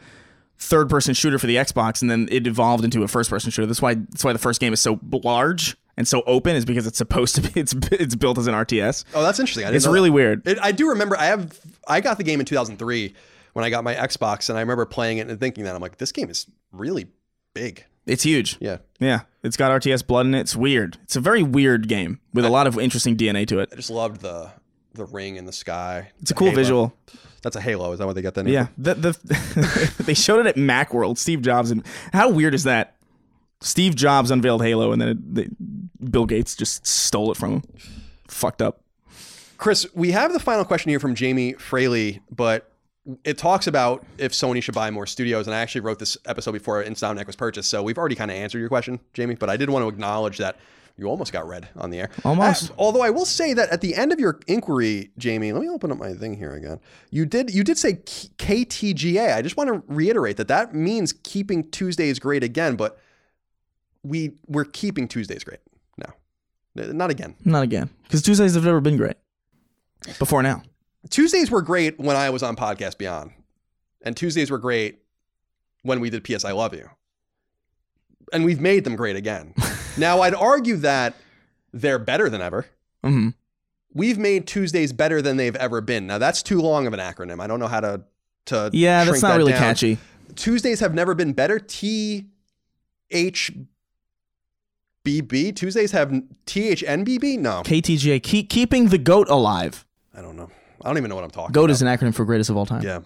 third-person 0.57 1.13
shooter 1.13 1.39
for 1.39 1.47
the 1.47 1.55
Xbox, 1.55 2.01
and 2.01 2.11
then 2.11 2.27
it 2.31 2.45
evolved 2.47 2.83
into 2.83 3.03
a 3.03 3.07
first-person 3.07 3.51
shooter. 3.51 3.65
That's 3.65 3.81
why 3.81 3.95
that's 3.95 4.23
why 4.23 4.33
the 4.33 4.39
first 4.39 4.59
game 4.59 4.73
is 4.73 4.81
so 4.81 4.99
large 5.11 5.77
and 5.99 6.07
so 6.07 6.23
open 6.25 6.55
is 6.55 6.63
because 6.63 6.87
it's 6.87 6.97
supposed 6.97 7.35
to 7.35 7.41
be 7.41 7.51
it's 7.59 7.75
it's 7.91 8.15
built 8.15 8.37
as 8.39 8.47
an 8.47 8.55
RTS. 8.55 9.03
Oh, 9.13 9.21
that's 9.21 9.39
interesting. 9.39 9.65
I 9.65 9.67
didn't 9.67 9.77
It's 9.77 9.87
really 9.87 10.09
weird. 10.09 10.47
It, 10.47 10.57
I 10.61 10.71
do 10.71 10.89
remember. 10.89 11.17
I 11.17 11.25
have. 11.25 11.59
I 11.87 12.01
got 12.01 12.17
the 12.17 12.23
game 12.23 12.39
in 12.39 12.45
2003 12.45 13.13
when 13.53 13.65
I 13.65 13.69
got 13.69 13.83
my 13.83 13.93
Xbox, 13.93 14.49
and 14.49 14.57
I 14.57 14.61
remember 14.61 14.85
playing 14.85 15.17
it 15.17 15.29
and 15.29 15.39
thinking 15.39 15.65
that 15.65 15.75
I'm 15.75 15.81
like, 15.81 15.97
this 15.97 16.11
game 16.11 16.29
is 16.29 16.47
really 16.71 17.07
big. 17.53 17.83
It's 18.09 18.23
huge. 18.23 18.57
Yeah, 18.59 18.77
Yeah, 18.99 19.21
it's 19.43 19.57
got 19.57 19.71
RTS 19.81 20.05
blood 20.05 20.25
in 20.25 20.35
it. 20.35 20.41
It's 20.41 20.55
weird. 20.55 20.97
It's 21.03 21.15
a 21.15 21.19
very 21.21 21.43
weird 21.43 21.87
game 21.87 22.19
with 22.33 22.45
a 22.45 22.49
lot 22.49 22.67
of 22.67 22.77
interesting 22.79 23.15
DNA 23.15 23.47
to 23.47 23.59
it. 23.59 23.69
I 23.71 23.75
just 23.75 23.89
loved 23.89 24.21
the 24.21 24.51
the 24.93 25.05
ring 25.05 25.35
in 25.35 25.45
the 25.45 25.53
sky. 25.53 26.11
It's 26.21 26.31
a 26.31 26.33
cool 26.33 26.51
visual. 26.51 26.93
That's 27.41 27.55
a 27.55 27.61
Halo. 27.61 27.91
Is 27.93 27.99
that 27.99 28.05
what 28.05 28.15
they 28.15 28.21
got 28.21 28.33
that 28.33 28.43
name? 28.43 28.53
Yeah, 28.53 28.67
the, 28.77 28.95
the 28.95 29.93
they 30.03 30.13
showed 30.13 30.45
it 30.45 30.47
at 30.47 30.55
MacWorld. 30.55 31.17
Steve 31.17 31.41
Jobs 31.41 31.71
and 31.71 31.85
how 32.11 32.29
weird 32.29 32.53
is 32.53 32.63
that? 32.65 32.95
Steve 33.61 33.95
Jobs 33.95 34.31
unveiled 34.31 34.61
Halo, 34.61 34.91
and 34.91 35.01
then 35.01 35.09
it, 35.09 35.35
they, 35.35 35.49
Bill 36.09 36.25
Gates 36.25 36.55
just 36.55 36.85
stole 36.85 37.31
it 37.31 37.37
from 37.37 37.53
him. 37.53 37.63
Fucked 38.27 38.61
up. 38.61 38.83
Chris, 39.57 39.85
we 39.93 40.11
have 40.11 40.31
the 40.31 40.39
final 40.39 40.63
question 40.63 40.89
here 40.89 40.99
from 40.99 41.15
Jamie 41.15 41.53
Fraley, 41.53 42.21
but 42.31 42.68
it 43.23 43.37
talks 43.37 43.67
about 43.67 44.05
if 44.17 44.31
Sony 44.31 44.61
should 44.61 44.75
buy 44.75 44.91
more 44.91 45.05
studios, 45.05 45.47
and 45.47 45.55
I 45.55 45.59
actually 45.59 45.81
wrote 45.81 45.99
this 45.99 46.17
episode 46.25 46.51
before 46.51 46.83
Insomniac 46.83 47.27
was 47.27 47.35
purchased, 47.35 47.69
so 47.69 47.83
we've 47.83 47.97
already 47.97 48.15
kind 48.15 48.31
of 48.31 48.37
answered 48.37 48.59
your 48.59 48.69
question, 48.69 48.99
Jamie. 49.13 49.35
But 49.35 49.49
I 49.49 49.57
did 49.57 49.69
want 49.69 49.83
to 49.83 49.89
acknowledge 49.89 50.37
that 50.37 50.57
you 50.97 51.07
almost 51.07 51.31
got 51.31 51.47
read 51.47 51.69
on 51.77 51.89
the 51.89 51.99
air. 51.99 52.09
Almost. 52.25 52.71
Uh, 52.71 52.73
although 52.77 53.01
I 53.01 53.09
will 53.09 53.25
say 53.25 53.53
that 53.53 53.69
at 53.69 53.81
the 53.81 53.95
end 53.95 54.11
of 54.11 54.19
your 54.19 54.39
inquiry, 54.47 55.11
Jamie, 55.17 55.53
let 55.53 55.61
me 55.61 55.69
open 55.69 55.91
up 55.91 55.97
my 55.97 56.13
thing 56.13 56.35
here 56.35 56.53
again. 56.53 56.79
You 57.09 57.25
did 57.25 57.53
you 57.53 57.63
did 57.63 57.77
say 57.77 57.99
K- 58.05 58.65
KTGA. 58.65 59.35
I 59.35 59.41
just 59.41 59.57
want 59.57 59.69
to 59.69 59.83
reiterate 59.87 60.37
that 60.37 60.49
that 60.49 60.75
means 60.75 61.13
keeping 61.23 61.69
Tuesdays 61.71 62.19
great 62.19 62.43
again, 62.43 62.75
but 62.75 62.99
we 64.03 64.33
we're 64.47 64.65
keeping 64.65 65.07
Tuesdays 65.07 65.43
great 65.43 65.59
now, 65.97 66.13
not 66.75 67.09
again. 67.09 67.35
Not 67.45 67.63
again, 67.63 67.89
because 68.03 68.21
Tuesdays 68.21 68.55
have 68.55 68.65
never 68.65 68.81
been 68.81 68.97
great 68.97 69.17
before 70.19 70.43
now. 70.43 70.63
Tuesdays 71.09 71.49
were 71.49 71.61
great 71.61 71.99
when 71.99 72.15
I 72.15 72.29
was 72.29 72.43
on 72.43 72.55
Podcast 72.55 72.97
Beyond, 72.97 73.31
and 74.01 74.15
Tuesdays 74.17 74.51
were 74.51 74.57
great 74.57 74.99
when 75.83 75.99
we 75.99 76.09
did 76.09 76.23
PS 76.23 76.43
I 76.45 76.51
Love 76.51 76.73
You, 76.73 76.89
and 78.33 78.43
we've 78.43 78.59
made 78.59 78.83
them 78.83 78.95
great 78.95 79.15
again. 79.15 79.53
now 79.97 80.21
I'd 80.21 80.35
argue 80.35 80.75
that 80.77 81.15
they're 81.71 81.99
better 81.99 82.29
than 82.29 82.41
ever. 82.41 82.65
Mm-hmm. 83.03 83.29
We've 83.93 84.17
made 84.17 84.45
Tuesdays 84.45 84.93
better 84.93 85.21
than 85.21 85.37
they've 85.37 85.55
ever 85.55 85.81
been. 85.81 86.05
Now 86.05 86.17
that's 86.17 86.43
too 86.43 86.61
long 86.61 86.85
of 86.85 86.93
an 86.93 86.99
acronym. 86.99 87.41
I 87.41 87.47
don't 87.47 87.59
know 87.59 87.67
how 87.67 87.79
to 87.79 88.01
to 88.47 88.69
Yeah, 88.73 89.03
that's 89.05 89.21
not 89.21 89.29
that 89.29 89.37
really 89.37 89.51
down. 89.53 89.61
catchy. 89.61 89.97
Tuesdays 90.35 90.79
have 90.79 90.93
never 90.93 91.15
been 91.15 91.33
better. 91.33 91.59
T 91.59 92.25
H 93.09 93.51
B 95.03 95.21
B. 95.21 95.51
Tuesdays 95.51 95.91
have 95.91 96.13
T 96.45 96.67
H 96.69 96.83
N 96.85 97.03
B 97.03 97.17
B. 97.17 97.37
No, 97.37 97.63
KTGA, 97.63 98.21
keep, 98.21 98.49
keeping 98.49 98.89
the 98.89 98.97
goat 98.97 99.27
alive. 99.29 99.85
I 100.13 100.21
don't 100.21 100.35
know. 100.35 100.51
I 100.83 100.87
don't 100.89 100.97
even 100.97 101.09
know 101.09 101.15
what 101.15 101.23
I'm 101.23 101.31
talking. 101.31 101.51
Goat 101.53 101.65
about. 101.65 101.71
is 101.71 101.81
an 101.81 101.87
acronym 101.87 102.13
for 102.13 102.25
greatest 102.25 102.49
of 102.49 102.57
all 102.57 102.65
time. 102.65 102.81
Yeah, 102.83 102.99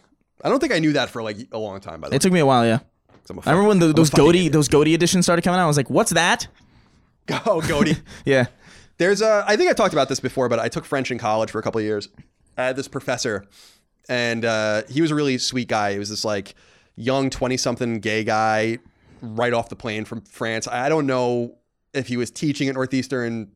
I 0.44 0.50
don't 0.50 0.60
think 0.60 0.74
I 0.74 0.80
knew 0.80 0.94
that 0.94 1.10
for 1.10 1.24
like 1.24 1.38
a 1.52 1.58
long 1.58 1.80
time. 1.80 2.02
By 2.02 2.10
the 2.10 2.14
way, 2.14 2.16
It 2.18 2.22
took 2.22 2.34
me 2.34 2.40
a 2.40 2.46
while, 2.46 2.66
yeah. 2.66 2.80
'cause 3.10 3.30
I'm 3.30 3.38
a 3.38 3.42
I 3.46 3.52
remember 3.52 3.68
when 3.70 3.80
the, 3.80 3.86
fucking- 3.88 3.90
I'm 3.90 3.92
a 3.92 3.96
those 3.96 4.10
fucking 4.10 4.30
idiot. 4.30 4.54
those 4.54 4.68
goatee 4.68 4.94
editions 4.94 5.26
started 5.26 5.42
coming 5.44 5.60
out. 5.60 5.64
I 5.64 5.68
was 5.68 5.78
like, 5.78 5.90
"What's 5.90 6.12
that?" 6.12 6.48
Oh, 7.46 7.62
goatee. 7.62 7.98
Yeah, 8.26 8.48
There's 8.98 9.22
a. 9.22 9.44
I 9.48 9.56
think 9.56 9.70
I 9.70 9.74
talked 9.74 9.94
about 9.94 10.10
this 10.10 10.20
before, 10.20 10.50
but 10.50 10.60
I 10.60 10.68
took 10.70 10.86
French 10.86 11.10
in 11.12 11.18
college 11.18 11.50
for 11.52 11.60
a 11.60 11.62
couple 11.64 11.80
of 11.80 11.86
years. 11.86 12.10
I 12.58 12.66
had 12.66 12.76
this 12.76 12.88
professor, 12.88 13.46
and 14.10 14.44
uh, 14.46 14.84
he 14.90 15.02
was 15.02 15.10
a 15.12 15.16
really 15.16 15.38
sweet 15.38 15.68
guy. 15.68 15.94
He 15.94 16.00
was 16.00 16.10
this 16.10 16.26
like 16.26 16.54
young 16.96 17.30
twenty 17.30 17.56
something 17.58 18.00
gay 18.00 18.24
guy, 18.24 18.80
right 19.22 19.54
off 19.54 19.70
the 19.70 19.76
plane 19.76 20.04
from 20.06 20.22
France. 20.22 20.68
I 20.68 20.90
don't 20.90 21.08
know 21.08 21.56
if 21.94 22.08
he 22.08 22.18
was 22.18 22.30
teaching 22.30 22.68
at 22.70 22.76
Northeastern 22.76 23.52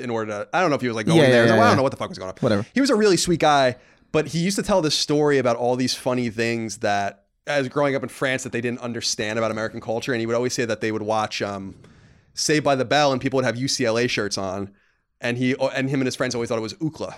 in 0.00 0.10
order 0.10 0.30
to. 0.32 0.48
I 0.52 0.60
don't 0.60 0.70
know 0.70 0.76
if 0.76 0.82
he 0.82 0.88
was 0.88 0.96
like 0.96 1.06
going 1.06 1.18
Yeah, 1.18 1.30
there. 1.30 1.46
yeah, 1.46 1.54
I 1.62 1.68
don't 1.68 1.76
know 1.76 1.82
what 1.82 1.92
the 1.92 1.96
fuck 1.98 2.08
was 2.08 2.18
going 2.18 2.30
on. 2.30 2.36
Whatever. 2.40 2.66
He 2.74 2.80
was 2.80 2.90
a 2.90 2.94
really 2.96 3.16
sweet 3.16 3.40
guy, 3.40 3.76
but 4.12 4.28
he 4.28 4.38
used 4.40 4.56
to 4.56 4.62
tell 4.62 4.82
this 4.82 4.94
story 4.94 5.38
about 5.38 5.56
all 5.56 5.76
these 5.76 5.94
funny 5.94 6.30
things 6.30 6.78
that, 6.78 7.24
as 7.46 7.68
growing 7.68 7.94
up 7.94 8.02
in 8.02 8.08
France, 8.08 8.42
that 8.42 8.52
they 8.52 8.60
didn't 8.60 8.80
understand 8.80 9.38
about 9.38 9.50
American 9.50 9.80
culture, 9.80 10.12
and 10.12 10.20
he 10.20 10.26
would 10.26 10.36
always 10.36 10.52
say 10.54 10.64
that 10.64 10.80
they 10.80 10.90
would 10.92 11.02
watch. 11.02 11.40
Um, 11.42 11.76
Saved 12.34 12.64
by 12.64 12.76
the 12.76 12.84
Bell, 12.84 13.12
and 13.12 13.20
people 13.20 13.36
would 13.38 13.44
have 13.44 13.56
UCLA 13.56 14.08
shirts 14.08 14.38
on, 14.38 14.70
and 15.20 15.36
he 15.36 15.54
and 15.74 15.90
him 15.90 16.00
and 16.00 16.06
his 16.06 16.14
friends 16.16 16.34
always 16.34 16.48
thought 16.48 16.58
it 16.58 16.62
was 16.62 16.74
UCLA, 16.74 17.14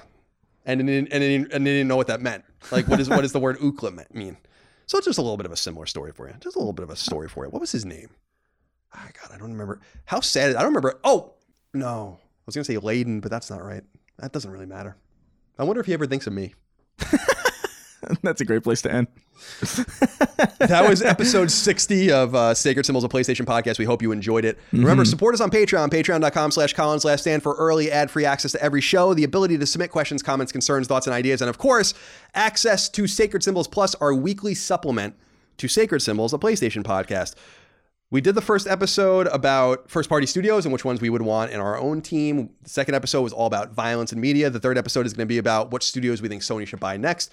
and 0.64 0.80
didn't, 0.80 1.12
and 1.12 1.22
and 1.52 1.66
they 1.66 1.70
didn't 1.72 1.86
know 1.88 1.96
what 1.96 2.06
that 2.06 2.20
meant. 2.22 2.44
Like, 2.72 2.88
what 2.88 2.98
is 2.98 3.08
what 3.10 3.20
does 3.20 3.32
the 3.32 3.38
word 3.38 3.58
UCLA 3.58 4.12
mean? 4.14 4.38
So 4.86 4.96
it's 4.98 5.06
just 5.06 5.18
a 5.18 5.22
little 5.22 5.36
bit 5.36 5.46
of 5.46 5.52
a 5.52 5.56
similar 5.56 5.84
story 5.86 6.12
for 6.12 6.28
you. 6.28 6.34
Just 6.40 6.56
a 6.56 6.58
little 6.58 6.72
bit 6.72 6.82
of 6.82 6.90
a 6.90 6.96
story 6.96 7.28
for 7.28 7.44
you. 7.44 7.50
What 7.50 7.60
was 7.60 7.70
his 7.72 7.84
name? 7.84 8.08
Oh, 8.94 9.06
God, 9.22 9.34
I 9.34 9.38
don't 9.38 9.52
remember. 9.52 9.80
How 10.06 10.20
sad? 10.20 10.50
I 10.56 10.60
don't 10.62 10.70
remember. 10.74 10.98
Oh 11.04 11.34
no, 11.74 12.18
I 12.42 12.46
was 12.46 12.56
gonna 12.56 12.64
say 12.64 12.76
laden, 12.78 13.20
but 13.20 13.30
that's 13.30 13.50
not 13.50 13.62
right. 13.64 13.84
That 14.18 14.32
doesn't 14.32 14.50
really 14.50 14.66
matter. 14.66 14.96
I 15.58 15.64
wonder 15.64 15.80
if 15.80 15.86
he 15.86 15.94
ever 15.94 16.06
thinks 16.06 16.26
of 16.26 16.32
me. 16.32 16.54
that's 18.22 18.40
a 18.40 18.44
great 18.44 18.64
place 18.64 18.82
to 18.82 18.92
end. 18.92 19.06
that 20.58 20.84
was 20.88 21.02
episode 21.02 21.50
60 21.52 22.10
of 22.10 22.34
uh, 22.34 22.54
Sacred 22.54 22.84
Symbols 22.84 23.04
of 23.04 23.10
PlayStation 23.10 23.46
podcast. 23.46 23.78
We 23.78 23.84
hope 23.84 24.02
you 24.02 24.12
enjoyed 24.12 24.44
it. 24.44 24.58
Remember, 24.72 25.04
support 25.04 25.34
us 25.34 25.40
on 25.40 25.50
Patreon, 25.50 25.88
patreon.com 25.88 26.50
slash 26.50 26.74
Colin's 26.74 27.04
Last 27.04 27.22
Stand 27.22 27.42
for 27.42 27.54
early 27.54 27.90
ad-free 27.90 28.24
access 28.24 28.52
to 28.52 28.62
every 28.62 28.80
show, 28.80 29.14
the 29.14 29.24
ability 29.24 29.58
to 29.58 29.66
submit 29.66 29.90
questions, 29.90 30.22
comments, 30.22 30.52
concerns, 30.52 30.86
thoughts, 30.86 31.06
and 31.06 31.14
ideas, 31.14 31.40
and 31.42 31.48
of 31.48 31.58
course, 31.58 31.94
access 32.34 32.88
to 32.88 33.06
Sacred 33.06 33.42
Symbols 33.42 33.68
Plus, 33.68 33.94
our 33.96 34.14
weekly 34.14 34.54
supplement 34.54 35.14
to 35.58 35.68
Sacred 35.68 36.00
Symbols, 36.00 36.32
a 36.34 36.38
PlayStation 36.38 36.82
podcast. 36.82 37.34
We 38.12 38.20
did 38.20 38.34
the 38.34 38.42
first 38.42 38.66
episode 38.66 39.26
about 39.28 39.90
first 39.90 40.10
party 40.10 40.26
studios 40.26 40.66
and 40.66 40.72
which 40.72 40.84
ones 40.84 41.00
we 41.00 41.08
would 41.08 41.22
want 41.22 41.50
in 41.50 41.60
our 41.60 41.78
own 41.78 42.02
team. 42.02 42.50
The 42.60 42.68
second 42.68 42.94
episode 42.94 43.22
was 43.22 43.32
all 43.32 43.46
about 43.46 43.72
violence 43.72 44.12
and 44.12 44.20
media. 44.20 44.50
The 44.50 44.60
third 44.60 44.76
episode 44.76 45.06
is 45.06 45.14
going 45.14 45.26
to 45.26 45.32
be 45.32 45.38
about 45.38 45.70
what 45.70 45.82
studios 45.82 46.20
we 46.20 46.28
think 46.28 46.42
Sony 46.42 46.66
should 46.66 46.78
buy 46.78 46.98
next. 46.98 47.32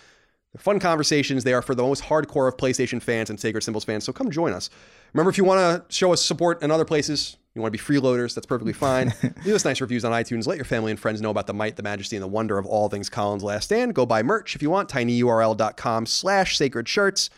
They're 0.53 0.61
fun 0.61 0.79
conversations. 0.79 1.43
They 1.43 1.51
are 1.51 1.61
for 1.61 1.75
the 1.75 1.83
most 1.83 2.03
hardcore 2.03 2.47
of 2.47 2.55
PlayStation 2.55 3.01
fans 3.01 3.29
and 3.29 3.37
Sacred 3.37 3.61
Symbols 3.61 3.83
fans. 3.83 4.05
So 4.05 4.13
come 4.13 4.31
join 4.31 4.53
us. 4.53 4.69
Remember, 5.11 5.29
if 5.29 5.37
you 5.37 5.43
want 5.43 5.59
to 5.89 5.93
show 5.93 6.13
us 6.13 6.23
support 6.23 6.63
in 6.63 6.71
other 6.71 6.85
places, 6.85 7.35
you 7.55 7.61
want 7.61 7.73
to 7.73 7.77
be 7.77 7.83
freeloaders, 7.83 8.33
that's 8.33 8.47
perfectly 8.47 8.71
fine. 8.71 9.13
Leave 9.43 9.55
us 9.55 9.65
nice 9.65 9.81
reviews 9.81 10.05
on 10.05 10.13
iTunes. 10.13 10.47
Let 10.47 10.55
your 10.55 10.63
family 10.63 10.91
and 10.91 10.99
friends 10.99 11.19
know 11.19 11.29
about 11.29 11.47
the 11.47 11.53
might, 11.53 11.75
the 11.75 11.83
majesty, 11.83 12.15
and 12.15 12.23
the 12.23 12.27
wonder 12.27 12.57
of 12.57 12.65
all 12.65 12.87
things 12.87 13.09
Colin's 13.09 13.43
Last 13.43 13.65
Stand. 13.65 13.95
Go 13.95 14.05
buy 14.05 14.23
merch 14.23 14.55
if 14.55 14.61
you 14.61 14.69
want. 14.69 14.87
tinyurl.com 14.87 16.05
slash 16.05 16.55
sacred 16.55 16.87
shirts. 16.87 17.29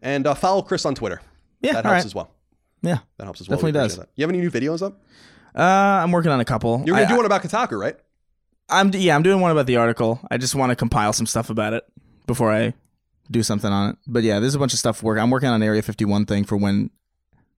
And 0.00 0.28
uh, 0.28 0.34
follow 0.34 0.62
Chris 0.62 0.86
on 0.86 0.94
Twitter. 0.94 1.22
Yeah, 1.60 1.72
that 1.72 1.84
helps 1.86 1.94
right. 1.96 2.04
as 2.04 2.14
well. 2.14 2.30
Yeah, 2.84 2.98
That 3.18 3.24
helps 3.24 3.40
as 3.40 3.48
well. 3.48 3.56
Definitely 3.56 3.80
We 3.80 3.84
does. 3.86 3.96
that. 3.98 4.08
You 4.16 4.22
have 4.22 4.30
any 4.30 4.40
new 4.40 4.50
videos 4.50 4.82
up? 4.82 5.00
uh, 5.56 5.60
I'm 6.02 6.10
working 6.12 6.30
on 6.32 6.40
a 6.40 6.44
couple. 6.44 6.78
You're 6.86 6.94
going 6.96 7.00
I- 7.00 7.08
to 7.08 7.12
do 7.12 7.16
one 7.16 7.26
about 7.26 7.42
Kotaku, 7.42 7.78
right? 7.78 7.96
I'm 8.68 8.90
yeah, 8.94 9.14
I'm 9.14 9.22
doing 9.22 9.40
one 9.40 9.50
about 9.50 9.66
the 9.66 9.76
article. 9.76 10.20
I 10.30 10.38
just 10.38 10.54
want 10.54 10.70
to 10.70 10.76
compile 10.76 11.12
some 11.12 11.26
stuff 11.26 11.50
about 11.50 11.74
it 11.74 11.84
before 12.26 12.50
I 12.50 12.72
do 13.30 13.42
something 13.42 13.70
on 13.70 13.90
it. 13.90 13.96
But 14.06 14.22
yeah, 14.22 14.38
there's 14.38 14.54
a 14.54 14.58
bunch 14.58 14.72
of 14.72 14.78
stuff 14.78 15.02
work. 15.02 15.18
I'm 15.18 15.30
working 15.30 15.48
on 15.50 15.54
an 15.56 15.62
Area 15.62 15.82
51 15.82 16.24
thing 16.26 16.44
for 16.44 16.56
when 16.56 16.88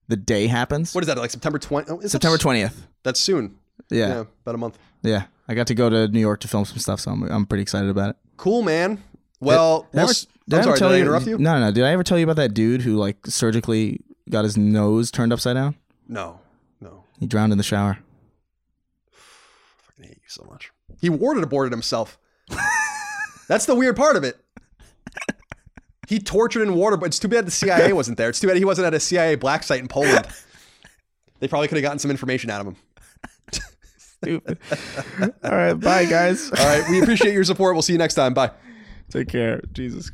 the 0.09 0.17
day 0.17 0.49
happens. 0.49 0.95
What 0.95 1.03
is 1.05 1.07
that, 1.09 1.17
like 1.17 1.31
September 1.31 1.59
20th? 1.61 1.87
Oh, 1.89 2.01
September 2.07 2.39
20th. 2.39 2.75
That's 3.05 3.21
soon. 3.21 3.57
Yeah. 3.89 4.09
Yeah, 4.09 4.25
about 4.43 4.55
a 4.57 4.59
month. 4.59 4.79
Yeah. 5.03 5.25
I 5.49 5.55
got 5.55 5.69
to 5.69 5.75
go 5.77 5.89
to 5.89 6.09
New 6.09 6.19
York 6.21 6.41
to 6.41 6.49
film 6.49 6.65
some 6.65 6.79
stuff, 6.79 6.99
so 7.01 7.13
I'm 7.13 7.23
I'm 7.25 7.47
pretty 7.47 7.63
excited 7.63 7.89
about 7.89 8.11
it. 8.11 8.17
Cool, 8.37 8.63
man. 8.63 9.01
Well, 9.39 9.87
Did 9.93 10.01
I 10.01 10.03
we'll 10.03 10.11
ever- 10.11 10.13
did 10.49 10.55
I 10.55 10.57
I'm 10.57 10.61
ever 10.61 10.63
sorry, 10.71 10.79
tell 10.79 10.89
did 10.89 10.95
I 10.95 10.99
you- 10.99 11.03
interrupt 11.05 11.27
you? 11.27 11.39
No, 11.39 11.55
no, 11.55 11.67
no. 11.67 11.73
Did 11.73 11.85
I 11.85 11.93
ever 11.93 12.03
tell 12.03 12.19
you 12.19 12.25
about 12.25 12.37
that 12.37 12.53
dude 12.55 12.83
who 12.83 12.97
like 12.97 13.25
surgically 13.27 14.01
got 14.31 14.45
his 14.45 14.57
nose 14.57 15.11
turned 15.11 15.33
upside 15.33 15.55
down? 15.55 15.77
No, 16.09 16.41
no. 16.81 17.05
He 17.19 17.27
drowned 17.27 17.53
in 17.53 17.59
the 17.59 17.65
shower. 17.65 17.99
fucking 19.11 20.05
hate 20.05 20.19
you 20.23 20.29
so 20.29 20.45
much. 20.51 20.71
He 21.01 21.09
warded 21.11 21.45
aborted 21.45 21.73
himself. 21.73 22.19
That's 23.49 23.67
the 23.67 23.75
weird 23.75 23.97
part 23.97 24.17
of 24.17 24.25
it. 24.25 24.37
He 26.09 26.19
tortured 26.21 26.63
and 26.63 26.77
water, 26.77 26.97
but 26.97 27.07
it's 27.07 27.19
too 27.19 27.29
bad 27.29 27.47
the 27.47 27.51
CIA 27.51 27.93
wasn't 27.95 28.17
there. 28.19 28.29
It's 28.29 28.41
too 28.41 28.47
bad 28.47 28.57
he 28.57 28.65
wasn't 28.65 28.87
at 28.87 28.95
a 28.95 29.01
CIA 29.01 29.35
black 29.35 29.63
site 29.63 29.81
in 29.81 29.89
Poland. 29.89 30.27
They 31.41 31.49
probably 31.49 31.69
could 31.69 31.77
have 31.77 31.83
gotten 31.83 31.99
some 31.99 32.11
information 32.11 32.49
out 32.51 32.61
of 32.61 32.67
him. 32.69 32.77
Stupid. 33.99 34.59
All 35.45 35.51
right, 35.51 35.75
bye 35.75 36.07
guys. 36.07 36.51
All 36.51 36.67
right, 36.67 36.89
we 36.89 37.03
appreciate 37.03 37.35
your 37.35 37.45
support. 37.45 37.75
We'll 37.75 37.83
see 37.83 37.93
you 37.93 37.99
next 37.99 38.15
time. 38.15 38.33
Bye. 38.35 38.51
Take 39.11 39.29
care. 39.29 39.61
Jesus. 39.73 40.11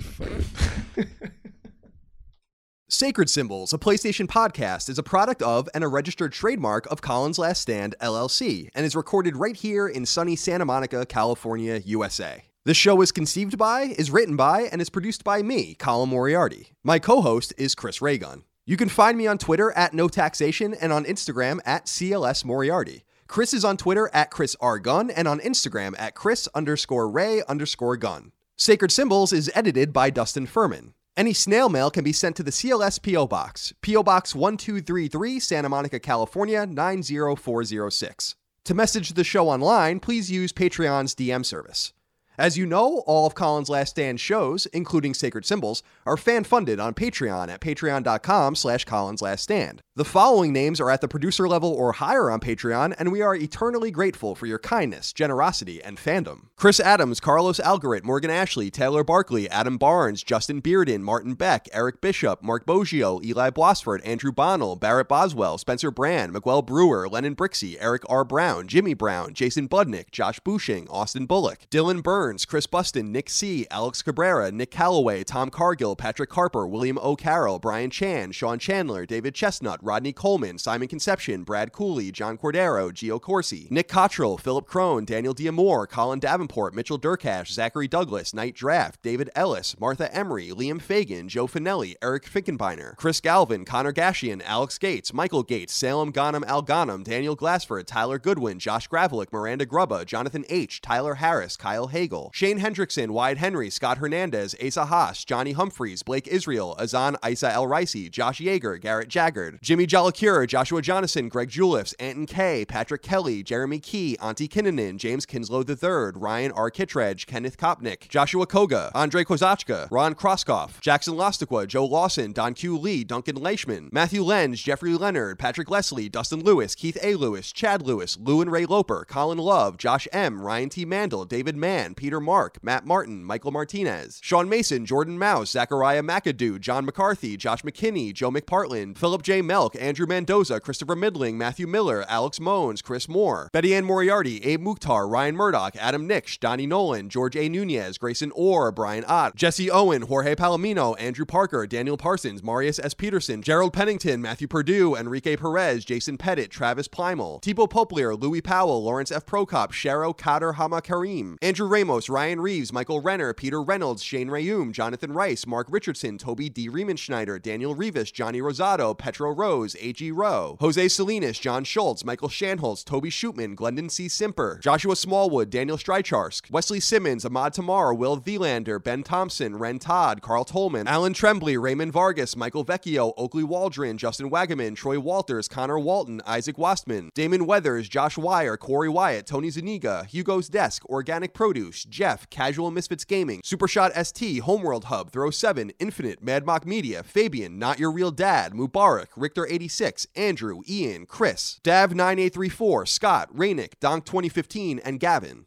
Sacred 2.93 3.31
Symbols, 3.31 3.73
a 3.73 3.79
PlayStation 3.79 4.27
podcast, 4.27 4.91
is 4.91 4.99
a 4.99 5.03
product 5.03 5.41
of 5.41 5.67
and 5.73 5.83
a 5.83 5.89
registered 5.89 6.31
trademark 6.31 6.85
of 6.91 7.01
Colin's 7.01 7.39
Last 7.39 7.63
Stand 7.63 7.95
LLC 8.03 8.69
and 8.75 8.85
is 8.85 8.95
recorded 8.95 9.35
right 9.35 9.57
here 9.57 9.89
in 9.89 10.05
sunny 10.05 10.37
Santa 10.37 10.67
Monica, 10.67 11.07
California, 11.07 11.81
USA. 11.87 12.45
The 12.67 12.75
show 12.75 13.01
is 13.01 13.11
conceived 13.11 13.57
by, 13.57 13.95
is 13.97 14.11
written 14.11 14.37
by, 14.37 14.65
and 14.65 14.83
is 14.83 14.91
produced 14.91 15.25
by 15.25 15.43
me, 15.43 15.75
Colin 15.75 16.11
Moriarty. 16.11 16.75
My 16.85 16.99
co 16.99 17.23
host 17.23 17.55
is 17.57 17.75
Chris 17.75 18.03
Raygun. 18.03 18.45
You 18.67 18.77
can 18.77 18.91
find 18.91 19.17
me 19.17 19.27
on 19.27 19.39
Twitter 19.39 19.73
at 19.73 19.95
No 19.95 20.07
Taxation 20.07 20.75
and 20.75 20.93
on 20.93 21.07
Instagram 21.07 21.61
at 21.65 21.87
CLS 21.87 22.45
Moriarty. 22.45 23.05
Chris 23.27 23.55
is 23.55 23.65
on 23.65 23.79
Twitter 23.79 24.11
at 24.13 24.31
Chris 24.31 24.55
R. 24.61 24.79
Gun 24.79 25.09
and 25.11 25.27
on 25.27 25.41
Instagram 25.41 25.95
at 25.99 26.15
Chris 26.15 26.47
underscore 26.55 27.09
Ray 27.09 27.43
underscore 27.49 27.97
Gun. 27.97 28.33
Sacred 28.57 28.93
Symbols 28.93 29.33
is 29.33 29.51
edited 29.55 29.95
by 29.95 30.11
Dustin 30.11 30.45
Furman. 30.45 30.93
Any 31.15 31.35
snail 31.35 31.69
mail 31.69 31.91
can 31.91 32.05
be 32.05 32.13
sent 32.13 32.37
to 32.37 32.43
the 32.43 32.51
CLS 32.51 33.01
P.O. 33.03 33.27
Box, 33.27 33.75
P.O. 33.83 34.03
Box 34.03 34.35
1233, 34.35 35.41
Santa 35.41 35.69
Monica, 35.69 36.01
California 36.01 36.65
90406. 36.65 38.35
To 38.65 38.75
message 38.75 39.11
the 39.11 39.25
show 39.25 39.51
online, 39.51 40.01
please 40.01 40.31
use 40.31 40.55
Patreon's 40.55 41.15
DM 41.15 41.45
service. 41.45 41.93
As 42.39 42.57
you 42.57 42.65
know, 42.65 43.03
all 43.07 43.27
of 43.27 43.35
Colin's 43.35 43.69
Last 43.69 43.91
Stand 43.91 44.21
shows, 44.21 44.65
including 44.67 45.13
Sacred 45.13 45.45
Symbols, 45.45 45.83
are 46.07 46.17
fan-funded 46.17 46.81
on 46.81 46.95
Patreon 46.95 47.51
at 47.51 47.61
patreon.com 47.61 48.55
slash 48.55 48.87
Colin's 48.87 49.21
Last 49.21 49.43
Stand. 49.43 49.83
The 49.95 50.07
following 50.07 50.55
names 50.55 50.81
are 50.81 50.89
at 50.89 51.03
the 51.03 51.07
producer 51.07 51.47
level 51.47 51.71
or 51.71 51.93
higher 51.93 52.31
on 52.31 52.41
Patreon, 52.41 52.95
and 52.99 53.13
we 53.13 53.21
are 53.21 53.35
eternally 53.35 53.91
grateful 53.91 54.35
for 54.35 54.47
your 54.47 54.59
kindness, 54.59 55.13
generosity, 55.13 55.83
and 55.83 55.99
fandom. 55.99 56.47
Chris 56.57 56.81
Adams, 56.81 57.21
Carlos 57.21 57.61
Algarit, 57.61 58.03
Morgan 58.03 58.31
Ashley, 58.31 58.71
Taylor 58.71 59.05
Barkley, 59.05 59.51
Adam 59.51 59.77
Barnes, 59.77 60.23
Justin 60.23 60.63
Bearden, 60.63 61.03
Martin 61.03 61.35
Beck, 61.35 61.69
Eric 61.75 62.01
Bishop, 62.01 62.43
Mark 62.43 62.65
Boggio, 62.65 63.23
Eli 63.23 63.51
Blosford, 63.51 64.01
Andrew 64.01 64.33
Bonnell, 64.33 64.77
Barrett 64.77 65.09
Boswell, 65.09 65.59
Spencer 65.59 65.91
Brand, 65.91 66.33
Miguel 66.33 66.63
Brewer, 66.63 67.07
Lennon 67.07 67.37
Brixey, 67.37 67.77
Eric 67.79 68.05
R. 68.09 68.25
Brown, 68.25 68.69
Jimmy 68.69 68.95
Brown, 68.95 69.35
Jason 69.35 69.69
Budnick, 69.69 70.11
Josh 70.11 70.41
Bushing, 70.41 70.89
Austin 70.89 71.27
Bullock, 71.27 71.67
Dylan 71.71 72.03
Burns, 72.03 72.47
Chris 72.47 72.67
Buston, 72.67 73.13
Nick 73.13 73.29
C., 73.29 73.67
Alex 73.71 74.01
Cabrera, 74.01 74.51
Nick 74.51 74.71
Calloway, 74.71 75.23
Tom 75.23 75.51
Cargill, 75.51 75.97
Patrick 75.97 76.33
Harper, 76.33 76.67
William 76.67 76.99
O. 77.03 77.15
Carroll, 77.15 77.59
Brian 77.59 77.91
Chan, 77.91 78.33
Sean 78.33 78.59
Chandler, 78.59 79.05
David 79.05 79.35
Chestnut, 79.35 79.82
Rodney 79.83 80.13
Coleman, 80.13 80.59
Simon 80.59 80.87
Conception, 80.87 81.43
Brad 81.43 81.73
Cooley, 81.73 82.13
John 82.13 82.39
Cordero, 82.39 82.93
Gio 82.93 83.21
Corsi, 83.21 83.67
Nick 83.69 83.89
Cottrell, 83.89 84.39
Philip 84.39 84.67
Crone, 84.67 85.05
Daniel 85.05 85.35
Diamore, 85.35 85.89
Colin 85.89 86.21
Davenport, 86.21 86.75
Mitchell 86.75 86.99
Durkash, 86.99 87.51
Zachary 87.51 87.89
Douglas, 87.89 88.33
Knight 88.33 88.55
Draft, 88.55 89.03
David 89.03 89.31
Ellis, 89.35 89.79
Martha 89.81 90.15
Emery, 90.15 90.51
Liam 90.51 90.81
Fagan, 90.81 91.29
Joe 91.29 91.47
Finelli, 91.47 91.97
Eric 92.01 92.25
Finkenbeiner, 92.25 92.97
Chris 92.97 93.21
Galvin, 93.21 93.65
Connor 93.65 93.93
Gashian, 93.93 94.41
Alex 94.45 94.79
Gates, 94.79 95.13
Michael 95.13 95.43
Gates, 95.43 95.73
Salem 95.73 96.13
Ghanem 96.13 96.45
Al 96.47 96.63
Ghanem, 96.63 97.03
Daniel 97.03 97.35
Glassford, 97.35 97.87
Tyler 97.87 98.19
Goodwin, 98.19 98.59
Josh 98.61 98.89
Gravelick, 98.89 99.33
Miranda 99.33 99.67
Grubba, 99.67 100.07
Jonathan 100.07 100.45
H., 100.49 100.81
Tyler 100.81 101.15
Harris, 101.15 101.57
Kyle 101.57 101.89
Hagel, 101.89 102.31
Shane 102.33 102.61
Hendrickson, 102.61 103.11
Wyatt 103.11 103.39
Henry, 103.39 103.71
Scott 103.71 103.99
Hernandez, 103.99 104.55
Asa 104.65 104.85
Haas, 104.85 105.25
Johnny 105.25 105.53
Humphreys, 105.53 106.03
Blake 106.03 106.29
Israel, 106.29 106.77
Azan 106.79 107.17
Isa 107.29 107.51
El 107.53 107.67
Ricey, 107.67 108.11
Josh 108.11 108.41
Yeager, 108.41 108.81
Garrett 108.81 109.09
Jaggard, 109.09 109.61
Jimmy 109.73 109.87
Jollicure, 109.87 110.47
Joshua 110.47 110.83
Jonathan, 110.83 111.31
Greg 111.31 111.49
Juliffs, 111.49 111.95
Anton 111.95 112.27
K, 112.27 112.67
Patrick 112.67 113.01
Kelly, 113.01 113.43
Jeremy 113.43 113.79
Key, 113.79 114.19
Auntie 114.21 114.47
Kinnanen, 114.47 114.99
James 114.99 115.25
Kinslow 115.25 115.65
III, 115.67 116.13
Ryan 116.15 116.53
R. 116.53 116.69
Kittredge, 116.69 117.27
Kenneth 117.27 117.57
Kopnick, 117.57 118.07
Joshua 118.11 118.45
Koga, 118.45 118.93
Andre 118.95 119.25
Kozachka, 119.25 119.91
Ron 119.91 120.15
Kroskoff, 120.15 120.79
Jackson 120.83 121.15
Lostiqua, 121.15 121.67
Joe 121.67 121.87
Lawson, 121.87 122.33
Don 122.33 122.53
Q. 122.53 122.77
Lee, 122.77 123.03
Duncan 123.03 123.37
Leishman, 123.37 123.89
Matthew 123.91 124.23
Lenz, 124.23 124.61
Jeffrey 124.61 124.93
Leonard, 124.93 125.39
Patrick 125.39 125.71
Leslie, 125.71 126.11
Dustin 126.11 126.45
Lewis, 126.45 126.75
Keith 126.75 126.99
A. 127.03 127.15
Lewis, 127.15 127.51
Chad 127.51 127.81
Lewis, 127.81 128.19
Lou 128.21 128.43
and 128.43 128.53
Ray 128.53 128.67
Loper, 128.67 129.07
Colin 129.09 129.39
Love, 129.39 129.79
Josh 129.79 130.07
M., 130.13 130.43
Ryan 130.43 130.69
T. 130.69 130.85
Mandel, 130.85 131.25
David 131.25 131.57
Mann, 131.57 131.95
Peter 131.95 132.21
Mark, 132.21 132.59
Matt 132.63 132.85
Martin, 132.85 133.25
Michael 133.25 133.53
Martinez, 133.53 134.21
Sean 134.23 134.51
Mason, 134.51 134.85
Jordan 134.85 135.19
Mouse, 135.19 135.53
Zachariah 135.53 136.03
McAdoo, 136.03 136.61
John 136.61 136.85
McCarthy, 136.85 137.39
Josh 137.39 137.63
McKinney, 137.63 138.13
Joe 138.13 138.31
McPartland, 138.31 138.99
Philip 138.99 139.23
J. 139.23 139.41
Melk, 139.63 139.77
Andrew 139.81 140.09
Mendoza, 140.09 140.59
Christopher 140.59 140.97
Midling, 140.97 141.35
Matthew 141.35 141.69
Miller, 141.69 142.05
Alex 142.09 142.41
Mones, 142.41 142.83
Chris 142.83 143.09
Moore, 143.09 143.49
Betty 143.53 143.77
Ann 143.77 143.85
Moriarty, 143.85 144.45
Abe 144.45 144.61
Mukhtar, 144.61 145.07
Ryan 145.07 145.37
Murdoch, 145.37 145.77
Adam 145.77 146.05
Nix, 146.05 146.37
Donnie 146.37 146.67
Nolan, 146.67 147.09
George 147.09 147.37
A. 147.37 147.49
Nunez, 147.49 147.97
Grayson 147.97 148.33
Orr, 148.35 148.73
Brian 148.73 149.05
Ott, 149.07 149.37
Jesse 149.37 149.71
Owen, 149.71 150.03
Jorge 150.03 150.35
Palomino, 150.35 150.97
Andrew 150.99 151.25
Parker, 151.25 151.65
Daniel 151.69 151.97
Parsons, 151.97 152.43
Marius 152.43 152.81
S. 152.81 152.93
Peterson, 152.93 153.41
Gerald 153.41 153.73
Pennington, 153.73 154.21
Matthew 154.21 154.49
Purdue, 154.49 154.97
Enrique 154.97 155.37
Perez, 155.37 155.85
Jason 155.85 156.19
Pettit, 156.19 156.51
Travis 156.51 156.89
Plimal, 156.89 157.41
Tipo 157.41 157.69
Poplier, 157.69 158.21
Louis 158.21 158.41
Powell, 158.41 158.83
Lawrence 158.83 159.13
F. 159.13 159.25
Prokop, 159.25 159.71
Sharo 159.71 160.13
Kader 160.13 160.55
Hama 160.55 160.83
Karim, 160.83 161.39
Andrew 161.41 161.69
Ramos, 161.69 162.09
Ryan 162.09 162.41
Reeves, 162.41 162.73
Michael 162.73 163.01
Renner, 163.01 163.33
Peter 163.33 163.63
Reynolds, 163.63 164.03
Shane 164.03 164.29
Rayum, 164.29 164.73
Jonathan 164.73 165.13
Rice, 165.13 165.47
Mark 165.47 165.69
Richardson, 165.71 166.19
Toby 166.19 166.49
D. 166.49 166.69
Riemenschneider, 166.69 167.41
Daniel 167.41 167.77
Rivas, 167.77 168.11
Johnny 168.11 168.41
Rosado, 168.41 168.99
Petro 168.99 169.31
Rose, 169.31 169.52
A.G. 169.61 170.11
Rowe, 170.13 170.57
Jose 170.61 170.89
Salinas, 170.89 171.39
John 171.39 171.63
Schultz, 171.65 172.05
Michael 172.05 172.31
Shanholz, 172.31 172.85
Toby 172.85 173.11
Shootman, 173.11 173.55
Glendon 173.55 173.91
C. 173.91 174.09
Simper, 174.09 174.59
Joshua 174.63 174.97
Smallwood, 174.97 175.51
Daniel 175.51 175.77
Strycharsk, 175.77 176.51
Wesley 176.51 176.81
Simmons, 176.81 177.27
Ahmad 177.27 177.53
Tamar, 177.53 177.93
Will 177.93 178.19
Velander, 178.19 178.83
Ben 178.83 179.03
Thompson, 179.03 179.57
Ren 179.57 179.79
Todd, 179.79 180.23
Carl 180.23 180.45
Tolman, 180.45 180.89
Alan 180.89 181.13
Tremblay, 181.13 181.57
Raymond 181.57 181.93
Vargas, 181.93 182.35
Michael 182.35 182.65
Vecchio, 182.65 183.13
Oakley 183.19 183.45
Waldron, 183.45 183.99
Justin 183.99 184.31
Wagaman, 184.31 184.75
Troy 184.75 184.99
Walters, 184.99 185.49
Connor 185.49 185.79
Walton, 185.79 186.23
Isaac 186.27 186.57
Wastman, 186.57 187.11
Damon 187.15 187.45
Weathers, 187.45 187.89
Josh 187.89 188.17
Wire, 188.17 188.57
Corey 188.57 188.89
Wyatt, 188.89 189.27
Tony 189.27 189.51
Zuniga, 189.51 190.07
Hugo's 190.09 190.49
Desk, 190.49 190.85
Organic 190.89 191.35
Produce, 191.35 191.85
Jeff, 191.85 192.31
Casual 192.31 192.71
Misfits 192.71 193.05
Gaming, 193.05 193.43
Supershot 193.43 193.93
ST, 194.07 194.41
Homeworld 194.41 194.85
Hub, 194.85 195.11
Throw 195.11 195.31
7, 195.31 195.73
Infinite, 195.79 196.23
Mad 196.23 196.47
Mock 196.47 196.65
Media, 196.65 197.03
Fabian, 197.03 197.59
Not 197.59 197.79
Your 197.79 197.91
Real 197.91 198.11
Dad, 198.11 198.53
Mubarak, 198.53 199.09
Richter86, 199.43 200.07
Andrew, 200.15 200.61
Ian, 200.69 201.07
Chris, 201.07 201.61
Dav9834, 201.65 202.89
Scott, 202.89 203.35
Rainick, 203.35 203.79
Donk 203.81 204.05
2015, 204.05 204.79
and 204.81 205.01
Gavin. 205.01 205.47